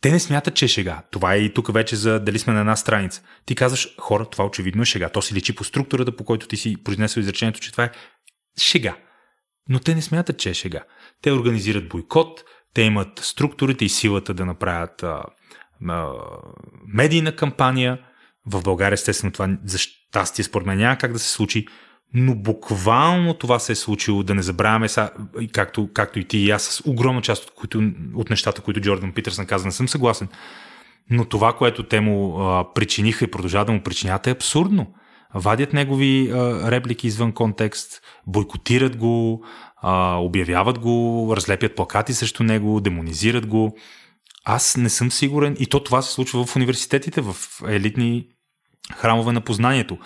Те 0.00 0.10
не 0.10 0.20
смятат, 0.20 0.54
че 0.54 0.64
е 0.64 0.68
шега. 0.68 1.02
Това 1.10 1.34
е 1.34 1.38
и 1.38 1.54
тук 1.54 1.72
вече 1.72 1.96
за 1.96 2.20
дали 2.20 2.38
сме 2.38 2.52
на 2.52 2.60
една 2.60 2.76
страница. 2.76 3.22
Ти 3.46 3.54
казваш, 3.54 3.94
хора, 4.00 4.24
това 4.24 4.44
очевидно 4.44 4.82
е 4.82 4.84
шега. 4.84 5.08
То 5.08 5.22
си 5.22 5.34
личи 5.34 5.54
по 5.54 5.64
структурата, 5.64 6.16
по 6.16 6.24
който 6.24 6.48
ти 6.48 6.56
си 6.56 6.76
произнесъл 6.84 7.20
изречението, 7.20 7.60
че 7.60 7.72
това 7.72 7.84
е 7.84 7.90
шега. 8.60 8.96
Но 9.68 9.78
те 9.78 9.94
не 9.94 10.02
смятат, 10.02 10.38
че 10.38 10.50
е 10.50 10.54
шега. 10.54 10.84
Те 11.22 11.32
организират 11.32 11.88
бойкот, 11.88 12.44
те 12.74 12.82
имат 12.82 13.18
структурите 13.18 13.84
и 13.84 13.88
силата 13.88 14.34
да 14.34 14.46
направят 14.46 15.02
а, 15.02 15.22
а, 15.88 16.12
медийна 16.86 17.36
кампания. 17.36 17.98
В 18.46 18.62
България, 18.62 18.94
естествено, 18.94 19.32
това 19.32 19.58
за 19.64 19.78
щастие 19.78 20.44
според 20.44 20.66
мен 20.66 20.78
няма 20.78 20.98
как 20.98 21.12
да 21.12 21.18
се 21.18 21.30
случи, 21.30 21.66
но 22.18 22.34
буквално 22.34 23.34
това 23.34 23.58
се 23.58 23.72
е 23.72 23.74
случило, 23.74 24.22
да 24.22 24.34
не 24.34 24.42
забравяме, 24.42 24.88
са, 24.88 25.10
както, 25.52 25.88
както 25.94 26.18
и 26.18 26.24
ти 26.24 26.38
и 26.38 26.50
аз, 26.50 26.62
с 26.62 26.82
огромна 26.86 27.22
част 27.22 27.44
от, 27.44 27.50
които, 27.50 27.90
от 28.14 28.30
нещата, 28.30 28.60
които 28.60 28.80
Джордан 28.80 29.12
Питърсън 29.12 29.46
каза, 29.46 29.66
не 29.66 29.72
съм 29.72 29.88
съгласен. 29.88 30.28
Но 31.10 31.24
това, 31.24 31.52
което 31.52 31.82
те 31.82 32.00
му 32.00 32.40
а, 32.40 32.72
причиниха 32.74 33.24
и 33.24 33.30
продължават 33.30 33.66
да 33.66 33.72
му 33.72 33.82
причинят 33.82 34.26
е 34.26 34.30
абсурдно. 34.30 34.86
Вадят 35.34 35.72
негови 35.72 36.30
а, 36.30 36.70
реплики 36.70 37.06
извън 37.06 37.32
контекст, 37.32 38.02
бойкотират 38.26 38.96
го, 38.96 39.44
а, 39.82 40.16
обявяват 40.16 40.78
го, 40.78 41.32
разлепят 41.36 41.76
плакати 41.76 42.14
срещу 42.14 42.42
него, 42.42 42.80
демонизират 42.80 43.46
го. 43.46 43.76
Аз 44.44 44.76
не 44.76 44.88
съм 44.88 45.10
сигурен. 45.10 45.56
И 45.58 45.66
то 45.66 45.84
това 45.84 46.02
се 46.02 46.12
случва 46.12 46.46
в 46.46 46.56
университетите, 46.56 47.20
в 47.20 47.36
елитни 47.68 48.26
храмове 48.94 49.32
на 49.32 49.40
познанието. 49.40 49.98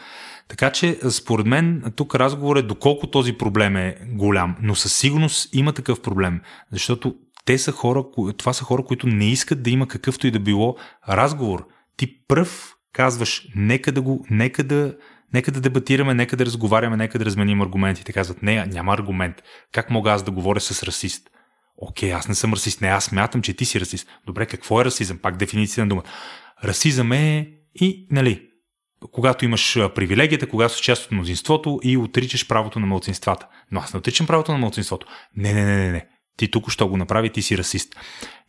Така 0.50 0.70
че, 0.70 0.98
според 1.10 1.46
мен, 1.46 1.92
тук 1.96 2.14
разговор 2.14 2.56
е 2.56 2.62
доколко 2.62 3.06
този 3.06 3.32
проблем 3.32 3.76
е 3.76 3.96
голям, 4.08 4.56
но 4.62 4.74
със 4.74 4.96
сигурност 4.96 5.54
има 5.54 5.72
такъв 5.72 6.02
проблем, 6.02 6.40
защото 6.72 7.14
те 7.44 7.58
са 7.58 7.72
хора, 7.72 8.04
това 8.36 8.52
са 8.52 8.64
хора, 8.64 8.82
които 8.84 9.06
не 9.06 9.30
искат 9.30 9.62
да 9.62 9.70
има 9.70 9.88
какъвто 9.88 10.26
и 10.26 10.30
да 10.30 10.40
било 10.40 10.76
разговор. 11.08 11.66
Ти 11.96 12.26
пръв 12.28 12.74
казваш, 12.92 13.48
нека 13.56 13.92
да 13.92 14.02
го, 14.02 14.26
нека 14.30 14.64
да, 14.64 14.96
нека 15.34 15.52
да 15.52 15.60
дебатираме, 15.60 16.14
нека 16.14 16.36
да 16.36 16.46
разговаряме, 16.46 16.96
нека 16.96 17.18
да 17.18 17.24
разменим 17.24 17.62
аргументи. 17.62 18.04
Те 18.04 18.12
казват, 18.12 18.42
не, 18.42 18.66
няма 18.66 18.94
аргумент. 18.94 19.36
Как 19.72 19.90
мога 19.90 20.10
аз 20.10 20.22
да 20.22 20.30
говоря 20.30 20.60
с 20.60 20.82
расист? 20.82 21.30
Окей, 21.76 22.12
аз 22.12 22.28
не 22.28 22.34
съм 22.34 22.52
расист. 22.52 22.80
Не, 22.80 22.88
аз 22.88 23.04
смятам, 23.04 23.42
че 23.42 23.54
ти 23.54 23.64
си 23.64 23.80
расист. 23.80 24.08
Добре, 24.26 24.46
какво 24.46 24.80
е 24.80 24.84
расизъм? 24.84 25.18
Пак 25.18 25.36
дефиниция 25.36 25.84
на 25.84 25.88
дума. 25.88 26.02
Расизъм 26.64 27.12
е 27.12 27.50
и, 27.74 28.06
нали, 28.10 28.49
когато 29.12 29.44
имаш 29.44 29.78
привилегията, 29.94 30.48
когато 30.48 30.74
си 30.74 30.82
част 30.82 31.04
от 31.04 31.12
мнозинството 31.12 31.80
и 31.82 31.96
отричаш 31.96 32.46
правото 32.46 32.80
на 32.80 32.86
мълцинствата. 32.86 33.46
Но 33.72 33.80
аз 33.80 33.94
не 33.94 33.98
отричам 33.98 34.26
правото 34.26 34.52
на 34.52 34.58
мълцинството. 34.58 35.06
Не, 35.36 35.54
не, 35.54 35.64
не, 35.64 35.76
не, 35.76 35.92
не. 35.92 36.06
Ти 36.36 36.50
тук 36.50 36.70
що 36.70 36.88
го 36.88 36.96
направи, 36.96 37.30
ти 37.30 37.42
си 37.42 37.58
расист. 37.58 37.96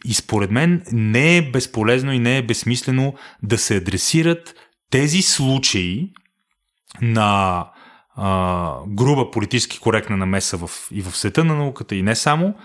И 0.06 0.14
според 0.14 0.52
мен 0.52 0.84
не 0.92 1.38
е 1.38 1.52
безполезно 1.52 2.14
и 2.14 2.20
не 2.20 2.38
е 2.38 2.42
безсмислено 2.42 3.14
да 3.44 3.58
се 3.58 3.76
адресират 3.76 4.56
тези 4.90 5.22
случаи 5.22 6.10
на 7.02 7.66
а, 8.16 8.76
груба 8.88 9.32
политически 9.32 9.80
коректна 9.80 10.18
намеса 10.18 10.58
в, 10.58 10.70
и 10.92 11.02
в 11.02 11.18
света 11.18 11.44
на 11.44 11.56
науката 11.56 11.96
и 11.96 12.02
не 12.02 12.16
само, 12.16 12.56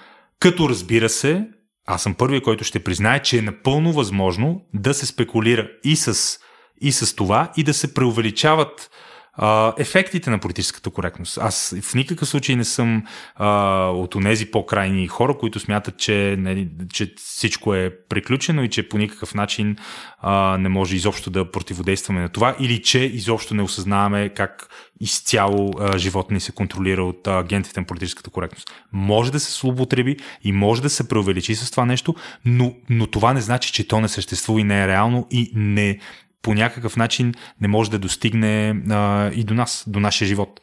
като 0.41 0.69
разбира 0.69 1.09
се, 1.09 1.49
аз 1.87 2.03
съм 2.03 2.15
първият, 2.15 2.45
който 2.45 2.65
ще 2.65 2.85
признае, 2.85 3.23
че 3.23 3.39
е 3.39 3.43
напълно 3.43 3.93
възможно 3.93 4.63
да 4.75 4.95
се 4.95 5.07
спекулира 5.07 5.69
и 5.85 5.97
с 5.97 6.39
и 6.81 6.93
с 6.93 7.17
това 7.17 7.53
и 7.57 7.63
да 7.63 7.75
се 7.75 7.95
преувеличават 7.95 8.91
а, 9.37 9.75
ефектите 9.79 10.31
на 10.31 10.39
политическата 10.39 10.91
коректност. 10.91 11.39
Аз 11.39 11.75
в 11.83 11.95
никакъв 11.95 12.29
случай 12.29 12.57
не 12.57 12.65
съм 12.65 13.03
а, 13.35 13.49
от 13.89 14.15
онези 14.15 14.47
по-крайни 14.47 15.09
хора, 15.09 15.39
които 15.39 15.61
смятат, 15.61 15.97
че, 15.99 16.37
не, 16.39 16.69
че 16.93 17.15
всичко 17.17 17.75
е 17.75 17.91
приключено 18.09 18.65
и 18.65 18.69
че 18.69 18.89
по 18.89 18.99
никакъв 18.99 19.35
начин 19.35 19.77
а, 20.19 20.59
не 20.59 20.69
може 20.69 20.97
изобщо 20.97 21.31
да 21.31 21.51
противодействаме 21.51 22.21
на 22.21 22.29
това 22.29 22.57
или 22.61 22.83
че 22.83 22.99
изобщо 22.99 23.55
не 23.55 23.63
осъзнаваме 23.63 24.29
как 24.29 24.69
изцяло 25.01 25.71
а, 25.81 25.99
живота 25.99 26.35
ни 26.35 26.41
се 26.41 26.53
контролира 26.53 27.05
от 27.05 27.27
а, 27.27 27.39
агентите 27.39 27.81
на 27.81 27.87
политическата 27.87 28.31
коректност. 28.31 28.71
Може 28.93 29.33
да 29.33 29.41
се 29.41 29.61
злоупотреби 29.61 30.17
и 30.43 30.53
може 30.53 30.83
да 30.83 30.91
се 30.91 31.09
преувеличи 31.09 31.55
с 31.55 31.71
това 31.71 31.85
нещо, 31.85 32.15
но, 32.45 32.75
но 32.91 33.07
това 33.07 33.33
не 33.33 33.41
значи, 33.41 33.73
че 33.73 33.89
то 33.89 34.01
не 34.01 34.09
съществува 34.09 34.61
и 34.61 34.65
не 34.65 34.83
е 34.83 34.89
реално 34.89 35.27
и 35.31 35.53
не, 35.55 35.99
по 36.43 36.55
някакъв 36.55 36.97
начин 36.97 37.35
не 37.61 37.69
може 37.69 37.91
да 37.91 37.99
достигне 37.99 38.83
а, 38.91 39.31
и 39.35 39.45
до 39.45 39.55
нас, 39.55 39.85
до 39.87 40.01
нашия 40.01 40.29
живот. 40.29 40.61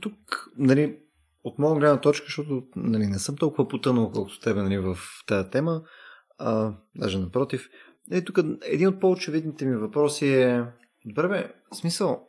Тук, 0.00 0.14
нали, 0.58 0.96
от 1.44 1.58
моя 1.58 1.80
гледна 1.80 2.00
точка, 2.00 2.24
защото 2.26 2.62
нали, 2.76 3.06
не 3.06 3.18
съм 3.18 3.36
толкова 3.36 3.68
потънал, 3.68 4.10
колкото 4.10 4.40
тебе 4.40 4.62
нали, 4.62 4.78
в 4.78 4.98
тази 5.26 5.50
тема, 5.50 5.82
а, 6.38 6.74
даже 6.96 7.18
напротив. 7.18 7.68
Нали, 8.10 8.24
тук 8.24 8.38
един 8.66 8.88
от 8.88 9.00
по-очевидните 9.00 9.66
ми 9.66 9.76
въпроси 9.76 10.28
е, 10.28 10.64
добре 11.04 11.28
бе, 11.28 11.52
смисъл, 11.74 12.28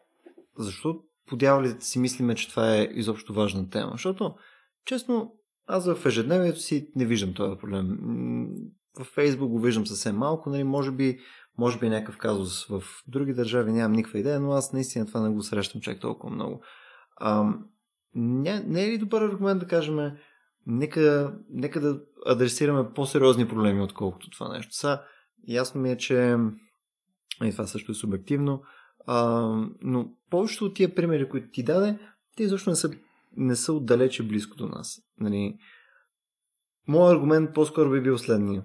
защо 0.58 1.00
подявалите 1.28 1.86
си 1.86 2.00
мислиме, 2.00 2.36
че 2.36 2.50
това 2.50 2.76
е 2.76 2.90
изобщо 2.92 3.34
важна 3.34 3.70
тема? 3.70 3.92
Защото, 3.92 4.36
честно, 4.86 5.36
аз 5.68 5.86
в 5.94 6.06
ежедневието 6.06 6.60
си 6.60 6.92
не 6.96 7.06
виждам 7.06 7.34
този 7.34 7.58
проблем. 7.58 7.98
В 9.00 9.04
Фейсбук 9.04 9.50
го 9.50 9.60
виждам 9.60 9.88
съвсем 9.88 10.16
малко, 10.16 10.50
нали, 10.50 10.64
може 10.64 10.92
би 10.92 11.20
може 11.58 11.80
би 11.80 11.90
някакъв 11.90 12.18
казус 12.18 12.66
в 12.66 12.84
други 13.08 13.34
държави, 13.34 13.72
нямам 13.72 13.92
никаква 13.92 14.20
идея, 14.20 14.40
но 14.40 14.52
аз 14.52 14.74
наистина 14.74 15.06
това 15.06 15.22
не 15.22 15.30
го 15.30 15.44
срещам 15.44 15.82
чак 15.82 16.00
толкова 16.00 16.36
много. 16.36 16.64
А, 17.18 17.54
не, 18.16 18.60
не 18.60 18.84
е 18.84 18.88
ли 18.88 18.98
добър 18.98 19.22
аргумент 19.22 19.60
да 19.60 19.68
кажем, 19.68 20.12
нека, 20.68 21.34
нека 21.50 21.82
да 21.82 22.02
адресираме 22.26 22.94
по-сериозни 22.94 23.48
проблеми, 23.48 23.82
отколкото 23.82 24.30
това 24.30 24.54
нещо. 24.54 24.76
Са, 24.76 25.02
ясно 25.48 25.82
ми 25.82 25.92
е, 25.92 25.98
че 25.98 26.38
и 27.44 27.52
това 27.52 27.68
също 27.68 27.92
е 27.92 27.96
субективно, 27.96 28.64
а, 29.08 29.48
но 29.82 30.10
повечето 30.30 30.66
от 30.66 30.74
тия 30.74 30.96
примери, 30.96 31.30
които 31.30 31.48
ти 31.52 31.64
даде, 31.64 32.00
те 32.38 32.44
изобщо 32.44 32.70
не 32.70 32.76
са, 32.76 32.92
не 33.38 33.56
са 33.56 33.74
отдалече 33.74 34.28
близко 34.28 34.58
до 34.58 34.68
нас. 34.68 35.02
Нали, 35.20 35.58
Моят 36.88 37.16
аргумент 37.16 37.54
по-скоро 37.54 37.92
би 37.92 38.02
бил 38.02 38.18
следния 38.18 38.64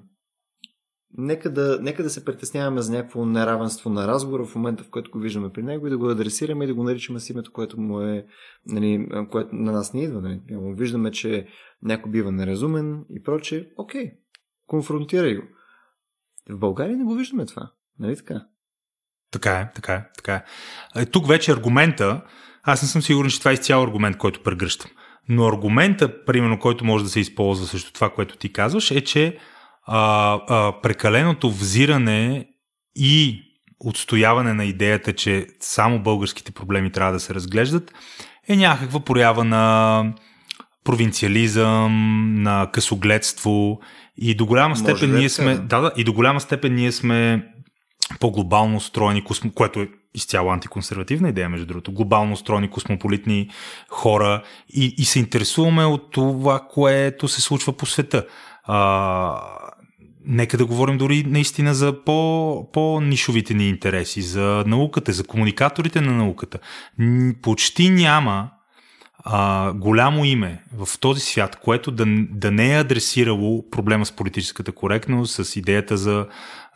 нека 1.16 1.52
да, 1.52 1.78
нека 1.82 2.02
да 2.02 2.10
се 2.10 2.24
притесняваме 2.24 2.80
за 2.80 2.92
някакво 2.92 3.26
неравенство 3.26 3.90
на 3.90 4.08
разговора 4.08 4.44
в 4.44 4.54
момента, 4.54 4.84
в 4.84 4.90
който 4.90 5.10
го 5.10 5.18
виждаме 5.18 5.52
при 5.52 5.62
него 5.62 5.86
и 5.86 5.90
да 5.90 5.98
го 5.98 6.10
адресираме 6.10 6.64
и 6.64 6.66
да 6.66 6.74
го 6.74 6.82
наричаме 6.82 7.20
с 7.20 7.30
името, 7.30 7.52
което 7.52 7.80
му 7.80 8.00
е, 8.00 8.26
нали, 8.66 9.08
което 9.30 9.54
на 9.54 9.72
нас 9.72 9.94
не 9.94 10.02
идва. 10.02 10.20
Нали. 10.20 10.40
Виждаме, 10.74 11.10
че 11.10 11.46
някой 11.82 12.12
бива 12.12 12.32
неразумен 12.32 13.04
и 13.10 13.22
проче. 13.22 13.70
Окей, 13.76 14.12
конфронтирай 14.66 15.36
го. 15.36 15.42
В 16.50 16.58
България 16.58 16.96
не 16.96 17.04
го 17.04 17.14
виждаме 17.14 17.46
това. 17.46 17.72
Нали 17.98 18.16
така? 18.16 18.46
Така 19.30 19.60
е, 19.60 19.72
така 19.74 19.94
е, 19.94 20.04
така 20.16 20.34
е. 20.34 20.44
е 21.02 21.06
тук 21.06 21.28
вече 21.28 21.52
аргумента, 21.52 22.24
аз 22.62 22.82
не 22.82 22.88
съм 22.88 23.02
сигурен, 23.02 23.30
че 23.30 23.38
това 23.38 23.50
е 23.50 23.54
изцяло 23.54 23.84
аргумент, 23.84 24.16
който 24.16 24.42
прегръщам. 24.42 24.90
Но 25.28 25.46
аргумента, 25.46 26.24
примерно, 26.24 26.58
който 26.58 26.84
може 26.84 27.04
да 27.04 27.10
се 27.10 27.20
използва 27.20 27.66
срещу 27.66 27.92
това, 27.92 28.10
което 28.10 28.36
ти 28.36 28.52
казваш, 28.52 28.90
е, 28.90 29.04
че 29.04 29.38
а, 29.88 30.40
а, 30.48 30.80
прекаленото 30.82 31.50
взиране 31.50 32.46
и 32.96 33.42
отстояване 33.80 34.54
на 34.54 34.64
идеята, 34.64 35.12
че 35.12 35.46
само 35.60 36.02
българските 36.02 36.52
проблеми 36.52 36.92
трябва 36.92 37.12
да 37.12 37.20
се 37.20 37.34
разглеждат, 37.34 37.92
е 38.48 38.56
някаква 38.56 39.00
проява 39.00 39.44
на 39.44 40.04
провинциализъм, 40.84 42.34
на 42.42 42.70
късогледство 42.72 43.80
и 44.16 44.34
до 44.34 44.46
голяма 44.46 44.76
степен 44.76 45.14
ние 45.14 45.28
сме, 45.28 45.54
да, 45.54 45.80
да, 45.80 45.92
и 45.96 46.04
до 46.04 46.12
голяма 46.12 46.40
степен 46.40 46.74
ние 46.74 46.92
сме 46.92 47.46
по-глобално 48.20 48.76
устроени, 48.76 49.24
което 49.54 49.80
е 49.80 49.88
изцяло 50.14 50.50
антиконсервативна 50.50 51.28
идея, 51.28 51.48
между 51.48 51.66
другото. 51.66 51.92
Глобално 51.92 52.32
устроени 52.32 52.70
космополитни 52.70 53.50
хора 53.88 54.42
и, 54.68 54.94
и 54.98 55.04
се 55.04 55.18
интересуваме 55.18 55.84
от 55.84 56.10
това, 56.10 56.60
което 56.70 57.28
се 57.28 57.40
случва 57.40 57.72
по 57.72 57.86
света. 57.86 58.26
А, 58.64 59.40
нека 60.28 60.56
да 60.56 60.66
говорим 60.66 60.98
дори 60.98 61.24
наистина 61.26 61.74
за 61.74 62.04
по, 62.04 62.68
по-нишовите 62.72 63.54
ни 63.54 63.68
интереси, 63.68 64.22
за 64.22 64.64
науката, 64.66 65.12
за 65.12 65.24
комуникаторите 65.24 66.00
на 66.00 66.12
науката. 66.12 66.58
Почти 67.42 67.90
няма 67.90 68.50
а, 69.24 69.72
голямо 69.72 70.24
име 70.24 70.62
в 70.76 70.98
този 70.98 71.20
свят, 71.20 71.56
което 71.64 71.90
да, 71.90 72.04
да 72.30 72.50
не 72.50 72.74
е 72.74 72.80
адресирало 72.80 73.70
проблема 73.70 74.06
с 74.06 74.12
политическата 74.12 74.72
коректност, 74.72 75.44
с 75.44 75.56
идеята 75.56 75.96
за, 75.96 76.26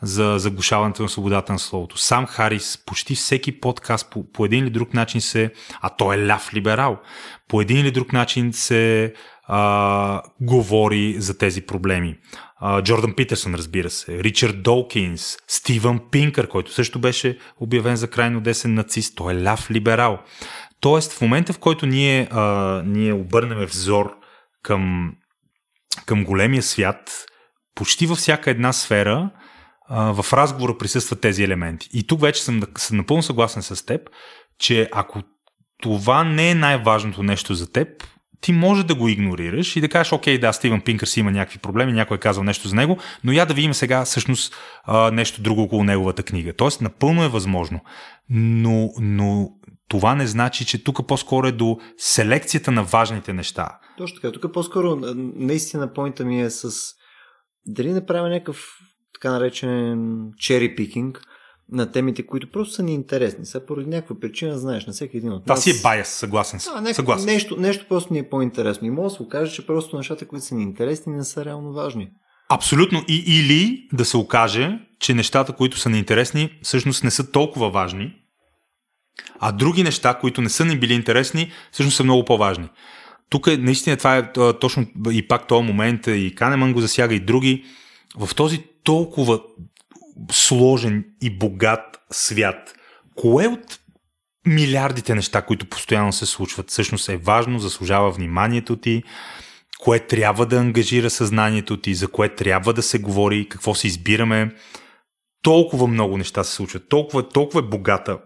за 0.01 0.35
заглушаването 0.37 1.03
на 1.03 1.09
свободата 1.09 1.53
на 1.53 1.59
словото. 1.59 1.97
Сам 1.97 2.25
Харис, 2.25 2.83
почти 2.85 3.15
всеки 3.15 3.59
подкаст 3.59 4.09
по, 4.11 4.31
по 4.31 4.45
един 4.45 4.63
или 4.63 4.69
друг 4.69 4.93
начин 4.93 5.21
се, 5.21 5.51
а 5.81 5.89
той 5.89 6.15
е 6.15 6.27
ляв 6.27 6.53
либерал, 6.53 6.97
по 7.47 7.61
един 7.61 7.77
или 7.77 7.91
друг 7.91 8.13
начин 8.13 8.53
се 8.53 9.13
а, 9.47 10.21
говори 10.41 11.15
за 11.17 11.37
тези 11.37 11.61
проблеми. 11.61 12.15
А, 12.55 12.81
Джордан 12.81 13.13
Питерсън, 13.15 13.55
разбира 13.55 13.89
се, 13.89 14.23
Ричард 14.23 14.63
Долкинс, 14.63 15.37
Стивън 15.47 15.99
Пинкър, 16.11 16.47
който 16.47 16.73
също 16.73 16.99
беше 16.99 17.37
обявен 17.59 17.95
за 17.95 18.09
крайно 18.09 18.41
десен 18.41 18.73
нацист, 18.73 19.15
той 19.15 19.33
е 19.33 19.43
ляв 19.43 19.71
либерал. 19.71 20.19
Тоест, 20.79 21.13
в 21.13 21.21
момента, 21.21 21.53
в 21.53 21.59
който 21.59 21.85
ние, 21.85 22.27
а, 22.31 22.81
ние 22.85 23.13
обърнем 23.13 23.65
взор 23.65 24.15
към, 24.63 25.13
към 26.05 26.23
големия 26.23 26.63
свят, 26.63 27.25
почти 27.75 28.05
във 28.05 28.17
всяка 28.17 28.51
една 28.51 28.73
сфера 28.73 29.29
в 29.89 30.25
разговора 30.33 30.77
присъстват 30.77 31.21
тези 31.21 31.43
елементи. 31.43 31.89
И 31.93 32.07
тук 32.07 32.21
вече 32.21 32.43
съм, 32.43 32.61
съм 32.77 32.97
напълно 32.97 33.23
съгласен 33.23 33.63
с 33.63 33.85
теб, 33.85 34.01
че 34.59 34.89
ако 34.91 35.21
това 35.81 36.23
не 36.23 36.51
е 36.51 36.55
най-важното 36.55 37.23
нещо 37.23 37.53
за 37.53 37.71
теб, 37.71 37.87
ти 38.43 38.51
може 38.51 38.83
да 38.83 38.95
го 38.95 39.07
игнорираш 39.07 39.75
и 39.75 39.81
да 39.81 39.89
кажеш, 39.89 40.13
окей, 40.13 40.37
да, 40.37 40.53
Стивен 40.53 40.81
Пинкър 40.81 41.07
си 41.07 41.19
има 41.19 41.31
някакви 41.31 41.59
проблеми, 41.59 41.93
някой 41.93 42.17
е 42.17 42.19
казал 42.19 42.43
нещо 42.43 42.67
за 42.67 42.75
него, 42.75 42.97
но 43.23 43.31
я 43.31 43.45
да 43.45 43.53
видим 43.53 43.73
сега 43.73 44.05
всъщност 44.05 44.55
нещо 45.11 45.41
друго 45.41 45.61
около 45.61 45.83
неговата 45.83 46.23
книга. 46.23 46.53
Тоест, 46.53 46.81
напълно 46.81 47.23
е 47.23 47.29
възможно. 47.29 47.79
Но, 48.29 48.89
но 48.99 49.49
това 49.89 50.15
не 50.15 50.27
значи, 50.27 50.65
че 50.65 50.83
тук 50.83 51.07
по-скоро 51.07 51.47
е 51.47 51.51
до 51.51 51.77
селекцията 51.97 52.71
на 52.71 52.83
важните 52.83 53.33
неща. 53.33 53.79
Точно 53.97 54.15
така. 54.21 54.39
Тук 54.39 54.53
по-скоро 54.53 54.95
наистина 55.35 55.93
поинта 55.93 56.25
ми 56.25 56.41
е 56.41 56.49
с 56.49 56.71
дали 57.65 57.93
не 57.93 58.05
правя 58.05 58.29
някакъв 58.29 58.65
така 59.13 59.31
наречен 59.31 60.19
чери 60.37 60.75
пикинг, 60.75 61.21
на 61.71 61.91
темите, 61.91 62.25
които 62.25 62.51
просто 62.51 62.73
са 62.73 62.83
ни 62.83 62.93
интересни. 62.93 63.45
Са 63.45 63.65
поради 63.65 63.89
някаква 63.89 64.19
причина, 64.19 64.59
знаеш, 64.59 64.85
на 64.85 64.93
всеки 64.93 65.17
един 65.17 65.31
от 65.31 65.47
нас. 65.47 65.63
Това 65.63 65.73
си 65.73 65.79
е 65.79 65.81
байс, 65.83 66.07
съгласен 66.07 66.59
съм. 66.59 66.83
Да, 66.83 66.93
съгласен. 66.93 67.25
Нещо, 67.25 67.55
нещо 67.59 67.85
просто 67.89 68.13
ни 68.13 68.19
е 68.19 68.29
по-интересно. 68.29 68.87
И 68.87 68.91
може 68.91 69.03
да 69.03 69.15
се 69.15 69.23
окаже, 69.23 69.55
че 69.55 69.65
просто 69.65 69.97
нещата, 69.97 70.27
които 70.27 70.45
са 70.45 70.55
ни 70.55 70.63
интересни, 70.63 71.13
не 71.13 71.23
са 71.23 71.45
реално 71.45 71.73
важни. 71.73 72.09
Абсолютно. 72.49 73.03
И, 73.07 73.23
или 73.27 73.87
да 73.93 74.05
се 74.05 74.17
окаже, 74.17 74.79
че 74.99 75.13
нещата, 75.13 75.53
които 75.53 75.77
са 75.77 75.89
неинтересни, 75.89 76.59
всъщност 76.61 77.03
не 77.03 77.11
са 77.11 77.31
толкова 77.31 77.69
важни, 77.69 78.13
а 79.39 79.51
други 79.51 79.83
неща, 79.83 80.13
които 80.13 80.41
не 80.41 80.49
са 80.49 80.65
ни 80.65 80.79
били 80.79 80.93
интересни, 80.93 81.51
всъщност 81.71 81.97
са 81.97 82.03
много 82.03 82.25
по-важни. 82.25 82.69
Тук 83.29 83.47
е, 83.47 83.57
наистина 83.57 83.97
това 83.97 84.17
е 84.17 84.31
точно 84.59 84.85
и 85.11 85.27
пак 85.27 85.47
този 85.47 85.67
момент, 85.67 86.07
и 86.07 86.35
Канеман 86.35 86.73
го 86.73 86.81
засяга, 86.81 87.15
и 87.15 87.19
други. 87.19 87.65
В 88.17 88.35
този 88.35 88.63
толкова 88.83 89.39
сложен 90.31 91.05
и 91.21 91.29
богат 91.29 91.99
свят, 92.11 92.75
кое 93.15 93.47
от 93.47 93.79
милиардите 94.47 95.15
неща, 95.15 95.41
които 95.41 95.65
постоянно 95.65 96.13
се 96.13 96.25
случват, 96.25 96.69
всъщност 96.69 97.09
е 97.09 97.17
важно, 97.17 97.59
заслужава 97.59 98.11
вниманието 98.11 98.75
ти, 98.75 99.03
кое 99.79 99.99
трябва 99.99 100.45
да 100.45 100.59
ангажира 100.59 101.09
съзнанието 101.09 101.81
ти, 101.81 101.95
за 101.95 102.07
кое 102.07 102.29
трябва 102.29 102.73
да 102.73 102.83
се 102.83 102.99
говори, 102.99 103.49
какво 103.49 103.75
се 103.75 103.87
избираме. 103.87 104.55
Толкова 105.41 105.87
много 105.87 106.17
неща 106.17 106.43
се 106.43 106.55
случват, 106.55 106.89
толкова, 106.89 107.29
толкова 107.29 107.59
е 107.59 107.69
богата 107.69 108.19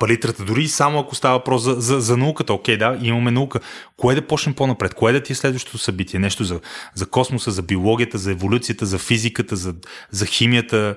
палитрата, 0.00 0.44
дори 0.44 0.68
само 0.68 0.98
ако 0.98 1.14
става 1.14 1.38
въпрос 1.38 1.62
за, 1.62 1.74
за, 1.74 2.00
за 2.00 2.16
науката. 2.16 2.52
Окей, 2.52 2.76
да, 2.76 2.98
имаме 3.02 3.30
наука. 3.30 3.60
Кое 3.96 4.14
да 4.14 4.26
почнем 4.26 4.54
по-напред? 4.54 4.94
Кое 4.94 5.12
да 5.12 5.22
ти 5.22 5.32
е 5.32 5.36
следващото 5.36 5.78
събитие? 5.78 6.20
Нещо 6.20 6.44
за, 6.44 6.60
за 6.94 7.06
космоса, 7.06 7.50
за 7.50 7.62
биологията, 7.62 8.18
за 8.18 8.30
еволюцията, 8.30 8.86
за 8.86 8.98
физиката, 8.98 9.56
за, 9.56 9.74
за 10.10 10.26
химията. 10.26 10.96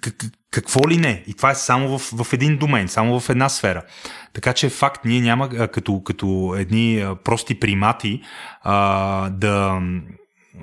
Как, 0.00 0.14
какво 0.50 0.88
ли 0.88 0.96
не? 0.96 1.24
И 1.26 1.34
това 1.34 1.50
е 1.50 1.54
само 1.54 1.98
в, 1.98 2.12
в 2.24 2.32
един 2.32 2.56
домен, 2.56 2.88
само 2.88 3.20
в 3.20 3.30
една 3.30 3.48
сфера. 3.48 3.82
Така 4.32 4.52
че 4.52 4.68
факт, 4.68 5.04
ние 5.04 5.20
няма 5.20 5.48
като, 5.48 6.02
като 6.02 6.54
едни 6.58 7.06
прости 7.24 7.60
примати 7.60 8.22
да 9.30 9.80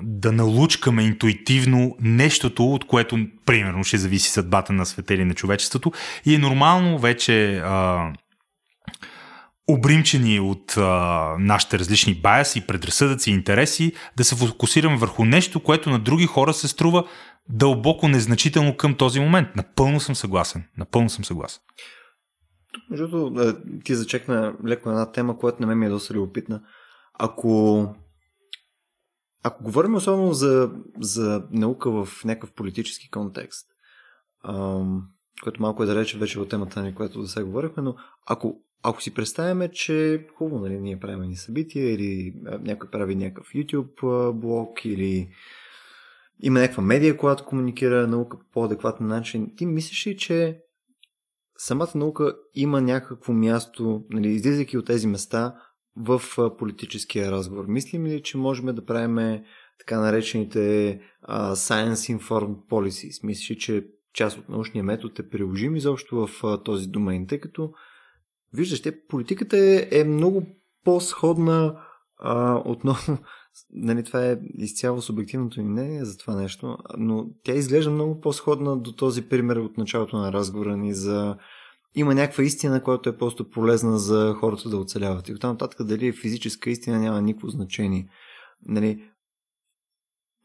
да 0.02 0.32
налучкаме 0.32 1.02
интуитивно 1.02 1.96
нещото, 2.00 2.64
от 2.64 2.86
което, 2.86 3.18
примерно, 3.46 3.84
ще 3.84 3.98
зависи 3.98 4.30
съдбата 4.30 4.72
на 4.72 4.86
света 4.86 5.14
или 5.14 5.24
на 5.24 5.34
човечеството. 5.34 5.92
И 6.24 6.34
е 6.34 6.38
нормално 6.38 6.98
вече 6.98 7.58
а, 7.58 8.12
обримчени 9.68 10.40
от 10.40 10.76
а, 10.76 11.36
нашите 11.38 11.78
различни 11.78 12.14
баяси, 12.14 12.66
предразсъдъци 12.66 13.30
и 13.30 13.34
интереси, 13.34 13.92
да 14.16 14.24
се 14.24 14.36
фокусираме 14.36 14.96
върху 14.96 15.24
нещо, 15.24 15.60
което 15.60 15.90
на 15.90 15.98
други 15.98 16.26
хора 16.26 16.54
се 16.54 16.68
струва 16.68 17.04
дълбоко 17.48 18.08
незначително 18.08 18.76
към 18.76 18.94
този 18.94 19.20
момент. 19.20 19.48
Напълно 19.56 20.00
съм 20.00 20.14
съгласен. 20.14 20.64
Напълно 20.78 21.10
съм 21.10 21.24
съгласен. 21.24 21.62
Между 22.90 23.08
другото, 23.08 23.56
ти 23.84 23.94
зачекна 23.94 24.54
леко 24.66 24.90
една 24.90 25.12
тема, 25.12 25.38
която 25.38 25.60
на 25.60 25.66
мен 25.66 25.78
ми 25.78 25.86
е 25.86 25.90
доста 25.90 26.14
любопитна. 26.14 26.60
Ако 27.18 27.88
ако 29.42 29.64
говорим 29.64 29.94
особено 29.94 30.32
за, 30.32 30.70
за 31.00 31.44
наука 31.50 31.90
в 31.90 32.24
някакъв 32.24 32.52
политически 32.52 33.10
контекст, 33.10 33.66
ам, 34.44 35.02
което 35.42 35.62
малко 35.62 35.82
е 35.82 35.86
далече 35.86 36.18
вече 36.18 36.40
от 36.40 36.48
темата 36.48 36.82
ни, 36.82 36.94
която 36.94 37.20
да 37.20 37.28
сега 37.28 37.44
говорихме, 37.44 37.82
но 37.82 37.96
ако, 38.26 38.62
ако 38.82 39.02
си 39.02 39.14
представяме, 39.14 39.70
че 39.70 40.26
хубаво, 40.36 40.64
нали, 40.64 40.80
ние 40.80 41.00
правим 41.00 41.22
ни 41.22 41.36
събития 41.36 41.94
или 41.94 42.34
някой 42.60 42.90
прави 42.90 43.14
някакъв 43.16 43.46
YouTube 43.46 44.32
блог 44.32 44.84
или 44.84 45.30
има 46.42 46.60
някаква 46.60 46.82
медия, 46.82 47.16
която 47.16 47.44
комуникира 47.44 48.06
наука 48.06 48.38
по 48.38 48.44
по-адекватен 48.52 49.06
начин, 49.06 49.52
ти 49.56 49.66
мислиш 49.66 50.06
ли, 50.06 50.16
че 50.16 50.60
самата 51.56 51.90
наука 51.94 52.36
има 52.54 52.80
някакво 52.80 53.32
място, 53.32 54.04
нали, 54.10 54.28
излизайки 54.28 54.78
от 54.78 54.86
тези 54.86 55.06
места, 55.06 55.54
в 55.96 56.22
политическия 56.58 57.32
разговор. 57.32 57.64
Мислим 57.68 58.06
ли, 58.06 58.22
че 58.22 58.38
можем 58.38 58.66
да 58.66 58.84
правим 58.84 59.40
така 59.78 60.00
наречените 60.00 60.58
uh, 61.28 61.52
Science 61.52 62.18
Informed 62.18 62.56
Policies? 62.70 63.26
Мислиш, 63.26 63.58
че 63.58 63.86
част 64.14 64.38
от 64.38 64.48
научния 64.48 64.84
метод 64.84 65.14
е 65.18 65.28
приложим 65.28 65.76
изобщо 65.76 66.26
в 66.26 66.42
uh, 66.42 66.64
този 66.64 66.88
домен, 66.88 67.26
тъй 67.26 67.40
като 67.40 67.72
виждаш, 68.52 68.82
те, 68.82 69.06
политиката 69.06 69.58
е, 69.58 69.88
е 69.90 70.04
много 70.04 70.46
по-сходна 70.84 71.80
uh, 72.24 72.62
отново 72.64 73.18
нали, 73.72 74.04
това 74.04 74.26
е 74.26 74.38
изцяло 74.58 75.02
субективното 75.02 75.60
ми 75.60 75.68
мнение 75.68 76.04
за 76.04 76.18
това 76.18 76.34
нещо, 76.34 76.78
но 76.98 77.26
тя 77.44 77.52
изглежда 77.52 77.90
много 77.90 78.20
по-сходна 78.20 78.76
до 78.76 78.92
този 78.92 79.28
пример 79.28 79.56
от 79.56 79.78
началото 79.78 80.16
на 80.16 80.32
разговора 80.32 80.76
ни 80.76 80.94
за 80.94 81.36
има 81.94 82.14
някаква 82.14 82.44
истина, 82.44 82.82
която 82.82 83.08
е 83.08 83.16
просто 83.16 83.50
полезна 83.50 83.98
за 83.98 84.34
хората 84.40 84.68
да 84.68 84.76
оцеляват. 84.76 85.28
И 85.28 85.34
оттам 85.34 85.50
нататък 85.50 85.86
дали 85.86 86.06
е 86.06 86.12
физическа 86.12 86.70
истина 86.70 86.98
няма 86.98 87.22
никакво 87.22 87.48
значение. 87.48 88.08
Нали, 88.66 89.04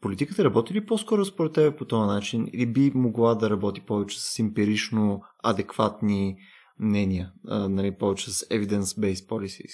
политиката 0.02 0.44
работи 0.44 0.74
ли 0.74 0.86
по-скоро 0.86 1.24
според 1.24 1.52
тебе 1.52 1.76
по 1.76 1.84
този 1.84 2.06
начин 2.06 2.48
или 2.52 2.66
би 2.66 2.92
могла 2.94 3.34
да 3.34 3.50
работи 3.50 3.80
повече 3.80 4.20
с 4.20 4.38
емпирично 4.38 5.22
адекватни 5.44 6.36
мнения, 6.80 7.32
нали, 7.44 7.96
повече 7.98 8.30
с 8.30 8.48
evidence-based 8.48 9.28
policies? 9.28 9.72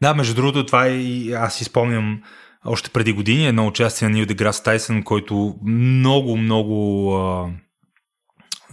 Да, 0.00 0.14
между 0.14 0.34
другото, 0.34 0.66
това 0.66 0.86
е 0.86 0.96
и 0.96 1.32
аз 1.32 1.54
си 1.54 1.64
спомням 1.64 2.22
още 2.64 2.90
преди 2.90 3.12
години 3.12 3.46
едно 3.46 3.66
участие 3.66 4.08
на 4.08 4.14
Нил 4.14 4.26
Деграс 4.26 4.62
Тайсън, 4.62 5.02
който 5.02 5.58
много, 5.64 6.36
много 6.36 7.10
а, 7.16 7.50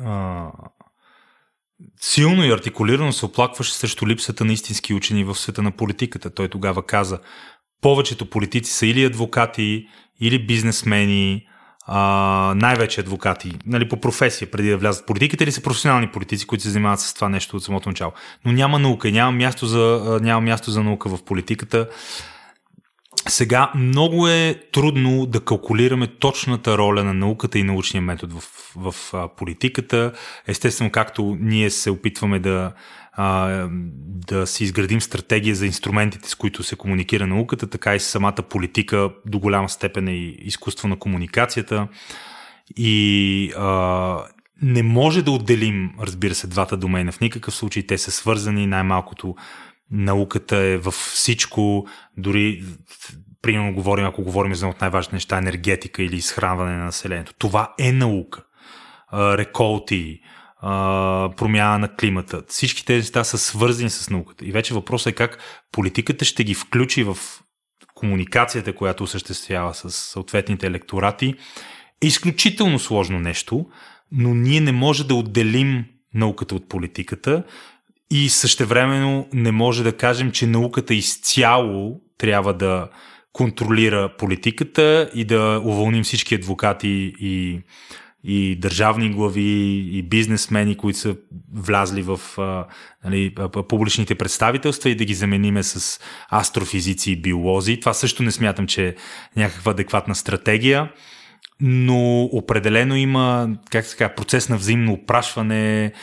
а, 0.06 0.52
силно 2.01 2.45
и 2.45 2.51
артикулирано 2.51 3.14
се 3.14 3.26
оплакваше 3.26 3.73
срещу 3.73 4.07
липсата 4.07 4.45
на 4.45 4.53
истински 4.53 4.93
учени 4.93 5.23
в 5.23 5.35
света 5.35 5.61
на 5.61 5.72
политиката. 5.72 6.30
Той 6.30 6.47
тогава 6.47 6.85
каза, 6.85 7.19
повечето 7.81 8.30
политици 8.30 8.73
са 8.73 8.85
или 8.85 9.03
адвокати, 9.03 9.88
или 10.19 10.45
бизнесмени, 10.47 11.45
а, 11.91 12.53
най-вече 12.56 13.01
адвокати, 13.01 13.53
нали, 13.65 13.89
по 13.89 13.97
професия, 14.01 14.51
преди 14.51 14.69
да 14.69 14.77
влязат 14.77 15.03
в 15.03 15.06
политиката, 15.06 15.43
или 15.43 15.51
са 15.51 15.61
професионални 15.61 16.07
политици, 16.07 16.47
които 16.47 16.64
се 16.64 16.69
занимават 16.69 16.99
с 16.99 17.14
това 17.14 17.30
нещо 17.30 17.57
от 17.57 17.64
самото 17.64 17.89
начало. 17.89 18.11
Но 18.45 18.51
няма 18.51 18.80
наука, 18.80 19.11
няма 19.11 19.31
място 19.31 19.65
за, 19.65 20.19
няма 20.22 20.41
място 20.41 20.72
за 20.72 20.84
наука 20.84 21.10
в 21.10 21.23
политиката. 21.23 21.89
Сега 23.30 23.72
много 23.76 24.27
е 24.27 24.61
трудно 24.72 25.26
да 25.26 25.39
калкулираме 25.39 26.07
точната 26.07 26.77
роля 26.77 27.03
на 27.03 27.14
науката 27.14 27.60
и 27.60 27.64
научния 27.64 28.01
метод 28.01 28.34
в, 28.39 28.43
в, 28.76 29.11
в 29.14 29.30
политиката. 29.38 30.11
Естествено, 30.47 30.91
както 30.91 31.38
ние 31.39 31.69
се 31.69 31.91
опитваме 31.91 32.39
да, 32.39 32.73
а, 33.14 33.68
да 34.27 34.47
си 34.47 34.64
изградим 34.64 35.01
стратегия 35.01 35.56
за 35.56 35.65
инструментите, 35.65 36.30
с 36.30 36.35
които 36.35 36.64
се 36.64 36.76
комуникира 36.76 37.27
науката, 37.27 37.68
така 37.68 37.95
и 37.95 37.99
самата 37.99 38.35
политика 38.49 39.10
до 39.26 39.39
голяма 39.39 39.69
степен 39.69 40.07
е 40.07 40.15
изкуство 40.15 40.88
на 40.88 40.99
комуникацията. 40.99 41.88
И 42.77 43.51
а, 43.57 44.18
не 44.61 44.84
може 44.84 45.22
да 45.22 45.31
отделим, 45.31 45.91
разбира 46.01 46.35
се, 46.35 46.47
двата 46.47 46.77
домена. 46.77 47.11
В 47.11 47.22
никакъв 47.22 47.56
случай 47.56 47.84
те 47.84 47.97
са 47.97 48.11
свързани. 48.11 48.68
Най-малкото 48.68 49.35
науката 49.91 50.57
е 50.57 50.78
във 50.78 50.94
всичко, 50.94 51.88
дори 52.18 52.64
примерно 53.41 53.74
говорим, 53.74 54.06
ако 54.06 54.24
говорим 54.24 54.56
за 54.56 54.68
от 54.68 54.82
най-важните 54.82 55.16
неща, 55.16 55.38
енергетика 55.38 56.03
или 56.03 56.16
изхранване 56.16 56.78
на 56.78 56.86
населението. 56.86 57.34
Това 57.38 57.74
е 57.80 57.91
наука. 57.91 58.44
Реколти, 59.14 60.20
промяна 61.38 61.80
на 61.80 61.95
климата. 61.95 62.44
Всички 62.48 62.86
тези 62.86 62.98
неща 62.98 63.24
са 63.24 63.38
свързани 63.38 63.90
с 63.90 64.10
науката. 64.10 64.45
И 64.45 64.52
вече 64.52 64.74
въпросът 64.74 65.14
е 65.14 65.16
как 65.16 65.40
политиката 65.72 66.26
ще 66.26 66.44
ги 66.44 66.53
включи 66.53 67.03
в 67.03 67.18
комуникацията, 67.95 68.76
която 68.76 69.03
осъществява 69.03 69.74
с 69.74 69.91
съответните 69.91 70.68
електорати. 70.68 71.36
Е 72.03 72.07
изключително 72.07 72.80
сложно 72.80 73.20
нещо, 73.20 73.66
но 74.11 74.34
ние 74.34 74.61
не 74.61 74.72
може 74.72 75.07
да 75.07 75.16
отделим 75.16 75.86
науката 76.14 76.56
от 76.56 76.70
политиката 76.70 77.44
и 78.11 78.30
същевременно 78.30 79.27
не 79.34 79.52
може 79.52 79.84
да 79.84 79.98
кажем, 79.98 80.31
че 80.31 80.48
науката 80.48 80.94
изцяло 80.94 82.02
трябва 82.18 82.53
да 82.53 82.90
контролира 83.34 84.14
политиката 84.18 85.10
и 85.14 85.26
да 85.26 85.61
уволним 85.65 86.03
всички 86.03 86.36
адвокати 86.36 87.14
и 87.19 87.61
и 88.23 88.56
държавни 88.56 89.10
глави, 89.10 89.90
и 89.91 90.03
бизнесмени, 90.03 90.77
които 90.77 90.99
са 90.99 91.15
влязли 91.53 92.02
в 92.02 92.19
а, 92.38 92.65
нали, 93.06 93.36
публичните 93.69 94.15
представителства 94.15 94.90
и 94.90 94.95
да 94.95 95.06
ги 95.06 95.14
замениме 95.14 95.64
с 95.64 95.99
астрофизици 96.31 97.11
и 97.11 97.22
биолози. 97.22 97.80
Това 97.80 97.94
също 97.94 98.23
не 98.23 98.31
смятам, 98.31 98.68
че 98.68 98.88
е 98.88 98.95
някаква 99.36 99.72
адекватна 99.72 100.15
стратегия 100.15 100.91
но 101.61 102.23
определено 102.23 102.95
има 102.95 103.49
как 103.72 103.86
се 103.86 103.98
казва, 103.98 104.15
процес 104.15 104.49
на 104.49 104.57
взаимно 104.57 104.94
опрашване, 104.94 105.94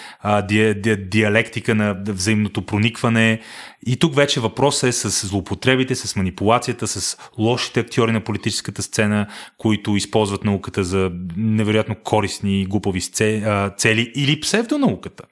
ди, 0.48 0.74
ди, 0.74 0.96
диалектика 0.96 1.74
на 1.74 2.02
взаимното 2.08 2.66
проникване. 2.66 3.40
И 3.86 3.96
тук 3.96 4.14
вече 4.14 4.40
въпросът 4.40 4.88
е 4.88 4.92
с 4.92 5.26
злоупотребите, 5.26 5.94
с 5.94 6.16
манипулацията, 6.16 6.86
с 6.86 7.18
лошите 7.38 7.80
актьори 7.80 8.12
на 8.12 8.24
политическата 8.24 8.82
сцена, 8.82 9.26
които 9.58 9.96
използват 9.96 10.44
науката 10.44 10.84
за 10.84 11.10
невероятно 11.36 11.96
корисни, 12.04 12.66
глупави 12.66 13.00
цели 13.00 14.12
или 14.16 14.40
псевдонауката. 14.40 15.24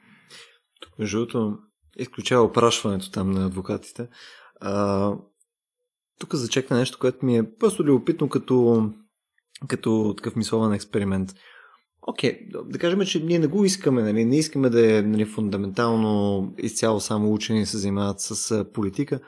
Тук, 0.80 0.98
между 0.98 1.18
другото, 1.18 1.59
изключава 1.98 2.44
опрашването 2.44 3.10
там 3.10 3.30
на 3.30 3.46
адвокатите. 3.46 4.06
А, 4.60 5.12
тук 6.20 6.34
зачекна 6.34 6.76
нещо, 6.76 6.98
което 6.98 7.26
ми 7.26 7.38
е 7.38 7.56
просто 7.59 7.84
любопитно 7.84 8.28
като 8.28 8.90
като 9.68 10.14
такъв 10.16 10.36
мисловен 10.36 10.72
експеримент. 10.72 11.35
Окей, 12.06 12.48
okay, 12.48 12.68
да 12.68 12.78
кажем, 12.78 13.01
че 13.01 13.24
ние 13.24 13.39
не 13.39 13.47
го 13.47 13.64
искаме, 13.64 14.02
нали? 14.02 14.24
не 14.24 14.39
искаме 14.39 14.70
да 14.70 14.98
е 14.98 15.02
нали, 15.02 15.24
фундаментално 15.24 16.55
изцяло 16.59 17.01
само 17.01 17.35
учени 17.35 17.66
се 17.66 17.78
занимават 17.78 18.20
с 18.20 18.64
политика, 18.72 19.20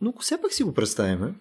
но 0.00 0.10
ако 0.10 0.22
все 0.22 0.40
пак 0.42 0.52
си 0.52 0.62
го 0.62 0.74
представяме, 0.74 1.34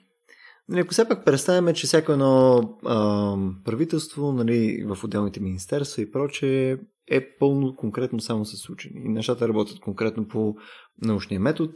нали, 0.70 0.82
ако 0.82 0.91
все 0.91 1.08
пак 1.08 1.26
представяме, 1.26 1.74
че 1.74 1.88
всяко 1.88 2.12
едно 2.12 2.58
а, 2.86 3.36
правителство 3.66 4.32
нали, 4.32 4.86
в 4.88 5.03
отделните 5.03 5.40
министерства 5.40 6.02
и 6.02 6.12
проче 6.12 6.78
е 7.08 7.38
пълно 7.40 7.76
конкретно 7.76 8.20
само 8.20 8.45
с 8.45 8.70
учени. 8.70 9.02
И 9.06 9.10
нещата 9.10 9.48
работят 9.48 9.80
конкретно 9.80 10.28
по 10.28 10.56
научния 11.02 11.40
метод, 11.40 11.74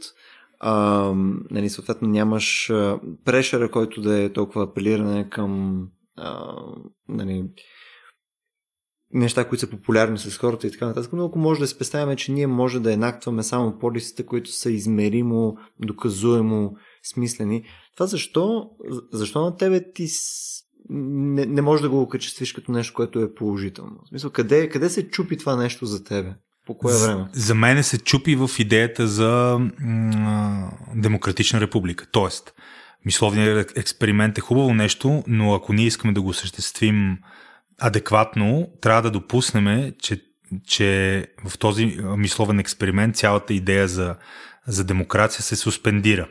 а, 0.58 1.12
нали, 1.50 1.70
съответно 1.70 2.08
нямаш 2.08 2.72
прешера, 3.24 3.70
който 3.70 4.00
да 4.00 4.22
е 4.22 4.32
толкова 4.32 4.64
апелиране 4.64 5.28
към 5.30 5.82
а, 6.16 6.54
нали, 7.08 7.44
неща, 9.12 9.48
които 9.48 9.60
са 9.60 9.70
популярни 9.70 10.18
с 10.18 10.38
хората 10.38 10.66
и 10.66 10.70
така 10.70 10.86
нататък, 10.86 11.12
но 11.12 11.24
ако 11.24 11.38
може 11.38 11.60
да 11.60 11.66
си 11.66 11.78
че 12.16 12.32
ние 12.32 12.46
може 12.46 12.80
да 12.80 12.92
енактваме 12.92 13.42
само 13.42 13.78
полисите, 13.78 14.26
които 14.26 14.50
са 14.50 14.70
измеримо, 14.70 15.56
доказуемо 15.80 16.76
смислени, 17.12 17.64
това 17.96 18.06
защо, 18.06 18.70
защо 19.12 19.42
на 19.42 19.56
тебе 19.56 19.92
ти 19.92 20.06
не, 20.88 21.46
не 21.46 21.62
може 21.62 21.82
да 21.82 21.90
го 21.90 22.00
окачествиш 22.00 22.52
като 22.52 22.72
нещо, 22.72 22.94
което 22.94 23.20
е 23.20 23.34
положително? 23.34 24.00
В 24.04 24.08
смисъл, 24.08 24.30
къде, 24.30 24.68
къде 24.68 24.90
се 24.90 25.08
чупи 25.08 25.36
това 25.36 25.56
нещо 25.56 25.86
за 25.86 26.04
тебе? 26.04 26.34
По 26.66 26.78
кое 26.78 26.94
време? 26.94 27.26
За, 27.32 27.46
за 27.46 27.54
мен 27.54 27.84
се 27.84 27.98
чупи 27.98 28.36
в 28.36 28.50
идеята 28.58 29.06
за 29.06 29.58
м- 29.80 30.70
демократична 30.94 31.60
република. 31.60 32.06
Тоест, 32.12 32.54
мисловният 33.04 33.78
експеримент 33.78 34.38
е 34.38 34.40
хубаво 34.40 34.74
нещо, 34.74 35.24
но 35.26 35.54
ако 35.54 35.72
ние 35.72 35.86
искаме 35.86 36.12
да 36.12 36.22
го 36.22 36.28
осъществим 36.28 37.18
адекватно, 37.80 38.68
трябва 38.80 39.02
да 39.02 39.10
допуснем, 39.10 39.92
че, 40.02 40.22
че 40.66 41.26
в 41.46 41.58
този 41.58 41.86
мисловен 42.16 42.58
експеримент 42.58 43.16
цялата 43.16 43.54
идея 43.54 43.88
за, 43.88 44.16
за 44.66 44.84
демокрация 44.84 45.42
се 45.42 45.56
суспендира. 45.56 46.28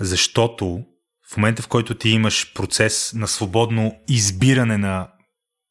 Защото 0.00 0.84
в 1.32 1.36
момента, 1.36 1.62
в 1.62 1.68
който 1.68 1.94
ти 1.94 2.08
имаш 2.08 2.52
процес 2.54 3.12
на 3.14 3.28
свободно 3.28 3.96
избиране 4.08 4.78
на 4.78 5.08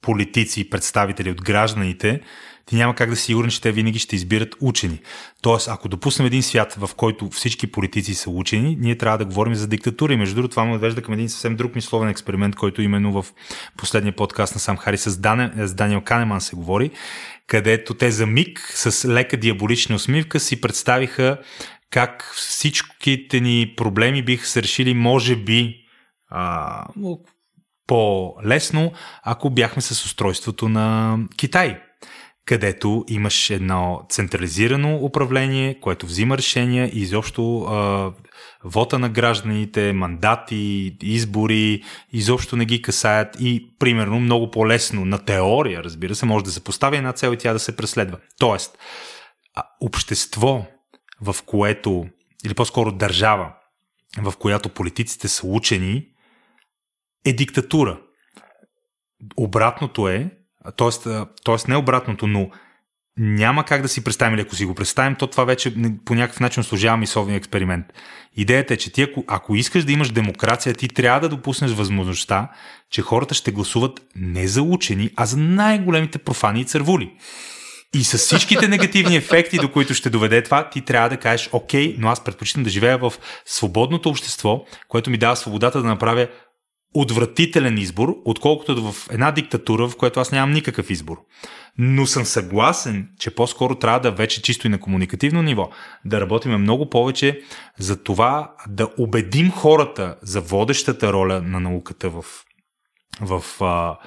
политици 0.01 0.61
и 0.61 0.69
представители 0.69 1.31
от 1.31 1.41
гражданите, 1.41 2.21
ти 2.65 2.75
няма 2.75 2.95
как 2.95 3.09
да 3.09 3.15
си 3.15 3.23
сигурен, 3.23 3.49
че 3.49 3.61
те 3.61 3.71
винаги 3.71 3.99
ще 3.99 4.15
избират 4.15 4.55
учени. 4.61 4.99
Тоест, 5.41 5.67
ако 5.67 5.89
допуснем 5.89 6.25
един 6.25 6.43
свят, 6.43 6.73
в 6.79 6.89
който 6.95 7.29
всички 7.29 7.71
политици 7.71 8.13
са 8.13 8.29
учени, 8.29 8.77
ние 8.79 8.97
трябва 8.97 9.17
да 9.17 9.25
говорим 9.25 9.55
за 9.55 9.67
диктатура. 9.67 10.13
И 10.13 10.17
между 10.17 10.35
другото, 10.35 10.51
това 10.51 10.65
ме 10.65 10.75
отвежда 10.75 11.01
към 11.01 11.13
един 11.13 11.29
съвсем 11.29 11.55
друг 11.55 11.75
мисловен 11.75 12.09
експеримент, 12.09 12.55
който 12.55 12.81
именно 12.81 13.21
в 13.21 13.25
последния 13.77 14.15
подкаст 14.15 14.55
на 14.55 14.59
Сам 14.59 14.77
Хари 14.77 14.97
с, 14.97 15.17
Дане, 15.17 15.67
с 15.67 15.73
Даниел 15.73 16.01
Канеман 16.01 16.41
се 16.41 16.55
говори, 16.55 16.91
където 17.47 17.93
те 17.93 18.11
за 18.11 18.25
миг 18.25 18.59
с 18.75 19.09
лека 19.09 19.37
диаболична 19.37 19.95
усмивка 19.95 20.39
си 20.39 20.61
представиха 20.61 21.37
как 21.89 22.33
всичките 22.35 23.39
ни 23.39 23.73
проблеми 23.77 24.23
биха 24.23 24.47
се 24.47 24.63
решили, 24.63 24.93
може 24.93 25.35
би, 25.35 25.75
а, 26.29 26.85
по-лесно, 27.87 28.91
ако 29.23 29.49
бяхме 29.49 29.81
с 29.81 30.05
устройството 30.05 30.69
на 30.69 31.17
Китай 31.37 31.81
където 32.45 33.05
имаш 33.07 33.49
едно 33.49 34.05
централизирано 34.09 34.95
управление, 34.95 35.79
което 35.79 36.05
взима 36.05 36.37
решения 36.37 36.87
и 36.93 36.99
изобщо 36.99 37.61
а, 37.61 38.11
вота 38.63 38.99
на 38.99 39.09
гражданите, 39.09 39.93
мандати, 39.93 40.97
избори, 41.01 41.83
изобщо 42.13 42.55
не 42.55 42.65
ги 42.65 42.81
касаят 42.81 43.37
и 43.39 43.75
примерно 43.79 44.19
много 44.19 44.51
по-лесно 44.51 45.05
на 45.05 45.25
теория, 45.25 45.83
разбира 45.83 46.15
се, 46.15 46.25
може 46.25 46.45
да 46.45 46.51
се 46.51 46.63
постави 46.63 46.97
една 46.97 47.13
цел 47.13 47.33
и 47.33 47.37
тя 47.37 47.53
да 47.53 47.59
се 47.59 47.75
преследва. 47.75 48.17
Тоест, 48.39 48.77
общество, 49.81 50.65
в 51.21 51.35
което, 51.45 52.05
или 52.45 52.53
по-скоро 52.53 52.91
държава, 52.91 53.53
в 54.21 54.33
която 54.37 54.69
политиците 54.69 55.27
са 55.27 55.47
учени, 55.47 56.07
е 57.25 57.33
диктатура. 57.33 57.99
Обратното 59.37 60.07
е, 60.07 60.31
Тоест, 60.75 61.07
тоест 61.43 61.67
не 61.67 61.75
обратното, 61.75 62.27
но 62.27 62.49
няма 63.17 63.63
как 63.63 63.81
да 63.81 63.87
си 63.87 64.03
представим, 64.03 64.33
или 64.33 64.41
ако 64.41 64.55
си 64.55 64.65
го 64.65 64.75
представим, 64.75 65.15
то 65.15 65.27
това 65.27 65.43
вече 65.43 65.73
по 66.05 66.15
някакъв 66.15 66.39
начин 66.39 66.63
служава 66.63 66.97
мисловния 66.97 67.37
експеримент. 67.37 67.85
Идеята 68.35 68.73
е, 68.73 68.77
че 68.77 68.91
ти 68.91 69.01
ако, 69.01 69.23
ако 69.27 69.55
искаш 69.55 69.83
да 69.83 69.91
имаш 69.91 70.09
демокрация, 70.09 70.75
ти 70.75 70.87
трябва 70.87 71.19
да 71.19 71.29
допуснеш 71.29 71.71
възможността, 71.71 72.51
че 72.91 73.01
хората 73.01 73.35
ще 73.35 73.51
гласуват 73.51 74.01
не 74.15 74.47
за 74.47 74.61
учени, 74.61 75.09
а 75.15 75.25
за 75.25 75.37
най-големите 75.37 76.17
профани 76.17 76.61
и 76.61 76.65
цървули. 76.65 77.13
И 77.95 78.03
с 78.03 78.17
всичките 78.17 78.67
негативни 78.67 79.15
ефекти, 79.15 79.57
до 79.57 79.71
които 79.71 79.93
ще 79.93 80.09
доведе 80.09 80.43
това, 80.43 80.69
ти 80.69 80.81
трябва 80.81 81.09
да 81.09 81.17
кажеш, 81.17 81.49
окей, 81.51 81.95
но 81.99 82.09
аз 82.09 82.23
предпочитам 82.23 82.63
да 82.63 82.69
живея 82.69 82.97
в 82.97 83.13
свободното 83.45 84.09
общество, 84.09 84.65
което 84.87 85.09
ми 85.09 85.17
дава 85.17 85.35
свободата 85.35 85.81
да 85.81 85.87
направя 85.87 86.27
отвратителен 86.93 87.77
избор, 87.77 88.15
отколкото 88.25 88.91
в 88.91 89.07
една 89.11 89.31
диктатура, 89.31 89.87
в 89.87 89.97
която 89.97 90.19
аз 90.19 90.31
нямам 90.31 90.51
никакъв 90.51 90.89
избор. 90.89 91.17
Но 91.77 92.05
съм 92.05 92.25
съгласен, 92.25 93.09
че 93.19 93.35
по-скоро 93.35 93.75
трябва 93.75 93.99
да 93.99 94.11
вече 94.11 94.41
чисто 94.41 94.67
и 94.67 94.69
на 94.69 94.79
комуникативно 94.79 95.41
ниво 95.41 95.69
да 96.05 96.21
работиме 96.21 96.57
много 96.57 96.89
повече 96.89 97.41
за 97.79 98.03
това 98.03 98.53
да 98.67 98.89
убедим 98.97 99.51
хората 99.51 100.15
за 100.21 100.41
водещата 100.41 101.13
роля 101.13 101.41
на 101.41 101.59
науката 101.59 102.09
в, 102.09 102.25
в 103.21 103.43
а, 103.61 103.97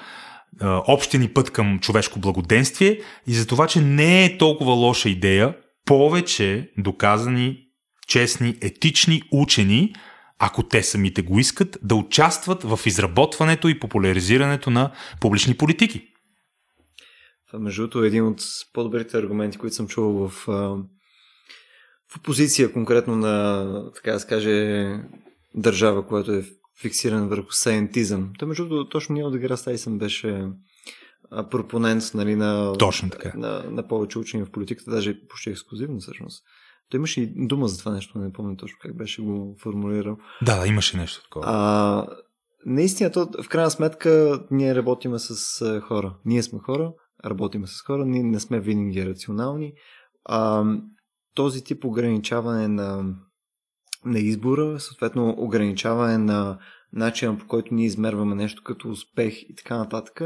а, 0.60 0.82
общия 0.86 1.20
ни 1.20 1.28
път 1.28 1.50
към 1.50 1.78
човешко 1.78 2.18
благоденствие 2.18 3.00
и 3.26 3.34
за 3.34 3.46
това, 3.46 3.66
че 3.66 3.80
не 3.80 4.24
е 4.24 4.38
толкова 4.38 4.72
лоша 4.72 5.08
идея 5.08 5.54
повече 5.84 6.70
доказани, 6.78 7.58
честни, 8.08 8.56
етични 8.62 9.22
учени 9.32 9.94
ако 10.38 10.62
те 10.62 10.82
самите 10.82 11.22
го 11.22 11.38
искат, 11.38 11.78
да 11.82 11.94
участват 11.94 12.62
в 12.62 12.80
изработването 12.86 13.68
и 13.68 13.80
популяризирането 13.80 14.70
на 14.70 14.92
публични 15.20 15.56
политики. 15.56 16.08
Това, 17.46 17.58
между 17.58 17.82
другото, 17.82 18.04
е 18.04 18.06
един 18.06 18.26
от 18.26 18.42
по-добрите 18.72 19.18
аргументи, 19.18 19.58
които 19.58 19.76
съм 19.76 19.88
чувал 19.88 20.28
в, 20.28 20.44
в 22.08 22.16
опозиция 22.16 22.72
конкретно 22.72 23.16
на, 23.16 23.92
така 23.94 24.12
да 24.12 24.20
се 24.20 24.26
каже, 24.26 24.86
държава, 25.54 26.06
която 26.06 26.32
е 26.32 26.44
фиксирана 26.82 27.28
върху 27.28 27.52
сайентизъм. 27.52 28.30
Той, 28.38 28.48
между 28.48 28.68
другото, 28.68 28.88
точно 28.88 29.14
ние 29.14 29.24
от 29.24 29.58
Стайсън 29.58 29.98
беше 29.98 30.48
пропонент 31.50 32.02
нали, 32.14 32.36
на, 32.36 32.72
Точно 32.78 33.10
така. 33.10 33.32
На, 33.36 33.64
на 33.70 33.88
повече 33.88 34.18
учени 34.18 34.44
в 34.44 34.50
политиката, 34.50 34.90
даже 34.90 35.26
почти 35.28 35.50
ексклюзивно 35.50 36.00
всъщност. 36.00 36.44
Той 36.90 36.98
имаше 36.98 37.20
и 37.20 37.46
дума 37.46 37.68
за 37.68 37.78
това 37.78 37.92
нещо, 37.92 38.18
не 38.18 38.32
помня 38.32 38.56
точно 38.56 38.78
как 38.80 38.96
беше 38.96 39.22
го 39.22 39.56
формулирал. 39.62 40.16
Да, 40.42 40.60
да, 40.60 40.66
имаше 40.66 40.96
нещо 40.96 41.22
такова. 41.22 41.44
А, 41.48 42.06
наистина, 42.66 43.12
то, 43.12 43.28
в 43.42 43.48
крайна 43.48 43.70
сметка, 43.70 44.40
ние 44.50 44.74
работиме 44.74 45.18
с 45.18 45.80
хора. 45.80 46.16
Ние 46.24 46.42
сме 46.42 46.58
хора, 46.58 46.92
работиме 47.24 47.66
с 47.66 47.82
хора, 47.82 48.06
ние 48.06 48.22
не 48.22 48.40
сме 48.40 48.60
винаги 48.60 49.06
рационални. 49.06 49.72
А, 50.24 50.64
този 51.34 51.64
тип 51.64 51.84
ограничаване 51.84 52.68
на, 52.68 53.14
на 54.04 54.18
избора, 54.18 54.80
съответно 54.80 55.34
ограничаване 55.38 56.18
на 56.18 56.58
начина 56.92 57.38
по 57.38 57.46
който 57.46 57.74
ние 57.74 57.86
измерваме 57.86 58.34
нещо 58.34 58.62
като 58.64 58.90
успех 58.90 59.42
и 59.42 59.54
така 59.54 59.76
нататък, 59.76 60.20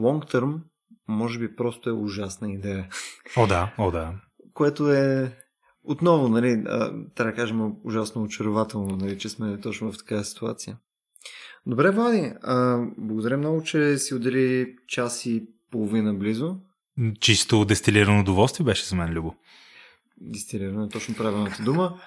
long 0.00 0.32
term, 0.32 0.60
може 1.08 1.38
би 1.38 1.56
просто 1.56 1.90
е 1.90 1.92
ужасна 1.92 2.52
идея. 2.52 2.88
О, 3.36 3.46
да, 3.46 3.74
о, 3.78 3.90
да. 3.90 4.12
Което 4.54 4.92
е 4.92 5.36
отново, 5.84 6.28
нали, 6.28 6.64
трябва 7.14 7.32
да 7.32 7.34
кажем 7.34 7.72
ужасно 7.84 8.22
очарователно, 8.22 8.96
нали, 8.96 9.18
че 9.18 9.28
сме 9.28 9.60
точно 9.60 9.92
в 9.92 9.98
такава 9.98 10.24
ситуация. 10.24 10.76
Добре, 11.66 11.90
Влади. 11.90 12.32
А, 12.42 12.86
благодаря 12.98 13.36
много, 13.36 13.62
че 13.62 13.98
си 13.98 14.14
отдели 14.14 14.76
час 14.88 15.26
и 15.26 15.46
половина 15.70 16.14
близо. 16.14 16.56
Чисто 17.20 17.64
дестилирано 17.64 18.20
удоволствие 18.20 18.64
беше 18.64 18.84
за 18.84 18.96
мен, 18.96 19.12
Любо. 19.12 19.34
Дистилирано 20.20 20.84
е 20.84 20.88
точно 20.88 21.14
правилната 21.14 21.62
дума. 21.62 22.00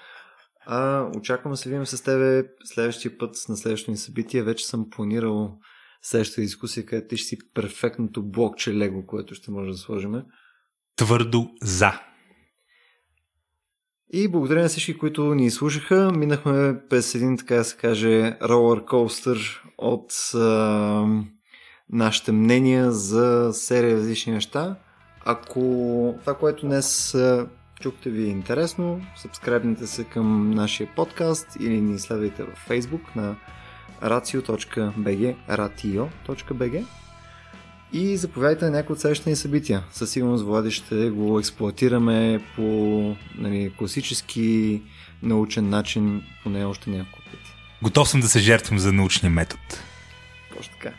А, 0.66 1.10
очаквам 1.16 1.52
да 1.52 1.56
се 1.56 1.68
видим 1.68 1.86
с 1.86 2.02
тебе 2.02 2.48
следващия 2.64 3.18
път 3.18 3.36
на 3.48 3.56
следващото 3.56 3.90
ни 3.90 3.96
събитие. 3.96 4.42
Вече 4.42 4.66
съм 4.66 4.90
планирал 4.90 5.58
следващата 6.02 6.40
дискусия, 6.40 6.86
където 6.86 7.08
ти 7.08 7.16
ще 7.16 7.28
си 7.28 7.38
перфектното 7.54 8.22
блокче 8.22 8.74
лего, 8.74 9.06
което 9.06 9.34
ще 9.34 9.50
може 9.50 9.70
да 9.70 9.76
сложим. 9.76 10.22
Твърдо 10.96 11.50
за. 11.62 12.00
И 14.12 14.28
благодаря 14.28 14.62
на 14.62 14.68
всички, 14.68 14.98
които 14.98 15.34
ни 15.34 15.50
слушаха. 15.50 16.12
Минахме 16.16 16.80
през 16.90 17.14
един, 17.14 17.36
така 17.36 17.54
да 17.54 17.64
се 17.64 17.76
каже, 17.76 18.36
ролър 18.42 18.84
коустър 18.84 19.62
от 19.78 20.12
а, 20.34 21.06
нашите 21.92 22.32
мнения 22.32 22.92
за 22.92 23.50
серия 23.52 23.96
различни 23.96 24.32
неща. 24.32 24.76
Ако 25.24 25.60
това, 26.20 26.34
което 26.34 26.66
днес 26.66 27.16
чухте 27.80 28.10
ви 28.10 28.22
е 28.22 28.30
интересно, 28.30 29.00
сабскрайбнете 29.16 29.86
се 29.86 30.04
към 30.04 30.50
нашия 30.50 30.88
подкаст 30.96 31.46
или 31.60 31.80
ни 31.80 31.98
следвайте 31.98 32.42
във 32.42 32.68
Facebook 32.68 33.16
на 33.16 33.36
ratio.bg, 34.02 35.36
ratio.bg 35.48 36.84
и 37.92 38.16
заповядайте 38.16 38.64
на 38.64 38.70
някои 38.70 38.92
от 38.92 39.00
следващите 39.00 39.36
събития. 39.36 39.82
Със 39.92 40.10
сигурност, 40.10 40.44
Влади, 40.44 40.70
ще 40.70 41.10
го 41.10 41.38
експлуатираме 41.38 42.40
по 42.56 42.62
нали, 43.38 43.72
класически 43.78 44.82
научен 45.22 45.68
начин, 45.68 46.22
поне 46.42 46.64
още 46.64 46.90
няколко 46.90 47.18
пъти. 47.18 47.54
Готов 47.82 48.08
съм 48.08 48.20
да 48.20 48.28
се 48.28 48.38
жертвам 48.38 48.78
за 48.78 48.92
научния 48.92 49.30
метод. 49.30 49.62
Точно 50.56 50.72
така. 50.72 50.94